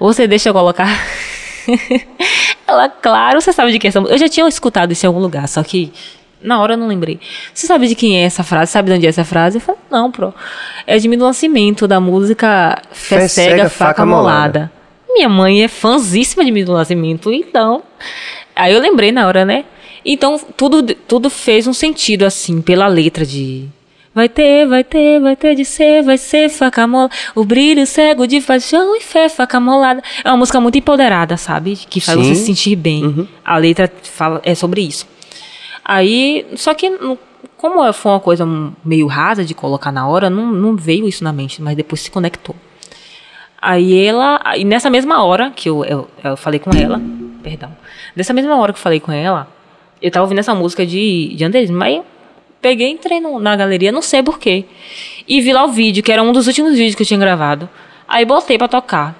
Você 0.00 0.26
deixa 0.26 0.48
eu 0.48 0.52
colocar? 0.52 0.88
ela, 2.66 2.88
claro, 2.88 3.40
você 3.40 3.52
sabe 3.52 3.72
de 3.72 3.78
quem 3.78 3.88
é 3.88 3.90
essa 3.90 4.00
música. 4.00 4.14
Eu 4.14 4.18
já 4.18 4.28
tinha 4.28 4.48
escutado 4.48 4.92
isso 4.92 5.06
em 5.06 5.08
algum 5.08 5.20
lugar, 5.20 5.46
só 5.48 5.62
que 5.62 5.92
na 6.42 6.60
hora 6.60 6.74
eu 6.74 6.78
não 6.78 6.88
lembrei. 6.88 7.20
Você 7.52 7.66
sabe 7.66 7.86
de 7.86 7.94
quem 7.94 8.18
é 8.18 8.24
essa 8.24 8.42
frase? 8.42 8.72
Sabe 8.72 8.90
de 8.90 8.96
onde 8.96 9.06
é 9.06 9.08
essa 9.10 9.24
frase? 9.24 9.58
Eu 9.58 9.60
falei, 9.60 9.80
não, 9.90 10.10
pro. 10.10 10.34
É 10.86 10.98
de 10.98 11.06
Milton 11.08 11.26
Nascimento, 11.26 11.86
da 11.86 12.00
música 12.00 12.80
Fé, 12.92 13.28
Cega, 13.28 13.68
Faca, 13.68 13.70
Faca 13.70 14.06
Molada. 14.06 14.58
Molada. 14.58 14.72
Minha 15.14 15.28
mãe 15.28 15.62
é 15.62 15.68
fãzíssima 15.68 16.44
de 16.44 16.50
Milton 16.50 16.74
Nascimento, 16.74 17.32
então. 17.32 17.82
Aí 18.54 18.72
eu 18.74 18.80
lembrei 18.80 19.12
na 19.12 19.26
hora, 19.26 19.44
né? 19.44 19.64
Então 20.04 20.38
tudo, 20.56 20.82
tudo 20.94 21.30
fez 21.30 21.66
um 21.66 21.72
sentido, 21.72 22.24
assim, 22.24 22.60
pela 22.60 22.86
letra 22.88 23.24
de. 23.24 23.66
Vai 24.14 24.28
ter, 24.28 24.66
vai 24.66 24.84
ter, 24.84 25.20
vai 25.20 25.34
ter 25.34 25.56
de 25.56 25.64
ser, 25.64 26.02
vai 26.02 26.16
ser 26.18 26.48
faca 26.48 26.86
mola. 26.86 27.10
O 27.34 27.44
brilho 27.44 27.84
cego 27.86 28.26
de 28.26 28.40
paixão 28.40 28.94
e 28.96 29.00
fé, 29.00 29.28
faca 29.28 29.58
molada. 29.58 30.02
É 30.22 30.30
uma 30.30 30.36
música 30.36 30.60
muito 30.60 30.78
empoderada, 30.78 31.36
sabe? 31.36 31.74
Que 31.76 32.00
faz 32.00 32.18
Sim. 32.18 32.24
você 32.28 32.34
se 32.36 32.46
sentir 32.46 32.76
bem. 32.76 33.28
A 33.44 33.56
letra 33.56 33.90
fala, 34.02 34.40
é 34.44 34.54
sobre 34.54 34.82
isso. 34.82 35.06
Aí, 35.84 36.46
só 36.56 36.74
que 36.74 36.90
não- 36.90 37.18
como 37.56 37.92
foi 37.92 38.12
uma 38.12 38.20
coisa 38.20 38.46
meio 38.84 39.06
rasa 39.06 39.44
de 39.44 39.52
colocar 39.54 39.90
na 39.90 40.06
hora, 40.06 40.30
não, 40.30 40.46
não 40.52 40.76
veio 40.76 41.08
isso 41.08 41.24
na 41.24 41.32
mente, 41.32 41.60
mas 41.60 41.76
depois 41.76 42.00
se 42.02 42.10
conectou. 42.10 42.54
Aí 43.66 44.04
ela, 44.06 44.38
aí 44.44 44.62
nessa 44.62 44.90
mesma 44.90 45.24
hora 45.24 45.50
que 45.50 45.70
eu, 45.70 45.82
eu, 45.86 46.10
eu 46.22 46.36
falei 46.36 46.60
com 46.60 46.70
ela, 46.76 47.00
perdão, 47.42 47.74
nessa 48.14 48.34
mesma 48.34 48.54
hora 48.58 48.74
que 48.74 48.78
eu 48.78 48.82
falei 48.82 49.00
com 49.00 49.10
ela, 49.10 49.48
eu 50.02 50.10
tava 50.10 50.24
ouvindo 50.24 50.40
essa 50.40 50.54
música 50.54 50.84
de, 50.84 51.34
de 51.34 51.44
Anderson, 51.44 51.72
mas 51.72 52.02
peguei, 52.60 52.90
entrei 52.90 53.20
no- 53.20 53.38
na 53.38 53.56
galeria, 53.56 53.90
não 53.90 54.02
sei 54.02 54.22
porquê, 54.22 54.66
e 55.26 55.40
vi 55.40 55.50
lá 55.50 55.64
o 55.64 55.68
vídeo, 55.72 56.02
que 56.02 56.12
era 56.12 56.22
um 56.22 56.30
dos 56.30 56.46
últimos 56.46 56.72
vídeos 56.72 56.94
que 56.94 57.02
eu 57.02 57.06
tinha 57.06 57.18
gravado. 57.18 57.66
Aí 58.06 58.26
botei 58.26 58.58
pra 58.58 58.68
tocar 58.68 59.16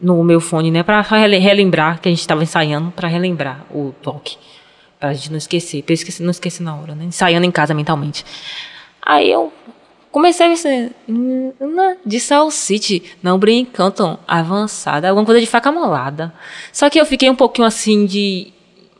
no 0.00 0.22
meu 0.22 0.40
fone, 0.40 0.70
né, 0.70 0.84
pra 0.84 1.00
rele- 1.00 1.38
relembrar 1.38 2.00
que 2.00 2.08
a 2.08 2.12
gente 2.12 2.24
tava 2.28 2.42
ensaiando, 2.44 2.92
pra 2.92 3.08
relembrar 3.08 3.64
o 3.68 3.92
toque, 4.00 4.36
pra 5.00 5.12
gente 5.12 5.30
não 5.32 5.38
esquecer, 5.38 5.82
pra 5.82 5.92
eu 5.92 5.94
esquecer, 5.94 6.22
não 6.22 6.30
esquecer 6.30 6.62
na 6.62 6.76
hora, 6.76 6.94
né, 6.94 7.04
ensaiando 7.06 7.44
em 7.46 7.50
casa 7.50 7.74
mentalmente. 7.74 8.24
Aí 9.02 9.28
eu 9.30 9.52
comecei 10.14 10.46
a 10.46 10.48
ver 10.48 10.54
assim, 10.54 10.92
de 12.06 12.20
salsite, 12.20 13.16
não 13.20 13.36
brincam 13.36 13.92
avançada, 14.28 15.08
alguma 15.08 15.26
coisa 15.26 15.40
de 15.40 15.46
faca 15.46 15.72
molada. 15.72 16.32
Só 16.72 16.88
que 16.88 17.00
eu 17.00 17.04
fiquei 17.04 17.28
um 17.28 17.34
pouquinho 17.34 17.66
assim 17.66 18.06
de. 18.06 18.52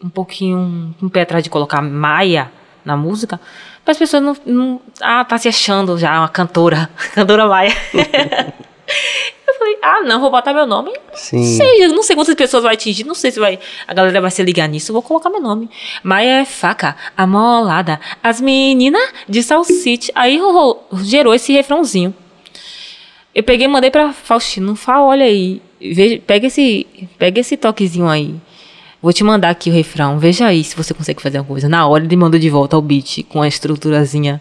um 0.03 0.09
pouquinho. 0.09 0.93
um 1.01 1.09
pé 1.09 1.23
atrás 1.23 1.45
de 1.45 1.49
colocar 1.49 1.81
Maia 1.81 2.51
na 2.85 2.97
música, 2.97 3.41
para 3.85 3.93
as 3.93 3.99
pessoas 3.99 4.25
não, 4.25 4.37
não. 4.45 4.81
Ah, 5.01 5.25
tá 5.25 5.39
se 5.39 5.47
achando 5.47 5.97
já 5.97 6.19
uma 6.19 6.29
cantora, 6.29 6.91
cantora 7.15 7.47
Maia. 7.47 7.73
eu 9.47 9.55
falei, 9.55 9.77
ah, 9.83 10.03
não, 10.03 10.21
vou 10.21 10.31
botar 10.31 10.53
meu 10.55 10.67
nome. 10.67 10.93
Sim. 11.15 11.37
Não 11.39 11.45
sei, 11.45 11.89
não 11.89 12.03
sei 12.03 12.17
quantas 12.17 12.35
pessoas 12.35 12.63
vai 12.63 12.75
atingir, 12.75 13.05
não 13.05 13.15
sei 13.15 13.31
se 13.31 13.39
vai, 13.39 13.59
a 13.87 13.93
galera 13.95 14.21
vai 14.21 14.31
se 14.31 14.43
ligar 14.43 14.69
nisso, 14.69 14.93
vou 14.93 15.03
colocar 15.03 15.29
meu 15.31 15.41
nome. 15.41 15.69
Maia 16.03 16.41
é 16.41 16.45
faca, 16.45 16.97
amolada, 17.17 18.01
as 18.23 18.41
meninas 18.41 19.03
de 19.29 19.43
salsite. 19.43 20.11
Aí 20.15 20.39
ro- 20.39 20.81
gerou 21.03 21.35
esse 21.35 21.53
refrãozinho. 21.53 22.15
Eu 23.35 23.43
peguei 23.43 23.67
e 23.67 23.69
mandei 23.69 23.91
pra 23.91 24.13
Faustino, 24.13 24.77
Fá, 24.77 25.01
olha 25.01 25.25
aí, 25.25 25.61
veja, 25.81 26.21
pega 26.25 26.47
esse, 26.47 26.87
pega 27.19 27.41
esse 27.41 27.57
toquezinho 27.57 28.09
aí. 28.09 28.35
Vou 29.03 29.13
te 29.13 29.23
mandar 29.25 29.51
aqui 29.51 29.69
o 29.69 29.73
refrão, 29.73 30.19
veja 30.19 30.47
aí 30.47 30.63
se 30.65 30.75
você 30.77 30.95
consegue 30.95 31.21
fazer 31.21 31.39
alguma 31.39 31.55
coisa. 31.55 31.69
Na 31.69 31.87
hora 31.87 32.05
ele 32.05 32.17
mandou 32.17 32.39
de 32.41 32.49
volta 32.49 32.77
o 32.79 32.81
beat 32.81 33.25
com 33.29 33.43
a 33.43 33.49
estruturazinha. 33.49 34.41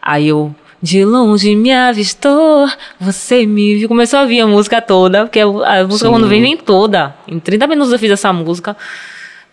Aí 0.00 0.28
eu, 0.28 0.54
de 0.84 1.02
longe 1.02 1.56
me 1.56 1.72
avistou, 1.72 2.68
você 3.00 3.46
me 3.46 3.76
viu. 3.76 3.88
Começou 3.88 4.18
a 4.18 4.26
vir 4.26 4.40
a 4.40 4.46
música 4.46 4.82
toda, 4.82 5.24
porque 5.24 5.40
a 5.40 5.44
a 5.46 5.84
música 5.86 6.08
Sim. 6.08 6.12
quando 6.12 6.28
vem, 6.28 6.42
vem 6.42 6.56
toda. 6.58 7.14
Em 7.26 7.38
30 7.40 7.66
minutos 7.66 7.90
eu 7.90 7.98
fiz 7.98 8.10
essa 8.10 8.30
música. 8.34 8.76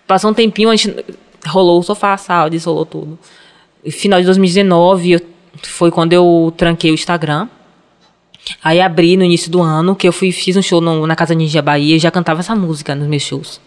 Passou 0.05 0.31
um 0.31 0.33
tempinho, 0.33 0.69
a 0.69 0.75
gente 0.75 0.93
rolou 1.47 1.79
o 1.79 1.83
sofá, 1.83 2.17
sabe, 2.17 2.57
rolou 2.57 2.85
tudo. 2.85 3.17
E 3.81 3.89
Final 3.91 4.19
de 4.19 4.25
2019 4.25 5.11
eu- 5.13 5.21
foi 5.63 5.89
quando 5.89 6.11
eu 6.11 6.53
tranquei 6.57 6.91
o 6.91 6.93
Instagram. 6.95 7.47
Aí 8.61 8.81
abri 8.81 9.15
no 9.15 9.23
início 9.23 9.49
do 9.49 9.61
ano, 9.61 9.95
que 9.95 10.05
eu 10.07 10.11
fui, 10.11 10.33
fiz 10.33 10.57
um 10.57 10.61
show 10.61 10.81
no- 10.81 11.07
na 11.07 11.15
Casa 11.15 11.33
Ninja 11.33 11.61
Bahia 11.61 11.95
e 11.95 11.99
já 11.99 12.11
cantava 12.11 12.41
essa 12.41 12.55
música 12.55 12.93
nos 12.93 13.07
meus 13.07 13.21
shows. 13.23 13.61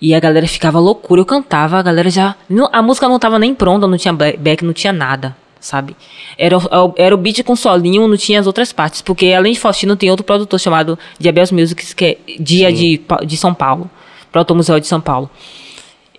E 0.00 0.14
a 0.14 0.20
galera 0.20 0.46
ficava 0.48 0.78
loucura, 0.80 1.20
eu 1.20 1.26
cantava, 1.26 1.78
a 1.78 1.82
galera 1.82 2.08
já. 2.08 2.34
não- 2.48 2.70
a 2.72 2.80
música 2.80 3.06
não 3.08 3.18
tava 3.18 3.38
nem 3.38 3.54
pronta, 3.54 3.86
não 3.86 3.98
tinha 3.98 4.14
ba- 4.14 4.32
back, 4.38 4.64
não 4.64 4.72
tinha 4.72 4.92
nada, 4.92 5.36
sabe? 5.62 5.96
Era, 6.36 6.58
o- 6.58 6.94
era 6.98 7.14
o 7.14 7.18
beat 7.18 7.42
com 7.42 7.56
solinho, 7.56 8.06
não 8.06 8.16
tinha 8.18 8.38
as 8.40 8.46
outras 8.46 8.70
partes. 8.72 9.00
Porque 9.00 9.32
além 9.32 9.54
de 9.54 9.60
Faustino, 9.60 9.96
tem 9.96 10.10
outro 10.10 10.24
produtor 10.24 10.60
chamado 10.60 10.98
Diabels 11.18 11.50
Music, 11.52 11.94
que 11.94 12.04
é 12.04 12.18
Dia 12.38 12.70
de, 12.70 13.00
de 13.26 13.36
São 13.38 13.54
Paulo, 13.54 13.90
produtor 14.30 14.56
musical 14.56 14.78
de 14.80 14.86
São 14.86 15.00
Paulo. 15.00 15.30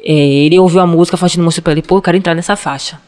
É, 0.04 0.12
ele 0.12 0.58
ouviu 0.58 0.80
a 0.82 0.88
música, 0.88 1.16
Faustino 1.18 1.44
mostrou 1.44 1.64
pra 1.64 1.74
ele, 1.74 1.82
pô, 1.84 1.98
eu 1.98 2.02
quero 2.02 2.18
entrar 2.18 2.34
nessa 2.34 2.56
faixa. 2.56 3.00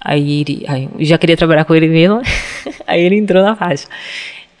Aí 0.00 0.40
ele, 0.42 0.64
aí 0.68 0.88
já 1.00 1.16
queria 1.18 1.36
trabalhar 1.36 1.64
com 1.64 1.74
ele 1.74 1.88
mesmo, 1.88 2.20
aí 2.86 3.00
ele 3.02 3.16
entrou 3.16 3.42
na 3.42 3.54
faixa. 3.56 3.86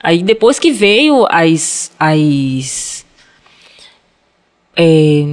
Aí 0.02 0.22
depois 0.22 0.58
que 0.58 0.70
veio 0.70 1.26
as, 1.30 1.90
as 1.98 3.04
é, 4.76 5.24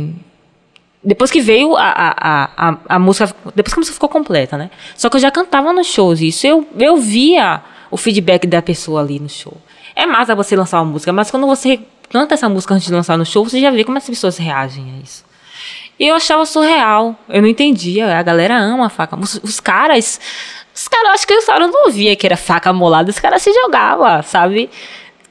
depois 1.03 1.31
que 1.31 1.41
veio 1.41 1.75
a, 1.75 1.83
a, 1.83 2.49
a, 2.69 2.77
a, 2.89 2.99
música, 2.99 3.33
depois 3.55 3.73
que 3.73 3.79
a 3.79 3.81
música 3.81 3.93
ficou 3.93 4.09
completa, 4.09 4.57
né? 4.57 4.69
Só 4.95 5.09
que 5.09 5.17
eu 5.17 5.21
já 5.21 5.31
cantava 5.31 5.73
nos 5.73 5.87
shows, 5.87 6.21
isso 6.21 6.45
eu, 6.45 6.67
eu 6.77 6.97
via 6.97 7.61
o 7.89 7.97
feedback 7.97 8.45
da 8.45 8.61
pessoa 8.61 9.01
ali 9.01 9.19
no 9.19 9.29
show. 9.29 9.57
É 9.95 10.05
massa 10.05 10.35
você 10.35 10.55
lançar 10.55 10.79
uma 10.79 10.91
música, 10.91 11.11
mas 11.11 11.31
quando 11.31 11.47
você 11.47 11.79
canta 12.09 12.35
essa 12.35 12.47
música 12.47 12.73
antes 12.75 12.87
de 12.87 12.93
lançar 12.93 13.17
no 13.17 13.25
show, 13.25 13.43
você 13.43 13.59
já 13.59 13.71
vê 13.71 13.83
como 13.83 13.97
as 13.97 14.05
pessoas 14.05 14.37
reagem 14.37 14.93
a 14.97 15.03
isso. 15.03 15.25
E 15.99 16.07
eu 16.07 16.15
achava 16.15 16.45
surreal, 16.45 17.15
eu 17.29 17.41
não 17.41 17.47
entendia, 17.47 18.17
a 18.17 18.21
galera 18.21 18.57
ama 18.57 18.87
a 18.87 18.89
faca. 18.89 19.19
Os, 19.19 19.35
os 19.43 19.59
caras, 19.59 20.19
os 20.73 20.87
caras, 20.87 21.11
acho 21.13 21.27
que 21.27 21.33
os 21.33 21.45
caras 21.45 21.69
não 21.71 21.91
via 21.91 22.15
que 22.15 22.25
era 22.25 22.37
faca 22.37 22.71
molada, 22.71 23.09
os 23.09 23.19
caras 23.19 23.41
se 23.41 23.51
jogavam, 23.53 24.21
sabe? 24.23 24.69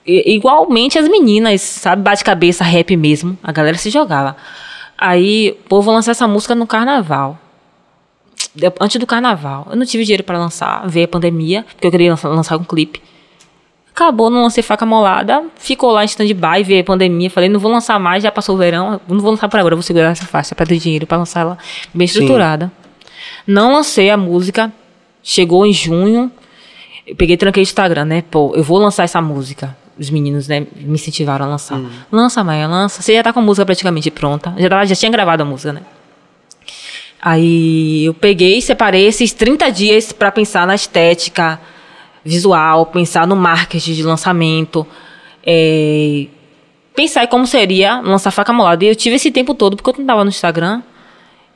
I- 0.06 0.34
igualmente 0.34 0.98
as 0.98 1.08
meninas, 1.08 1.60
sabe? 1.60 2.02
Bate-cabeça, 2.02 2.64
rap 2.64 2.96
mesmo. 2.96 3.38
A 3.42 3.52
galera 3.52 3.76
se 3.78 3.90
jogava. 3.90 4.36
Aí, 5.00 5.58
pô, 5.66 5.80
vou 5.80 5.94
lançar 5.94 6.10
essa 6.10 6.28
música 6.28 6.54
no 6.54 6.66
carnaval. 6.66 7.38
Antes 8.78 9.00
do 9.00 9.06
carnaval. 9.06 9.66
Eu 9.70 9.76
não 9.76 9.86
tive 9.86 10.04
dinheiro 10.04 10.22
pra 10.22 10.38
lançar, 10.38 10.86
veio 10.86 11.06
a 11.06 11.08
pandemia, 11.08 11.64
porque 11.72 11.86
eu 11.86 11.90
queria 11.90 12.10
lançar, 12.10 12.28
lançar 12.28 12.56
um 12.58 12.64
clipe. 12.64 13.00
Acabou, 13.94 14.28
não 14.28 14.42
lancei 14.42 14.62
faca 14.62 14.84
molada, 14.84 15.42
ficou 15.56 15.90
lá 15.90 16.02
em 16.02 16.06
stand-by, 16.06 16.62
veio 16.62 16.82
a 16.82 16.84
pandemia. 16.84 17.30
Falei, 17.30 17.48
não 17.48 17.58
vou 17.58 17.72
lançar 17.72 17.98
mais, 17.98 18.22
já 18.22 18.30
passou 18.30 18.54
o 18.54 18.58
verão, 18.58 19.00
não 19.08 19.20
vou 19.20 19.30
lançar 19.30 19.48
por 19.48 19.58
agora, 19.58 19.74
vou 19.74 19.82
segurar 19.82 20.10
essa 20.10 20.26
faixa 20.26 20.54
pra 20.54 20.66
ter 20.66 20.76
dinheiro 20.76 21.06
pra 21.06 21.16
lançar 21.16 21.40
ela 21.40 21.58
bem 21.94 22.04
estruturada. 22.04 22.70
Não 23.46 23.72
lancei 23.72 24.10
a 24.10 24.18
música, 24.18 24.70
chegou 25.22 25.64
em 25.64 25.72
junho, 25.72 26.30
eu 27.06 27.16
peguei 27.16 27.34
e 27.34 27.38
tranquei 27.38 27.62
o 27.62 27.64
Instagram, 27.64 28.04
né? 28.04 28.22
Pô, 28.30 28.52
eu 28.54 28.62
vou 28.62 28.78
lançar 28.78 29.04
essa 29.04 29.20
música. 29.22 29.76
Os 30.00 30.08
meninos, 30.08 30.48
né, 30.48 30.60
me 30.76 30.94
incentivaram 30.94 31.44
a 31.44 31.48
lançar. 31.48 31.78
Lança, 32.10 32.42
Maia, 32.42 32.66
lança. 32.66 33.02
Você 33.02 33.14
já 33.14 33.22
tá 33.22 33.34
com 33.34 33.40
a 33.40 33.42
música 33.42 33.66
praticamente 33.66 34.10
pronta. 34.10 34.54
Já, 34.56 34.68
tava, 34.70 34.86
já 34.86 34.96
tinha 34.96 35.12
gravado 35.12 35.42
a 35.42 35.46
música, 35.46 35.74
né? 35.74 35.82
Aí 37.20 38.06
eu 38.06 38.14
peguei 38.14 38.56
e 38.56 38.62
separei 38.62 39.06
esses 39.06 39.32
30 39.34 39.70
dias 39.70 40.10
para 40.10 40.32
pensar 40.32 40.66
na 40.66 40.74
estética 40.74 41.60
visual, 42.24 42.86
pensar 42.86 43.26
no 43.26 43.36
marketing 43.36 43.92
de 43.92 44.02
lançamento, 44.02 44.86
é, 45.44 46.26
pensar 46.94 47.24
em 47.24 47.26
como 47.26 47.46
seria 47.46 48.00
lançar 48.00 48.30
faca 48.30 48.54
molada. 48.54 48.82
E 48.84 48.88
eu 48.88 48.96
tive 48.96 49.16
esse 49.16 49.30
tempo 49.30 49.54
todo, 49.54 49.76
porque 49.76 49.90
eu 49.90 49.94
não 49.94 50.02
estava 50.02 50.24
no 50.24 50.30
Instagram, 50.30 50.82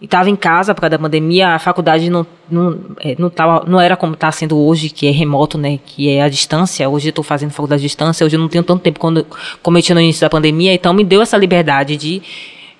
e 0.05 0.06
estava 0.06 0.28
em 0.28 0.36
casa 0.36 0.74
por 0.74 0.82
causa 0.82 0.90
da 0.90 0.98
pandemia, 0.98 1.48
a 1.48 1.59
faculdade 1.59 2.10
não, 2.10 2.26
não, 2.51 2.78
é, 3.01 3.16
não, 3.18 3.31
tava, 3.31 3.64
não 3.66 3.81
era 3.81 3.97
como 3.97 4.12
está 4.12 4.31
sendo 4.31 4.55
hoje, 4.59 4.90
que 4.90 5.06
é 5.06 5.10
remoto, 5.10 5.56
né? 5.56 5.78
Que 5.86 6.10
é 6.10 6.22
a 6.22 6.28
distância. 6.28 6.86
Hoje 6.86 7.09
eu 7.09 7.10
estou 7.10 7.24
fazendo 7.24 7.52
faculdade 7.52 7.81
à 7.81 7.86
distância, 7.86 8.22
hoje 8.22 8.36
eu 8.36 8.40
não 8.40 8.47
tenho 8.47 8.62
tanto 8.62 8.82
tempo 8.82 9.01
quando, 9.01 9.26
como 9.62 9.78
eu 9.78 9.82
tinha 9.82 9.94
no 9.94 10.02
início 10.02 10.20
da 10.20 10.28
pandemia, 10.28 10.74
então 10.74 10.93
me 10.93 11.02
deu 11.02 11.22
essa 11.22 11.39
liberdade 11.39 11.97
de 11.97 12.20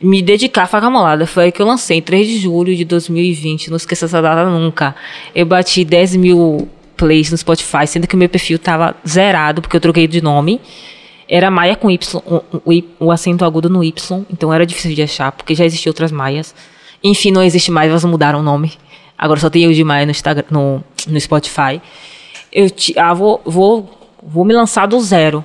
me 0.03 0.21
dedicar 0.21 0.65
à 0.65 0.67
faca 0.67 0.91
molada. 0.91 1.27
Foi 1.27 1.45
aí 1.45 1.53
que 1.53 1.63
eu 1.63 1.67
lancei, 1.67 1.97
em 1.97 2.03
3 2.03 2.27
de 2.27 2.39
julho 2.41 2.77
de 2.77 2.85
2020. 2.85 3.71
Não 3.71 3.79
esqueça 3.79 4.05
essa 4.05 4.21
data 4.21 4.45
nunca. 4.45 4.95
Eu 5.35 5.47
bati 5.47 5.83
10 5.83 6.17
mil 6.17 6.69
plays 6.95 7.31
no 7.31 7.39
Spotify, 7.39 7.87
sendo 7.87 8.07
que 8.07 8.15
o 8.15 8.19
meu 8.19 8.29
perfil 8.29 8.57
estava 8.57 8.95
zerado, 9.09 9.63
porque 9.63 9.79
eu 9.79 9.81
troquei 9.81 10.07
de 10.07 10.21
nome. 10.21 10.61
Era 11.27 11.51
Maia 11.51 11.75
com 11.75 11.91
Y, 11.91 12.23
o, 12.27 12.43
o, 12.71 13.07
o 13.07 13.11
acento 13.11 13.47
agudo 13.47 13.71
no 13.71 13.83
Y, 13.83 14.27
então 14.31 14.53
era 14.53 14.67
difícil 14.67 14.95
de 14.95 15.03
achar, 15.03 15.33
porque 15.33 15.55
já 15.55 15.65
existiam 15.65 15.91
outras 15.91 16.13
Maias. 16.13 16.55
Enfim, 17.05 17.31
não 17.31 17.43
existe 17.43 17.71
mais, 17.71 17.91
elas 17.91 18.05
mudaram 18.05 18.41
o 18.41 18.43
nome. 18.43 18.73
Agora 19.17 19.39
só 19.39 19.51
tem 19.51 19.63
eu 19.65 19.73
de 19.73 19.85
Maia 19.85 20.07
no, 20.07 20.11
Instagram, 20.11 20.45
no, 20.51 20.83
no 21.07 21.21
Spotify. 21.21 21.81
Eu 22.51 22.71
ti- 22.71 22.99
ah, 22.99 23.13
vou, 23.13 23.41
vou, 23.45 24.09
vou 24.23 24.45
me 24.45 24.55
lançar 24.55 24.87
do 24.87 24.99
zero. 25.01 25.45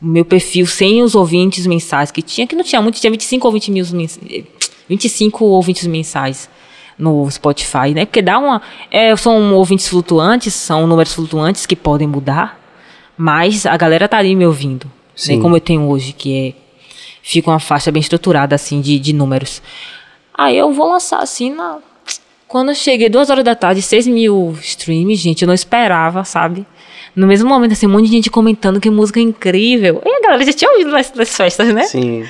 Meu 0.00 0.24
perfil 0.24 0.66
sem 0.66 1.02
os 1.02 1.14
ouvintes 1.14 1.66
mensais 1.66 2.10
que 2.10 2.22
tinha, 2.22 2.46
que 2.46 2.56
não 2.56 2.64
tinha 2.64 2.80
muito, 2.82 2.98
tinha 3.00 3.10
25 3.10 3.46
ou 3.46 3.52
20 3.52 3.70
mil 3.70 3.84
mens- 3.92 4.18
eh, 4.28 4.42
25 4.88 5.44
ouvintes 5.44 5.86
mensais 5.86 6.48
no 6.98 7.30
Spotify, 7.30 7.92
né? 7.94 8.04
Porque 8.04 8.20
dá 8.22 8.38
uma. 8.38 8.60
é, 8.90 9.14
são 9.14 9.54
ouvintes 9.54 9.86
flutuantes, 9.88 10.54
são 10.54 10.86
números 10.88 11.12
flutuantes 11.14 11.66
que 11.66 11.76
podem 11.76 12.08
mudar, 12.08 12.60
mas 13.16 13.64
a 13.64 13.76
galera 13.76 14.08
tá 14.08 14.18
ali 14.18 14.34
me 14.34 14.44
ouvindo. 14.46 14.86
Né? 14.86 14.90
Sim. 15.14 15.40
Como 15.40 15.54
eu 15.56 15.60
tenho 15.60 15.82
hoje, 15.88 16.12
que 16.12 16.48
é. 16.48 16.62
Fica 17.22 17.48
uma 17.50 17.60
faixa 17.60 17.92
bem 17.92 18.00
estruturada, 18.00 18.56
assim, 18.56 18.80
de, 18.80 18.98
de 18.98 19.12
números. 19.12 19.62
Aí 20.34 20.56
eu 20.56 20.72
vou 20.72 20.90
lançar 20.90 21.18
assim 21.20 21.50
na. 21.50 21.78
Quando 22.48 22.70
eu 22.70 22.74
cheguei 22.74 23.08
duas 23.08 23.30
horas 23.30 23.44
da 23.44 23.54
tarde, 23.54 23.80
6 23.80 24.06
mil 24.06 24.56
streams, 24.60 25.16
gente, 25.16 25.42
eu 25.42 25.46
não 25.46 25.54
esperava, 25.54 26.22
sabe? 26.24 26.66
No 27.16 27.26
mesmo 27.26 27.48
momento, 27.48 27.72
assim, 27.72 27.86
um 27.86 27.90
monte 27.90 28.06
de 28.06 28.12
gente 28.12 28.30
comentando 28.30 28.80
que 28.80 28.90
música 28.90 29.20
incrível. 29.20 30.02
E 30.04 30.08
a 30.16 30.20
galera 30.20 30.44
já 30.44 30.52
tinha 30.52 30.70
ouvido 30.70 30.90
nas, 30.90 31.12
nas 31.14 31.34
festas, 31.34 31.68
né? 31.72 31.84
Sim. 31.84 32.24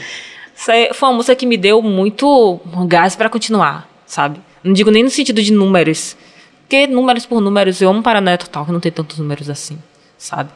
Foi 0.55 1.09
uma 1.09 1.13
música 1.17 1.35
que 1.35 1.47
me 1.47 1.57
deu 1.57 1.83
muito 1.83 2.61
gás 2.87 3.17
pra 3.17 3.29
continuar, 3.29 3.89
sabe? 4.07 4.41
Não 4.63 4.73
digo 4.73 4.91
nem 4.91 5.03
no 5.03 5.11
sentido 5.11 5.43
de 5.43 5.53
números. 5.53 6.17
Porque 6.63 6.87
números 6.87 7.27
por 7.27 7.41
números, 7.41 7.81
eu 7.81 7.91
amo 7.91 8.03
Paranoia 8.03 8.39
Total, 8.39 8.65
que 8.65 8.73
não 8.73 8.81
tem 8.81 8.93
tantos 8.93 9.19
números 9.19 9.51
assim, 9.51 9.77
sabe? 10.17 10.51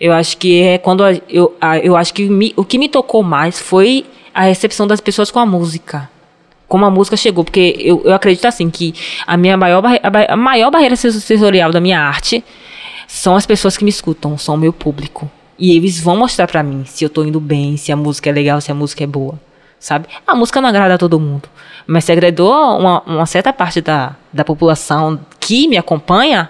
Eu 0.00 0.12
acho 0.12 0.36
que 0.36 0.60
é 0.62 0.78
quando 0.78 1.02
eu, 1.28 1.56
eu 1.82 1.96
acho 1.96 2.14
que 2.14 2.28
me- 2.28 2.52
o 2.56 2.64
que 2.64 2.78
me 2.78 2.88
tocou 2.88 3.22
mais 3.22 3.60
foi 3.60 4.06
a 4.34 4.42
recepção 4.42 4.86
das 4.86 5.00
pessoas 5.00 5.30
com 5.30 5.38
a 5.38 5.46
música. 5.46 6.08
Como 6.72 6.86
a 6.86 6.90
música 6.90 7.18
chegou, 7.18 7.44
porque 7.44 7.76
eu, 7.78 8.00
eu 8.02 8.14
acredito 8.14 8.46
assim 8.46 8.70
que 8.70 8.94
a 9.26 9.36
minha 9.36 9.58
maior, 9.58 9.82
a, 10.30 10.34
maior 10.38 10.70
barreira 10.70 10.96
sensorial 10.96 11.70
da 11.70 11.82
minha 11.82 12.00
arte 12.00 12.42
são 13.06 13.36
as 13.36 13.44
pessoas 13.44 13.76
que 13.76 13.84
me 13.84 13.90
escutam, 13.90 14.38
são 14.38 14.54
o 14.54 14.56
meu 14.58 14.72
público. 14.72 15.30
E 15.58 15.76
eles 15.76 16.00
vão 16.00 16.16
mostrar 16.16 16.46
pra 16.46 16.62
mim 16.62 16.82
se 16.86 17.04
eu 17.04 17.10
tô 17.10 17.24
indo 17.26 17.38
bem, 17.38 17.76
se 17.76 17.92
a 17.92 17.96
música 17.96 18.30
é 18.30 18.32
legal, 18.32 18.58
se 18.58 18.72
a 18.72 18.74
música 18.74 19.04
é 19.04 19.06
boa, 19.06 19.38
sabe? 19.78 20.06
A 20.26 20.34
música 20.34 20.62
não 20.62 20.70
agrada 20.70 20.94
a 20.94 20.98
todo 20.98 21.20
mundo, 21.20 21.46
mas 21.86 22.06
se 22.06 22.12
agradou 22.12 22.50
uma, 22.78 23.02
uma 23.02 23.26
certa 23.26 23.52
parte 23.52 23.82
da, 23.82 24.16
da 24.32 24.42
população 24.42 25.20
que 25.38 25.68
me 25.68 25.76
acompanha, 25.76 26.48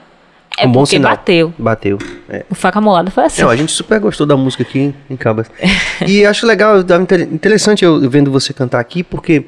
é 0.56 0.68
um 0.68 0.70
bom 0.70 0.82
porque 0.82 0.94
sinal. 0.98 1.10
bateu. 1.16 1.52
Bateu. 1.58 1.98
É. 2.28 2.44
O 2.48 2.54
Faca 2.54 2.80
Molada 2.80 3.10
foi 3.10 3.24
assim. 3.24 3.42
Não, 3.42 3.50
a 3.50 3.56
gente 3.56 3.72
super 3.72 3.98
gostou 3.98 4.24
da 4.24 4.36
música 4.36 4.62
aqui 4.62 4.94
em 5.10 5.16
Cabas. 5.16 5.50
e 6.06 6.24
acho 6.24 6.46
legal, 6.46 6.78
inter- 6.78 7.22
interessante 7.22 7.84
eu 7.84 8.08
vendo 8.08 8.30
você 8.30 8.52
cantar 8.52 8.78
aqui, 8.78 9.02
porque 9.02 9.46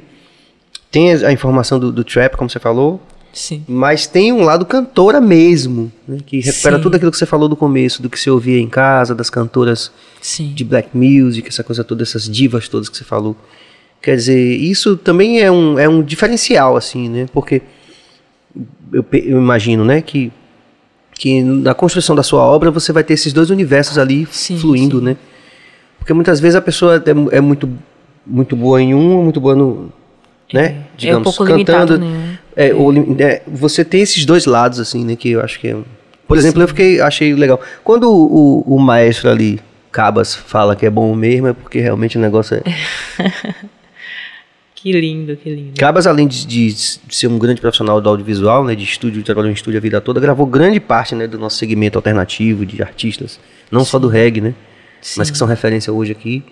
tem 0.95 1.13
a 1.13 1.33
informação 1.33 1.81
do, 1.81 1.91
do 1.91 2.05
trap, 2.05 2.37
como 2.37 2.49
você 2.49 2.61
falou, 2.61 3.03
Sim. 3.33 3.65
mas 3.67 4.07
tem 4.07 4.33
um 4.33 4.45
lado 4.45 4.65
cantora 4.65 5.21
mesmo, 5.21 5.91
né, 6.07 6.19
que 6.25 6.39
recupera 6.39 6.77
Sim. 6.77 6.83
tudo 6.85 6.95
aquilo 6.95 7.11
que 7.11 7.19
você 7.19 7.27
falou 7.27 7.49
do 7.49 7.57
começo, 7.57 8.01
do 8.01 8.09
que 8.09 8.17
você 8.17 8.31
ouvia 8.31 8.61
em 8.61 8.69
casa, 8.69 9.13
das 9.13 9.29
cantoras 9.29 9.91
Sim. 10.23 10.53
de 10.55 10.63
black 10.63 10.97
music, 10.97 11.49
essa 11.49 11.65
coisa 11.65 11.83
toda, 11.83 12.05
essas 12.05 12.31
divas 12.31 12.69
todas 12.69 12.89
que 12.89 12.97
você 12.97 13.03
falou. 13.03 13.37
Quer 14.01 14.15
dizer, 14.15 14.57
isso 14.57 14.97
também 14.97 15.41
é 15.41 15.51
um, 15.51 15.77
é 15.81 15.89
um 15.89 16.01
diferencial, 16.01 16.77
assim, 16.77 17.09
né? 17.09 17.27
Porque 17.33 17.61
eu, 18.93 19.05
eu 19.13 19.39
imagino, 19.39 19.85
né, 19.85 20.01
que, 20.01 20.31
que 21.13 21.43
na 21.43 21.75
construção 21.75 22.15
da 22.15 22.23
sua 22.23 22.43
obra 22.43 22.71
você 22.71 22.93
vai 22.93 23.03
ter 23.03 23.15
esses 23.15 23.33
dois 23.33 23.51
universos 23.51 23.99
ali 23.99 24.27
fluindo, 24.27 25.03
né? 25.03 25.17
Porque 25.99 26.13
muitas 26.13 26.39
vezes 26.39 26.55
a 26.55 26.63
pessoa 26.63 27.03
é, 27.05 27.37
é 27.37 27.41
muito, 27.41 27.69
muito 28.25 28.55
boa 28.55 28.81
em 28.81 28.95
um, 28.95 29.25
muito 29.25 29.41
boa 29.41 29.57
no. 29.57 29.93
Né? 30.53 30.85
é 31.03 31.17
um 31.17 31.23
pouco 31.23 31.45
limitado, 31.45 31.99
né? 31.99 32.39
É, 32.57 32.73
ou 32.75 32.91
lim- 32.93 33.17
é, 33.19 33.43
você 33.47 33.85
tem 33.85 34.03
esses 34.03 34.25
dois 34.25 34.47
lados, 34.47 34.79
assim, 34.79 35.05
né? 35.05 35.17
Que 35.17 35.31
eu 35.31 35.41
acho 35.41 35.59
que 35.59 35.69
é. 35.69 35.77
Por 36.29 36.39
exemplo, 36.39 36.63
eu 36.63 36.69
fiquei, 36.69 37.01
achei 37.01 37.35
legal. 37.35 37.61
Quando 37.83 38.05
o, 38.11 38.63
o, 38.69 38.77
o 38.77 38.79
maestro 38.81 39.31
ali, 39.31 39.61
Cabas, 39.91 40.35
fala 40.35 40.75
que 40.77 40.87
é 40.87 40.91
bom 40.91 41.15
mesmo, 41.15 41.49
é 41.49 41.53
porque 41.53 41.81
realmente 41.81 42.17
o 42.17 42.21
negócio 42.21 42.57
é. 42.57 42.63
Que 44.75 44.93
lindo, 44.93 45.35
que 45.35 45.49
lindo. 45.49 45.73
Cabas, 45.79 46.07
além 46.07 46.29
de, 46.29 46.47
de 46.47 46.75
ser 47.09 47.27
um 47.27 47.39
grande 47.39 47.59
profissional 47.59 48.03
do 48.03 48.09
audiovisual, 48.11 48.65
né? 48.67 48.75
De 48.75 48.85
estúdio, 48.85 49.23
trabalhou 49.23 49.51
em 49.51 49.55
estúdio 49.55 49.79
a 49.79 49.81
vida 49.81 49.99
toda, 49.99 50.21
gravou 50.21 50.45
grande 50.45 50.79
parte 50.79 51.15
né, 51.15 51.27
do 51.27 51.39
nosso 51.39 51.57
segmento 51.57 51.97
alternativo 51.97 52.67
de 52.67 52.83
artistas. 52.83 53.41
Não 53.71 53.83
só 53.83 53.99
do 53.99 54.09
reggae, 54.09 54.43
né? 54.43 54.55
Mas 55.17 55.31
que 55.31 55.39
são 55.39 55.49
referência 55.49 55.91
hoje 55.91 56.13
aqui. 56.13 56.45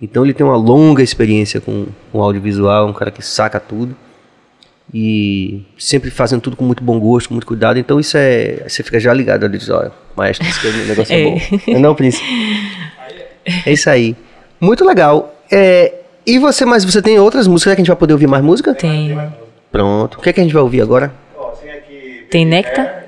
Então 0.00 0.24
ele 0.24 0.32
tem 0.32 0.46
uma 0.46 0.56
longa 0.56 1.02
experiência 1.02 1.60
com, 1.60 1.86
com 2.12 2.22
audiovisual, 2.22 2.88
um 2.88 2.92
cara 2.92 3.10
que 3.10 3.22
saca 3.22 3.58
tudo. 3.58 3.96
E 4.92 5.66
sempre 5.78 6.10
fazendo 6.10 6.40
tudo 6.40 6.56
com 6.56 6.64
muito 6.64 6.82
bom 6.82 6.98
gosto, 6.98 7.28
com 7.28 7.34
muito 7.34 7.46
cuidado. 7.46 7.78
Então 7.78 8.00
isso 8.00 8.16
é. 8.16 8.64
Você 8.66 8.82
fica 8.82 8.98
já 8.98 9.12
ligado 9.12 9.44
ali, 9.44 9.58
diz, 9.58 9.68
olha, 9.68 9.92
maestro, 10.16 10.46
esse 10.48 10.66
o 10.66 10.86
negócio 10.86 11.12
é, 11.12 11.20
É. 11.20 11.24
bom. 11.24 11.38
Não, 11.72 11.80
não, 11.80 11.94
príncipe. 11.94 12.24
É 13.66 13.72
isso 13.72 13.90
aí. 13.90 14.16
Muito 14.60 14.84
legal. 14.84 15.34
É, 15.50 15.94
e 16.26 16.38
você, 16.38 16.64
mas 16.64 16.84
você 16.84 17.02
tem 17.02 17.18
outras 17.18 17.46
músicas? 17.46 17.74
Que 17.74 17.80
a 17.80 17.82
gente 17.82 17.88
vai 17.88 17.96
poder 17.96 18.12
ouvir 18.12 18.26
mais 18.26 18.42
música? 18.42 18.74
Tem, 18.74 19.18
Pronto. 19.70 20.18
O 20.18 20.20
que, 20.22 20.30
é 20.30 20.32
que 20.32 20.40
a 20.40 20.42
gente 20.42 20.52
vai 20.52 20.62
ouvir 20.62 20.80
agora? 20.80 21.12
tem 22.30 22.44
Nectar? 22.44 23.04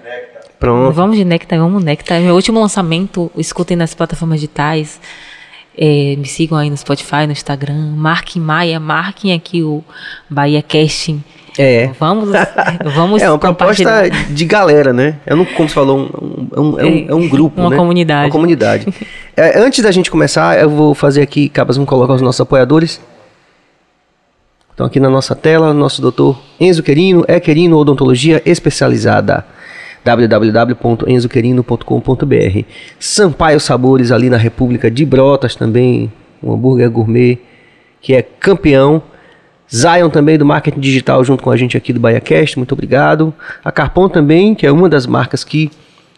Pronto. 0.59 0.93
Vamos 0.93 1.17
de 1.17 1.25
Nectar, 1.25 1.59
vamos 1.59 1.83
Nectar. 1.83 2.21
Meu 2.21 2.35
último 2.35 2.61
lançamento, 2.61 3.31
escutem 3.37 3.77
nas 3.77 3.95
plataformas 3.95 4.41
digitais. 4.41 5.01
É, 5.77 6.15
me 6.17 6.27
sigam 6.27 6.59
aí 6.59 6.69
no 6.69 6.77
Spotify, 6.77 7.27
no 7.27 7.33
Instagram. 7.33 7.93
Marquem 7.97 8.41
Maia, 8.43 8.79
marquem 8.81 9.33
aqui 9.33 9.63
o 9.63 9.83
Bahia 10.29 10.63
Casting. 10.63 11.23
É. 11.59 11.91
Vamos, 11.99 12.31
vamos 12.95 13.21
É 13.23 13.29
uma 13.31 13.39
proposta 13.39 14.09
de 14.31 14.45
galera, 14.45 14.93
né? 14.93 15.17
É 15.27 15.35
um, 15.35 15.45
como 15.45 15.69
você 15.69 15.75
falou, 15.75 15.99
um, 15.99 16.03
um- 16.03 16.49
é 16.57 16.61
um, 16.61 16.79
é 16.81 16.85
um- 16.85 17.07
é 17.11 17.15
um 17.15 17.29
grupo, 17.29 17.61
Uma 17.61 17.71
né? 17.71 17.77
comunidade. 17.77 18.27
Uma 18.27 18.33
comunidade. 18.33 18.87
É, 19.37 19.59
antes 19.59 19.83
da 19.83 19.91
gente 19.91 20.11
começar, 20.11 20.59
eu 20.61 20.69
vou 20.69 20.95
fazer 20.95 21.23
aqui, 21.23 21.49
Cabas, 21.49 21.77
vamos 21.77 21.89
colocar 21.89 22.13
os 22.13 22.21
nossos 22.21 22.43
apoiadores. 22.43 23.01
Então 24.75 24.85
aqui 24.87 25.01
na 25.01 25.09
nossa 25.09 25.35
tela, 25.35 25.73
nosso 25.73 26.03
doutor 26.03 26.39
Enzo 26.59 26.83
Querino, 26.83 27.25
é 27.27 27.41
Querino 27.41 27.79
Odontologia 27.79 28.43
Especializada 28.45 29.47
www.enzoquerino.com.br 30.05 32.60
Sampaio 32.98 33.60
Sabores 33.60 34.10
ali 34.12 34.28
na 34.31 34.36
República 34.36 34.90
de 34.90 35.05
Brotas 35.05 35.55
também, 35.55 36.10
um 36.43 36.52
hambúrguer 36.52 36.90
gourmet 36.90 37.39
que 38.01 38.14
é 38.14 38.22
campeão. 38.22 39.02
Zion 39.72 40.10
também 40.10 40.36
do 40.36 40.44
marketing 40.44 40.81
digital 40.81 41.22
junto 41.22 41.44
com 41.44 41.51
a 41.51 41.56
gente 41.56 41.77
aqui 41.77 41.93
do 41.93 42.01
BahiaCast, 42.01 42.59
muito 42.59 42.72
obrigado. 42.72 43.32
A 43.64 43.70
Carpon 43.70 44.09
também, 44.09 44.52
que 44.55 44.66
é 44.66 44.72
uma 44.72 44.89
das 44.89 45.06
marcas 45.06 45.44
que 45.44 45.70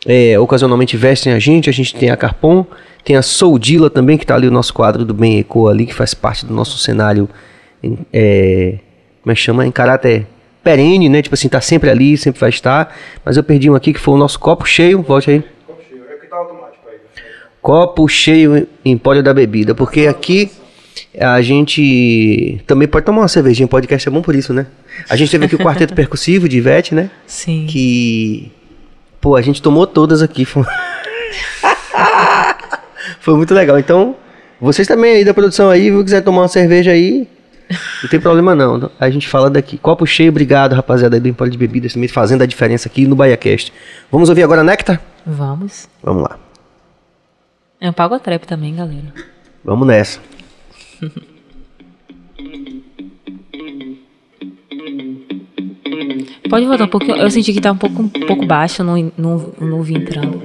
é, 0.07 0.39
ocasionalmente 0.39 0.97
vestem 0.97 1.35
a 1.35 1.39
gente. 1.39 1.69
A 1.69 1.73
gente 1.73 1.95
tem 1.95 2.09
a 2.11 2.17
Carpon, 2.17 2.65
tem 3.05 3.15
a 3.17 3.21
Soldila 3.23 3.91
também, 3.91 4.17
que 4.17 4.25
está 4.25 4.35
ali 4.37 4.49
o 4.49 4.51
nosso 4.51 4.73
quadro 4.73 5.05
do 5.05 5.13
Bem 5.13 5.39
Eco 5.39 5.69
ali, 5.69 5.85
que 5.85 5.93
faz 5.95 6.15
parte 6.15 6.47
do 6.47 6.55
nosso 6.55 6.79
cenário, 6.79 7.29
em- 7.83 7.99
é, 8.11 8.79
como 9.23 9.33
é 9.33 9.35
que 9.35 9.41
chama? 9.43 9.67
Em 9.67 9.71
caráter 9.71 10.27
perene, 10.63 11.09
né? 11.09 11.23
Tipo 11.23 11.35
assim, 11.35 11.49
tá 11.49 11.61
sempre 11.61 11.91
ali, 11.91 12.17
sempre 12.17 12.41
vai 12.41 12.51
estar. 12.51 12.97
Mas 13.25 13.37
eu 13.37 13.43
perdi 13.43 13.71
um 13.71 13.75
aqui 13.75 13.93
que 13.93 14.01
foi 14.01 14.15
o 14.15 14.19
nosso 14.19 14.39
copo 14.39 14.65
cheio, 14.65 15.03
volte 15.03 15.31
aí. 15.31 15.45
Copo 17.61 18.09
cheio 18.09 18.67
em 18.85 18.99
pódio 18.99 19.23
da 19.23 19.33
bebida, 19.33 19.75
porque 19.75 20.09
aqui 20.09 20.51
a 21.19 21.41
gente 21.41 22.61
também 22.67 22.89
pode 22.89 23.07
tomar 23.07 23.21
uma 23.21 23.29
cervejinha, 23.29 23.69
podcast 23.69 24.09
é 24.09 24.11
bom 24.11 24.21
por 24.21 24.35
isso, 24.35 24.53
né? 24.53 24.67
A 25.09 25.15
gente 25.15 25.31
teve 25.31 25.47
aqui 25.47 25.55
o 25.55 25.59
quarteto 25.59 25.95
percussivo 25.95 26.49
de 26.49 26.59
Ivete, 26.59 26.95
né? 26.95 27.11
Sim. 27.27 27.67
Que, 27.69 28.51
pô, 29.21 29.37
a 29.37 29.43
gente 29.43 29.63
tomou 29.63 29.87
todas 29.87 30.23
aqui. 30.23 30.45
Foi, 30.45 30.65
Foi 33.21 33.37
muito 33.37 33.55
legal. 33.55 33.79
Então, 33.79 34.17
vocês 34.61 34.89
também 34.89 35.17
aí 35.17 35.25
da 35.25 35.35
produção 35.35 35.71
aí, 35.71 35.91
se 35.91 36.05
quiser 36.05 36.23
tomar 36.23 36.43
uma 36.43 36.49
cerveja 36.49 36.91
aí, 36.91 37.29
não 38.03 38.11
tem 38.11 38.21
problema 38.21 38.55
não. 38.55 38.91
A 38.99 39.11
gente 39.11 39.29
fala 39.29 39.49
daqui. 39.51 39.79
Copo 39.79 40.07
cheio, 40.07 40.31
obrigado, 40.31 40.73
rapaziada 40.75 41.17
aí 41.17 41.21
do 41.21 41.29
Empório 41.29 41.51
de 41.51 41.59
Bebidas, 41.59 41.93
também 41.93 42.09
fazendo 42.09 42.43
a 42.43 42.47
diferença 42.47 42.89
aqui 42.89 43.07
no 43.07 43.17
BahiaCast. 43.17 43.73
Vamos 44.11 44.29
ouvir 44.29 44.43
agora 44.43 44.63
Nectar? 44.63 45.01
Vamos. 45.27 45.89
Vamos 46.03 46.23
lá. 46.23 46.39
É 47.81 47.91
um 47.91 47.93
pago 47.93 48.19
trap 48.19 48.47
também, 48.47 48.77
galera. 48.77 49.13
Vamos 49.65 49.87
nessa. 49.87 50.21
Pode 56.49 56.67
voltar 56.67 56.85
um 56.85 56.89
pouquinho. 56.89 57.17
Eu 57.17 57.31
senti 57.31 57.53
que 57.53 57.61
tá 57.61 57.73
um 57.73 57.77
pouco, 57.77 58.03
um 58.03 58.09
pouco 58.09 58.45
baixo, 58.45 58.85
não, 58.85 59.11
não, 59.17 59.55
não 59.59 59.83
vi 59.83 59.95
entrando. 59.95 60.43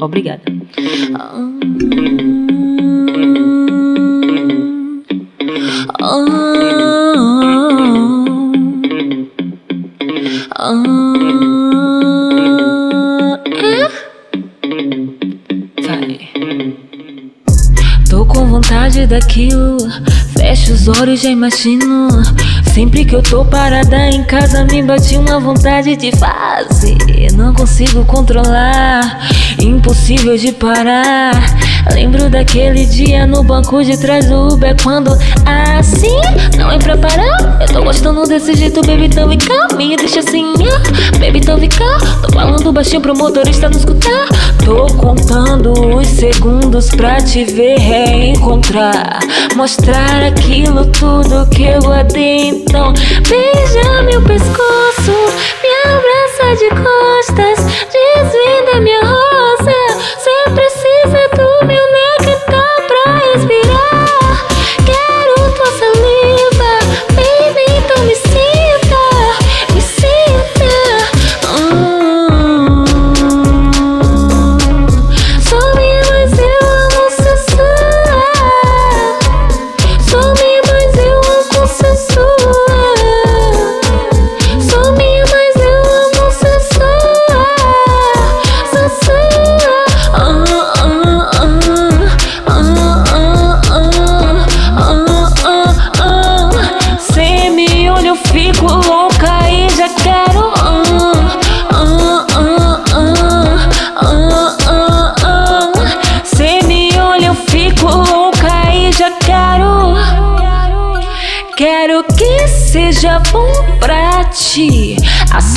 Obrigada. 0.00 0.42
Vai. 1.12 2.49
Tô 18.08 18.24
com 18.26 18.46
vontade 18.46 19.06
daquilo. 19.06 19.78
Fecho 20.36 20.72
os 20.72 20.88
olhos, 20.88 21.22
já 21.22 21.30
imagino. 21.30 22.08
Sempre 22.72 23.04
que 23.04 23.14
eu 23.14 23.22
tô 23.22 23.44
parada 23.44 24.08
em 24.08 24.22
casa, 24.24 24.64
me 24.64 24.82
bate 24.82 25.16
uma 25.16 25.40
vontade 25.40 25.96
de 25.96 26.12
fazer. 26.16 27.32
Não 27.34 27.52
consigo 27.54 28.04
controlar, 28.04 29.28
impossível 29.58 30.36
de 30.36 30.52
parar. 30.52 31.32
Lembro 31.92 32.28
daquele 32.30 32.86
dia 32.86 33.26
no 33.26 33.42
banco 33.42 33.82
de 33.82 33.96
trás 33.96 34.28
do 34.28 34.54
Uber 34.54 34.76
quando 34.82 35.16
assim 35.78 36.20
não 36.58 36.70
é 36.70 36.78
pra 36.78 36.96
parar. 36.96 37.58
Eu 37.60 37.66
tô 37.72 37.82
gostando 37.82 38.26
desse 38.26 38.54
jeito, 38.54 38.80
baby, 38.82 39.06
então 39.06 39.28
vem 39.28 39.38
cá, 39.38 39.68
me 39.76 39.96
deixa 39.96 40.20
assim, 40.20 40.52
ah. 40.66 41.18
baby, 41.18 41.38
então 41.38 41.58
vem 41.58 41.68
cá. 41.68 41.98
Tô 42.22 42.32
falando 42.32 42.72
baixinho 42.72 43.00
pro 43.00 43.16
motorista 43.16 43.68
não 43.68 43.78
escutar. 43.78 44.28
Tô 44.64 44.86
contando 44.94 45.72
os 45.96 46.06
segundos 46.06 46.90
pra 46.90 47.16
te 47.16 47.44
ver 47.44 47.78
reencontrar. 47.78 49.20
Mostrar 49.56 50.22
aquilo 50.24 50.86
tudo 50.86 51.48
que 51.50 51.64
eu 51.64 51.80
guardei. 51.80 52.48
Então, 52.48 52.92
beija 53.28 54.02
meu 54.02 54.22
pescoço, 54.22 55.12
me 55.62 55.90
abraça 55.90 56.56
de 56.58 56.68
costas, 56.70 57.58
desvenda 57.90 58.80
minha 58.80 59.00
rosa. 59.00 59.72
Cê 60.18 60.50
precisa 60.50 61.39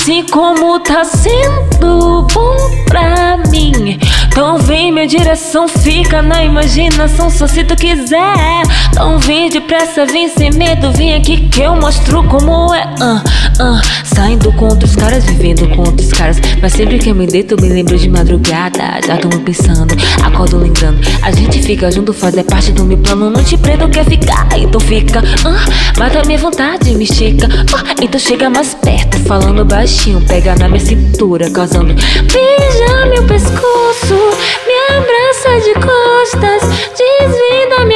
assim 0.03 0.21
como 0.25 0.81
tá 0.81 1.05
sendo 1.05 2.27
bom 2.33 2.57
pra 2.85 3.37
mim. 3.49 3.97
Então 4.27 4.57
vem 4.57 4.91
minha 4.91 5.07
direção, 5.07 5.65
fica 5.65 6.21
na 6.21 6.43
imaginação, 6.43 7.29
só 7.29 7.47
se 7.47 7.63
tu 7.63 7.73
quiser. 7.77 8.63
Então 8.89 9.17
vem 9.17 9.49
depressa, 9.49 10.05
vem 10.05 10.27
sem 10.27 10.51
medo, 10.51 10.91
vem 10.91 11.15
aqui 11.15 11.47
que 11.47 11.61
eu 11.61 11.77
mostro 11.77 12.21
como 12.25 12.73
é. 12.73 12.83
Ah, 12.99 13.23
ah. 13.59 13.81
Saindo 14.03 14.51
com 14.53 14.65
outros 14.65 14.95
caras, 14.95 15.23
vivendo 15.25 15.67
com 15.75 15.81
outros 15.83 16.11
caras. 16.11 16.37
Mas 16.61 16.73
sempre 16.73 16.99
que 16.99 17.09
eu 17.09 17.15
me 17.15 17.25
deito, 17.25 17.59
me 17.61 17.69
lembro 17.69 17.97
de 17.97 18.09
madrugada. 18.09 18.99
Já 19.05 19.17
tô 19.17 19.29
pensando, 19.39 19.95
acordo 20.23 20.57
lembrando. 20.57 20.99
A 21.21 21.31
gente 21.31 21.61
fica 21.61 21.91
junto, 21.91 22.13
fazer 22.13 22.43
parte 22.43 22.71
do 22.71 22.83
meu 22.83 22.97
plano. 22.97 23.29
Não 23.29 23.43
te 23.43 23.57
prendo, 23.57 23.89
quer 23.89 24.05
ficar, 24.05 24.47
então 24.57 24.79
fica. 24.79 25.21
Ah, 25.45 25.65
mata 25.97 26.21
a 26.21 26.25
minha 26.25 26.37
vontade, 26.37 26.93
me 26.95 27.03
estica. 27.03 27.47
Ah, 27.73 27.95
então 28.01 28.19
chega 28.19 28.49
mais 28.49 28.73
perto, 28.75 29.19
falando 29.21 29.65
baixinho. 29.65 30.21
Pega 30.21 30.55
na 30.55 30.67
minha 30.67 30.79
cintura, 30.79 31.49
causando. 31.49 31.93
Beija 31.93 33.05
meu 33.09 33.23
pescoço, 33.23 34.15
me 34.67 34.95
abraça 34.97 35.59
de 35.65 35.73
costas. 35.73 36.63
Desvenda 36.97 37.85
minha 37.85 37.92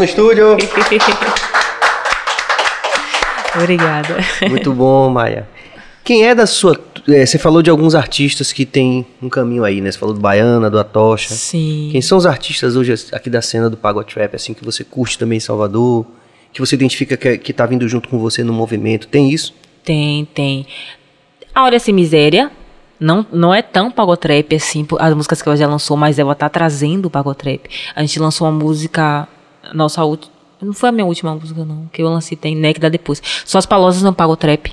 no 0.00 0.04
estúdio. 0.04 0.56
Obrigada. 3.54 4.16
Muito 4.48 4.72
bom, 4.72 5.10
Maia. 5.10 5.46
Quem 6.02 6.26
é 6.26 6.34
da 6.34 6.46
sua. 6.46 6.80
é, 7.08 7.26
você 7.26 7.38
falou 7.38 7.60
de 7.60 7.68
alguns 7.68 7.94
artistas 7.94 8.50
que 8.52 8.64
tem 8.64 9.06
um 9.22 9.28
caminho 9.28 9.62
aí, 9.62 9.82
né? 9.82 9.92
Você 9.92 9.98
falou 9.98 10.14
do 10.14 10.20
Baiana, 10.20 10.70
do 10.70 10.78
Atocha. 10.78 11.34
Sim. 11.34 11.90
Quem 11.92 12.00
são 12.00 12.16
os 12.16 12.24
artistas 12.24 12.76
hoje 12.76 12.94
aqui 13.12 13.28
da 13.28 13.42
cena 13.42 13.68
do 13.68 13.76
Pago 13.76 14.02
Trap, 14.02 14.34
assim, 14.34 14.54
que 14.54 14.64
você 14.64 14.82
curte 14.82 15.18
também 15.18 15.36
em 15.36 15.40
Salvador? 15.40 16.06
Que 16.52 16.60
você 16.60 16.74
identifica 16.74 17.16
que, 17.16 17.36
que 17.38 17.52
tá 17.52 17.66
vindo 17.66 17.86
junto 17.86 18.08
com 18.08 18.18
você 18.18 18.42
no 18.42 18.52
movimento? 18.52 19.06
Tem 19.06 19.30
isso? 19.30 19.54
Tem, 19.84 20.24
tem. 20.24 20.66
A 21.54 21.64
Hora 21.64 21.78
Sem 21.78 21.94
Miséria 21.94 22.50
não, 22.98 23.26
não 23.30 23.52
é 23.52 23.60
tão 23.60 23.90
pagotrap 23.90 24.54
assim, 24.54 24.86
as 24.98 25.14
músicas 25.14 25.42
que 25.42 25.48
ela 25.48 25.56
já 25.56 25.66
lançou, 25.66 25.96
mas 25.96 26.18
ela 26.18 26.34
tá 26.34 26.48
trazendo 26.48 27.06
o 27.06 27.10
pagotrap. 27.10 27.60
A 27.94 28.00
gente 28.00 28.18
lançou 28.18 28.46
uma 28.46 28.52
música, 28.52 29.28
nossa 29.74 30.04
última. 30.04 30.40
Não 30.62 30.74
foi 30.74 30.90
a 30.90 30.92
minha 30.92 31.06
última 31.06 31.34
música, 31.34 31.64
não. 31.64 31.88
Que 31.90 32.02
eu 32.02 32.08
lancei, 32.08 32.36
tem, 32.36 32.54
né? 32.54 32.74
Que 32.74 32.80
dá 32.80 32.90
depois. 32.90 33.22
Só 33.46 33.56
as 33.56 33.64
Palosas 33.64 34.02
no 34.02 34.12
Pagotrap. 34.12 34.66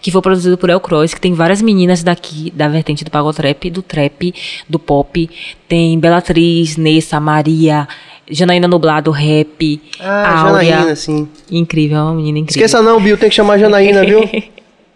Que 0.00 0.10
foi 0.10 0.22
produzido 0.22 0.56
por 0.56 0.70
El 0.70 0.80
Cross, 0.80 1.12
que 1.12 1.20
tem 1.20 1.34
várias 1.34 1.60
meninas 1.60 2.02
daqui, 2.02 2.50
da 2.50 2.66
vertente 2.66 3.04
do 3.04 3.10
Pagotrap, 3.10 3.68
do 3.70 3.82
trap, 3.82 4.34
do 4.66 4.78
pop. 4.78 5.28
Tem 5.68 5.98
Belatriz, 5.98 6.78
Nessa, 6.78 7.20
Maria, 7.20 7.86
Janaína 8.30 8.66
Nublado, 8.66 9.10
rap. 9.10 9.82
Ah, 10.00 10.48
Áurea. 10.48 10.70
Janaína, 10.70 10.96
sim. 10.96 11.28
Incrível, 11.50 11.98
é 11.98 12.02
uma 12.02 12.14
menina 12.14 12.38
incrível. 12.38 12.64
Esqueça 12.64 12.82
não, 12.82 12.98
Bill, 12.98 13.18
tem 13.18 13.28
que 13.28 13.34
chamar 13.34 13.58
Janaína, 13.58 14.02
viu? 14.02 14.20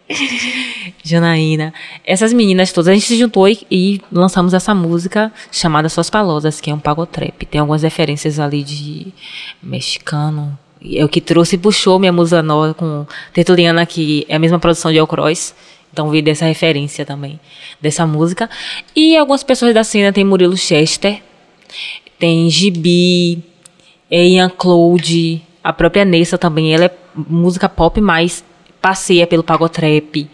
Janaína. 1.03 1.73
Essas 2.05 2.33
meninas 2.33 2.73
todas, 2.73 2.89
a 2.89 2.95
gente 2.95 3.07
se 3.07 3.19
juntou 3.19 3.49
e, 3.49 3.67
e 3.71 4.01
lançamos 4.11 4.55
essa 4.55 4.75
música 4.75 5.33
chamada 5.53 5.89
Suas 5.89 6.09
Palosas, 6.09 6.61
que 6.61 6.71
é 6.71 6.75
um 6.75 6.79
pagotrap. 6.79 7.45
Tem 7.47 7.61
algumas 7.61 7.83
referências 7.83 8.39
ali 8.39 8.63
de 8.63 9.13
mexicano. 9.63 10.59
É 10.85 11.05
o 11.05 11.09
que 11.09 11.21
trouxe 11.21 11.57
e 11.57 11.59
puxou 11.59 11.99
minha 11.99 12.13
musa 12.13 12.43
nova 12.43 12.73
com 12.73 13.07
Tertuliana, 13.33 13.85
que 13.85 14.25
é 14.29 14.37
a 14.37 14.39
mesma 14.39 14.59
produção 14.59 14.91
de 14.91 14.99
El 14.99 15.07
Cross. 15.07 15.55
Então 15.93 16.11
veio 16.11 16.23
dessa 16.23 16.45
referência 16.45 17.05
também, 17.05 17.41
dessa 17.81 18.07
música. 18.07 18.49
E 18.95 19.17
algumas 19.17 19.43
pessoas 19.43 19.75
da 19.75 19.83
cena, 19.83 20.13
tem 20.13 20.25
Murilo 20.25 20.57
Chester, 20.57 21.23
tem 22.19 22.49
Gibi, 22.49 23.43
Ian 24.11 24.51
Claude, 24.51 25.43
a 25.63 25.73
própria 25.73 26.05
Nessa 26.05 26.39
também. 26.39 26.73
Ela 26.73 26.87
é 26.87 26.91
música 27.15 27.69
pop, 27.69 28.01
mas 28.01 28.45
passeia 28.81 29.27
pelo 29.27 29.43
pagotrap. 29.43 30.29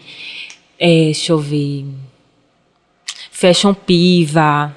É, 0.79 1.05
deixa 1.05 1.31
eu 1.31 1.39
ver. 1.39 1.85
Fashion 3.31 3.73
Piva. 3.73 4.75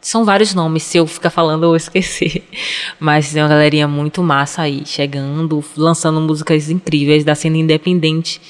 São 0.00 0.24
vários 0.24 0.54
nomes, 0.54 0.84
se 0.84 0.96
eu 0.96 1.06
ficar 1.06 1.30
falando 1.30 1.64
eu 1.64 1.70
vou 1.70 1.76
esquecer. 1.76 2.48
Mas 3.00 3.32
tem 3.32 3.42
uma 3.42 3.48
galerinha 3.48 3.88
muito 3.88 4.22
massa 4.22 4.62
aí, 4.62 4.82
chegando, 4.86 5.64
lançando 5.76 6.20
músicas 6.20 6.70
incríveis 6.70 7.24
da 7.24 7.34
cena 7.34 7.56
independente, 7.56 8.40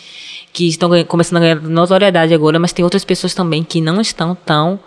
que 0.52 0.68
estão 0.68 0.90
começando 1.04 1.38
a 1.38 1.40
ganhar 1.40 1.60
notoriedade 1.62 2.34
agora, 2.34 2.58
mas 2.58 2.72
tem 2.72 2.82
outras 2.82 3.04
pessoas 3.04 3.34
também 3.34 3.62
que 3.62 3.80
não 3.80 4.00
estão 4.00 4.34
tão 4.34 4.80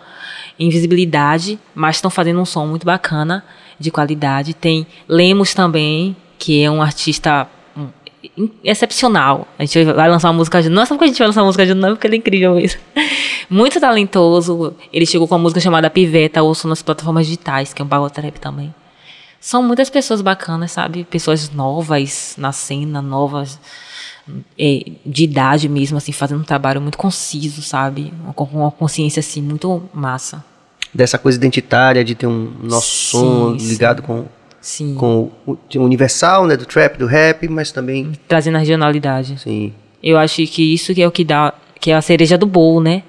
em 0.58 0.68
visibilidade, 0.68 1.58
mas 1.74 1.96
estão 1.96 2.10
fazendo 2.10 2.40
um 2.40 2.44
som 2.44 2.66
muito 2.66 2.84
bacana, 2.84 3.44
de 3.78 3.90
qualidade. 3.90 4.54
Tem 4.54 4.86
Lemos 5.08 5.54
também, 5.54 6.16
que 6.38 6.62
é 6.62 6.70
um 6.70 6.82
artista 6.82 7.48
excepcional. 8.62 9.46
A 9.58 9.64
gente 9.64 9.84
vai 9.84 10.08
lançar 10.08 10.28
uma 10.28 10.34
música 10.34 10.62
de 10.62 10.68
Não 10.68 10.82
é 10.82 10.86
só 10.86 10.94
porque 10.94 11.04
a 11.04 11.08
gente 11.08 11.18
vai 11.18 11.26
lançar 11.26 11.40
uma 11.40 11.46
música 11.46 11.66
de 11.66 11.74
não, 11.74 11.90
porque 11.90 12.06
ele 12.06 12.16
é 12.16 12.18
incrível 12.18 12.54
mesmo. 12.54 12.80
Muito 13.50 13.80
talentoso. 13.80 14.74
Ele 14.92 15.06
chegou 15.06 15.26
com 15.26 15.34
uma 15.34 15.42
música 15.42 15.60
chamada 15.60 15.90
Piveta, 15.90 16.42
ouço 16.42 16.68
nas 16.68 16.82
plataformas 16.82 17.26
digitais, 17.26 17.74
que 17.74 17.82
é 17.82 17.84
um 17.84 17.88
bagotrap 17.88 18.38
também. 18.38 18.74
São 19.40 19.60
muitas 19.60 19.90
pessoas 19.90 20.20
bacanas, 20.20 20.70
sabe? 20.70 21.04
Pessoas 21.04 21.50
novas 21.50 22.36
na 22.38 22.52
cena, 22.52 23.02
novas 23.02 23.58
é, 24.58 24.84
de 25.04 25.24
idade 25.24 25.68
mesmo, 25.68 25.98
assim, 25.98 26.12
fazendo 26.12 26.40
um 26.40 26.44
trabalho 26.44 26.80
muito 26.80 26.96
conciso, 26.96 27.60
sabe? 27.60 28.12
Com 28.34 28.44
uma 28.44 28.70
consciência, 28.70 29.20
assim, 29.20 29.42
muito 29.42 29.82
massa. 29.92 30.44
Dessa 30.94 31.18
coisa 31.18 31.38
identitária 31.38 32.04
de 32.04 32.14
ter 32.14 32.26
um 32.26 32.52
nosso 32.62 32.86
Sim, 32.86 33.10
som 33.10 33.58
sim. 33.58 33.66
ligado 33.66 34.02
com, 34.02 34.26
Sim. 34.62 34.94
com 34.94 35.30
o 35.46 35.52
o 35.52 35.78
universal, 35.80 36.46
né? 36.46 36.56
Do 36.56 36.64
trap, 36.64 36.96
do 36.96 37.04
rap, 37.06 37.46
mas 37.48 37.70
também, 37.72 38.12
Trazendo 38.26 38.56
a 38.56 38.60
regionalidade. 38.60 39.38
sim. 39.38 39.74
Eu 40.02 40.16
acho 40.18 40.44
que 40.46 40.72
isso 40.74 40.94
que 40.94 41.02
é 41.02 41.06
o 41.06 41.12
que 41.12 41.24
dá, 41.24 41.52
que 41.80 41.90
é 41.90 41.94
a 41.94 42.00
cereja 42.02 42.38
do 42.38 42.46
bolo, 42.46 42.80
né? 42.80 43.02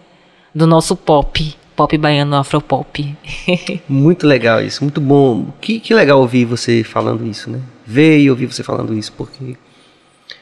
Do 0.53 0.67
nosso 0.67 0.95
pop, 0.95 1.55
pop 1.75 1.97
baiano, 1.97 2.35
afropop. 2.35 3.15
Muito 3.89 4.27
legal 4.27 4.61
isso, 4.61 4.83
muito 4.83 4.99
bom. 5.01 5.47
Que, 5.61 5.79
que 5.79 5.91
legal 5.93 6.19
ouvir 6.19 6.45
você 6.45 6.83
falando 6.83 7.25
isso, 7.25 7.49
né? 7.49 7.59
Ver 7.85 8.19
e 8.19 8.29
ouvir 8.29 8.45
você 8.45 8.61
falando 8.63 8.93
isso, 8.93 9.11
porque 9.13 9.55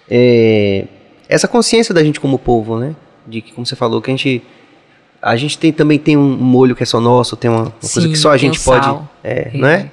é, 0.10 0.88
essa 1.30 1.48
consciência 1.48 1.94
da 1.94 2.04
gente 2.04 2.20
como 2.20 2.38
povo, 2.38 2.78
né? 2.78 2.96
De 3.26 3.42
que, 3.42 3.54
como 3.54 3.66
você 3.66 3.76
falou, 3.76 4.02
que 4.02 4.10
a 4.12 4.14
gente 4.16 4.42
a 5.22 5.36
gente 5.36 5.58
tem, 5.58 5.72
também 5.72 6.00
tem 6.00 6.18
um 6.18 6.36
molho 6.36 6.76
que 6.76 6.82
é 6.82 6.86
só 6.86 7.00
nosso, 7.00 7.36
tem 7.38 7.50
uma, 7.50 7.62
uma 7.62 7.72
coisa 7.72 8.02
Sim, 8.02 8.10
que 8.12 8.18
só 8.18 8.32
a 8.32 8.38
gente 8.38 8.60
pode, 8.60 8.90
é, 9.24 9.52
É. 9.54 9.58
não 9.58 9.68
é? 9.68 9.92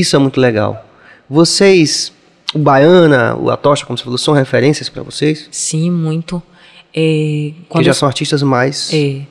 Isso 0.00 0.16
é 0.16 0.18
muito 0.18 0.40
legal. 0.40 0.84
Vocês, 1.28 2.12
o 2.54 2.58
Baiana, 2.58 3.36
o 3.36 3.50
Atocha, 3.50 3.86
como 3.86 3.96
você 3.96 4.04
falou, 4.04 4.18
são 4.18 4.34
referências 4.34 4.88
para 4.88 5.02
vocês? 5.02 5.48
Sim, 5.50 5.90
muito. 5.90 6.42
É, 6.94 7.52
Que 7.70 7.82
já 7.82 7.94
são 7.94 8.08
artistas 8.08 8.42
mais. 8.42 8.92
é. 8.92 9.22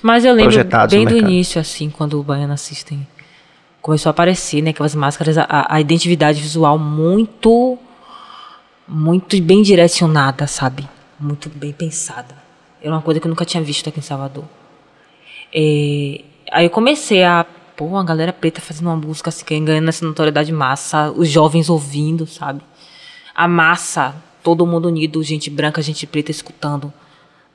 Mas 0.00 0.24
eu 0.24 0.32
lembro 0.32 0.56
bem 0.88 1.04
do 1.04 1.16
início, 1.16 1.60
assim, 1.60 1.90
quando 1.90 2.20
o 2.20 2.22
Baiana 2.22 2.56
System 2.56 3.04
começou 3.82 4.10
a 4.10 4.12
aparecer, 4.12 4.62
né? 4.62 4.70
Aquelas 4.70 4.94
máscaras, 4.94 5.36
a, 5.36 5.66
a 5.68 5.80
identidade 5.80 6.40
visual 6.40 6.78
muito, 6.78 7.76
muito 8.86 9.40
bem 9.42 9.60
direcionada, 9.60 10.46
sabe? 10.46 10.88
Muito 11.18 11.48
bem 11.48 11.72
pensada. 11.72 12.36
Era 12.80 12.92
uma 12.92 13.02
coisa 13.02 13.18
que 13.18 13.26
eu 13.26 13.30
nunca 13.30 13.44
tinha 13.44 13.62
visto 13.62 13.88
aqui 13.88 13.98
em 13.98 14.02
Salvador. 14.02 14.44
É, 15.52 16.20
aí 16.52 16.66
eu 16.66 16.70
comecei 16.70 17.24
a, 17.24 17.44
pô, 17.78 17.84
uma 17.84 18.04
galera 18.04 18.32
preta 18.32 18.60
fazendo 18.60 18.88
uma 18.88 18.96
música 18.96 19.28
assim, 19.28 19.64
ganhando 19.64 19.88
essa 19.88 20.04
notoriedade 20.04 20.52
massa, 20.52 21.12
os 21.12 21.28
jovens 21.28 21.70
ouvindo, 21.70 22.26
sabe? 22.26 22.60
A 23.32 23.46
massa, 23.46 24.16
todo 24.42 24.66
mundo 24.66 24.88
unido, 24.88 25.22
gente 25.22 25.48
branca, 25.48 25.80
gente 25.80 26.04
preta 26.04 26.32
escutando 26.32 26.92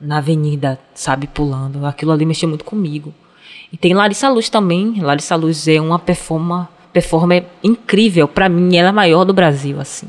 na 0.00 0.16
avenida, 0.18 0.80
sabe, 0.94 1.26
pulando. 1.26 1.84
Aquilo 1.84 2.10
ali 2.10 2.24
mexeu 2.24 2.48
muito 2.48 2.64
comigo. 2.64 3.12
E 3.70 3.76
tem 3.76 3.92
Larissa 3.92 4.30
Luz 4.30 4.48
também. 4.48 4.98
Larissa 4.98 5.36
Luz 5.36 5.68
é 5.68 5.78
uma 5.78 5.98
performer, 5.98 6.68
performer 6.90 7.44
incrível. 7.62 8.26
Pra 8.26 8.48
mim, 8.48 8.76
ela 8.76 8.88
é 8.88 8.90
a 8.90 8.94
maior 8.94 9.26
do 9.26 9.34
Brasil, 9.34 9.78
assim. 9.78 10.08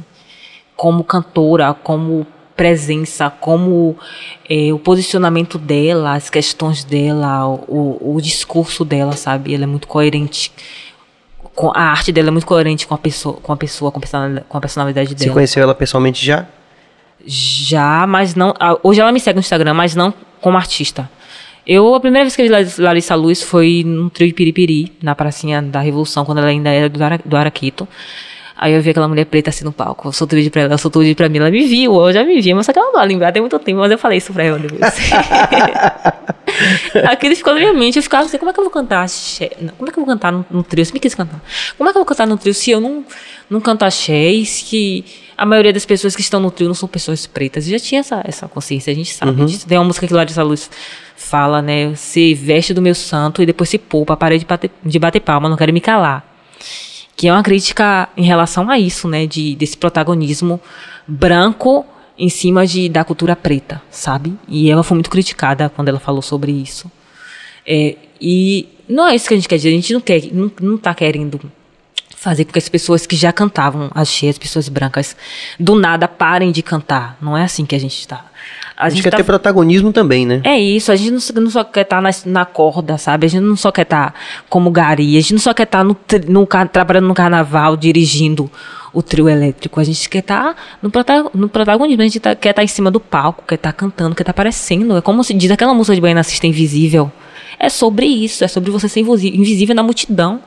Como 0.78 1.04
cantora, 1.04 1.74
como 1.74 2.26
presença, 2.56 3.30
como 3.30 3.98
eh, 4.50 4.72
o 4.72 4.80
posicionamento 4.80 5.58
dela, 5.58 6.14
as 6.14 6.30
questões 6.30 6.84
dela, 6.84 7.46
o, 7.46 8.16
o 8.16 8.22
discurso 8.22 8.86
dela, 8.86 9.14
sabe? 9.14 9.54
Ela 9.54 9.64
é 9.66 9.68
muito 9.68 9.88
coerente. 9.88 10.52
Com, 11.54 11.72
a 11.74 11.82
arte 11.82 12.12
dela 12.12 12.30
é 12.30 12.32
muito 12.32 12.46
coerente 12.48 12.86
com 12.88 12.94
a 12.94 12.98
pessoa, 12.98 13.36
com 13.42 13.52
a 13.54 13.58
pessoa, 13.58 13.92
com 13.92 13.98
a 13.98 14.02
personalidade, 14.02 14.46
com 14.48 14.58
a 14.58 14.62
personalidade 14.62 15.10
Você 15.10 15.16
dela. 15.16 15.34
conheceu 15.34 15.64
ela 15.64 15.76
pessoalmente 15.76 16.26
já? 16.26 16.46
Já, 17.26 18.06
mas 18.08 18.36
não. 18.36 18.54
Hoje 18.84 19.02
ela 19.02 19.12
me 19.12 19.20
segue 19.20 19.36
no 19.36 19.40
Instagram, 19.42 19.74
mas 19.74 19.96
não 19.96 20.14
como 20.42 20.58
artista. 20.58 21.10
Eu, 21.66 21.96
a 21.96 22.00
primeira 22.00 22.24
vez 22.26 22.36
que 22.36 22.42
eu 22.42 22.46
vi 22.46 22.52
Larissa- 22.52 22.82
Larissa 22.84 23.16
Luz 23.16 23.42
foi 23.42 23.84
no 23.86 24.10
trio 24.10 24.28
de 24.28 24.34
Piripiri, 24.34 24.94
na 25.02 25.16
pracinha 25.16 25.62
da 25.62 25.80
Revolução, 25.80 26.24
quando 26.24 26.38
ela 26.38 26.48
ainda 26.48 26.70
era 26.70 26.88
do, 26.88 27.04
Ara, 27.04 27.20
do 27.26 27.36
Araquito. 27.36 27.88
Aí 28.58 28.74
eu 28.74 28.82
vi 28.82 28.92
aquela 28.92 29.08
mulher 29.08 29.26
preta 29.26 29.50
assim 29.50 29.66
no 29.66 29.72
palco. 29.72 30.08
Eu 30.08 30.14
soltei 30.14 30.38
o 30.38 30.40
vídeo 30.40 30.52
pra 30.52 30.62
ela, 30.62 30.72
ela 30.72 30.78
soltou 30.78 31.02
o 31.02 31.04
vídeo 31.04 31.16
pra 31.16 31.28
mim. 31.28 31.40
Ela 31.40 31.52
me 31.52 31.68
viu, 31.68 31.94
eu 31.94 32.14
já 32.14 32.24
me 32.24 32.40
via, 32.40 32.56
mas 32.56 32.66
só 32.66 32.72
que 32.72 32.80
ela 32.80 32.88
não 32.88 32.94
vai 32.94 33.06
lembrar, 33.06 33.34
tem 33.34 33.42
muito 33.42 33.60
tempo, 33.60 33.80
mas 33.80 33.92
eu 33.92 33.98
falei 33.98 34.18
isso 34.18 34.32
pra 34.32 34.44
ela 34.44 34.58
depois. 34.58 34.82
Aquilo 37.06 37.36
ficou 37.36 37.54
na 37.54 37.60
minha 37.60 37.74
mente. 37.74 37.98
Eu 37.98 38.04
ficava 38.04 38.24
assim, 38.24 38.38
como 38.38 38.50
é 38.50 38.54
que 38.54 38.60
eu 38.60 38.64
vou 38.64 38.72
cantar 38.72 39.06
Como 39.78 39.90
é 39.90 39.92
que 39.92 40.00
eu 40.00 40.06
vou 40.06 40.14
cantar 40.14 40.32
no, 40.32 40.46
no 40.50 40.64
trio? 40.64 40.82
Eu 40.82 40.86
sempre 40.86 41.02
quis 41.02 41.14
cantar. 41.14 41.42
Como 41.78 41.90
é 41.90 41.92
que 41.92 41.98
eu 41.98 42.00
vou 42.00 42.06
cantar 42.06 42.26
no 42.26 42.38
trio 42.38 42.54
se 42.54 42.72
eu 42.72 42.80
não, 42.80 43.04
não 43.50 43.60
canto 43.60 43.84
axé? 43.84 44.32
E 44.32 44.46
que 44.46 45.04
a 45.38 45.46
maioria 45.46 45.74
das 45.74 45.86
pessoas 45.86 46.16
que 46.16 46.22
estão 46.22 46.40
no 46.40 46.50
trio 46.50 46.70
não 46.70 46.76
são 46.76 46.88
pessoas 46.88 47.28
pretas. 47.28 47.68
Eu 47.68 47.78
já 47.78 47.80
tinha 47.84 48.00
essa, 48.00 48.22
essa 48.24 48.48
consciência, 48.48 48.90
a 48.90 48.96
gente 48.96 49.14
sabe 49.14 49.34
disso. 49.46 49.68
Tem 49.68 49.78
uma 49.78 49.84
música 49.84 50.08
que 50.08 50.14
Larissa 50.14 50.44
Luz 50.44 50.70
fala, 51.18 51.62
né? 51.62 51.94
Se 51.96 52.34
veste 52.34 52.74
do 52.74 52.82
meu 52.82 52.96
santo 52.96 53.44
e 53.44 53.46
depois 53.46 53.70
se 53.70 53.78
poupa, 53.78 54.16
parei 54.16 54.40
de 54.40 54.46
bater, 54.46 54.72
de 54.82 54.98
bater 54.98 55.20
palma, 55.20 55.50
não 55.50 55.58
quero 55.58 55.74
me 55.74 55.82
calar 55.82 56.35
que 57.16 57.28
é 57.28 57.32
uma 57.32 57.44
crítica 57.44 58.10
em 58.18 58.24
relação 58.24 58.70
a 58.70 58.78
isso, 58.78 59.08
né, 59.08 59.26
de 59.26 59.56
desse 59.56 59.78
protagonismo 59.78 60.60
branco 61.08 61.86
em 62.18 62.30
cima 62.30 62.66
de 62.66 62.90
da 62.90 63.04
cultura 63.04 63.36
preta, 63.36 63.82
sabe? 63.90 64.34
E 64.48 64.70
ela 64.70 64.84
foi 64.84 64.96
muito 64.96 65.10
criticada 65.10 65.70
quando 65.70 65.90
ela 65.90 66.00
falou 66.00 66.22
sobre 66.22 66.52
isso. 66.52 66.92
É, 67.66 67.96
e 68.20 68.68
não 68.88 69.08
é 69.08 69.16
isso 69.16 69.28
que 69.28 69.34
a 69.34 69.38
gente 69.38 69.50
quer 69.50 69.58
dizer, 69.58 69.70
a 69.70 69.74
gente 69.74 69.94
não 69.94 70.02
quer, 70.02 70.22
não, 70.32 70.52
não 70.62 70.78
tá 70.78 70.94
querendo 70.94 71.40
fazer 72.26 72.46
com 72.46 72.54
que 72.54 72.60
as 72.60 72.70
pessoas 72.70 73.06
que 73.06 73.16
já 73.16 73.32
cantavam 73.32 73.92
axé, 73.94 74.30
as 74.30 74.38
pessoas 74.38 74.68
brancas, 74.68 75.16
do 75.60 75.76
nada 75.76 76.08
parem 76.08 76.52
de 76.52 76.64
cantar. 76.64 77.18
Não 77.22 77.38
é 77.38 77.44
assim 77.44 77.66
que 77.66 77.76
a 77.76 77.80
gente 77.80 78.00
está. 78.00 78.26
A 78.78 78.90
gente 78.90 79.04
quer 79.04 79.12
tá 79.12 79.18
ter 79.18 79.24
protagonismo 79.24 79.94
também, 79.94 80.26
né? 80.26 80.42
é 80.44 80.60
isso, 80.60 80.92
a 80.92 80.96
gente 80.98 81.12
não, 81.12 81.20
só- 81.20 81.34
não 81.34 81.50
só 81.50 81.64
quer 81.64 81.82
estar 81.82 82.02
na, 82.02 82.10
na 82.26 82.46
corda, 82.46 82.98
sabe? 82.98 83.26
A 83.26 83.30
gente 83.30 83.42
não 83.42 83.56
só 83.56 83.72
quer 83.72 83.84
estar 83.84 84.14
como 84.50 84.70
gari, 84.70 85.18
a 85.18 85.22
gente 85.22 85.32
não 85.34 85.40
só 85.40 85.54
quer 85.54 85.64
estar 85.64 85.84
no, 85.84 85.94
tri- 85.94 86.26
no, 86.28 86.46
car- 86.46 86.68
trabalhando 86.68 87.08
no 87.08 87.14
carnaval, 87.14 87.78
dirigindo 87.78 88.52
o 88.92 89.02
trio 89.02 89.30
elétrico. 89.30 89.80
A 89.80 89.84
gente 89.84 90.10
quer 90.10 90.20
estar 90.20 90.56
no, 90.82 90.90
prota- 90.92 91.30
no 91.34 91.48
protagonismo, 91.48 92.02
a 92.02 92.06
gente 92.06 92.20
tá- 92.20 92.36
quer 92.36 92.50
estar 92.50 92.64
em 92.64 92.68
cima 92.68 92.92
do 92.92 93.00
palco, 93.00 93.44
quer 93.48 93.56
estar 93.56 93.72
cantando, 93.72 94.14
quer 94.14 94.24
estar 94.24 94.32
aparecendo. 94.32 94.98
É 94.98 95.02
como 95.02 95.24
se 95.24 95.34
diz 95.34 95.50
aquela 95.52 95.74
música 95.74 95.96
de 95.96 96.02
Baiana 96.02 96.20
Assista 96.20 96.46
Invisível. 96.46 97.10
É 97.58 97.70
sobre 97.70 98.06
isso, 98.06 98.44
é 98.44 98.48
sobre 98.50 98.72
você 98.72 98.90
ser 98.90 99.00
invisí- 99.00 99.30
invisível 99.38 99.74
na 99.74 99.84
multidão. 99.84 100.42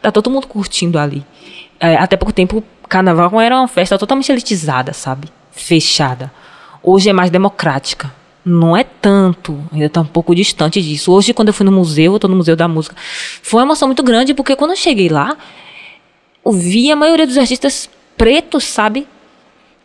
Tá 0.00 0.12
todo 0.12 0.30
mundo 0.30 0.46
curtindo 0.46 0.98
ali. 1.00 1.24
É, 1.80 1.96
até 1.96 2.16
pouco 2.16 2.32
tempo, 2.32 2.62
carnaval 2.88 3.40
era 3.40 3.56
uma 3.56 3.66
festa 3.66 3.98
totalmente 3.98 4.30
elitizada, 4.30 4.92
sabe? 4.92 5.28
Fechada. 5.50 6.30
Hoje 6.82 7.08
é 7.08 7.12
mais 7.12 7.30
democrática. 7.30 8.12
Não 8.44 8.76
é 8.76 8.82
tanto, 8.82 9.62
ainda 9.72 9.86
está 9.86 10.00
um 10.00 10.06
pouco 10.06 10.34
distante 10.34 10.82
disso. 10.82 11.12
Hoje, 11.12 11.32
quando 11.32 11.48
eu 11.48 11.54
fui 11.54 11.64
no 11.64 11.70
museu, 11.70 12.14
eu 12.14 12.18
tô 12.18 12.26
no 12.26 12.34
Museu 12.34 12.56
da 12.56 12.66
Música, 12.66 12.96
foi 13.40 13.60
uma 13.60 13.66
emoção 13.66 13.86
muito 13.86 14.02
grande, 14.02 14.34
porque 14.34 14.56
quando 14.56 14.72
eu 14.72 14.76
cheguei 14.76 15.08
lá, 15.08 15.36
eu 16.44 16.50
vi 16.50 16.90
a 16.90 16.96
maioria 16.96 17.24
dos 17.24 17.38
artistas 17.38 17.88
pretos, 18.16 18.64
sabe? 18.64 19.06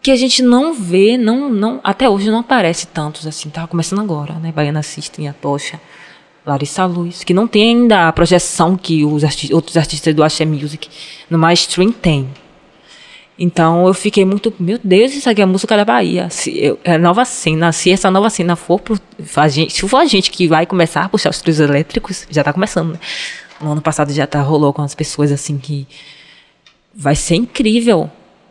Que 0.02 0.10
a 0.10 0.16
gente 0.16 0.42
não 0.42 0.74
vê, 0.74 1.18
não, 1.18 1.50
não, 1.50 1.80
até 1.84 2.10
hoje 2.10 2.32
não 2.32 2.40
aparece 2.40 2.88
tantos 2.88 3.28
assim. 3.28 3.50
Tava 3.50 3.68
começando 3.68 4.00
agora, 4.00 4.34
né? 4.36 4.52
Baiana 4.52 4.82
System, 4.82 5.28
a 5.28 5.34
Tocha, 5.34 5.80
Larissa 6.44 6.84
Luz, 6.86 7.24
que 7.24 7.36
não 7.36 7.48
tem 7.48 7.70
ainda 7.70 8.08
a 8.08 8.12
projeção 8.12 8.76
que 8.76 9.06
os 9.06 9.24
arti 9.24 9.54
outros 9.54 9.78
artistas 9.78 10.16
do 10.16 10.24
Axé 10.24 10.46
Music 10.46 10.90
no 11.30 11.38
mainstream 11.38 11.92
têm. 11.92 12.28
Então 13.40 13.86
eu 13.86 13.94
fiquei 13.94 14.26
muito, 14.26 14.52
meu 14.60 14.80
Deus, 14.84 15.14
isso 15.14 15.30
aqui 15.30 15.42
é 15.42 15.46
música 15.46 15.78
da 15.78 15.86
Bahia. 15.86 16.28
Se 16.30 16.58
eu, 16.58 16.80
é 16.84 16.98
nova 16.98 17.24
cena, 17.24 17.72
se 17.72 17.92
essa 17.92 18.10
nova 18.10 18.30
cena 18.30 18.56
for 18.56 18.80
pro, 18.80 19.00
a 19.36 19.48
gente, 19.48 19.74
se 19.74 19.88
for 19.88 19.98
a 19.98 20.06
gente 20.06 20.32
que 20.32 20.48
vai 20.48 20.66
começar 20.66 21.04
a 21.04 21.10
puxar 21.10 21.30
os 21.30 21.40
trios 21.40 21.60
elétricos, 21.60 22.26
já 22.30 22.44
tá 22.44 22.52
começando, 22.52 22.94
né? 22.94 23.00
No 23.62 23.72
ano 23.72 23.82
passado 23.82 24.12
já 24.12 24.26
tá 24.26 24.42
rolou 24.42 24.74
com 24.74 24.82
as 24.82 24.96
pessoas 24.96 25.32
assim 25.32 25.58
que 25.58 25.88
vai 26.96 27.16
ser 27.16 27.36
incrível. 27.36 28.10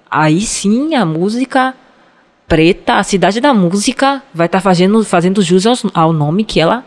Aí 0.09 0.41
sim 0.43 0.95
a 0.95 1.05
música 1.05 1.75
preta, 2.47 2.95
a 2.95 3.03
cidade 3.03 3.41
da 3.41 3.53
música 3.53 4.23
vai 4.33 4.47
estar 4.47 4.61
fazendo 4.61 5.05
fazendo 5.05 5.43
jus 5.43 5.65
ao 5.93 6.13
nome 6.13 6.45
que 6.45 6.61
ela 6.61 6.85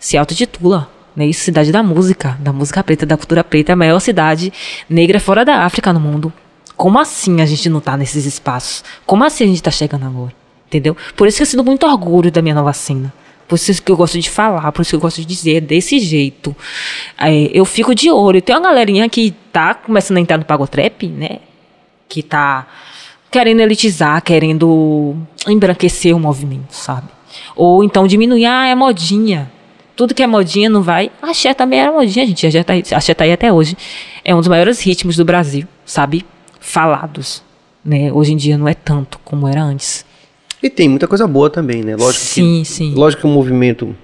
se 0.00 0.16
autotitula. 0.16 0.90
Né? 1.14 1.26
Isso, 1.26 1.42
cidade 1.42 1.70
da 1.70 1.82
música, 1.82 2.36
da 2.40 2.52
música 2.52 2.82
preta, 2.82 3.06
da 3.06 3.16
cultura 3.16 3.44
preta, 3.44 3.72
é 3.72 3.74
a 3.74 3.76
maior 3.76 4.00
cidade 4.00 4.52
negra 4.88 5.20
fora 5.20 5.44
da 5.44 5.64
África 5.64 5.92
no 5.92 6.00
mundo. 6.00 6.32
Como 6.80 6.98
assim 6.98 7.42
a 7.42 7.44
gente 7.44 7.68
não 7.68 7.78
tá 7.78 7.94
nesses 7.94 8.24
espaços? 8.24 8.82
Como 9.04 9.22
assim 9.22 9.44
a 9.44 9.46
gente 9.48 9.62
tá 9.62 9.70
chegando 9.70 10.06
agora? 10.06 10.32
Entendeu? 10.66 10.96
Por 11.14 11.28
isso 11.28 11.36
que 11.36 11.42
eu 11.42 11.46
sinto 11.46 11.62
muito 11.62 11.86
orgulho 11.86 12.32
da 12.32 12.40
minha 12.40 12.54
nova 12.54 12.72
cena. 12.72 13.12
Por 13.46 13.56
isso 13.56 13.82
que 13.82 13.92
eu 13.92 13.96
gosto 13.98 14.18
de 14.18 14.30
falar, 14.30 14.72
por 14.72 14.80
isso 14.80 14.92
que 14.92 14.96
eu 14.96 15.00
gosto 15.00 15.18
de 15.18 15.26
dizer 15.26 15.56
é 15.56 15.60
desse 15.60 15.98
jeito. 15.98 16.56
É, 17.18 17.50
eu 17.52 17.66
fico 17.66 17.94
de 17.94 18.10
olho. 18.10 18.40
Tem 18.40 18.56
uma 18.56 18.62
galerinha 18.62 19.06
que 19.10 19.34
tá 19.52 19.74
começando 19.74 20.16
a 20.16 20.20
entrar 20.22 20.38
no 20.38 20.44
pagotrap, 20.46 21.06
né? 21.06 21.40
Que 22.08 22.22
tá 22.22 22.66
querendo 23.30 23.60
elitizar, 23.60 24.22
querendo 24.22 25.18
embranquecer 25.46 26.16
o 26.16 26.18
movimento, 26.18 26.72
sabe? 26.72 27.08
Ou 27.54 27.84
então 27.84 28.06
diminuir, 28.06 28.46
ah, 28.46 28.68
é 28.68 28.74
modinha. 28.74 29.52
Tudo 29.94 30.14
que 30.14 30.22
é 30.22 30.26
modinha 30.26 30.70
não 30.70 30.80
vai. 30.80 31.10
Axé 31.20 31.52
também 31.52 31.78
era 31.78 31.92
modinha, 31.92 32.26
gente. 32.26 32.46
A 32.46 32.48
Axé 32.48 32.62
tá, 32.62 32.96
Axé 32.96 33.12
tá 33.12 33.24
aí 33.24 33.32
até 33.32 33.52
hoje. 33.52 33.76
É 34.24 34.34
um 34.34 34.38
dos 34.38 34.48
maiores 34.48 34.80
ritmos 34.80 35.14
do 35.14 35.26
Brasil, 35.26 35.68
sabe? 35.84 36.24
Falados. 36.60 37.42
Né? 37.84 38.12
Hoje 38.12 38.32
em 38.32 38.36
dia 38.36 38.58
não 38.58 38.68
é 38.68 38.74
tanto 38.74 39.18
como 39.24 39.48
era 39.48 39.62
antes. 39.62 40.04
E 40.62 40.68
tem 40.68 40.88
muita 40.88 41.08
coisa 41.08 41.26
boa 41.26 41.48
também, 41.48 41.82
né? 41.82 41.96
Lógico 41.96 42.24
sim, 42.24 42.62
que, 42.62 42.68
sim. 42.68 42.94
Lógico 42.94 43.22
que 43.22 43.26
o 43.26 43.30
movimento 43.30 43.96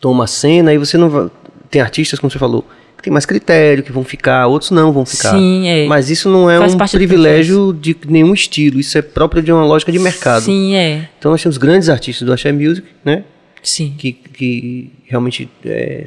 toma 0.00 0.26
cena 0.26 0.72
e 0.72 0.78
você 0.78 0.96
não 0.96 1.10
vai. 1.10 1.28
Tem 1.68 1.82
artistas, 1.82 2.18
como 2.18 2.30
você 2.30 2.38
falou, 2.38 2.64
que 2.96 3.02
tem 3.02 3.12
mais 3.12 3.26
critério, 3.26 3.82
que 3.82 3.92
vão 3.92 4.04
ficar, 4.04 4.46
outros 4.46 4.70
não 4.70 4.92
vão 4.92 5.04
ficar. 5.04 5.34
Sim, 5.34 5.66
é. 5.66 5.86
Mas 5.86 6.08
isso 6.08 6.30
não 6.30 6.48
é 6.48 6.58
Faz 6.58 6.74
um 6.74 6.78
privilégio 6.98 7.76
de 7.78 7.96
nenhum 8.08 8.32
estilo, 8.32 8.78
isso 8.80 8.96
é 8.96 9.02
próprio 9.02 9.42
de 9.42 9.52
uma 9.52 9.64
lógica 9.64 9.92
de 9.92 9.98
mercado. 9.98 10.44
Sim, 10.44 10.74
é. 10.74 11.08
Então 11.18 11.30
nós 11.30 11.42
temos 11.42 11.58
grandes 11.58 11.88
artistas 11.88 12.24
do 12.24 12.32
Axé 12.32 12.52
Music, 12.52 12.86
né? 13.04 13.24
Sim. 13.62 13.94
Que, 13.98 14.12
que 14.12 14.92
realmente 15.04 15.48
é, 15.64 16.04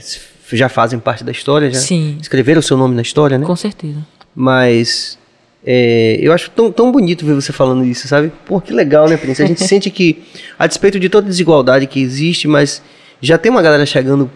já 0.51 0.69
fazem 0.69 0.99
parte 0.99 1.23
da 1.23 1.31
história, 1.31 1.69
já 1.69 1.79
Sim. 1.79 2.17
escreveram 2.19 2.59
o 2.59 2.63
seu 2.63 2.77
nome 2.77 2.95
na 2.95 3.01
história, 3.01 3.37
né? 3.37 3.45
Com 3.45 3.55
certeza. 3.55 3.99
Mas 4.35 5.17
é, 5.65 6.17
eu 6.21 6.31
acho 6.33 6.49
tão, 6.51 6.71
tão 6.71 6.91
bonito 6.91 7.25
ver 7.25 7.33
você 7.33 7.51
falando 7.51 7.83
isso, 7.85 8.07
sabe? 8.07 8.31
Pô, 8.45 8.59
que 8.61 8.73
legal, 8.73 9.07
né, 9.09 9.17
Prince? 9.17 9.43
A 9.43 9.45
gente 9.45 9.63
sente 9.67 9.89
que, 9.89 10.23
a 10.57 10.65
despeito 10.67 10.99
de 10.99 11.09
toda 11.09 11.27
a 11.27 11.29
desigualdade 11.29 11.87
que 11.87 11.99
existe, 12.01 12.47
mas 12.47 12.81
já 13.21 13.37
tem 13.37 13.51
uma 13.51 13.61
galera 13.61 13.85
chegando, 13.85 14.29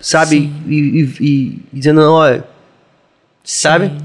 sabe? 0.00 0.36
Sim. 0.36 0.54
E, 0.68 0.74
e- 0.74 1.14
e 1.20 1.58
dizendo, 1.72 2.00
ó, 2.02 2.38
sabe? 3.42 3.86
Sim, 3.88 3.98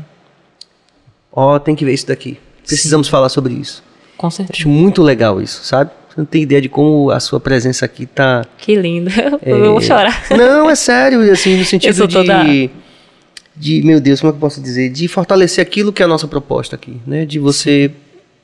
Ó, 1.31 1.60
tem 1.60 1.76
que 1.76 1.85
ver 1.85 1.93
isso 1.93 2.07
daqui. 2.07 2.38
Precisamos 2.65 3.07
falar 3.07 3.30
sobre 3.30 3.53
isso. 3.53 3.84
com 4.18 4.30
certeza. 4.30 4.57
Acho 4.60 4.68
muito 4.69 5.01
legal 5.01 5.39
isso, 5.41 5.64
sabe? 5.64 5.91
Você 6.10 6.15
não 6.19 6.26
tem 6.26 6.41
ideia 6.41 6.60
de 6.60 6.68
como 6.68 7.11
a 7.11 7.19
sua 7.19 7.39
presença 7.39 7.85
aqui 7.85 8.06
tá. 8.07 8.43
Que 8.57 8.76
lindo. 8.76 9.10
Eu 9.45 9.72
vou 9.73 9.80
chorar. 9.81 10.26
Não, 10.31 10.69
é 10.69 10.76
sério, 10.76 11.22
assim, 11.31 11.56
no 11.57 11.64
sentido 11.65 11.93
sou 11.95 12.07
de. 12.07 12.15
toda- 12.15 12.43
De, 12.43 12.69
meu 13.84 13.99
Deus, 13.99 14.22
como 14.22 14.30
é 14.30 14.34
que 14.34 14.38
eu 14.38 14.41
posso 14.41 14.61
dizer? 14.61 14.90
De 14.90 15.07
fortalecer 15.07 15.61
aquilo 15.61 15.91
que 15.91 16.02
é 16.02 16.06
a 16.06 16.07
nossa 16.07 16.27
proposta 16.27 16.76
aqui, 16.76 16.99
né? 17.06 17.26
De 17.26 17.40
você 17.40 17.91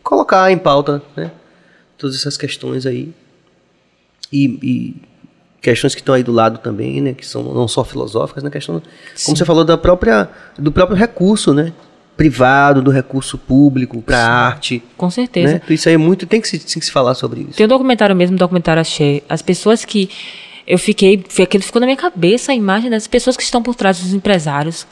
colocar 0.04 0.52
em 0.52 0.58
pauta, 0.58 1.02
né? 1.16 1.32
Todas 1.98 2.16
essas 2.16 2.36
questões 2.38 2.86
aí. 2.86 3.14
e, 4.32 4.46
e 4.62 4.96
questões 5.62 5.96
que 5.96 6.02
estão 6.02 6.14
aí 6.14 6.22
do 6.22 6.32
lado 6.32 6.60
também, 6.60 7.02
né, 7.02 7.14
que 7.14 7.26
são 7.26 7.42
não 7.42 7.68
só 7.68 7.84
filosóficas, 7.84 8.44
na 8.44 8.52
questão, 8.52 8.80
Sim. 9.16 9.26
como 9.26 9.38
você 9.38 9.44
falou 9.44 9.66
da 9.66 9.76
própria 9.76 10.30
do 10.60 10.72
próprio 10.72 10.96
recurso, 10.96 11.56
né, 11.56 11.74
privado, 12.16 12.84
do 12.84 12.92
recurso 12.92 13.36
público 13.36 14.00
para 14.02 14.18
arte, 14.20 14.84
Com 14.96 15.10
certeza. 15.10 15.54
né? 15.56 15.62
Isso 15.68 15.90
aí 15.90 15.96
é 15.96 15.98
muito 15.98 16.28
tem 16.28 16.40
que 16.40 16.48
se, 16.48 16.60
tem 16.60 16.80
que 16.80 16.86
se 16.86 16.92
falar 16.92 17.16
sobre 17.16 17.42
isso. 17.42 17.58
Tem 17.58 17.66
um 17.66 17.70
documentário 17.70 18.16
mesmo, 18.16 18.36
um 18.36 18.38
documentário 18.38 18.80
Axé. 18.80 19.24
As 19.28 19.42
pessoas 19.42 19.84
que. 19.84 20.08
Eu 20.68 20.80
fiquei. 20.80 21.24
Aquilo 21.42 21.64
ficou 21.64 21.80
na 21.80 21.86
minha 21.86 21.98
cabeça 21.98 22.52
a 22.52 22.56
imagem 22.56 22.90
das 22.90 23.08
pessoas 23.08 23.38
que 23.38 23.44
estão 23.44 23.62
por 23.62 23.76
trás 23.76 24.00
dos 24.00 24.14
empresários. 24.14 24.88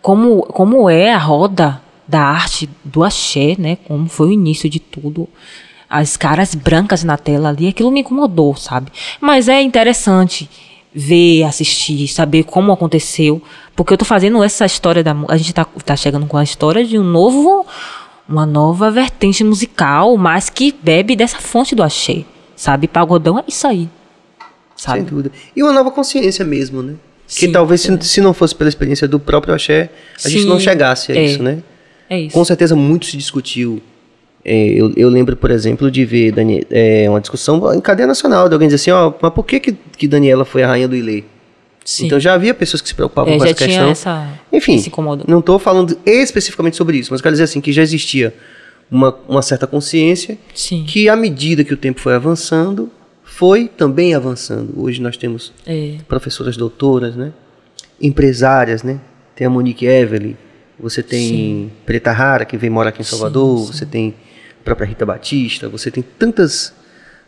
Como, 0.00 0.42
como 0.42 0.88
é 0.88 1.12
a 1.12 1.18
roda 1.18 1.82
da 2.06 2.20
arte 2.20 2.68
do 2.84 3.02
Axé, 3.02 3.56
né? 3.58 3.76
Como 3.86 4.08
foi 4.08 4.28
o 4.28 4.32
início 4.32 4.70
de 4.70 4.78
tudo. 4.78 5.28
As 5.88 6.16
caras 6.16 6.54
brancas 6.54 7.04
na 7.04 7.16
tela 7.16 7.48
ali, 7.50 7.68
aquilo 7.68 7.90
me 7.90 8.00
incomodou, 8.00 8.56
sabe? 8.56 8.90
Mas 9.20 9.48
é 9.48 9.60
interessante 9.62 10.48
ver, 10.92 11.44
assistir, 11.44 12.08
saber 12.08 12.44
como 12.44 12.72
aconteceu. 12.72 13.42
Porque 13.74 13.92
eu 13.92 13.98
tô 13.98 14.04
fazendo 14.04 14.42
essa 14.42 14.64
história 14.64 15.04
da. 15.04 15.14
A 15.28 15.36
gente 15.36 15.52
tá, 15.52 15.64
tá 15.64 15.94
chegando 15.94 16.26
com 16.26 16.36
a 16.36 16.44
história 16.44 16.84
de 16.84 16.98
um 16.98 17.04
novo. 17.04 17.66
Uma 18.28 18.44
nova 18.44 18.90
vertente 18.90 19.44
musical, 19.44 20.16
mas 20.16 20.50
que 20.50 20.74
bebe 20.82 21.14
dessa 21.14 21.38
fonte 21.38 21.76
do 21.76 21.82
axé. 21.82 22.24
Sabe? 22.56 22.88
Pagodão 22.88 23.38
é 23.38 23.44
isso 23.46 23.66
aí. 23.68 23.88
Sabe? 24.76 24.98
Sem 25.00 25.08
dúvida. 25.08 25.30
E 25.54 25.62
uma 25.62 25.72
nova 25.72 25.90
consciência 25.90 26.44
mesmo, 26.44 26.82
né? 26.82 26.94
Que 27.26 27.46
Sim, 27.46 27.52
talvez 27.52 27.80
se, 27.80 27.98
se 28.02 28.20
não 28.20 28.32
fosse 28.32 28.54
pela 28.54 28.68
experiência 28.68 29.08
do 29.08 29.18
próprio 29.18 29.52
axé, 29.54 29.90
a 30.24 30.28
gente 30.28 30.42
Sim, 30.42 30.48
não 30.48 30.60
chegasse 30.60 31.10
a 31.12 31.16
é. 31.16 31.24
isso, 31.24 31.42
né? 31.42 31.58
É 32.08 32.20
isso. 32.20 32.34
Com 32.34 32.44
certeza 32.44 32.76
muito 32.76 33.06
se 33.06 33.16
discutiu. 33.16 33.82
É, 34.44 34.54
eu, 34.68 34.92
eu 34.96 35.08
lembro, 35.08 35.34
por 35.36 35.50
exemplo, 35.50 35.90
de 35.90 36.04
ver 36.04 36.30
Dani- 36.30 36.64
é, 36.70 37.10
uma 37.10 37.20
discussão 37.20 37.74
em 37.74 37.80
cadeia 37.80 38.06
nacional, 38.06 38.48
de 38.48 38.54
alguém 38.54 38.68
dizer 38.68 38.76
assim, 38.76 38.90
ó, 38.92 39.12
mas 39.20 39.32
por 39.32 39.44
que, 39.44 39.58
que, 39.58 39.72
que 39.96 40.06
Daniela 40.06 40.44
foi 40.44 40.62
a 40.62 40.68
rainha 40.68 40.86
do 40.86 40.94
Ilê? 40.94 41.24
Sim. 41.84 42.06
Então 42.06 42.20
já 42.20 42.34
havia 42.34 42.54
pessoas 42.54 42.80
que 42.80 42.88
se 42.88 42.94
preocupavam 42.94 43.34
É, 43.34 43.38
com 43.38 43.44
essa 43.44 43.54
questão. 43.54 43.88
essa. 43.90 44.28
Enfim, 44.52 44.80
não 45.26 45.40
estou 45.40 45.58
falando 45.58 45.98
especificamente 46.06 46.76
sobre 46.76 46.96
isso, 46.98 47.12
mas 47.12 47.20
quero 47.20 47.32
dizer 47.32 47.44
assim, 47.44 47.60
que 47.60 47.72
já 47.72 47.82
existia 47.82 48.32
uma, 48.88 49.16
uma 49.28 49.42
certa 49.42 49.66
consciência 49.66 50.38
Sim. 50.54 50.84
que, 50.86 51.08
à 51.08 51.16
medida 51.16 51.64
que 51.64 51.74
o 51.74 51.76
tempo 51.76 52.00
foi 52.00 52.14
avançando, 52.14 52.88
foi 53.26 53.66
também 53.68 54.14
avançando. 54.14 54.72
Hoje 54.80 55.02
nós 55.02 55.16
temos 55.16 55.52
É. 55.66 55.96
professoras 56.08 56.56
doutoras, 56.56 57.14
né? 57.16 57.32
Empresárias, 58.00 58.82
né? 58.82 59.00
Tem 59.34 59.46
a 59.46 59.50
Monique 59.50 59.84
Evelyn, 59.84 60.34
você 60.78 61.02
tem 61.02 61.70
Preta 61.84 62.12
Rara, 62.12 62.44
que 62.44 62.56
vem 62.56 62.70
morar 62.70 62.90
aqui 62.90 63.02
em 63.02 63.04
Salvador, 63.04 63.58
sim. 63.58 63.72
você 63.72 63.84
tem 63.84 64.14
a 64.60 64.64
própria 64.64 64.86
Rita 64.86 65.04
Batista, 65.04 65.68
você 65.68 65.90
tem 65.90 66.02
tantas 66.18 66.72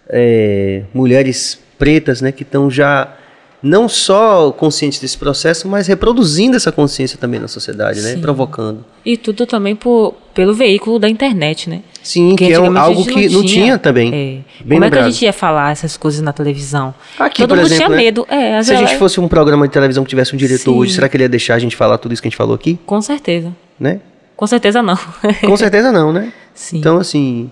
é, 0.08 0.84
mulheres 0.94 1.58
pretas, 1.78 2.22
né? 2.22 2.32
Que 2.32 2.42
estão 2.44 2.70
já 2.70 3.14
não 3.62 3.88
só 3.88 4.52
conscientes 4.52 5.00
desse 5.00 5.18
processo, 5.18 5.66
mas 5.66 5.88
reproduzindo 5.88 6.56
essa 6.56 6.70
consciência 6.70 7.18
também 7.18 7.40
na 7.40 7.48
sociedade, 7.48 8.00
né? 8.00 8.14
Sim. 8.14 8.20
Provocando. 8.20 8.84
E 9.04 9.16
tudo 9.16 9.44
também 9.46 9.74
por, 9.74 10.14
pelo 10.32 10.54
veículo 10.54 10.98
da 10.98 11.08
internet, 11.08 11.68
né? 11.68 11.82
Sim, 12.08 12.30
Porque 12.30 12.46
que 12.46 12.52
é 12.54 12.56
algo 12.56 13.04
que 13.04 13.28
não 13.28 13.44
tinha 13.44 13.76
também. 13.76 14.08
É. 14.08 14.62
Como 14.62 14.72
é 14.72 14.76
que 14.76 14.80
lembrado. 14.80 15.04
a 15.04 15.10
gente 15.10 15.26
ia 15.26 15.32
falar 15.32 15.72
essas 15.72 15.94
coisas 15.94 16.22
na 16.22 16.32
televisão? 16.32 16.94
Aqui, 17.18 17.42
Todo 17.42 17.50
por 17.50 17.58
mundo 17.58 17.66
exemplo, 17.66 17.84
tinha 17.84 17.88
né? 17.90 17.96
medo. 18.02 18.26
É, 18.30 18.62
Se 18.62 18.72
a 18.72 18.76
gente 18.76 18.96
fosse 18.96 19.20
um 19.20 19.28
programa 19.28 19.68
de 19.68 19.74
televisão 19.74 20.02
que 20.04 20.08
tivesse 20.08 20.34
um 20.34 20.38
diretor 20.38 20.72
Sim. 20.72 20.78
hoje, 20.78 20.94
será 20.94 21.06
que 21.06 21.18
ele 21.18 21.24
ia 21.24 21.28
deixar 21.28 21.56
a 21.56 21.58
gente 21.58 21.76
falar 21.76 21.98
tudo 21.98 22.14
isso 22.14 22.22
que 22.22 22.28
a 22.28 22.30
gente 22.30 22.38
falou 22.38 22.54
aqui? 22.54 22.78
Com 22.86 23.02
certeza. 23.02 23.54
Né? 23.78 24.00
Com 24.34 24.46
certeza 24.46 24.82
não. 24.82 24.98
Com 25.44 25.54
certeza 25.58 25.92
não, 25.92 26.10
né? 26.10 26.32
Sim. 26.54 26.78
Então, 26.78 26.96
assim, 26.96 27.50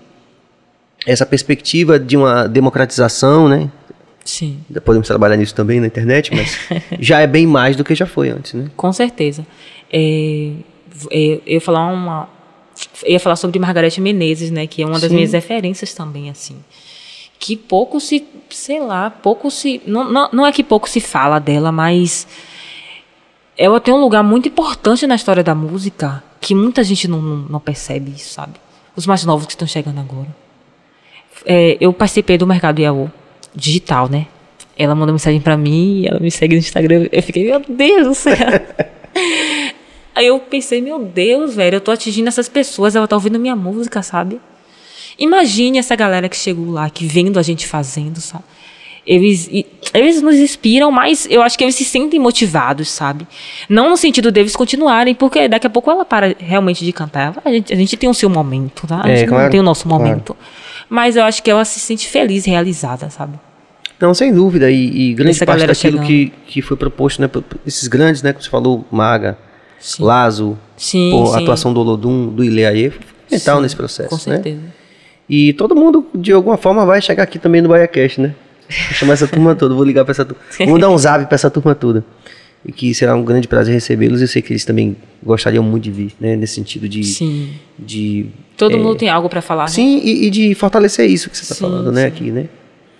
essa 1.05 1.23
perspectiva 1.23 1.99
de 1.99 2.17
uma 2.17 2.47
democratização, 2.47 3.47
né? 3.47 3.69
Sim. 4.25 4.57
Podemos 4.83 5.07
trabalhar 5.07 5.37
nisso 5.37 5.53
também 5.53 5.79
na 5.79 5.85
internet, 5.85 6.33
mas 6.33 6.57
já 6.99 7.19
é 7.19 7.27
bem 7.27 7.45
mais 7.45 7.75
do 7.75 7.83
que 7.83 7.93
já 7.93 8.07
foi 8.07 8.29
antes, 8.31 8.55
né? 8.55 8.71
Com 8.75 8.91
certeza. 8.91 9.45
É, 9.93 10.49
é, 11.11 11.41
eu 11.45 11.61
falar 11.61 11.85
uma. 11.93 12.27
Eu 13.03 13.11
ia 13.13 13.19
falar 13.19 13.35
sobre 13.35 13.59
Margarete 13.59 14.01
Menezes, 14.01 14.51
né? 14.51 14.67
Que 14.67 14.83
é 14.83 14.85
uma 14.85 14.99
das 14.99 15.09
Sim. 15.09 15.15
minhas 15.15 15.33
referências 15.33 15.93
também, 15.93 16.29
assim. 16.29 16.57
Que 17.39 17.55
pouco 17.55 17.99
se. 17.99 18.25
Sei 18.49 18.79
lá, 18.79 19.09
pouco 19.09 19.49
se. 19.51 19.81
Não, 19.85 20.11
não, 20.11 20.29
não 20.31 20.45
é 20.45 20.51
que 20.51 20.63
pouco 20.63 20.89
se 20.89 20.99
fala 20.99 21.39
dela, 21.39 21.71
mas. 21.71 22.27
Ela 23.57 23.79
tem 23.79 23.93
um 23.93 23.99
lugar 23.99 24.23
muito 24.23 24.47
importante 24.47 25.07
na 25.07 25.15
história 25.15 25.43
da 25.43 25.55
música 25.55 26.23
que 26.39 26.53
muita 26.53 26.83
gente 26.83 27.07
não, 27.07 27.21
não, 27.21 27.37
não 27.37 27.59
percebe 27.59 28.11
isso, 28.11 28.33
sabe? 28.33 28.53
Os 28.95 29.07
mais 29.07 29.25
novos 29.25 29.47
que 29.47 29.53
estão 29.53 29.67
chegando 29.67 29.99
agora. 29.99 30.27
É, 31.45 31.77
eu 31.79 31.91
participei 31.91 32.37
do 32.37 32.45
Mercado 32.45 32.79
Iaô, 32.79 33.09
digital, 33.55 34.07
né? 34.09 34.27
Ela 34.77 34.93
mandou 34.93 35.13
mensagem 35.13 35.41
pra 35.41 35.57
mim, 35.57 36.05
ela 36.07 36.19
me 36.19 36.29
segue 36.29 36.55
no 36.55 36.59
Instagram. 36.59 37.07
Eu 37.11 37.23
fiquei, 37.23 37.45
meu 37.45 37.59
Deus 37.67 38.07
do 38.07 38.13
céu. 38.13 38.35
Aí 40.17 40.25
eu 40.27 40.39
pensei, 40.39 40.81
meu 40.81 40.97
Deus, 40.99 41.53
velho, 41.55 41.75
eu 41.75 41.81
tô 41.81 41.91
atingindo 41.91 42.27
essas 42.27 42.49
pessoas, 42.49 42.95
ela 42.95 43.07
tá 43.07 43.15
ouvindo 43.15 43.37
minha 43.37 43.55
música, 43.55 44.01
sabe? 44.01 44.41
Imagine 45.19 45.77
essa 45.77 45.95
galera 45.95 46.27
que 46.27 46.35
chegou 46.35 46.71
lá, 46.71 46.89
que 46.89 47.05
vendo 47.05 47.37
a 47.37 47.43
gente 47.43 47.67
fazendo, 47.67 48.19
sabe? 48.19 48.43
Eles, 49.05 49.47
eles 49.93 50.21
nos 50.21 50.35
inspiram, 50.35 50.91
mas 50.91 51.27
eu 51.29 51.41
acho 51.41 51.57
que 51.57 51.63
eles 51.63 51.75
se 51.75 51.85
sentem 51.85 52.19
motivados, 52.19 52.89
sabe? 52.89 53.25
Não 53.69 53.89
no 53.89 53.95
sentido 53.95 54.31
deles 54.31 54.55
continuarem, 54.55 55.13
porque 55.15 55.47
daqui 55.47 55.65
a 55.67 55.69
pouco 55.69 55.89
ela 55.89 56.03
para 56.03 56.35
realmente 56.39 56.83
de 56.83 56.91
cantar. 56.91 57.33
A 57.45 57.49
gente, 57.49 57.71
a 57.71 57.75
gente 57.75 57.95
tem 57.95 58.09
o 58.09 58.13
seu 58.13 58.29
momento, 58.29 58.85
tá? 58.87 59.01
A 59.05 59.09
É, 59.09 59.17
gente 59.17 59.27
não 59.29 59.35
claro, 59.37 59.51
tem 59.51 59.59
o 59.59 59.63
nosso 59.63 59.87
claro. 59.87 60.03
momento. 60.03 60.35
Mas 60.89 61.15
eu 61.15 61.23
acho 61.23 61.41
que 61.43 61.49
ela 61.49 61.63
se 61.63 61.79
sente 61.79 62.07
feliz, 62.07 62.43
realizada, 62.45 63.09
sabe? 63.09 63.39
Não, 63.99 64.13
sem 64.13 64.33
dúvida. 64.33 64.69
E, 64.69 65.11
e 65.11 65.13
grande 65.13 65.31
Essa 65.31 65.45
parte 65.45 65.65
daquilo 65.65 65.75
chegando. 66.03 66.05
que, 66.05 66.33
que 66.47 66.61
foi 66.61 66.75
proposto, 66.75 67.21
né? 67.21 67.29
Esses 67.65 67.87
grandes, 67.87 68.21
né? 68.21 68.33
Que 68.33 68.43
você 68.43 68.49
falou, 68.49 68.85
Maga, 68.91 69.37
Sim. 69.79 70.03
Lazo, 70.03 70.57
Sim, 70.75 71.11
pô, 71.11 71.33
a 71.33 71.39
atuação 71.39 71.73
do 71.73 71.79
Olodum, 71.79 72.27
do 72.27 72.43
Ileaê, 72.43 72.89
foi 72.89 73.01
fundamental 73.29 73.61
nesse 73.61 73.75
processo, 73.75 74.09
Com 74.09 74.29
né? 74.29 74.35
certeza. 74.35 74.61
E 75.29 75.53
todo 75.53 75.75
mundo, 75.75 76.05
de 76.15 76.31
alguma 76.31 76.57
forma, 76.57 76.85
vai 76.85 77.01
chegar 77.01 77.23
aqui 77.23 77.37
também 77.37 77.61
no 77.61 77.69
BaiaCast, 77.69 78.21
né? 78.21 78.35
Vou 78.69 78.93
chamar 78.93 79.13
essa 79.13 79.27
turma 79.27 79.55
toda, 79.55 79.75
vou 79.75 79.83
ligar 79.83 80.03
pra 80.03 80.11
essa 80.11 80.25
turma. 80.25 80.41
Vou 80.65 80.79
dar 80.79 80.89
um 80.89 80.97
zap 80.97 81.25
pra 81.25 81.35
essa 81.35 81.49
turma 81.49 81.75
toda. 81.75 82.03
E 82.65 82.71
que 82.71 82.93
será 82.93 83.15
um 83.15 83.23
grande 83.23 83.47
prazer 83.47 83.73
recebê-los. 83.73 84.21
Eu 84.21 84.27
sei 84.27 84.41
que 84.41 84.51
eles 84.51 84.65
também 84.65 84.95
gostariam 85.23 85.63
muito 85.63 85.83
de 85.83 85.91
vir, 85.91 86.13
né? 86.19 86.35
Nesse 86.35 86.55
sentido 86.55 86.87
de. 86.89 87.03
Sim. 87.03 87.51
de 87.77 88.27
Todo 88.57 88.75
é, 88.75 88.79
mundo 88.79 88.95
tem 88.95 89.09
algo 89.09 89.29
pra 89.29 89.41
falar, 89.41 89.65
né? 89.65 89.69
Sim, 89.69 90.01
e, 90.03 90.25
e 90.25 90.29
de 90.29 90.55
fortalecer 90.55 91.09
isso 91.09 91.29
que 91.29 91.37
você 91.37 91.43
está 91.43 91.55
falando, 91.55 91.91
né? 91.91 92.05
Aqui, 92.05 92.31
né? 92.31 92.47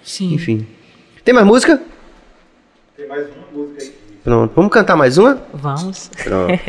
Sim. 0.04 0.34
Enfim. 0.34 0.66
Tem 1.26 1.34
mais 1.34 1.46
música? 1.46 1.82
Tem 2.98 3.08
mais 3.08 3.28
uma 3.28 3.46
música 3.54 3.84
aí. 3.84 3.94
Pronto. 4.24 4.54
Vamos 4.56 4.74
cantar 4.74 4.96
mais 4.96 5.20
uma? 5.20 5.36
Vamos. 5.54 6.10
Pronto. 6.24 6.60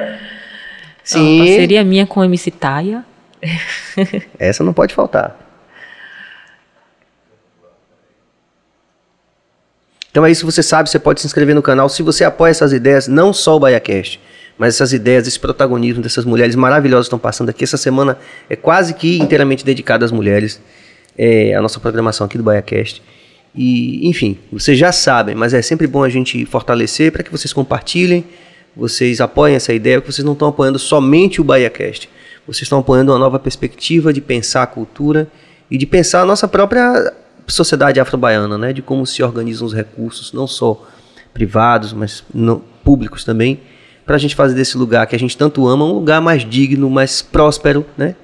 Sim. 1.04 1.36
Uma 1.36 1.44
parceria 1.44 1.84
minha 1.84 2.06
com 2.06 2.20
o 2.20 2.24
MC 2.24 2.50
Taia. 2.50 3.04
Essa 4.40 4.64
não 4.64 4.72
pode 4.72 4.94
faltar. 4.94 5.38
Então 10.10 10.24
é 10.24 10.30
isso, 10.30 10.46
você 10.46 10.62
sabe, 10.62 10.88
você 10.88 10.98
pode 10.98 11.20
se 11.20 11.26
inscrever 11.26 11.54
no 11.54 11.60
canal. 11.60 11.90
Se 11.90 12.02
você 12.02 12.24
apoia 12.24 12.50
essas 12.50 12.72
ideias, 12.72 13.06
não 13.06 13.30
só 13.30 13.56
o 13.56 13.60
BaiaCast, 13.60 14.18
mas 14.56 14.74
essas 14.74 14.94
ideias, 14.94 15.28
esse 15.28 15.38
protagonismo 15.38 16.02
dessas 16.02 16.24
mulheres 16.24 16.56
maravilhosas 16.56 17.04
que 17.04 17.08
estão 17.08 17.18
passando 17.18 17.50
aqui. 17.50 17.64
Essa 17.64 17.76
semana 17.76 18.16
é 18.48 18.56
quase 18.56 18.94
que 18.94 19.18
inteiramente 19.18 19.62
dedicada 19.62 20.06
às 20.06 20.10
mulheres. 20.10 20.58
É 21.18 21.54
a 21.54 21.60
nossa 21.60 21.78
programação 21.78 22.26
aqui 22.26 22.38
do 22.38 22.42
BaiaCast. 22.42 23.02
E, 23.54 24.08
enfim, 24.08 24.38
vocês 24.52 24.78
já 24.78 24.92
sabem, 24.92 25.34
mas 25.34 25.52
é 25.52 25.62
sempre 25.62 25.86
bom 25.86 26.04
a 26.04 26.08
gente 26.08 26.44
fortalecer 26.46 27.10
para 27.10 27.22
que 27.22 27.30
vocês 27.30 27.52
compartilhem, 27.52 28.24
vocês 28.76 29.20
apoiem 29.20 29.56
essa 29.56 29.72
ideia, 29.72 30.00
que 30.00 30.10
vocês 30.10 30.24
não 30.24 30.34
estão 30.34 30.48
apoiando 30.48 30.78
somente 30.78 31.40
o 31.40 31.44
BaiaCast. 31.44 32.08
Vocês 32.46 32.62
estão 32.62 32.78
apoiando 32.78 33.12
uma 33.12 33.18
nova 33.18 33.38
perspectiva 33.38 34.12
de 34.12 34.20
pensar 34.20 34.62
a 34.62 34.66
cultura 34.66 35.30
e 35.70 35.76
de 35.76 35.86
pensar 35.86 36.22
a 36.22 36.24
nossa 36.24 36.48
própria 36.48 37.12
sociedade 37.46 38.00
afro-baiana, 38.00 38.56
né? 38.56 38.72
De 38.72 38.82
como 38.82 39.06
se 39.06 39.22
organizam 39.22 39.66
os 39.66 39.74
recursos, 39.74 40.32
não 40.32 40.46
só 40.46 40.86
privados, 41.34 41.92
mas 41.92 42.24
públicos 42.84 43.24
também, 43.24 43.60
para 44.04 44.16
a 44.16 44.18
gente 44.18 44.34
fazer 44.34 44.54
desse 44.54 44.76
lugar 44.76 45.06
que 45.06 45.14
a 45.14 45.18
gente 45.18 45.36
tanto 45.36 45.66
ama 45.68 45.84
um 45.84 45.92
lugar 45.92 46.20
mais 46.20 46.48
digno, 46.48 46.90
mais 46.90 47.22
próspero, 47.22 47.84
né? 47.96 48.16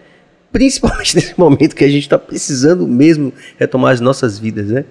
Principalmente 0.53 1.15
nesse 1.17 1.39
momento 1.39 1.75
que 1.75 1.85
a 1.85 1.89
gente 1.89 2.03
está 2.03 2.19
precisando 2.19 2.87
mesmo 2.87 3.33
retomar 3.59 3.93
as 3.93 4.01
nossas 4.01 4.39
vidas, 4.39 4.69
né? 4.69 4.85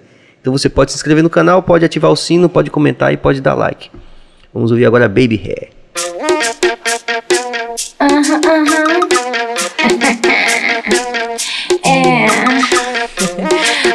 Então 0.46 0.56
você 0.56 0.68
pode 0.68 0.92
se 0.92 0.96
inscrever 0.96 1.24
no 1.24 1.28
canal, 1.28 1.60
pode 1.60 1.84
ativar 1.84 2.08
o 2.08 2.14
sino, 2.14 2.48
pode 2.48 2.70
comentar 2.70 3.12
e 3.12 3.16
pode 3.16 3.40
dar 3.40 3.54
like. 3.54 3.90
Vamos 4.54 4.70
ouvir 4.70 4.86
agora 4.86 5.08
Baby 5.08 5.42
Hair. 5.44 5.70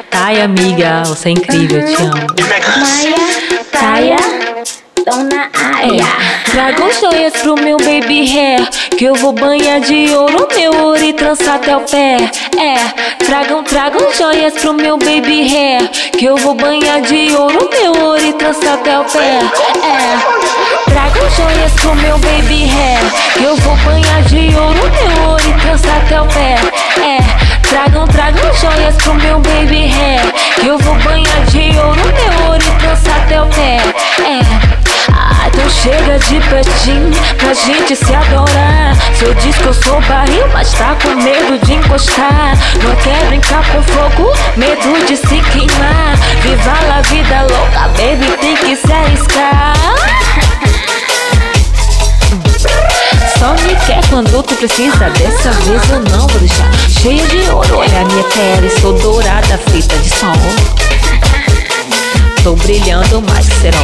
Taia, 0.11 0.43
amiga, 0.43 1.03
você 1.05 1.29
é 1.29 1.31
incrível, 1.31 1.79
eu 1.79 1.87
te 1.87 2.03
amo. 2.03 2.27
Maia, 2.81 3.15
Taia, 3.71 4.17
estão 5.01 5.23
na 5.23 5.49
área. 5.53 6.05
Trago 6.51 6.91
joias 6.99 7.33
pro 7.41 7.55
meu 7.55 7.77
baby 7.77 8.25
hair 8.25 8.67
Que 8.97 9.05
eu 9.05 9.15
vou 9.15 9.31
banhar 9.31 9.79
de 9.79 10.13
ouro 10.13 10.47
meu 10.55 10.71
ouro 10.85 11.03
e 11.03 11.13
trançar 11.13 11.55
até 11.55 11.75
o 11.75 11.81
pé 11.81 12.17
É, 12.57 13.23
tragam, 13.25 13.63
tragam 13.63 14.13
joias 14.13 14.53
pro 14.53 14.73
meu 14.73 14.97
baby 14.97 15.47
hair 15.47 15.89
Que 16.17 16.25
eu 16.25 16.37
vou 16.37 16.53
banhar 16.53 17.01
de 17.01 17.33
ouro 17.35 17.69
meu 17.71 18.05
ouro 18.05 18.23
e 18.23 18.33
trançar 18.33 18.73
até 18.73 18.99
o 18.99 19.03
pé. 19.05 19.39
É. 19.83 20.89
Trago 20.91 21.29
joias 21.35 21.71
pro 21.73 21.95
meu 21.95 22.17
baby 22.17 22.65
hair. 22.65 22.99
Que 23.33 23.43
eu 23.43 23.55
vou 23.55 23.75
banhar 23.77 24.23
de 24.23 24.55
ouro 24.55 24.79
meu 24.91 25.29
ouro 25.29 25.43
e 25.49 25.61
trançar 25.61 25.97
até 25.97 26.21
o 26.21 26.25
pé. 26.27 26.55
É. 27.01 27.40
Tragam, 27.71 28.05
tragam 28.05 28.53
joias 28.53 28.97
pro 28.97 29.13
meu 29.13 29.39
baby 29.39 29.87
hair. 29.87 30.33
Que 30.59 30.67
eu 30.67 30.77
vou 30.79 30.93
banhar 30.95 31.45
de 31.45 31.79
ouro 31.79 32.01
meu 32.01 32.49
ouro 32.49 32.61
e 32.61 32.81
trançar 32.81 33.15
até 33.15 33.41
o 33.41 33.47
pé. 33.47 33.77
É. 34.27 34.41
Ah, 35.13 35.47
então 35.47 35.69
chega 35.69 36.19
de 36.19 36.41
pertinho 36.49 37.11
pra 37.37 37.53
gente 37.53 37.95
se 37.95 38.13
adorar. 38.13 38.93
Cê 39.15 39.33
diz 39.35 39.55
que 39.55 39.67
eu 39.67 39.73
sou 39.73 40.01
barril, 40.01 40.45
mas 40.51 40.73
tá 40.73 40.97
com 41.01 41.15
medo 41.15 41.65
de 41.65 41.75
encostar. 41.75 42.57
Não 42.83 42.93
quer 42.97 43.25
brincar 43.27 43.63
com 43.71 43.81
fogo, 43.83 44.33
medo 44.57 45.05
de 45.05 45.15
se 45.15 45.41
queimar. 45.51 46.17
Viva 46.41 46.73
a 46.97 47.01
vida 47.03 47.41
louca, 47.43 47.87
baby, 47.95 48.37
tem 48.41 48.55
que 48.57 48.75
se 48.75 48.91
arriscar. 48.91 49.73
Só 53.41 53.53
me 53.53 53.75
quer 53.87 54.07
quando 54.11 54.43
tu 54.43 54.53
precisa, 54.53 55.09
dessa 55.17 55.49
vez 55.63 55.81
eu 55.89 55.99
não 56.11 56.27
vou 56.27 56.39
deixar. 56.39 56.71
Cheia 57.01 57.25
de 57.25 57.39
ouro, 57.49 57.77
olha 57.79 58.01
a 58.01 58.05
minha 58.05 58.23
pele, 58.25 58.69
sou 58.79 58.93
dourada, 58.93 59.59
feita 59.71 59.97
de 59.97 60.09
sol. 60.11 60.31
Tô 62.43 62.53
brilhando 62.53 63.19
mais 63.23 63.47
que 63.49 63.55
serão. 63.61 63.81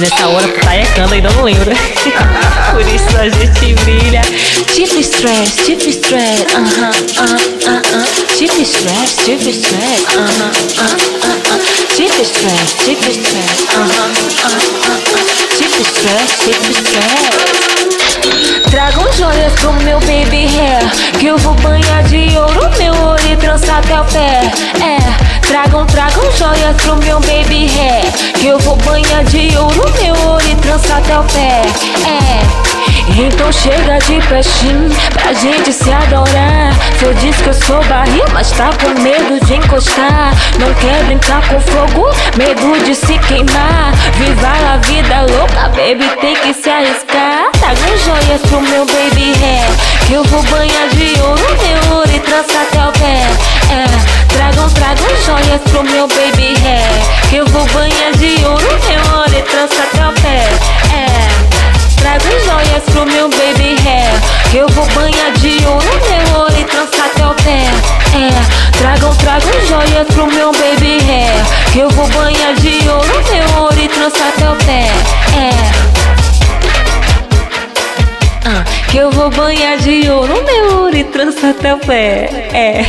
Nessa 0.00 0.26
hora 0.28 0.48
tu 0.48 0.60
tá 0.60 0.74
ecando 0.78 1.12
ainda 1.12 1.28
não 1.30 1.42
lembra. 1.42 1.74
Por 2.72 2.80
isso 2.80 3.18
a 3.18 3.28
gente 3.28 3.74
brilha. 3.84 4.22
Tipo 4.74 4.98
stress, 5.00 5.56
tipo 5.66 5.90
stress, 5.90 6.46
aham, 6.54 6.90
aham, 7.18 7.38
aham. 7.66 8.04
Tipo 8.38 8.62
stress, 8.62 9.16
tipo 9.26 9.50
stress, 9.50 10.06
aham, 10.16 10.52
aham, 10.78 10.96
aham. 11.22 11.60
Tipo 11.94 12.22
stress, 12.22 12.74
tipo 12.82 13.10
stress, 13.10 13.66
aham, 13.74 13.90
aham, 14.42 14.58
aham. 14.88 15.43
Tipo 15.56 15.82
stress, 15.82 16.38
tipo 16.44 16.70
stress. 16.70 17.54
Tragam 18.70 19.12
joias 19.12 19.52
pro 19.54 19.72
meu 19.84 20.00
baby 20.00 20.46
hair 20.46 20.90
Que 21.18 21.26
eu 21.26 21.38
vou 21.38 21.54
banhar 21.54 22.02
de 22.04 22.36
ouro 22.36 22.70
meu 22.78 22.94
ouro 22.94 23.22
e 23.30 23.36
trançar 23.36 23.78
até 23.78 24.00
o 24.00 24.04
pé. 24.04 24.50
É, 24.82 25.46
tragam, 25.46 25.86
tragam 25.86 26.24
joias 26.32 26.76
pro 26.82 26.96
meu 26.96 27.20
baby 27.20 27.68
hair 27.68 28.04
Que 28.38 28.48
eu 28.48 28.58
vou 28.58 28.76
banhar 28.76 29.24
de 29.24 29.56
ouro 29.56 29.92
meu 30.00 30.14
ouro 30.28 30.44
e 30.50 30.54
trançar 30.56 30.98
até 30.98 31.18
o 31.18 31.24
pé. 31.24 31.62
É 32.08 32.73
então 33.08 33.52
chega 33.52 33.98
de 33.98 34.20
pertinho 34.26 34.90
pra 35.12 35.32
gente 35.32 35.72
se 35.72 35.90
adorar. 35.92 36.72
Cê 36.98 37.12
diz 37.20 37.36
que 37.36 37.48
eu 37.48 37.54
sou 37.54 37.84
barril, 37.84 38.24
mas 38.32 38.50
tá 38.52 38.70
com 38.80 39.00
medo 39.00 39.44
de 39.44 39.54
encostar. 39.54 40.32
Não 40.58 40.72
quer 40.74 41.04
brincar 41.04 41.46
com 41.48 41.60
fogo, 41.60 42.10
medo 42.36 42.84
de 42.84 42.94
se 42.94 43.18
queimar. 43.18 43.92
Viva 44.14 44.48
a 44.72 44.76
vida 44.78 45.20
louca, 45.30 45.68
baby, 45.68 46.08
tem 46.20 46.34
que 46.36 46.54
se 46.54 46.70
arriscar. 46.70 47.50
Tragam 47.52 47.98
joias 47.98 48.40
pro 48.48 48.60
meu 48.62 48.86
baby 48.86 49.32
hair. 49.42 49.68
Que 50.06 50.14
eu 50.14 50.24
vou 50.24 50.42
banhar 50.44 50.88
de 50.88 51.20
ouro, 51.20 51.42
meu 51.62 51.96
ouro 51.96 52.10
e 52.10 52.20
trançar 52.20 52.62
até 52.62 52.86
o 52.86 52.92
pé. 52.92 53.26
É, 53.70 54.34
tragam, 54.34 54.70
tragam 54.70 55.08
joias 55.26 55.60
pro 55.70 55.84
meu 55.84 56.08
baby 56.08 56.54
hair. 56.64 57.28
Que 57.28 57.36
eu 57.36 57.46
vou 57.46 57.66
banhar 57.66 58.12
de 58.12 58.44
ouro, 58.44 58.80
meu 58.88 59.18
ouro 59.18 59.34
e 59.36 59.42
trançar 59.42 59.84
até 59.92 60.06
o 60.06 60.12
pé. 60.22 60.48
É. 60.94 61.23
Trago 62.04 62.28
joias 62.44 62.84
pro 62.92 63.06
meu 63.06 63.30
baby 63.30 63.76
hair 63.82 64.12
Que 64.50 64.58
eu 64.58 64.68
vou 64.68 64.84
banhar 64.88 65.32
de 65.38 65.64
ouro 65.64 65.88
meu 65.88 66.38
ouro 66.38 66.52
e 66.60 66.64
trançar 66.64 67.06
até 67.06 67.26
o 67.26 67.34
pé 67.36 67.64
É, 68.14 68.28
tragam, 68.78 69.16
tragam 69.16 69.50
joias 69.66 70.06
pro 70.08 70.26
meu 70.26 70.52
baby 70.52 70.98
hair 71.08 71.32
Que 71.72 71.78
eu 71.78 71.88
vou 71.88 72.06
banhar 72.08 72.52
de 72.56 72.86
ouro 72.86 73.24
meu 73.32 73.62
ouro 73.62 73.80
e 73.80 73.88
trançar 73.88 74.28
até 74.28 74.50
o 74.50 74.56
pé 74.66 74.90
É 75.34 75.50
ah, 78.44 78.64
Que 78.90 78.98
eu 78.98 79.10
vou 79.10 79.30
banhar 79.30 79.78
de 79.78 80.10
ouro 80.10 80.44
meu 80.44 80.80
ouro 80.82 80.94
e 80.94 81.04
trançar 81.04 81.52
até 81.52 81.74
o 81.74 81.78
pé 81.78 82.28
É 82.52 82.84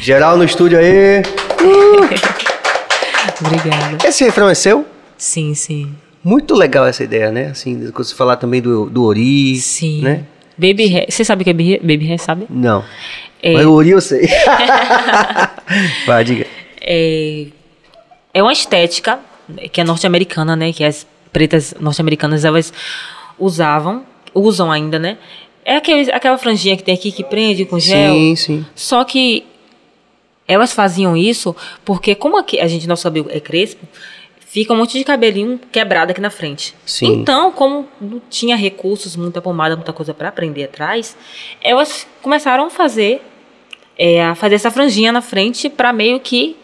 Geral 0.00 0.36
no 0.36 0.44
estúdio 0.44 0.78
aí. 0.78 1.20
Obrigada. 3.44 4.06
Esse 4.06 4.22
refrão 4.22 4.48
é 4.48 4.54
seu? 4.54 4.86
Sim, 5.18 5.52
sim. 5.52 5.92
Muito 6.26 6.56
legal 6.56 6.84
essa 6.84 7.04
ideia, 7.04 7.30
né? 7.30 7.50
Assim, 7.50 7.88
você 7.92 8.12
falar 8.12 8.34
também 8.34 8.60
do, 8.60 8.90
do 8.90 9.04
Ori, 9.04 9.54
Sim. 9.58 10.02
né? 10.02 10.24
Baby 10.58 10.92
hair. 10.92 11.06
Você 11.08 11.24
sabe 11.24 11.42
o 11.42 11.44
que 11.44 11.50
é 11.50 11.78
baby 11.78 12.04
hair, 12.04 12.18
sabe? 12.18 12.48
Não. 12.50 12.82
É. 13.40 13.52
Mas 13.52 13.64
o 13.64 13.72
Ori 13.72 13.90
eu 13.90 14.00
sei. 14.00 14.26
Vai, 16.04 16.24
diga. 16.24 16.44
é, 16.80 17.46
é 18.34 18.42
uma 18.42 18.52
estética 18.52 19.20
que 19.70 19.80
é 19.80 19.84
norte-americana, 19.84 20.56
né? 20.56 20.72
Que 20.72 20.82
as 20.82 21.06
pretas 21.32 21.76
norte-americanas 21.78 22.44
elas 22.44 22.72
usavam, 23.38 24.04
usam 24.34 24.72
ainda, 24.72 24.98
né? 24.98 25.18
É 25.64 25.76
aquele, 25.76 26.10
aquela 26.10 26.36
franjinha 26.38 26.76
que 26.76 26.82
tem 26.82 26.94
aqui 26.94 27.12
que 27.12 27.22
prende 27.22 27.64
com 27.64 27.78
gel. 27.78 28.14
Sim, 28.14 28.34
sim. 28.34 28.66
Só 28.74 29.04
que 29.04 29.46
elas 30.48 30.72
faziam 30.72 31.16
isso 31.16 31.54
porque, 31.84 32.16
como 32.16 32.36
aqui 32.36 32.58
a 32.58 32.66
gente, 32.66 32.88
nosso 32.88 33.04
cabelo 33.04 33.28
é 33.30 33.38
crespo, 33.38 33.86
fica 34.56 34.72
um 34.72 34.76
monte 34.78 34.96
de 34.96 35.04
cabelinho 35.04 35.60
quebrado 35.70 36.12
aqui 36.12 36.20
na 36.20 36.30
frente. 36.30 36.74
Sim. 36.86 37.08
Então, 37.08 37.52
como 37.52 37.86
não 38.00 38.22
tinha 38.30 38.56
recursos, 38.56 39.14
muita 39.14 39.42
pomada, 39.42 39.76
muita 39.76 39.92
coisa 39.92 40.14
para 40.14 40.32
prender 40.32 40.64
atrás, 40.64 41.14
elas 41.62 42.06
começaram 42.22 42.64
a 42.64 42.70
fazer, 42.70 43.20
é, 43.98 44.24
a 44.24 44.34
fazer 44.34 44.54
essa 44.54 44.70
franjinha 44.70 45.12
na 45.12 45.20
frente 45.20 45.68
para 45.68 45.92
meio 45.92 46.18
que, 46.18 46.56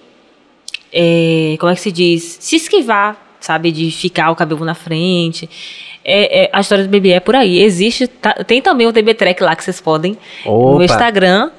é, 0.90 1.54
como 1.60 1.70
é 1.70 1.74
que 1.74 1.82
se 1.82 1.92
diz, 1.92 2.38
se 2.40 2.56
esquivar, 2.56 3.14
sabe, 3.38 3.70
de 3.70 3.90
ficar 3.90 4.30
o 4.30 4.36
cabelo 4.36 4.64
na 4.64 4.74
frente. 4.74 5.50
É, 6.02 6.44
é, 6.44 6.50
a 6.50 6.62
história 6.62 6.84
do 6.84 6.90
bebê 6.90 7.10
é 7.10 7.20
por 7.20 7.36
aí. 7.36 7.58
Existe, 7.62 8.06
tá- 8.06 8.42
tem 8.46 8.62
também 8.62 8.86
o 8.86 8.92
TB 8.92 9.12
Track 9.12 9.42
lá 9.42 9.54
que 9.54 9.62
vocês 9.62 9.82
podem 9.82 10.16
Opa. 10.46 10.78
no 10.78 10.82
Instagram 10.82 11.50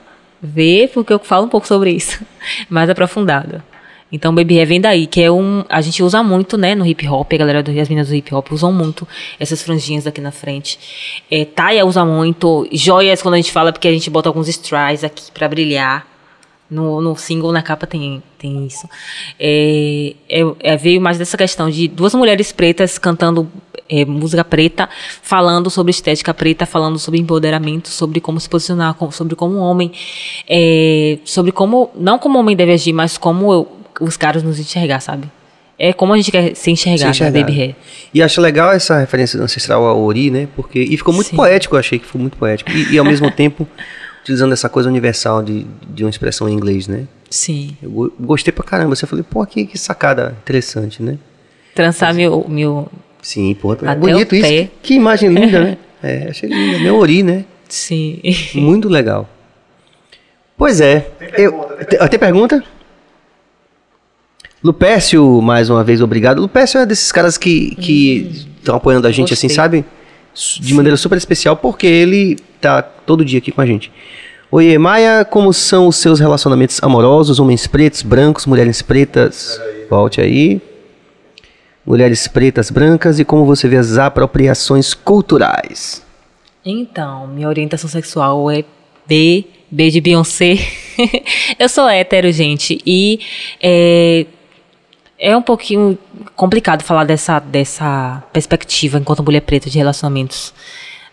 ver, 0.41 0.89
porque 0.95 1.13
eu 1.13 1.19
falo 1.19 1.45
um 1.45 1.49
pouco 1.49 1.67
sobre 1.67 1.91
isso, 1.91 2.25
mais 2.67 2.89
aprofundado. 2.89 3.61
Então, 4.13 4.33
Baby 4.33 4.59
Hair 4.59 4.67
vem 4.67 4.79
daí, 4.79 5.07
que 5.07 5.19
é 5.21 5.31
um. 5.31 5.65
A 5.67 5.81
gente 5.81 6.03
usa 6.03 6.21
muito, 6.21 6.55
né, 6.55 6.75
no 6.75 6.85
hip 6.85 7.05
hop, 7.07 7.33
a 7.33 7.37
galera 7.37 7.63
do, 7.63 7.71
as 7.71 7.89
meninas 7.89 8.09
do 8.09 8.15
hip 8.15 8.33
hop 8.33 8.51
usam 8.51 8.71
muito 8.71 9.07
essas 9.39 9.63
franjinhas 9.63 10.05
aqui 10.05 10.21
na 10.21 10.31
frente. 10.31 10.77
É, 11.31 11.43
Taia 11.43 11.83
usa 11.83 12.05
muito, 12.05 12.67
joias, 12.71 13.23
quando 13.23 13.33
a 13.33 13.37
gente 13.37 13.51
fala, 13.51 13.73
porque 13.73 13.87
a 13.87 13.91
gente 13.91 14.11
bota 14.11 14.29
alguns 14.29 14.47
strays 14.47 15.03
aqui 15.03 15.31
pra 15.33 15.47
brilhar. 15.49 16.07
No, 16.69 17.01
no 17.01 17.15
single, 17.15 17.51
na 17.51 17.61
capa, 17.61 17.85
tem, 17.85 18.23
tem 18.39 18.65
isso. 18.65 18.87
É, 19.39 20.15
é, 20.27 20.41
é, 20.59 20.77
veio 20.77 20.99
mais 20.99 21.19
dessa 21.19 21.37
questão 21.37 21.69
de 21.69 21.87
duas 21.87 22.15
mulheres 22.15 22.51
pretas 22.51 22.97
cantando 22.97 23.47
é, 23.87 24.03
música 24.05 24.43
preta, 24.43 24.89
falando 25.21 25.69
sobre 25.69 25.91
estética 25.91 26.33
preta, 26.33 26.65
falando 26.65 26.97
sobre 26.97 27.19
empoderamento, 27.19 27.89
sobre 27.89 28.19
como 28.19 28.39
se 28.39 28.49
posicionar, 28.49 28.95
sobre 29.11 29.35
como 29.35 29.55
um 29.55 29.59
homem, 29.59 29.91
é, 30.49 31.19
sobre 31.25 31.51
como, 31.51 31.91
não 31.95 32.17
como 32.17 32.39
homem 32.39 32.55
deve 32.55 32.71
agir, 32.73 32.93
mas 32.93 33.17
como 33.19 33.53
eu- 33.53 33.82
os 34.03 34.17
caras 34.17 34.43
nos 34.43 34.59
enxergar, 34.59 34.99
sabe? 34.99 35.29
É 35.79 35.91
como 35.91 36.13
a 36.13 36.17
gente 36.17 36.31
quer 36.31 36.55
se 36.55 36.69
enxergar, 36.69 37.05
Se 37.05 37.09
enxergar. 37.23 37.39
Baby 37.39 37.59
Hair. 37.61 37.75
E 38.13 38.21
acho 38.21 38.39
legal 38.39 38.71
essa 38.71 38.99
referência 38.99 39.37
do 39.39 39.43
ancestral 39.43 39.83
ao 39.85 39.99
Ori, 40.01 40.29
né? 40.29 40.47
Porque, 40.55 40.79
e 40.79 40.95
ficou 40.95 41.13
muito 41.13 41.29
Sim. 41.31 41.35
poético, 41.35 41.75
eu 41.75 41.79
achei 41.79 41.97
que 41.97 42.05
ficou 42.05 42.21
muito 42.21 42.37
poético. 42.37 42.71
E, 42.71 42.93
e 42.93 42.97
ao 42.99 43.03
mesmo 43.05 43.29
tempo, 43.31 43.67
utilizando 44.21 44.53
essa 44.53 44.69
coisa 44.69 44.87
universal 44.87 45.41
de, 45.41 45.65
de 45.89 46.03
uma 46.03 46.09
expressão 46.09 46.47
em 46.47 46.53
inglês, 46.53 46.87
né? 46.87 47.07
Sim. 47.29 47.75
Eu 47.81 47.89
go- 47.89 48.13
gostei 48.19 48.51
pra 48.53 48.63
caramba. 48.63 48.95
Você 48.95 49.07
falei, 49.07 49.25
pô, 49.27 49.43
que, 49.45 49.65
que 49.65 49.77
sacada 49.77 50.35
interessante, 50.43 51.01
né? 51.01 51.17
Trançar 51.73 52.13
meu, 52.13 52.45
meu. 52.47 52.87
Sim, 53.21 53.55
pô, 53.59 53.73
é 53.73 53.95
bonito 53.95 54.35
isso. 54.35 54.47
Que, 54.47 54.69
que 54.83 54.93
imagem 54.93 55.33
linda, 55.33 55.59
né? 55.63 55.77
É, 56.05 56.27
achei 56.29 56.49
linda. 56.49 56.79
Meu 56.79 56.97
Ori, 56.97 57.23
né? 57.23 57.45
Sim. 57.69 58.19
Muito 58.55 58.89
legal. 58.89 59.27
Pois 60.57 60.79
é. 60.81 61.07
Eu, 61.37 61.65
te- 61.89 62.09
tem 62.09 62.19
pergunta? 62.19 62.63
Lupécio, 64.63 65.41
mais 65.41 65.69
uma 65.69 65.83
vez, 65.83 66.01
obrigado. 66.01 66.41
Lupécio 66.41 66.79
é 66.79 66.85
desses 66.85 67.11
caras 67.11 67.37
que 67.37 67.75
que 67.75 68.47
estão 68.57 68.75
apoiando 68.75 69.07
a 69.07 69.11
gente, 69.11 69.33
assim, 69.33 69.47
gostei. 69.47 69.55
sabe? 69.63 69.85
S- 70.35 70.61
De 70.61 70.73
maneira 70.73 70.95
super 70.95 71.17
especial, 71.17 71.57
porque 71.57 71.85
ele 71.85 72.37
tá 72.61 72.81
todo 72.81 73.25
dia 73.25 73.39
aqui 73.39 73.51
com 73.51 73.59
a 73.61 73.65
gente. 73.65 73.91
Oi, 74.49 74.77
Maia, 74.77 75.25
como 75.25 75.51
são 75.51 75.87
os 75.87 75.95
seus 75.97 76.19
relacionamentos 76.19 76.79
amorosos? 76.81 77.39
Homens 77.39 77.67
pretos, 77.67 78.03
brancos, 78.03 78.45
mulheres 78.45 78.81
pretas? 78.81 79.59
Volte 79.89 80.21
aí. 80.21 80.61
Mulheres 81.85 82.27
pretas, 82.27 82.69
brancas 82.69 83.19
e 83.19 83.25
como 83.25 83.45
você 83.45 83.67
vê 83.67 83.75
as 83.77 83.97
apropriações 83.97 84.93
culturais? 84.93 86.01
Então, 86.63 87.27
minha 87.27 87.49
orientação 87.49 87.89
sexual 87.89 88.49
é 88.49 88.63
B, 89.05 89.43
B 89.69 89.89
de 89.89 89.99
Beyoncé. 89.99 90.57
eu 91.59 91.67
sou 91.67 91.89
hétero, 91.89 92.31
gente, 92.31 92.79
e 92.85 93.19
é, 93.61 94.25
é 95.23 95.37
um 95.37 95.41
pouquinho 95.41 95.97
complicado 96.35 96.83
falar 96.83 97.05
dessa, 97.05 97.39
dessa 97.39 98.21
perspectiva 98.33 98.99
enquanto 98.99 99.23
mulher 99.23 99.39
preta 99.39 99.69
de 99.69 99.77
relacionamentos, 99.77 100.53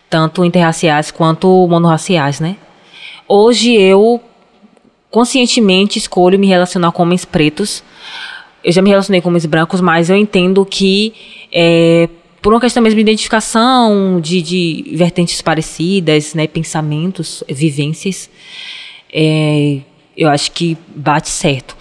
tanto 0.09 0.43
interraciais 0.43 1.11
quanto 1.11 1.65
monorraciais, 1.69 2.41
né? 2.41 2.57
Hoje 3.25 3.73
eu 3.73 4.21
conscientemente 5.09 5.97
escolho 5.97 6.37
me 6.37 6.45
relacionar 6.45 6.91
com 6.91 7.03
homens 7.03 7.23
pretos. 7.23 7.81
Eu 8.61 8.73
já 8.73 8.81
me 8.81 8.89
relacionei 8.89 9.21
com 9.21 9.29
homens 9.29 9.45
brancos, 9.45 9.79
mas 9.79 10.09
eu 10.09 10.17
entendo 10.17 10.65
que 10.65 11.13
é, 11.49 12.09
por 12.41 12.51
uma 12.51 12.59
questão 12.59 12.83
mesmo 12.83 12.97
de 12.97 13.01
identificação, 13.03 14.19
de, 14.19 14.41
de 14.41 14.91
vertentes 14.93 15.41
parecidas, 15.41 16.33
né, 16.33 16.47
pensamentos, 16.47 17.45
vivências, 17.47 18.29
é, 19.13 19.79
eu 20.17 20.27
acho 20.27 20.51
que 20.51 20.77
bate 20.93 21.29
certo. 21.29 21.77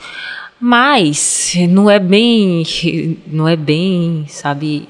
Mas 0.60 1.54
não 1.70 1.88
é 1.88 1.98
bem, 1.98 2.62
não 3.26 3.48
é 3.48 3.56
bem, 3.56 4.26
sabe, 4.28 4.86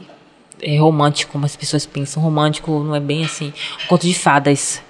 é 0.60 0.76
romântico 0.78 1.30
como 1.30 1.46
as 1.46 1.54
pessoas 1.54 1.86
pensam. 1.86 2.20
Romântico 2.20 2.82
não 2.82 2.94
é 2.94 2.98
bem 2.98 3.24
assim. 3.24 3.52
Um 3.84 3.86
conto 3.86 4.06
de 4.06 4.14
fadas, 4.14 4.82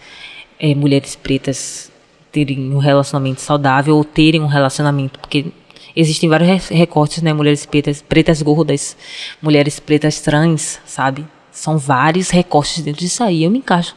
é, 0.59 0.75
mulheres 0.75 1.15
pretas 1.15 1.93
terem 2.33 2.73
um 2.73 2.79
relacionamento 2.79 3.43
saudável 3.43 3.97
ou 3.97 4.05
terem 4.05 4.41
um 4.41 4.47
relacionamento, 4.47 5.19
porque 5.19 5.47
existem 5.95 6.29
vários 6.29 6.69
recortes, 6.69 7.23
né? 7.23 7.33
Mulheres 7.33 7.67
pretas, 7.67 8.01
pretas 8.01 8.41
gordas, 8.41 8.97
mulheres 9.43 9.79
pretas 9.79 10.21
trans, 10.21 10.81
sabe? 10.87 11.27
São 11.53 11.77
vários 11.77 12.31
recortes 12.31 12.83
dentro 12.83 13.01
disso 13.01 13.23
aí. 13.23 13.45
Eu 13.45 13.51
me 13.51 13.59
encaixo 13.59 13.95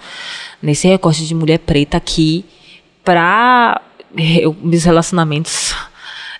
nesse 0.61 0.87
recorte 0.87 1.25
de 1.25 1.33
mulher 1.33 1.59
preta 1.59 1.95
aqui 1.95 2.43
para 3.03 3.81
meus 4.61 4.83
relacionamentos. 4.83 5.73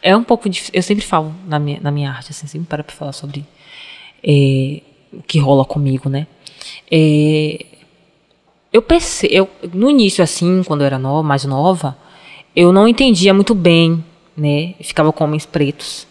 É 0.06 0.16
um 0.18 0.24
pouco 0.24 0.50
difícil. 0.50 0.74
Eu 0.76 0.84
sempre 0.84 1.06
falo 1.06 1.34
na 1.48 1.58
minha, 1.58 1.80
na 1.82 1.90
minha 1.90 2.12
arte, 2.12 2.32
assim, 2.32 2.46
sempre 2.46 2.68
para 2.68 2.84
falar 2.84 3.14
sobre 3.14 3.46
é, 4.22 4.82
o 5.14 5.24
que 5.24 5.40
rola 5.40 5.64
comigo, 5.64 6.10
né? 6.10 6.28
É, 6.92 7.66
eu 8.72 8.82
pensei, 8.82 9.30
eu, 9.32 9.50
no 9.74 9.90
início, 9.90 10.22
assim, 10.22 10.62
quando 10.64 10.82
eu 10.82 10.88
era 10.88 11.00
nova, 11.00 11.24
mais 11.24 11.46
nova, 11.46 11.98
eu 12.54 12.74
não 12.74 12.86
entendia 12.86 13.34
muito 13.34 13.56
bem, 13.56 14.04
né? 14.36 14.76
Eu 14.78 14.84
ficava 14.84 15.14
com 15.14 15.24
homens 15.24 15.46
pretos. 15.46 16.06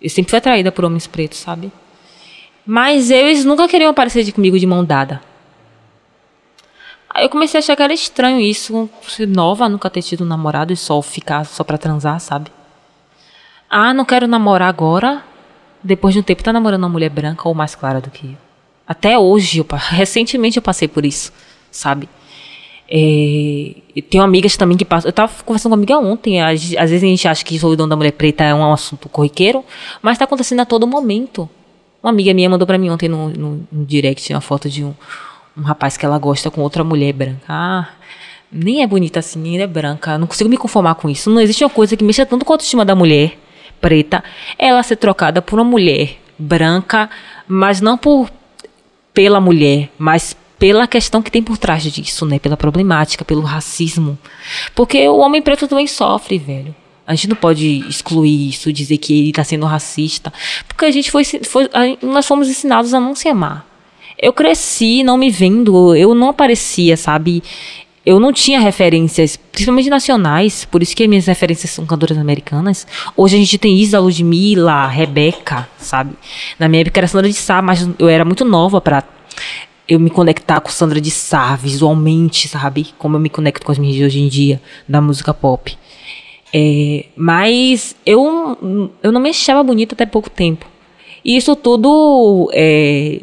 Eu 0.00 0.10
sempre 0.10 0.30
fui 0.30 0.38
atraída 0.38 0.72
por 0.72 0.84
homens 0.84 1.06
pretos, 1.06 1.38
sabe? 1.38 1.70
Mas 2.66 3.08
eles 3.08 3.44
nunca 3.44 3.68
queriam 3.68 3.90
aparecer 3.92 4.24
de, 4.24 4.32
comigo 4.32 4.58
de 4.58 4.66
mão 4.66 4.84
dada. 4.84 5.22
Aí 7.08 7.24
eu 7.24 7.28
comecei 7.28 7.58
a 7.58 7.60
achar 7.60 7.76
que 7.76 7.82
era 7.82 7.92
estranho 7.92 8.40
isso, 8.40 8.90
ser 9.06 9.28
nova, 9.28 9.68
nunca 9.68 9.88
ter 9.88 10.02
tido 10.02 10.24
um 10.24 10.26
namorado 10.26 10.72
e 10.72 10.76
só 10.76 11.00
ficar 11.00 11.44
só 11.46 11.62
pra 11.62 11.78
transar, 11.78 12.18
sabe? 12.18 12.50
Ah, 13.74 13.94
não 13.94 14.04
quero 14.04 14.26
namorar 14.28 14.68
agora. 14.68 15.24
Depois 15.82 16.12
de 16.12 16.20
um 16.20 16.22
tempo 16.22 16.44
tá 16.44 16.52
namorando 16.52 16.82
uma 16.82 16.90
mulher 16.90 17.08
branca 17.08 17.48
ou 17.48 17.54
mais 17.54 17.74
clara 17.74 18.02
do 18.02 18.10
que 18.10 18.26
eu. 18.26 18.36
Até 18.86 19.18
hoje, 19.18 19.60
eu, 19.60 19.66
recentemente 19.72 20.58
eu 20.58 20.62
passei 20.62 20.86
por 20.86 21.06
isso, 21.06 21.32
sabe? 21.70 22.06
É, 22.86 23.74
tenho 24.10 24.22
amigas 24.22 24.58
também 24.58 24.76
que 24.76 24.84
passam. 24.84 25.08
Eu 25.08 25.10
estava 25.10 25.32
conversando 25.42 25.70
com 25.70 25.76
uma 25.76 25.80
amiga 25.80 25.98
ontem. 25.98 26.42
Às, 26.42 26.74
às, 26.76 26.90
vezes 26.90 27.02
a 27.02 27.06
gente 27.06 27.26
acha 27.26 27.42
que 27.42 27.58
solidão 27.58 27.88
da 27.88 27.96
mulher 27.96 28.12
preta 28.12 28.44
é 28.44 28.54
um 28.54 28.70
assunto 28.74 29.08
corriqueiro, 29.08 29.64
mas 30.02 30.16
está 30.16 30.26
acontecendo 30.26 30.60
a 30.60 30.66
todo 30.66 30.86
momento. 30.86 31.48
Uma 32.02 32.10
amiga 32.10 32.34
minha 32.34 32.50
mandou 32.50 32.66
para 32.66 32.76
mim 32.76 32.90
ontem 32.90 33.08
no, 33.08 33.30
no, 33.30 33.66
no, 33.72 33.86
direct 33.86 34.30
uma 34.34 34.42
foto 34.42 34.68
de 34.68 34.84
um, 34.84 34.92
um 35.56 35.62
rapaz 35.62 35.96
que 35.96 36.04
ela 36.04 36.18
gosta 36.18 36.50
com 36.50 36.60
outra 36.60 36.84
mulher 36.84 37.14
branca. 37.14 37.40
Ah, 37.48 37.88
nem 38.52 38.82
é 38.82 38.86
bonita 38.86 39.20
assim, 39.20 39.38
nem 39.38 39.58
é 39.58 39.66
branca. 39.66 40.18
Não 40.18 40.26
consigo 40.26 40.50
me 40.50 40.58
conformar 40.58 40.96
com 40.96 41.08
isso. 41.08 41.30
Não 41.30 41.40
existe 41.40 41.64
uma 41.64 41.70
coisa 41.70 41.96
que 41.96 42.04
mexa 42.04 42.26
tanto 42.26 42.44
com 42.44 42.52
a 42.52 42.54
autoestima 42.56 42.84
da 42.84 42.94
mulher 42.94 43.38
preta, 43.82 44.24
ela 44.56 44.82
ser 44.82 44.96
trocada 44.96 45.42
por 45.42 45.58
uma 45.58 45.68
mulher 45.68 46.16
branca, 46.38 47.10
mas 47.46 47.80
não 47.80 47.98
por 47.98 48.30
pela 49.12 49.40
mulher, 49.40 49.90
mas 49.98 50.34
pela 50.58 50.86
questão 50.86 51.20
que 51.20 51.30
tem 51.30 51.42
por 51.42 51.58
trás 51.58 51.82
disso, 51.82 52.24
né? 52.24 52.38
Pela 52.38 52.56
problemática, 52.56 53.24
pelo 53.24 53.42
racismo. 53.42 54.16
Porque 54.74 55.06
o 55.08 55.18
homem 55.18 55.42
preto 55.42 55.66
também 55.66 55.86
sofre, 55.86 56.38
velho. 56.38 56.74
A 57.04 57.14
gente 57.14 57.28
não 57.28 57.36
pode 57.36 57.84
excluir 57.88 58.48
isso, 58.48 58.72
dizer 58.72 58.96
que 58.98 59.12
ele 59.18 59.30
está 59.30 59.42
sendo 59.42 59.66
racista, 59.66 60.32
porque 60.68 60.84
a 60.84 60.90
gente 60.90 61.10
foi, 61.10 61.24
foi, 61.24 61.68
nós 62.00 62.26
fomos 62.26 62.48
ensinados 62.48 62.94
a 62.94 63.00
não 63.00 63.14
se 63.14 63.28
amar. 63.28 63.66
Eu 64.16 64.32
cresci 64.32 65.02
não 65.02 65.18
me 65.18 65.28
vendo, 65.28 65.96
eu 65.96 66.14
não 66.14 66.28
aparecia, 66.28 66.96
sabe? 66.96 67.42
Eu 68.04 68.18
não 68.18 68.32
tinha 68.32 68.58
referências, 68.58 69.36
principalmente 69.36 69.88
nacionais, 69.88 70.64
por 70.64 70.82
isso 70.82 70.94
que 70.96 71.06
minhas 71.06 71.26
referências 71.26 71.70
são 71.70 71.86
cantoras 71.86 72.18
americanas. 72.18 72.86
Hoje 73.16 73.36
a 73.36 73.38
gente 73.38 73.58
tem 73.58 73.78
Isa, 73.78 74.00
Ludmilla, 74.00 74.88
Rebeca, 74.88 75.68
sabe? 75.78 76.14
Na 76.58 76.68
minha 76.68 76.82
época 76.82 76.98
era 76.98 77.06
Sandra 77.06 77.28
de 77.28 77.34
Sá, 77.34 77.62
mas 77.62 77.88
eu 77.98 78.08
era 78.08 78.24
muito 78.24 78.44
nova 78.44 78.80
para 78.80 79.04
eu 79.88 80.00
me 80.00 80.10
conectar 80.10 80.60
com 80.60 80.68
Sandra 80.68 81.00
de 81.00 81.10
Sá 81.10 81.54
visualmente, 81.54 82.48
sabe? 82.48 82.88
Como 82.98 83.16
eu 83.16 83.20
me 83.20 83.28
conecto 83.28 83.64
com 83.64 83.70
as 83.70 83.78
minhas 83.78 83.94
de 83.94 84.04
hoje 84.04 84.20
em 84.20 84.28
dia, 84.28 84.60
da 84.88 85.00
música 85.00 85.32
pop. 85.32 85.76
É, 86.52 87.06
mas 87.16 87.96
eu, 88.04 88.92
eu 89.02 89.12
não 89.12 89.20
me 89.20 89.30
achava 89.30 89.62
bonita 89.62 89.94
até 89.94 90.04
pouco 90.04 90.28
tempo. 90.28 90.66
E 91.24 91.36
isso 91.36 91.54
tudo. 91.54 92.50
É, 92.52 93.20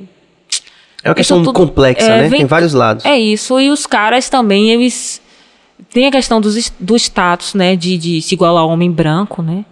é 1.03 1.09
uma 1.09 1.15
questão 1.15 1.43
tudo, 1.43 1.53
complexa, 1.53 2.05
é, 2.05 2.21
né? 2.23 2.27
Vem, 2.27 2.39
Tem 2.39 2.47
vários 2.47 2.73
lados. 2.73 3.05
É 3.05 3.17
isso. 3.17 3.59
E 3.59 3.69
os 3.69 3.85
caras 3.85 4.29
também, 4.29 4.71
eles. 4.71 5.21
Tem 5.91 6.05
a 6.05 6.11
questão 6.11 6.41
dos, 6.41 6.71
do 6.79 6.95
status, 6.95 7.53
né? 7.53 7.75
De, 7.75 7.97
de 7.97 8.21
se 8.21 8.35
igualar 8.35 8.63
ao 8.63 8.69
homem 8.69 8.91
branco, 8.91 9.41
né? 9.41 9.65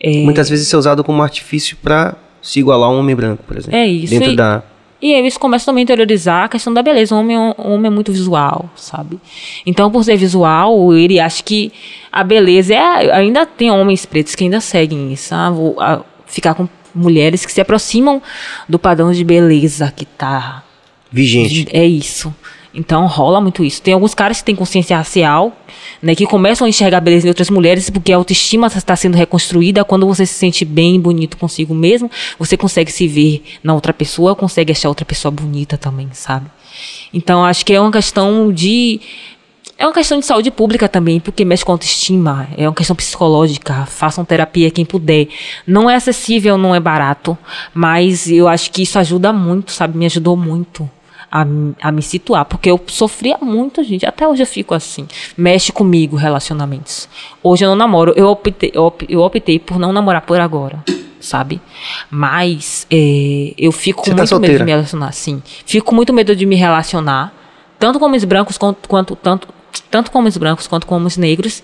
É, 0.00 0.22
Muitas 0.22 0.48
vezes 0.48 0.66
isso 0.66 0.76
é 0.76 0.78
usado 0.78 1.04
como 1.04 1.22
artifício 1.22 1.76
para 1.76 2.16
se 2.42 2.58
igualar 2.58 2.88
a 2.88 2.92
um 2.92 2.98
homem 2.98 3.14
branco, 3.14 3.44
por 3.46 3.56
exemplo. 3.56 3.78
É 3.78 3.86
isso. 3.86 4.10
Dentro 4.10 4.32
e, 4.32 4.36
da 4.36 4.62
e 5.02 5.12
eles 5.12 5.38
começam 5.38 5.72
também 5.72 5.82
a 5.82 5.84
interiorizar 5.84 6.44
a 6.44 6.48
questão 6.48 6.74
da 6.74 6.82
beleza. 6.82 7.14
O 7.14 7.18
homem, 7.18 7.36
o 7.36 7.54
homem 7.70 7.86
é 7.86 7.90
muito 7.90 8.12
visual, 8.12 8.68
sabe? 8.76 9.18
Então, 9.64 9.90
por 9.90 10.04
ser 10.04 10.16
visual, 10.16 10.94
ele 10.94 11.18
acha 11.18 11.42
que 11.42 11.72
a 12.12 12.22
beleza 12.22 12.74
é. 12.74 13.10
Ainda 13.12 13.46
tem 13.46 13.70
homens 13.70 14.04
pretos 14.04 14.34
que 14.34 14.44
ainda 14.44 14.60
seguem 14.60 15.12
isso, 15.12 15.28
sabe? 15.28 15.56
A, 15.78 16.00
ficar 16.26 16.54
com 16.54 16.68
mulheres 16.94 17.44
que 17.44 17.52
se 17.52 17.60
aproximam 17.60 18.22
do 18.68 18.78
padrão 18.78 19.12
de 19.12 19.24
beleza 19.24 19.92
que 19.94 20.04
tá. 20.04 20.62
Vigente. 21.12 21.66
É 21.72 21.84
isso. 21.84 22.32
Então 22.72 23.06
rola 23.06 23.40
muito 23.40 23.64
isso. 23.64 23.82
Tem 23.82 23.94
alguns 23.94 24.14
caras 24.14 24.38
que 24.38 24.44
têm 24.44 24.54
consciência 24.54 24.96
racial, 24.96 25.56
né, 26.00 26.14
que 26.14 26.24
começam 26.24 26.66
a 26.66 26.68
enxergar 26.68 27.00
beleza 27.00 27.26
em 27.26 27.30
outras 27.30 27.50
mulheres 27.50 27.90
porque 27.90 28.12
a 28.12 28.16
autoestima 28.16 28.68
está 28.68 28.94
sendo 28.94 29.16
reconstruída. 29.16 29.84
Quando 29.84 30.06
você 30.06 30.24
se 30.24 30.34
sente 30.34 30.64
bem, 30.64 31.00
bonito 31.00 31.36
consigo 31.36 31.74
mesmo, 31.74 32.10
você 32.38 32.56
consegue 32.56 32.92
se 32.92 33.08
ver 33.08 33.42
na 33.62 33.74
outra 33.74 33.92
pessoa, 33.92 34.36
consegue 34.36 34.70
achar 34.70 34.88
outra 34.88 35.04
pessoa 35.04 35.32
bonita 35.32 35.76
também, 35.76 36.08
sabe? 36.12 36.46
Então 37.12 37.44
acho 37.44 37.66
que 37.66 37.72
é 37.72 37.80
uma 37.80 37.90
questão 37.90 38.52
de 38.52 39.00
é 39.80 39.86
uma 39.86 39.94
questão 39.94 40.18
de 40.18 40.26
saúde 40.26 40.50
pública 40.50 40.86
também, 40.86 41.18
porque 41.18 41.42
mexe 41.42 41.64
com 41.64 41.72
autoestima, 41.72 42.46
é 42.54 42.68
uma 42.68 42.74
questão 42.74 42.94
psicológica. 42.94 43.86
Façam 43.86 44.26
terapia 44.26 44.70
quem 44.70 44.84
puder. 44.84 45.28
Não 45.66 45.88
é 45.88 45.94
acessível, 45.94 46.58
não 46.58 46.74
é 46.74 46.78
barato, 46.78 47.36
mas 47.72 48.30
eu 48.30 48.46
acho 48.46 48.70
que 48.70 48.82
isso 48.82 48.98
ajuda 48.98 49.32
muito, 49.32 49.72
sabe? 49.72 49.96
Me 49.96 50.04
ajudou 50.04 50.36
muito 50.36 50.88
a, 51.32 51.46
a 51.80 51.90
me 51.90 52.02
situar, 52.02 52.44
porque 52.44 52.70
eu 52.70 52.78
sofria 52.88 53.38
muito, 53.40 53.82
gente. 53.82 54.04
Até 54.04 54.28
hoje 54.28 54.42
eu 54.42 54.46
fico 54.46 54.74
assim. 54.74 55.08
Mexe 55.34 55.72
comigo 55.72 56.14
relacionamentos. 56.14 57.08
Hoje 57.42 57.64
eu 57.64 57.70
não 57.70 57.76
namoro. 57.76 58.12
Eu 58.14 58.28
optei, 58.28 58.70
eu, 58.74 58.94
eu 59.08 59.20
optei 59.20 59.58
por 59.58 59.78
não 59.78 59.94
namorar 59.94 60.20
por 60.20 60.38
agora 60.38 60.84
sabe? 61.18 61.60
Mas 62.10 62.86
é, 62.90 63.54
eu 63.56 63.72
fico 63.72 64.02
com 64.02 64.10
tá 64.10 64.16
muito 64.16 64.40
medo 64.40 64.58
de 64.58 64.64
me 64.64 64.70
relacionar, 64.70 65.12
sim. 65.12 65.42
Fico 65.64 65.86
com 65.86 65.94
muito 65.94 66.12
medo 66.14 66.34
de 66.34 66.46
me 66.46 66.56
relacionar, 66.56 67.32
tanto 67.78 67.98
com 67.98 68.06
homens 68.06 68.24
brancos 68.24 68.56
quanto, 68.56 68.88
quanto 68.88 69.14
tanto, 69.14 69.48
tanto 69.90 70.10
com 70.10 70.18
homens 70.18 70.36
brancos 70.36 70.66
quanto 70.66 70.86
com 70.86 70.96
homens 70.96 71.16
negros. 71.16 71.62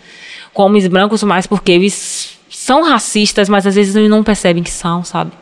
Com 0.52 0.62
homens 0.62 0.86
brancos 0.86 1.22
mais 1.22 1.46
porque 1.46 1.72
eles 1.72 2.38
são 2.48 2.82
racistas, 2.82 3.48
mas 3.48 3.66
às 3.66 3.74
vezes 3.74 3.94
eles 3.94 4.10
não 4.10 4.24
percebem 4.24 4.62
que 4.62 4.70
são, 4.70 5.04
sabe? 5.04 5.32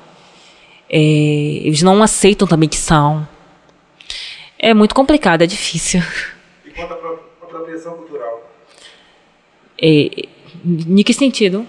É, 0.88 0.98
eles 0.98 1.82
não 1.82 2.02
aceitam 2.02 2.46
também 2.46 2.68
que 2.68 2.76
são. 2.76 3.26
É 4.58 4.72
muito 4.74 4.94
complicado, 4.94 5.42
é 5.42 5.46
difícil. 5.46 6.02
E 6.64 6.70
quanto 6.70 6.92
à 6.92 6.96
apropriação 7.44 7.94
cultural? 7.94 8.50
É, 9.80 10.26
em 10.64 11.02
que 11.02 11.12
sentido? 11.12 11.66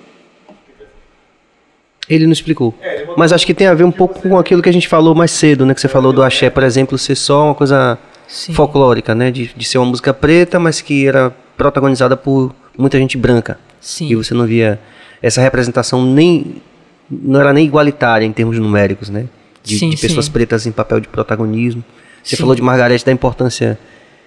Ele 2.08 2.26
não 2.26 2.34
explicou. 2.34 2.74
É, 2.82 3.08
Mas 3.18 3.34
acho 3.34 3.46
que 3.46 3.54
tem 3.54 3.68
a 3.68 3.74
ver 3.74 3.84
um 3.84 3.92
pouco 3.92 4.22
com 4.22 4.38
aquilo 4.38 4.62
que 4.62 4.70
a 4.70 4.74
gente 4.74 4.88
falou 4.88 5.16
mais 5.16 5.32
cedo, 5.32 5.66
né? 5.66 5.74
Que 5.74 5.82
você 5.82 5.88
falou 5.88 6.14
do 6.14 6.22
axé, 6.22 6.50
por 6.50 6.64
exemplo, 6.64 6.98
ser 6.98 7.16
só 7.16 7.46
uma 7.46 7.56
coisa 7.56 7.98
Sim. 8.28 8.54
folclórica, 8.54 9.14
né? 9.14 9.32
De, 9.32 9.52
de 9.56 9.66
ser 9.66 9.78
uma 9.78 9.88
música 9.88 10.14
preta, 10.14 10.60
mas 10.60 10.82
que 10.82 11.08
era 11.08 11.36
protagonizada 11.58 12.18
por 12.18 12.54
muita 12.78 12.98
gente 12.98 13.18
branca. 13.18 13.60
Sim. 13.80 14.08
E 14.10 14.16
você 14.16 14.34
não 14.34 14.46
via 14.46 14.80
essa 15.22 15.42
representação 15.42 16.06
nem... 16.06 16.62
Não 17.10 17.40
era 17.40 17.54
nem 17.54 17.66
igualitária 17.66 18.26
em 18.26 18.32
termos 18.32 18.58
numéricos, 18.58 19.10
né? 19.10 19.28
De, 19.64 19.78
sim, 19.78 19.90
de 19.90 19.98
pessoas 19.98 20.26
sim. 20.26 20.32
pretas 20.32 20.66
em 20.66 20.72
papel 20.72 21.00
de 21.00 21.08
protagonismo. 21.08 21.84
Você 22.24 22.36
falou 22.36 22.56
de 22.56 22.62
Margarete, 22.62 23.06
da 23.06 23.12
importância 23.12 23.78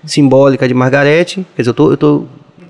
simbólica 0.05 0.69
de 0.69 0.75
Margarete. 0.75 1.45
Quer 1.57 1.63
dizer, 1.63 1.71
eu 1.71 1.75
tô, 1.75 1.91
eu 1.91 1.97
tô 1.97 2.25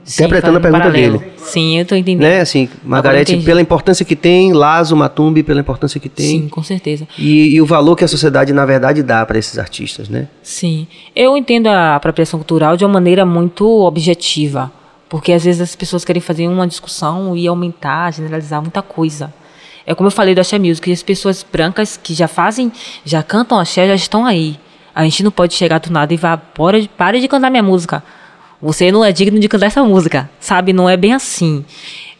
Sim, 0.09 0.25
interpretando 0.25 0.57
a 0.57 0.61
pergunta 0.61 0.85
paralelo. 0.85 1.19
dele. 1.19 1.33
Sim, 1.37 1.77
eu 1.77 1.83
estou 1.83 1.99
entendendo. 1.99 2.23
Né? 2.23 2.41
Assim, 2.41 2.67
Margarete, 2.83 3.37
pela 3.43 3.61
importância 3.61 4.07
que 4.07 4.17
tem, 4.17 4.55
Lazo 4.55 4.97
Matumbi, 4.97 5.43
pela 5.43 5.61
importância 5.61 6.01
que 6.01 6.09
tem. 6.09 6.27
Sim, 6.27 6.49
com 6.49 6.63
certeza. 6.63 7.07
E, 7.19 7.55
e 7.55 7.61
o 7.61 7.67
valor 7.67 7.95
que 7.95 8.05
a 8.05 8.09
sociedade, 8.09 8.51
na 8.55 8.65
verdade, 8.65 9.03
dá 9.03 9.25
para 9.27 9.39
esses 9.39 9.59
artistas, 9.59 10.09
né? 10.09 10.29
Sim. 10.43 10.87
Eu 11.15 11.37
entendo 11.37 11.67
a 11.67 11.95
apropriação 11.97 12.39
cultural 12.39 12.75
de 12.75 12.87
uma 12.87 12.95
maneira 12.95 13.27
muito 13.27 13.69
objetiva. 13.83 14.73
Porque 15.11 15.33
às 15.33 15.45
vezes 15.45 15.61
as 15.61 15.77
pessoas 15.77 16.07
querem 16.07 16.21
fazer 16.23 16.49
uma 16.49 16.67
discussão 16.67 17.37
e 17.37 17.47
aumentar, 17.47 18.11
generalizar 18.13 18.63
muita 18.63 18.81
coisa. 18.81 19.33
É 19.87 19.95
como 19.95 20.07
eu 20.07 20.11
falei 20.11 20.35
do 20.35 20.41
Axé 20.41 20.59
Music, 20.59 20.91
as 20.91 21.03
pessoas 21.03 21.45
brancas 21.51 21.99
que 22.03 22.15
já 22.15 22.29
fazem, 22.29 22.73
já 23.05 23.23
cantam 23.23 23.59
axé, 23.59 23.87
já 23.87 23.95
estão 23.95 24.25
aí. 24.25 24.59
A 24.95 25.05
gente 25.05 25.23
não 25.23 25.31
pode 25.31 25.55
chegar 25.55 25.81
do 25.81 25.91
nada 25.91 26.13
e 26.13 26.17
vá, 26.17 26.37
bora, 26.37 26.83
pare 26.97 27.21
de 27.21 27.29
cantar 27.29 27.51
minha 27.51 27.63
música. 27.63 28.03
Você 28.61 28.91
não 28.91 29.05
é 29.05 29.13
digno 29.13 29.39
de 29.39 29.49
cantar 29.49 29.67
essa 29.67 29.83
música, 29.83 30.29
sabe? 30.41 30.73
Não 30.73 30.89
é 30.89 30.97
bem 30.97 31.13
assim. 31.13 31.65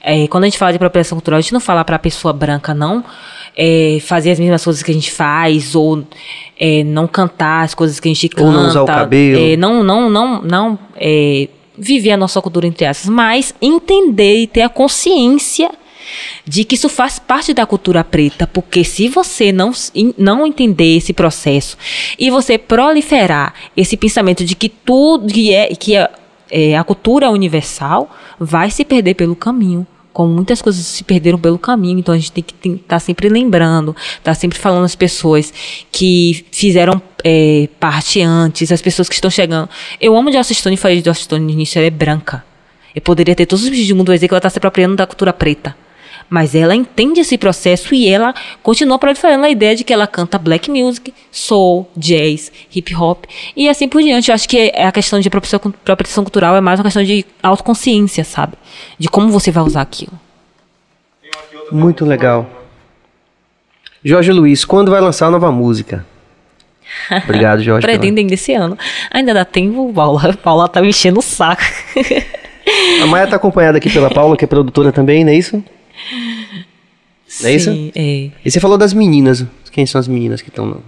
É, 0.01 0.27
quando 0.29 0.45
a 0.45 0.47
gente 0.47 0.59
fala 0.59 0.73
de 0.73 0.77
apropriação 0.77 1.17
cultural, 1.17 1.39
a 1.39 1.41
gente 1.41 1.53
não 1.53 1.61
fala 1.61 1.85
para 1.85 1.97
a 1.97 1.99
pessoa 1.99 2.33
branca 2.33 2.73
não 2.73 3.05
é, 3.59 3.99
fazer 4.01 4.31
as 4.31 4.39
mesmas 4.39 4.63
coisas 4.63 4.83
que 4.85 4.91
a 4.93 4.95
gente 4.95 5.11
faz 5.11 5.75
ou 5.75 6.05
é, 6.59 6.85
não 6.85 7.09
cantar 7.09 7.65
as 7.65 7.75
coisas 7.75 7.99
que 7.99 8.09
a 8.09 8.13
gente 8.15 8.29
canta. 8.29 8.45
Ou 8.45 8.53
não 8.53 8.69
usar 8.69 8.83
o 8.83 8.87
cabelo. 8.87 9.53
É, 9.53 9.57
não, 9.57 9.83
não, 9.83 10.09
não, 10.09 10.41
não 10.43 10.79
é, 10.97 11.49
viver 11.77 12.13
a 12.13 12.17
nossa 12.17 12.41
cultura 12.41 12.69
entre 12.69 12.85
essas, 12.85 13.11
mas 13.11 13.53
entender 13.61 14.43
e 14.43 14.47
ter 14.47 14.63
a 14.63 14.69
consciência 14.69 15.71
de 16.47 16.65
que 16.65 16.77
isso 16.77 16.89
faz 16.89 17.19
parte 17.19 17.53
da 17.53 17.67
cultura 17.67 18.03
preta, 18.03 18.47
porque 18.47 18.83
se 18.83 19.09
você 19.09 19.53
não, 19.53 19.73
não 20.17 20.47
entender 20.47 20.97
esse 20.97 21.13
processo 21.13 21.77
e 22.19 22.31
você 22.31 22.57
proliferar 22.57 23.53
esse 23.77 23.97
pensamento 23.97 24.43
de 24.45 24.55
que 24.55 24.71
tudo 24.71 25.31
que 25.31 25.53
é 25.53 25.67
que 25.75 25.95
é, 25.97 26.09
é, 26.51 26.77
a 26.77 26.85
cultura 26.85 27.27
é 27.27 27.29
universal, 27.31 28.11
vai 28.39 28.71
se 28.71 28.85
perder 28.85 29.15
pelo 29.15 29.37
caminho 29.37 29.87
como 30.19 30.35
muitas 30.35 30.61
coisas 30.61 30.85
se 30.85 31.05
perderam 31.05 31.39
pelo 31.39 31.57
caminho, 31.57 32.01
então 32.01 32.13
a 32.13 32.19
gente 32.19 32.33
tem 32.33 32.43
que 32.43 32.53
estar 32.53 32.83
tá 32.89 32.99
sempre 32.99 33.29
lembrando, 33.29 33.95
estar 33.95 34.21
tá 34.23 34.35
sempre 34.35 34.59
falando 34.59 34.85
às 34.85 34.97
pessoas 34.97 35.55
que 35.93 36.45
fizeram 36.51 37.01
é, 37.23 37.69
parte 37.79 38.21
antes, 38.21 38.73
as 38.73 38.83
pessoas 38.83 39.09
que 39.09 39.15
estão 39.15 39.31
chegando. 39.31 39.69
Eu 40.01 40.17
amo 40.17 40.33
Joss 40.33 40.53
Stone 40.53 40.77
falei 40.77 41.01
de 41.01 41.09
Joss 41.09 41.23
Stone 41.23 41.45
no 41.45 41.53
início, 41.53 41.79
ela 41.79 41.87
é 41.87 41.91
branca. 41.91 42.45
Eu 42.93 43.01
poderia 43.01 43.33
ter 43.33 43.47
todos 43.47 43.63
os 43.63 43.71
vídeos 43.71 43.87
do 43.87 43.95
mundo 43.95 44.13
dizer 44.13 44.27
que 44.27 44.35
ela 44.35 44.41
está 44.41 44.51
se 44.51 44.59
apropriando 44.59 44.97
da 44.97 45.07
cultura 45.07 45.33
preta. 45.33 45.77
Mas 46.29 46.55
ela 46.55 46.75
entende 46.75 47.21
esse 47.21 47.39
processo 47.39 47.95
e 47.95 48.07
ela 48.09 48.35
continua 48.63 48.99
proliferando 48.99 49.45
a 49.45 49.51
ideia 49.51 49.75
de 49.75 49.83
que 49.83 49.93
ela 49.93 50.07
canta 50.07 50.39
black 50.39 50.71
music, 50.71 51.15
soul, 51.31 51.89
jazz, 51.97 52.53
hip 52.75 52.95
hop 52.95 53.25
e 53.57 53.69
assim 53.69 53.89
por 53.89 54.03
diante. 54.03 54.31
Eu 54.31 54.35
acho 54.35 54.49
que 54.49 54.71
é 54.75 54.87
a 54.87 54.93
questão 54.93 55.19
de 55.21 55.29
apropriação 55.29 56.25
cultural 56.25 56.55
é 56.57 56.61
mais 56.61 56.79
uma 56.79 56.85
questão 56.85 57.03
de 57.03 57.25
autoconsciência, 57.43 58.25
sabe? 58.25 58.55
De 58.99 59.09
como 59.09 59.31
você 59.31 59.51
vai 59.51 59.65
usar 59.65 59.83
aquilo. 59.83 60.13
Muito 61.73 62.05
legal. 62.05 62.47
Jorge 64.05 64.33
Luiz, 64.33 64.65
quando 64.65 64.91
vai 64.91 65.01
lançar 65.01 65.27
a 65.27 65.31
nova 65.31 65.51
música? 65.51 66.07
Obrigado, 67.25 67.63
Jorge. 67.63 67.87
Pretendem 67.87 68.27
desse 68.27 68.53
ano. 68.55 68.79
Ainda 69.11 69.35
dá 69.35 69.45
tempo, 69.45 69.93
Paula. 69.93 70.35
Paula 70.43 70.69
tá 70.69 70.81
me 70.81 70.89
enchendo 70.89 71.19
o 71.19 71.23
saco. 71.23 71.63
a 73.03 73.07
Maia 73.07 73.27
tá 73.27 73.37
acompanhada 73.37 73.79
aqui 73.79 73.91
pela 73.91 74.11
Paula, 74.11 74.37
que 74.37 74.45
é 74.45 74.49
produtora 74.49 74.93
também, 74.93 75.25
não 75.25 75.33
é 75.33 75.37
isso? 75.37 75.63
Não 77.41 77.49
é 77.49 77.53
isso? 77.53 77.71
É. 77.95 78.31
E 78.45 78.51
você 78.51 78.61
falou 78.61 78.79
das 78.79 78.93
meninas. 78.93 79.45
Quem 79.71 79.87
são 79.87 79.99
as 79.99 80.09
meninas 80.09 80.41
que 80.41 80.49
estão 80.49 80.83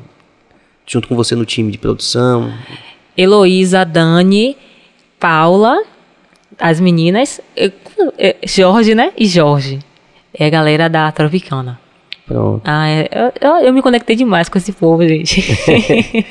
junto 0.86 1.06
com 1.06 1.14
você 1.14 1.34
no 1.34 1.44
time 1.44 1.70
de 1.70 1.78
produção? 1.78 2.52
Heloísa, 3.16 3.84
Dani, 3.84 4.56
Paula, 5.18 5.82
as 6.58 6.80
meninas, 6.80 7.40
eu, 7.56 7.70
eu, 8.18 8.34
Jorge, 8.44 8.94
né? 8.94 9.12
E 9.16 9.26
Jorge. 9.26 9.78
É 10.32 10.46
a 10.46 10.50
galera 10.50 10.88
da 10.88 11.10
Tropicana. 11.12 11.78
Pronto. 12.26 12.62
Ah, 12.64 12.88
é, 12.88 13.08
eu, 13.40 13.66
eu, 13.66 13.72
me 13.72 13.82
conectei 13.82 14.14
demais 14.14 14.48
com 14.48 14.56
esse 14.56 14.72
povo, 14.72 15.06
gente. 15.06 15.44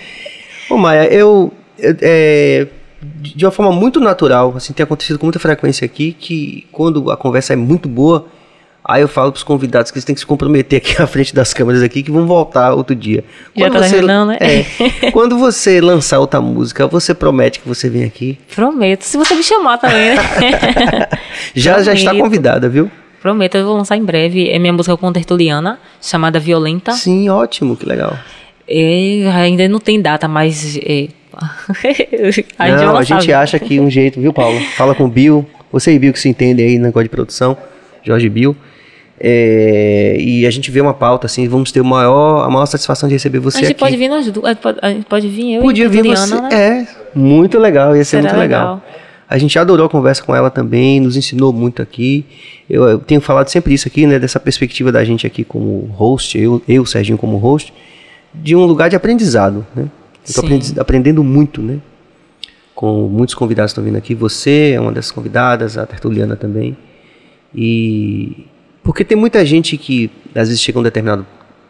Ô, 0.70 0.78
Maia, 0.78 1.12
eu, 1.12 1.52
eu 1.78 1.98
é, 2.02 2.68
de 3.02 3.46
uma 3.46 3.52
forma 3.52 3.72
muito 3.72 4.00
natural, 4.00 4.54
assim, 4.56 4.74
tem 4.74 4.84
acontecido 4.84 5.20
com 5.20 5.26
muita 5.26 5.40
frequência 5.40 5.86
aqui, 5.86 6.14
que 6.14 6.66
quando 6.72 7.12
a 7.12 7.18
conversa 7.18 7.54
é 7.54 7.56
muito 7.56 7.90
boa, 7.90 8.28
Aí 8.84 9.02
eu 9.02 9.08
falo 9.08 9.32
pros 9.32 9.44
convidados 9.44 9.92
que 9.92 9.98
eles 9.98 10.06
têm 10.06 10.16
que 10.16 10.22
se 10.22 10.26
comprometer 10.26 10.78
aqui 10.78 11.02
à 11.02 11.06
frente 11.06 11.36
das 11.36 11.54
câmeras 11.54 11.84
aqui 11.84 12.02
que 12.02 12.12
vão 12.12 12.26
voltar 12.26 12.74
outro 12.74 12.96
dia. 12.96 13.24
Quando 13.54 13.74
Já 13.74 13.80
tá 13.80 13.88
você, 13.88 14.02
não, 14.02 14.26
né? 14.26 14.38
É, 14.40 15.12
quando 15.12 15.38
você 15.38 15.82
lançar 15.82 16.20
outra 16.20 16.42
música, 16.42 16.88
você 16.88 17.14
promete 17.14 17.60
que 17.60 17.68
você 17.68 17.90
vem 17.90 18.04
aqui? 18.04 18.40
Prometo. 18.56 19.04
Se 19.04 19.18
você 19.18 19.36
me 19.36 19.44
chamar 19.44 19.78
também, 19.78 20.16
né? 20.16 20.18
já, 21.54 21.84
já 21.84 21.94
está 21.94 22.16
convidada, 22.16 22.68
viu? 22.68 22.90
Prometo, 23.22 23.58
eu 23.58 23.66
vou 23.66 23.76
lançar 23.76 23.98
em 23.98 24.04
breve. 24.04 24.50
É 24.50 24.58
minha 24.58 24.72
música 24.72 24.96
com 24.96 25.12
tertuliana, 25.12 25.78
chamada 26.02 26.40
Violenta. 26.40 26.94
Sim, 26.94 27.30
ótimo, 27.30 27.76
que 27.76 27.86
legal. 27.86 28.18
É, 28.68 29.30
ainda 29.34 29.68
não 29.68 29.80
tem 29.80 30.02
data, 30.02 30.28
mas. 30.28 30.78
É, 30.78 31.10
a 32.58 32.70
gente, 32.70 32.86
não, 32.86 32.98
a 32.98 33.04
gente 33.04 33.34
acha 33.34 33.60
que 33.60 33.80
um 33.80 33.90
jeito, 33.90 34.22
viu, 34.22 34.32
Paulo? 34.32 34.60
Fala 34.78 34.96
com 34.96 35.04
o 35.06 35.08
Bill. 35.10 35.46
Você 35.72 35.94
e 35.94 36.00
Bill 36.00 36.14
que 36.14 36.20
se 36.20 36.30
entendem 36.30 36.66
aí 36.66 36.78
no 36.78 36.86
negócio 36.86 37.04
de 37.04 37.10
produção. 37.10 37.58
Jorge 38.04 38.30
Bill. 38.30 38.56
É, 39.22 40.16
e 40.18 40.48
a 40.48 40.52
gente 40.52 40.72
vê 40.72 40.80
uma 40.80 40.94
pauta 40.94 41.26
assim, 41.26 41.46
vamos 41.48 41.74
ter 41.74 41.84
maior, 41.84 42.46
a 42.46 42.50
maior 42.50 42.66
satisfação 42.66 43.10
de 43.10 43.16
receber 43.16 43.40
você 43.40 43.58
aqui. 43.58 43.66
A 43.66 43.68
gente 43.68 43.76
aqui. 43.76 43.84
pode 43.84 43.98
vir 43.98 44.08
nós 44.08 44.32
duas, 44.32 44.58
a 44.82 44.90
gente 44.90 45.06
pode 45.06 45.28
vir 45.28 45.56
eu 45.56 45.62
Podia 45.62 45.86
e 45.86 45.88
vir 45.90 46.04
você, 46.06 46.36
né? 46.42 46.50
É, 46.52 46.88
muito 47.14 47.60
legal, 47.60 47.96
ia 47.98 48.06
ser 48.06 48.22
Será 48.22 48.24
muito 48.24 48.40
legal. 48.40 48.76
legal. 48.76 48.84
A 49.28 49.38
gente 49.38 49.60
adorou 49.60 49.86
a 49.86 49.90
conversa 49.90 50.24
com 50.24 50.34
ela 50.34 50.50
também, 50.50 51.00
nos 51.00 51.18
ensinou 51.18 51.52
muito 51.52 51.82
aqui. 51.82 52.26
Eu, 52.68 52.88
eu, 52.88 53.00
tenho 53.00 53.20
falado 53.20 53.50
sempre 53.50 53.74
isso 53.74 53.88
aqui, 53.88 54.08
né, 54.08 54.18
dessa 54.18 54.40
perspectiva 54.40 54.92
da 54.92 55.04
gente 55.04 55.28
aqui 55.28 55.44
como 55.44 55.82
host, 55.94 56.38
eu, 56.38 56.62
eu 56.68 56.86
Serginho 56.86 57.18
como 57.18 57.38
host, 57.38 57.74
de 58.34 58.56
um 58.56 58.66
lugar 58.66 58.90
de 58.90 58.96
aprendizado, 58.96 59.68
né? 59.76 59.86
Eu 60.28 60.34
tô 60.34 60.82
aprendendo 60.82 61.24
muito, 61.24 61.62
né? 61.62 61.80
Com 62.74 63.08
muitos 63.08 63.36
convidados 63.36 63.72
que 63.72 63.80
estão 63.80 63.84
vindo 63.84 63.98
aqui. 63.98 64.16
Você 64.16 64.72
é 64.76 64.80
uma 64.80 64.92
dessas 64.92 65.12
convidadas, 65.12 65.78
a 65.78 65.86
Tertuliana 65.86 66.36
também. 66.36 66.78
E 67.54 68.46
porque 68.84 69.04
tem 69.04 69.18
muita 69.18 69.46
gente 69.46 69.78
que 69.78 70.10
às 70.36 70.48
vezes 70.48 70.62
chega 70.62 70.78
a 70.78 70.82
um 70.82 70.84
determinado 70.84 71.26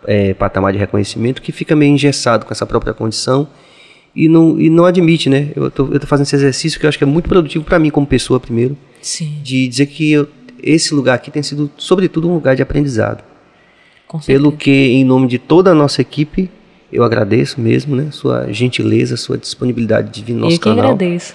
é, 0.06 0.34
patamar 0.34 0.72
de 0.74 0.80
reconhecimento 0.80 1.42
que 1.42 1.52
fica 1.52 1.76
meio 1.76 1.94
engessado 1.94 2.46
com 2.46 2.54
essa 2.54 2.66
própria 2.66 2.94
condição 2.94 3.48
e 4.16 4.28
não, 4.28 4.60
e 4.60 4.70
não 4.70 4.86
admite, 4.86 5.30
né? 5.30 5.50
Eu 5.56 5.70
tô, 5.70 5.88
eu 5.94 6.00
tô 6.00 6.08
fazendo 6.08 6.26
esse 6.26 6.36
exercício 6.36 6.80
que 6.80 6.86
eu 6.86 6.90
acho 6.90 6.98
que 6.98 7.04
é 7.04 7.08
muito 7.08 7.30
produtivo 7.30 7.64
para 7.64 7.78
mim 7.80 7.90
como 7.90 8.08
pessoa 8.08 8.40
primeiro. 8.40 8.76
Sim. 9.02 9.40
De 9.44 9.68
dizer 9.68 9.86
que 9.86 10.12
eu, 10.12 10.28
esse 10.62 10.94
lugar 10.94 11.16
aqui 11.16 11.32
tem 11.32 11.44
sido, 11.44 11.70
sobretudo, 11.78 12.30
um 12.30 12.34
lugar 12.34 12.56
de 12.56 12.62
aprendizado. 12.62 13.24
Com 14.08 14.20
Pelo 14.20 14.52
que, 14.52 14.72
em 14.72 15.04
nome 15.04 15.28
de 15.28 15.38
toda 15.38 15.72
a 15.72 15.76
nossa 15.76 16.02
equipe, 16.02 16.50
eu 16.92 17.04
agradeço 17.04 17.62
mesmo, 17.62 17.96
né? 17.96 18.08
Sua 18.12 18.52
gentileza, 18.52 19.16
sua 19.16 19.38
disponibilidade 19.38 20.10
de 20.10 20.24
vir 20.24 20.34
no 20.34 20.42
nosso 20.42 20.56
eu 20.56 20.60
que 20.60 20.70
canal. 20.70 20.92
agradeço. 20.92 21.34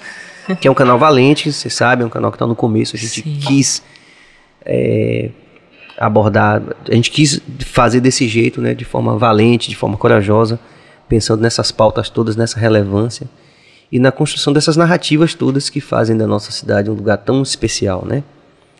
Que 0.61 0.69
é 0.69 0.71
um 0.71 0.75
canal 0.75 0.99
valente, 0.99 1.51
você 1.51 1.71
sabe, 1.71 2.03
é 2.03 2.07
um 2.07 2.11
canal 2.11 2.31
que 2.31 2.35
está 2.35 2.47
no 2.47 2.57
começo. 2.57 2.97
A 2.97 2.99
gente 2.99 3.23
Sim. 3.23 3.39
quis 3.47 3.83
é, 4.65 5.31
abordar, 5.99 6.63
a 6.89 6.95
gente 6.95 7.11
quis 7.11 7.41
fazer 7.61 8.01
desse 8.01 8.27
jeito, 8.27 8.61
né, 8.61 8.75
de 8.75 8.85
forma 8.85 9.17
valente, 9.17 9.69
de 9.69 9.77
forma 9.77 9.97
corajosa, 9.97 10.59
pensando 11.09 11.41
nessas 11.41 11.71
pautas 11.71 12.09
todas, 12.09 12.37
nessa 12.37 12.59
relevância 12.59 13.29
e 13.91 13.99
na 13.99 14.11
construção 14.11 14.53
dessas 14.53 14.77
narrativas 14.77 15.35
todas 15.35 15.71
que 15.71 15.81
fazem 15.81 16.17
da 16.17 16.27
nossa 16.27 16.51
cidade 16.51 16.91
um 16.91 16.95
lugar 16.95 17.19
tão 17.19 17.43
especial, 17.43 18.05
né? 18.05 18.25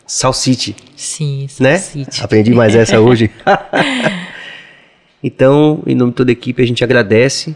Sal 0.05 0.33
City. 0.33 0.75
Sim, 0.95 1.47
Sal 1.47 1.67
né? 1.67 1.83
Aprendi 2.21 2.53
mais 2.53 2.75
essa 2.75 2.99
hoje. 3.01 3.31
então, 5.23 5.81
em 5.85 5.95
nome 5.95 6.11
de 6.11 6.17
toda 6.17 6.31
a 6.31 6.33
equipe, 6.33 6.61
a 6.61 6.67
gente 6.67 6.83
agradece 6.83 7.55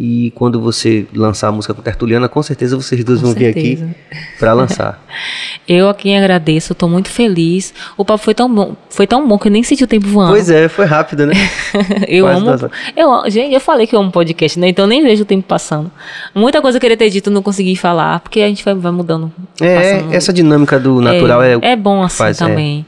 e 0.00 0.30
quando 0.36 0.60
você 0.60 1.08
lançar 1.12 1.48
a 1.48 1.52
música 1.52 1.74
com 1.74 1.82
Tertuliana, 1.82 2.28
com 2.28 2.40
certeza 2.40 2.76
vocês 2.76 3.02
dois 3.02 3.18
Com 3.18 3.26
vão 3.26 3.34
certeza. 3.34 3.84
vir 3.84 3.84
aqui 3.84 3.96
para 4.38 4.52
lançar. 4.52 5.04
Eu 5.66 5.88
a 5.88 5.94
quem 5.94 6.16
agradeço, 6.16 6.72
estou 6.72 6.88
muito 6.88 7.10
feliz. 7.10 7.74
O 7.96 8.04
papo 8.04 8.22
foi 8.22 8.32
tão 8.32 8.48
bom, 8.48 8.76
foi 8.88 9.08
tão 9.08 9.26
bom 9.26 9.36
que 9.36 9.48
eu 9.48 9.52
nem 9.52 9.62
senti 9.62 9.84
o 9.84 9.86
tempo 9.86 10.06
voando. 10.06 10.30
pois 10.30 10.48
é, 10.48 10.66
foi 10.66 10.86
rápido, 10.86 11.26
né? 11.26 11.34
eu 12.08 12.24
Quase 12.24 12.48
amo. 12.48 12.70
Eu, 12.96 13.30
gente, 13.30 13.52
eu 13.52 13.60
falei 13.60 13.86
que 13.86 13.94
eu 13.94 14.00
amo 14.00 14.10
podcast, 14.10 14.58
né? 14.58 14.68
Então 14.68 14.84
eu 14.84 14.88
nem 14.88 15.02
vejo 15.02 15.24
o 15.24 15.26
tempo 15.26 15.46
passando. 15.46 15.90
Muita 16.34 16.62
coisa 16.62 16.78
eu 16.78 16.80
queria 16.80 16.96
ter 16.96 17.10
dito, 17.10 17.30
não 17.30 17.42
consegui 17.42 17.76
falar, 17.76 18.20
porque 18.20 18.40
a 18.40 18.48
gente 18.48 18.64
vai, 18.64 18.74
vai 18.74 18.92
mudando. 18.92 19.30
É, 19.60 19.74
passando. 19.74 20.14
essa 20.14 20.32
dinâmica 20.32 20.78
do 20.78 21.02
natural 21.02 21.42
é, 21.42 21.58
é 21.60 21.76
bom 21.76 22.02
assim 22.02 22.16
faz, 22.16 22.40
é. 22.40 22.46
também. 22.46 22.86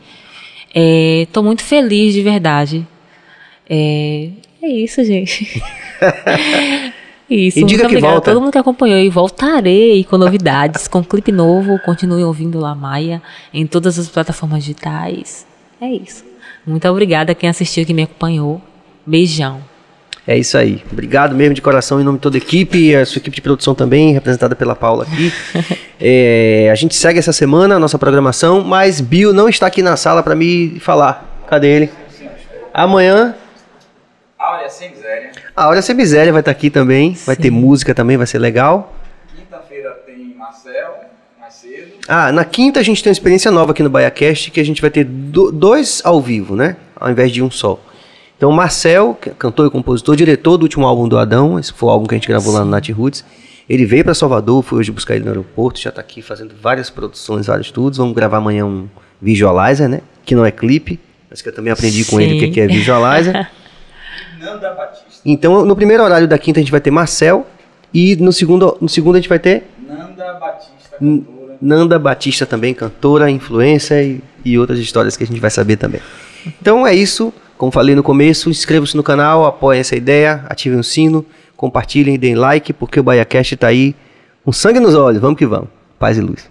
Estou 0.74 1.42
muito 1.42 1.62
feliz 1.62 2.14
de 2.14 2.22
verdade. 2.22 2.86
É, 3.68 4.28
é 4.62 4.68
isso, 4.68 5.04
gente. 5.04 5.62
Isso, 7.30 7.60
E 7.60 7.64
diga 7.64 7.82
que 7.82 7.86
obrigada 7.86 8.14
volta. 8.14 8.30
todo 8.32 8.40
mundo 8.40 8.50
que 8.52 8.58
acompanhou 8.58 8.98
e 8.98 9.08
voltarei 9.08 10.02
com 10.04 10.18
novidades, 10.18 10.88
com 10.88 11.02
clipe 11.04 11.30
novo, 11.30 11.78
continue 11.84 12.24
ouvindo 12.24 12.58
La 12.58 12.74
Maia 12.74 13.22
em 13.54 13.66
todas 13.66 13.98
as 13.98 14.08
plataformas 14.08 14.64
digitais. 14.64 15.46
É 15.80 15.86
isso. 15.86 16.24
Muito 16.66 16.86
obrigada 16.88 17.30
a 17.32 17.34
quem 17.34 17.48
assistiu, 17.48 17.86
que 17.86 17.94
me 17.94 18.02
acompanhou. 18.02 18.60
Beijão. 19.06 19.60
É 20.26 20.36
isso 20.36 20.58
aí. 20.58 20.82
Obrigado 20.92 21.34
mesmo 21.34 21.54
de 21.54 21.62
coração 21.62 22.00
em 22.00 22.04
nome 22.04 22.18
de 22.18 22.22
toda 22.22 22.36
a 22.36 22.38
equipe, 22.38 22.94
a 22.94 23.06
sua 23.06 23.18
equipe 23.18 23.34
de 23.36 23.40
produção 23.42 23.74
também, 23.74 24.12
representada 24.12 24.54
pela 24.54 24.74
Paula 24.74 25.04
aqui. 25.04 25.32
É, 26.02 26.70
a 26.72 26.74
gente 26.74 26.94
segue 26.94 27.18
essa 27.18 27.30
semana 27.30 27.74
a 27.74 27.78
nossa 27.78 27.98
programação, 27.98 28.64
mas 28.64 29.02
Bill 29.02 29.34
não 29.34 29.50
está 29.50 29.66
aqui 29.66 29.82
na 29.82 29.98
sala 29.98 30.22
para 30.22 30.34
me 30.34 30.80
falar. 30.80 31.44
Cadê 31.46 31.66
ele? 31.68 31.90
Amanhã 32.72 33.34
Áurea 34.40 34.70
sem 34.70 34.90
miséria. 34.90 35.32
a 35.54 35.64
Áurea 35.64 35.82
Sem 35.82 35.94
Miséria 35.94 36.32
vai 36.32 36.40
estar 36.40 36.50
aqui 36.50 36.70
também, 36.70 37.12
vai 37.26 37.36
Sim. 37.36 37.42
ter 37.42 37.50
música 37.50 37.94
também, 37.94 38.16
vai 38.16 38.26
ser 38.26 38.38
legal. 38.38 38.94
Quinta-feira 39.36 39.90
tem 40.06 40.34
Marcel, 40.36 40.94
mais 41.38 41.52
cedo. 41.54 41.92
Ah, 42.08 42.32
na 42.32 42.44
quinta 42.44 42.80
a 42.80 42.82
gente 42.82 43.02
tem 43.02 43.10
uma 43.10 43.14
experiência 43.14 43.50
nova 43.50 43.72
aqui 43.72 43.82
no 43.82 43.90
BaiaCast, 43.90 44.50
que 44.50 44.58
a 44.60 44.64
gente 44.64 44.80
vai 44.80 44.90
ter 44.90 45.04
do- 45.04 45.52
dois 45.52 46.00
ao 46.04 46.20
vivo, 46.22 46.56
né? 46.56 46.76
Ao 46.96 47.10
invés 47.10 47.30
de 47.30 47.42
um 47.42 47.50
só. 47.50 47.78
Então, 48.36 48.48
o 48.48 48.52
Marcel, 48.54 49.18
que 49.20 49.28
é 49.28 49.32
cantor 49.38 49.66
e 49.66 49.70
compositor, 49.70 50.16
diretor 50.16 50.56
do 50.56 50.62
último 50.62 50.86
álbum 50.86 51.06
do 51.06 51.18
Adão, 51.18 51.58
esse 51.58 51.72
foi 51.74 51.90
o 51.90 51.92
álbum 51.92 52.06
que 52.06 52.14
a 52.14 52.18
gente 52.18 52.26
gravou 52.28 52.54
lá 52.54 52.60
no 52.64 52.70
Nat 52.70 52.88
Roots. 52.88 53.22
Ele 53.68 53.84
veio 53.84 54.02
para 54.02 54.14
Salvador, 54.14 54.62
fui 54.62 54.78
hoje 54.78 54.90
buscar 54.90 55.14
ele 55.14 55.24
no 55.24 55.30
aeroporto, 55.30 55.78
já 55.78 55.92
tá 55.92 56.00
aqui 56.00 56.22
fazendo 56.22 56.54
várias 56.60 56.88
produções, 56.88 57.46
vários 57.46 57.66
estudos. 57.66 57.98
Vamos 57.98 58.14
gravar 58.14 58.38
amanhã 58.38 58.64
um 58.64 58.88
visualizer, 59.20 59.86
né? 59.88 60.00
Que 60.24 60.34
não 60.34 60.46
é 60.46 60.50
clipe, 60.50 60.98
mas 61.28 61.42
que 61.42 61.50
eu 61.50 61.54
também 61.54 61.70
aprendi 61.70 62.04
com 62.06 62.18
ele 62.18 62.36
o 62.36 62.38
que 62.40 62.46
Sim. 62.46 62.52
que 62.52 62.60
é 62.62 62.66
visualizer. 62.66 63.50
Nanda 64.50 64.74
Batista. 64.74 65.20
Então, 65.24 65.64
no 65.64 65.76
primeiro 65.76 66.02
horário 66.02 66.26
da 66.26 66.38
quinta 66.38 66.58
a 66.58 66.62
gente 66.62 66.70
vai 66.70 66.80
ter 66.80 66.90
Marcel 66.90 67.46
e 67.92 68.16
no 68.16 68.32
segundo, 68.32 68.76
no 68.80 68.88
segundo 68.88 69.16
a 69.16 69.18
gente 69.18 69.28
vai 69.28 69.38
ter 69.38 69.64
Nanda 69.86 70.34
Batista, 70.34 70.96
cantora. 70.98 71.58
Nanda 71.60 71.98
Batista 71.98 72.46
também, 72.46 72.74
cantora, 72.74 73.30
influência 73.30 74.02
e, 74.02 74.20
e 74.44 74.58
outras 74.58 74.78
histórias 74.78 75.16
que 75.16 75.24
a 75.24 75.26
gente 75.26 75.40
vai 75.40 75.50
saber 75.50 75.76
também. 75.76 76.00
Então 76.60 76.86
é 76.86 76.94
isso. 76.94 77.32
Como 77.56 77.70
falei 77.70 77.94
no 77.94 78.02
começo, 78.02 78.48
inscrevam-se 78.48 78.96
no 78.96 79.02
canal, 79.02 79.44
apoiem 79.44 79.80
essa 79.80 79.94
ideia, 79.94 80.44
ativem 80.48 80.78
o 80.78 80.84
sino, 80.84 81.26
compartilhem, 81.56 82.18
deem 82.18 82.34
like, 82.34 82.72
porque 82.72 82.98
o 82.98 83.02
BaiaCast 83.02 83.54
está 83.54 83.66
aí 83.66 83.94
com 84.42 84.50
sangue 84.50 84.80
nos 84.80 84.94
olhos. 84.94 85.20
Vamos 85.20 85.38
que 85.38 85.44
vamos. 85.44 85.68
Paz 85.98 86.16
e 86.16 86.22
luz. 86.22 86.48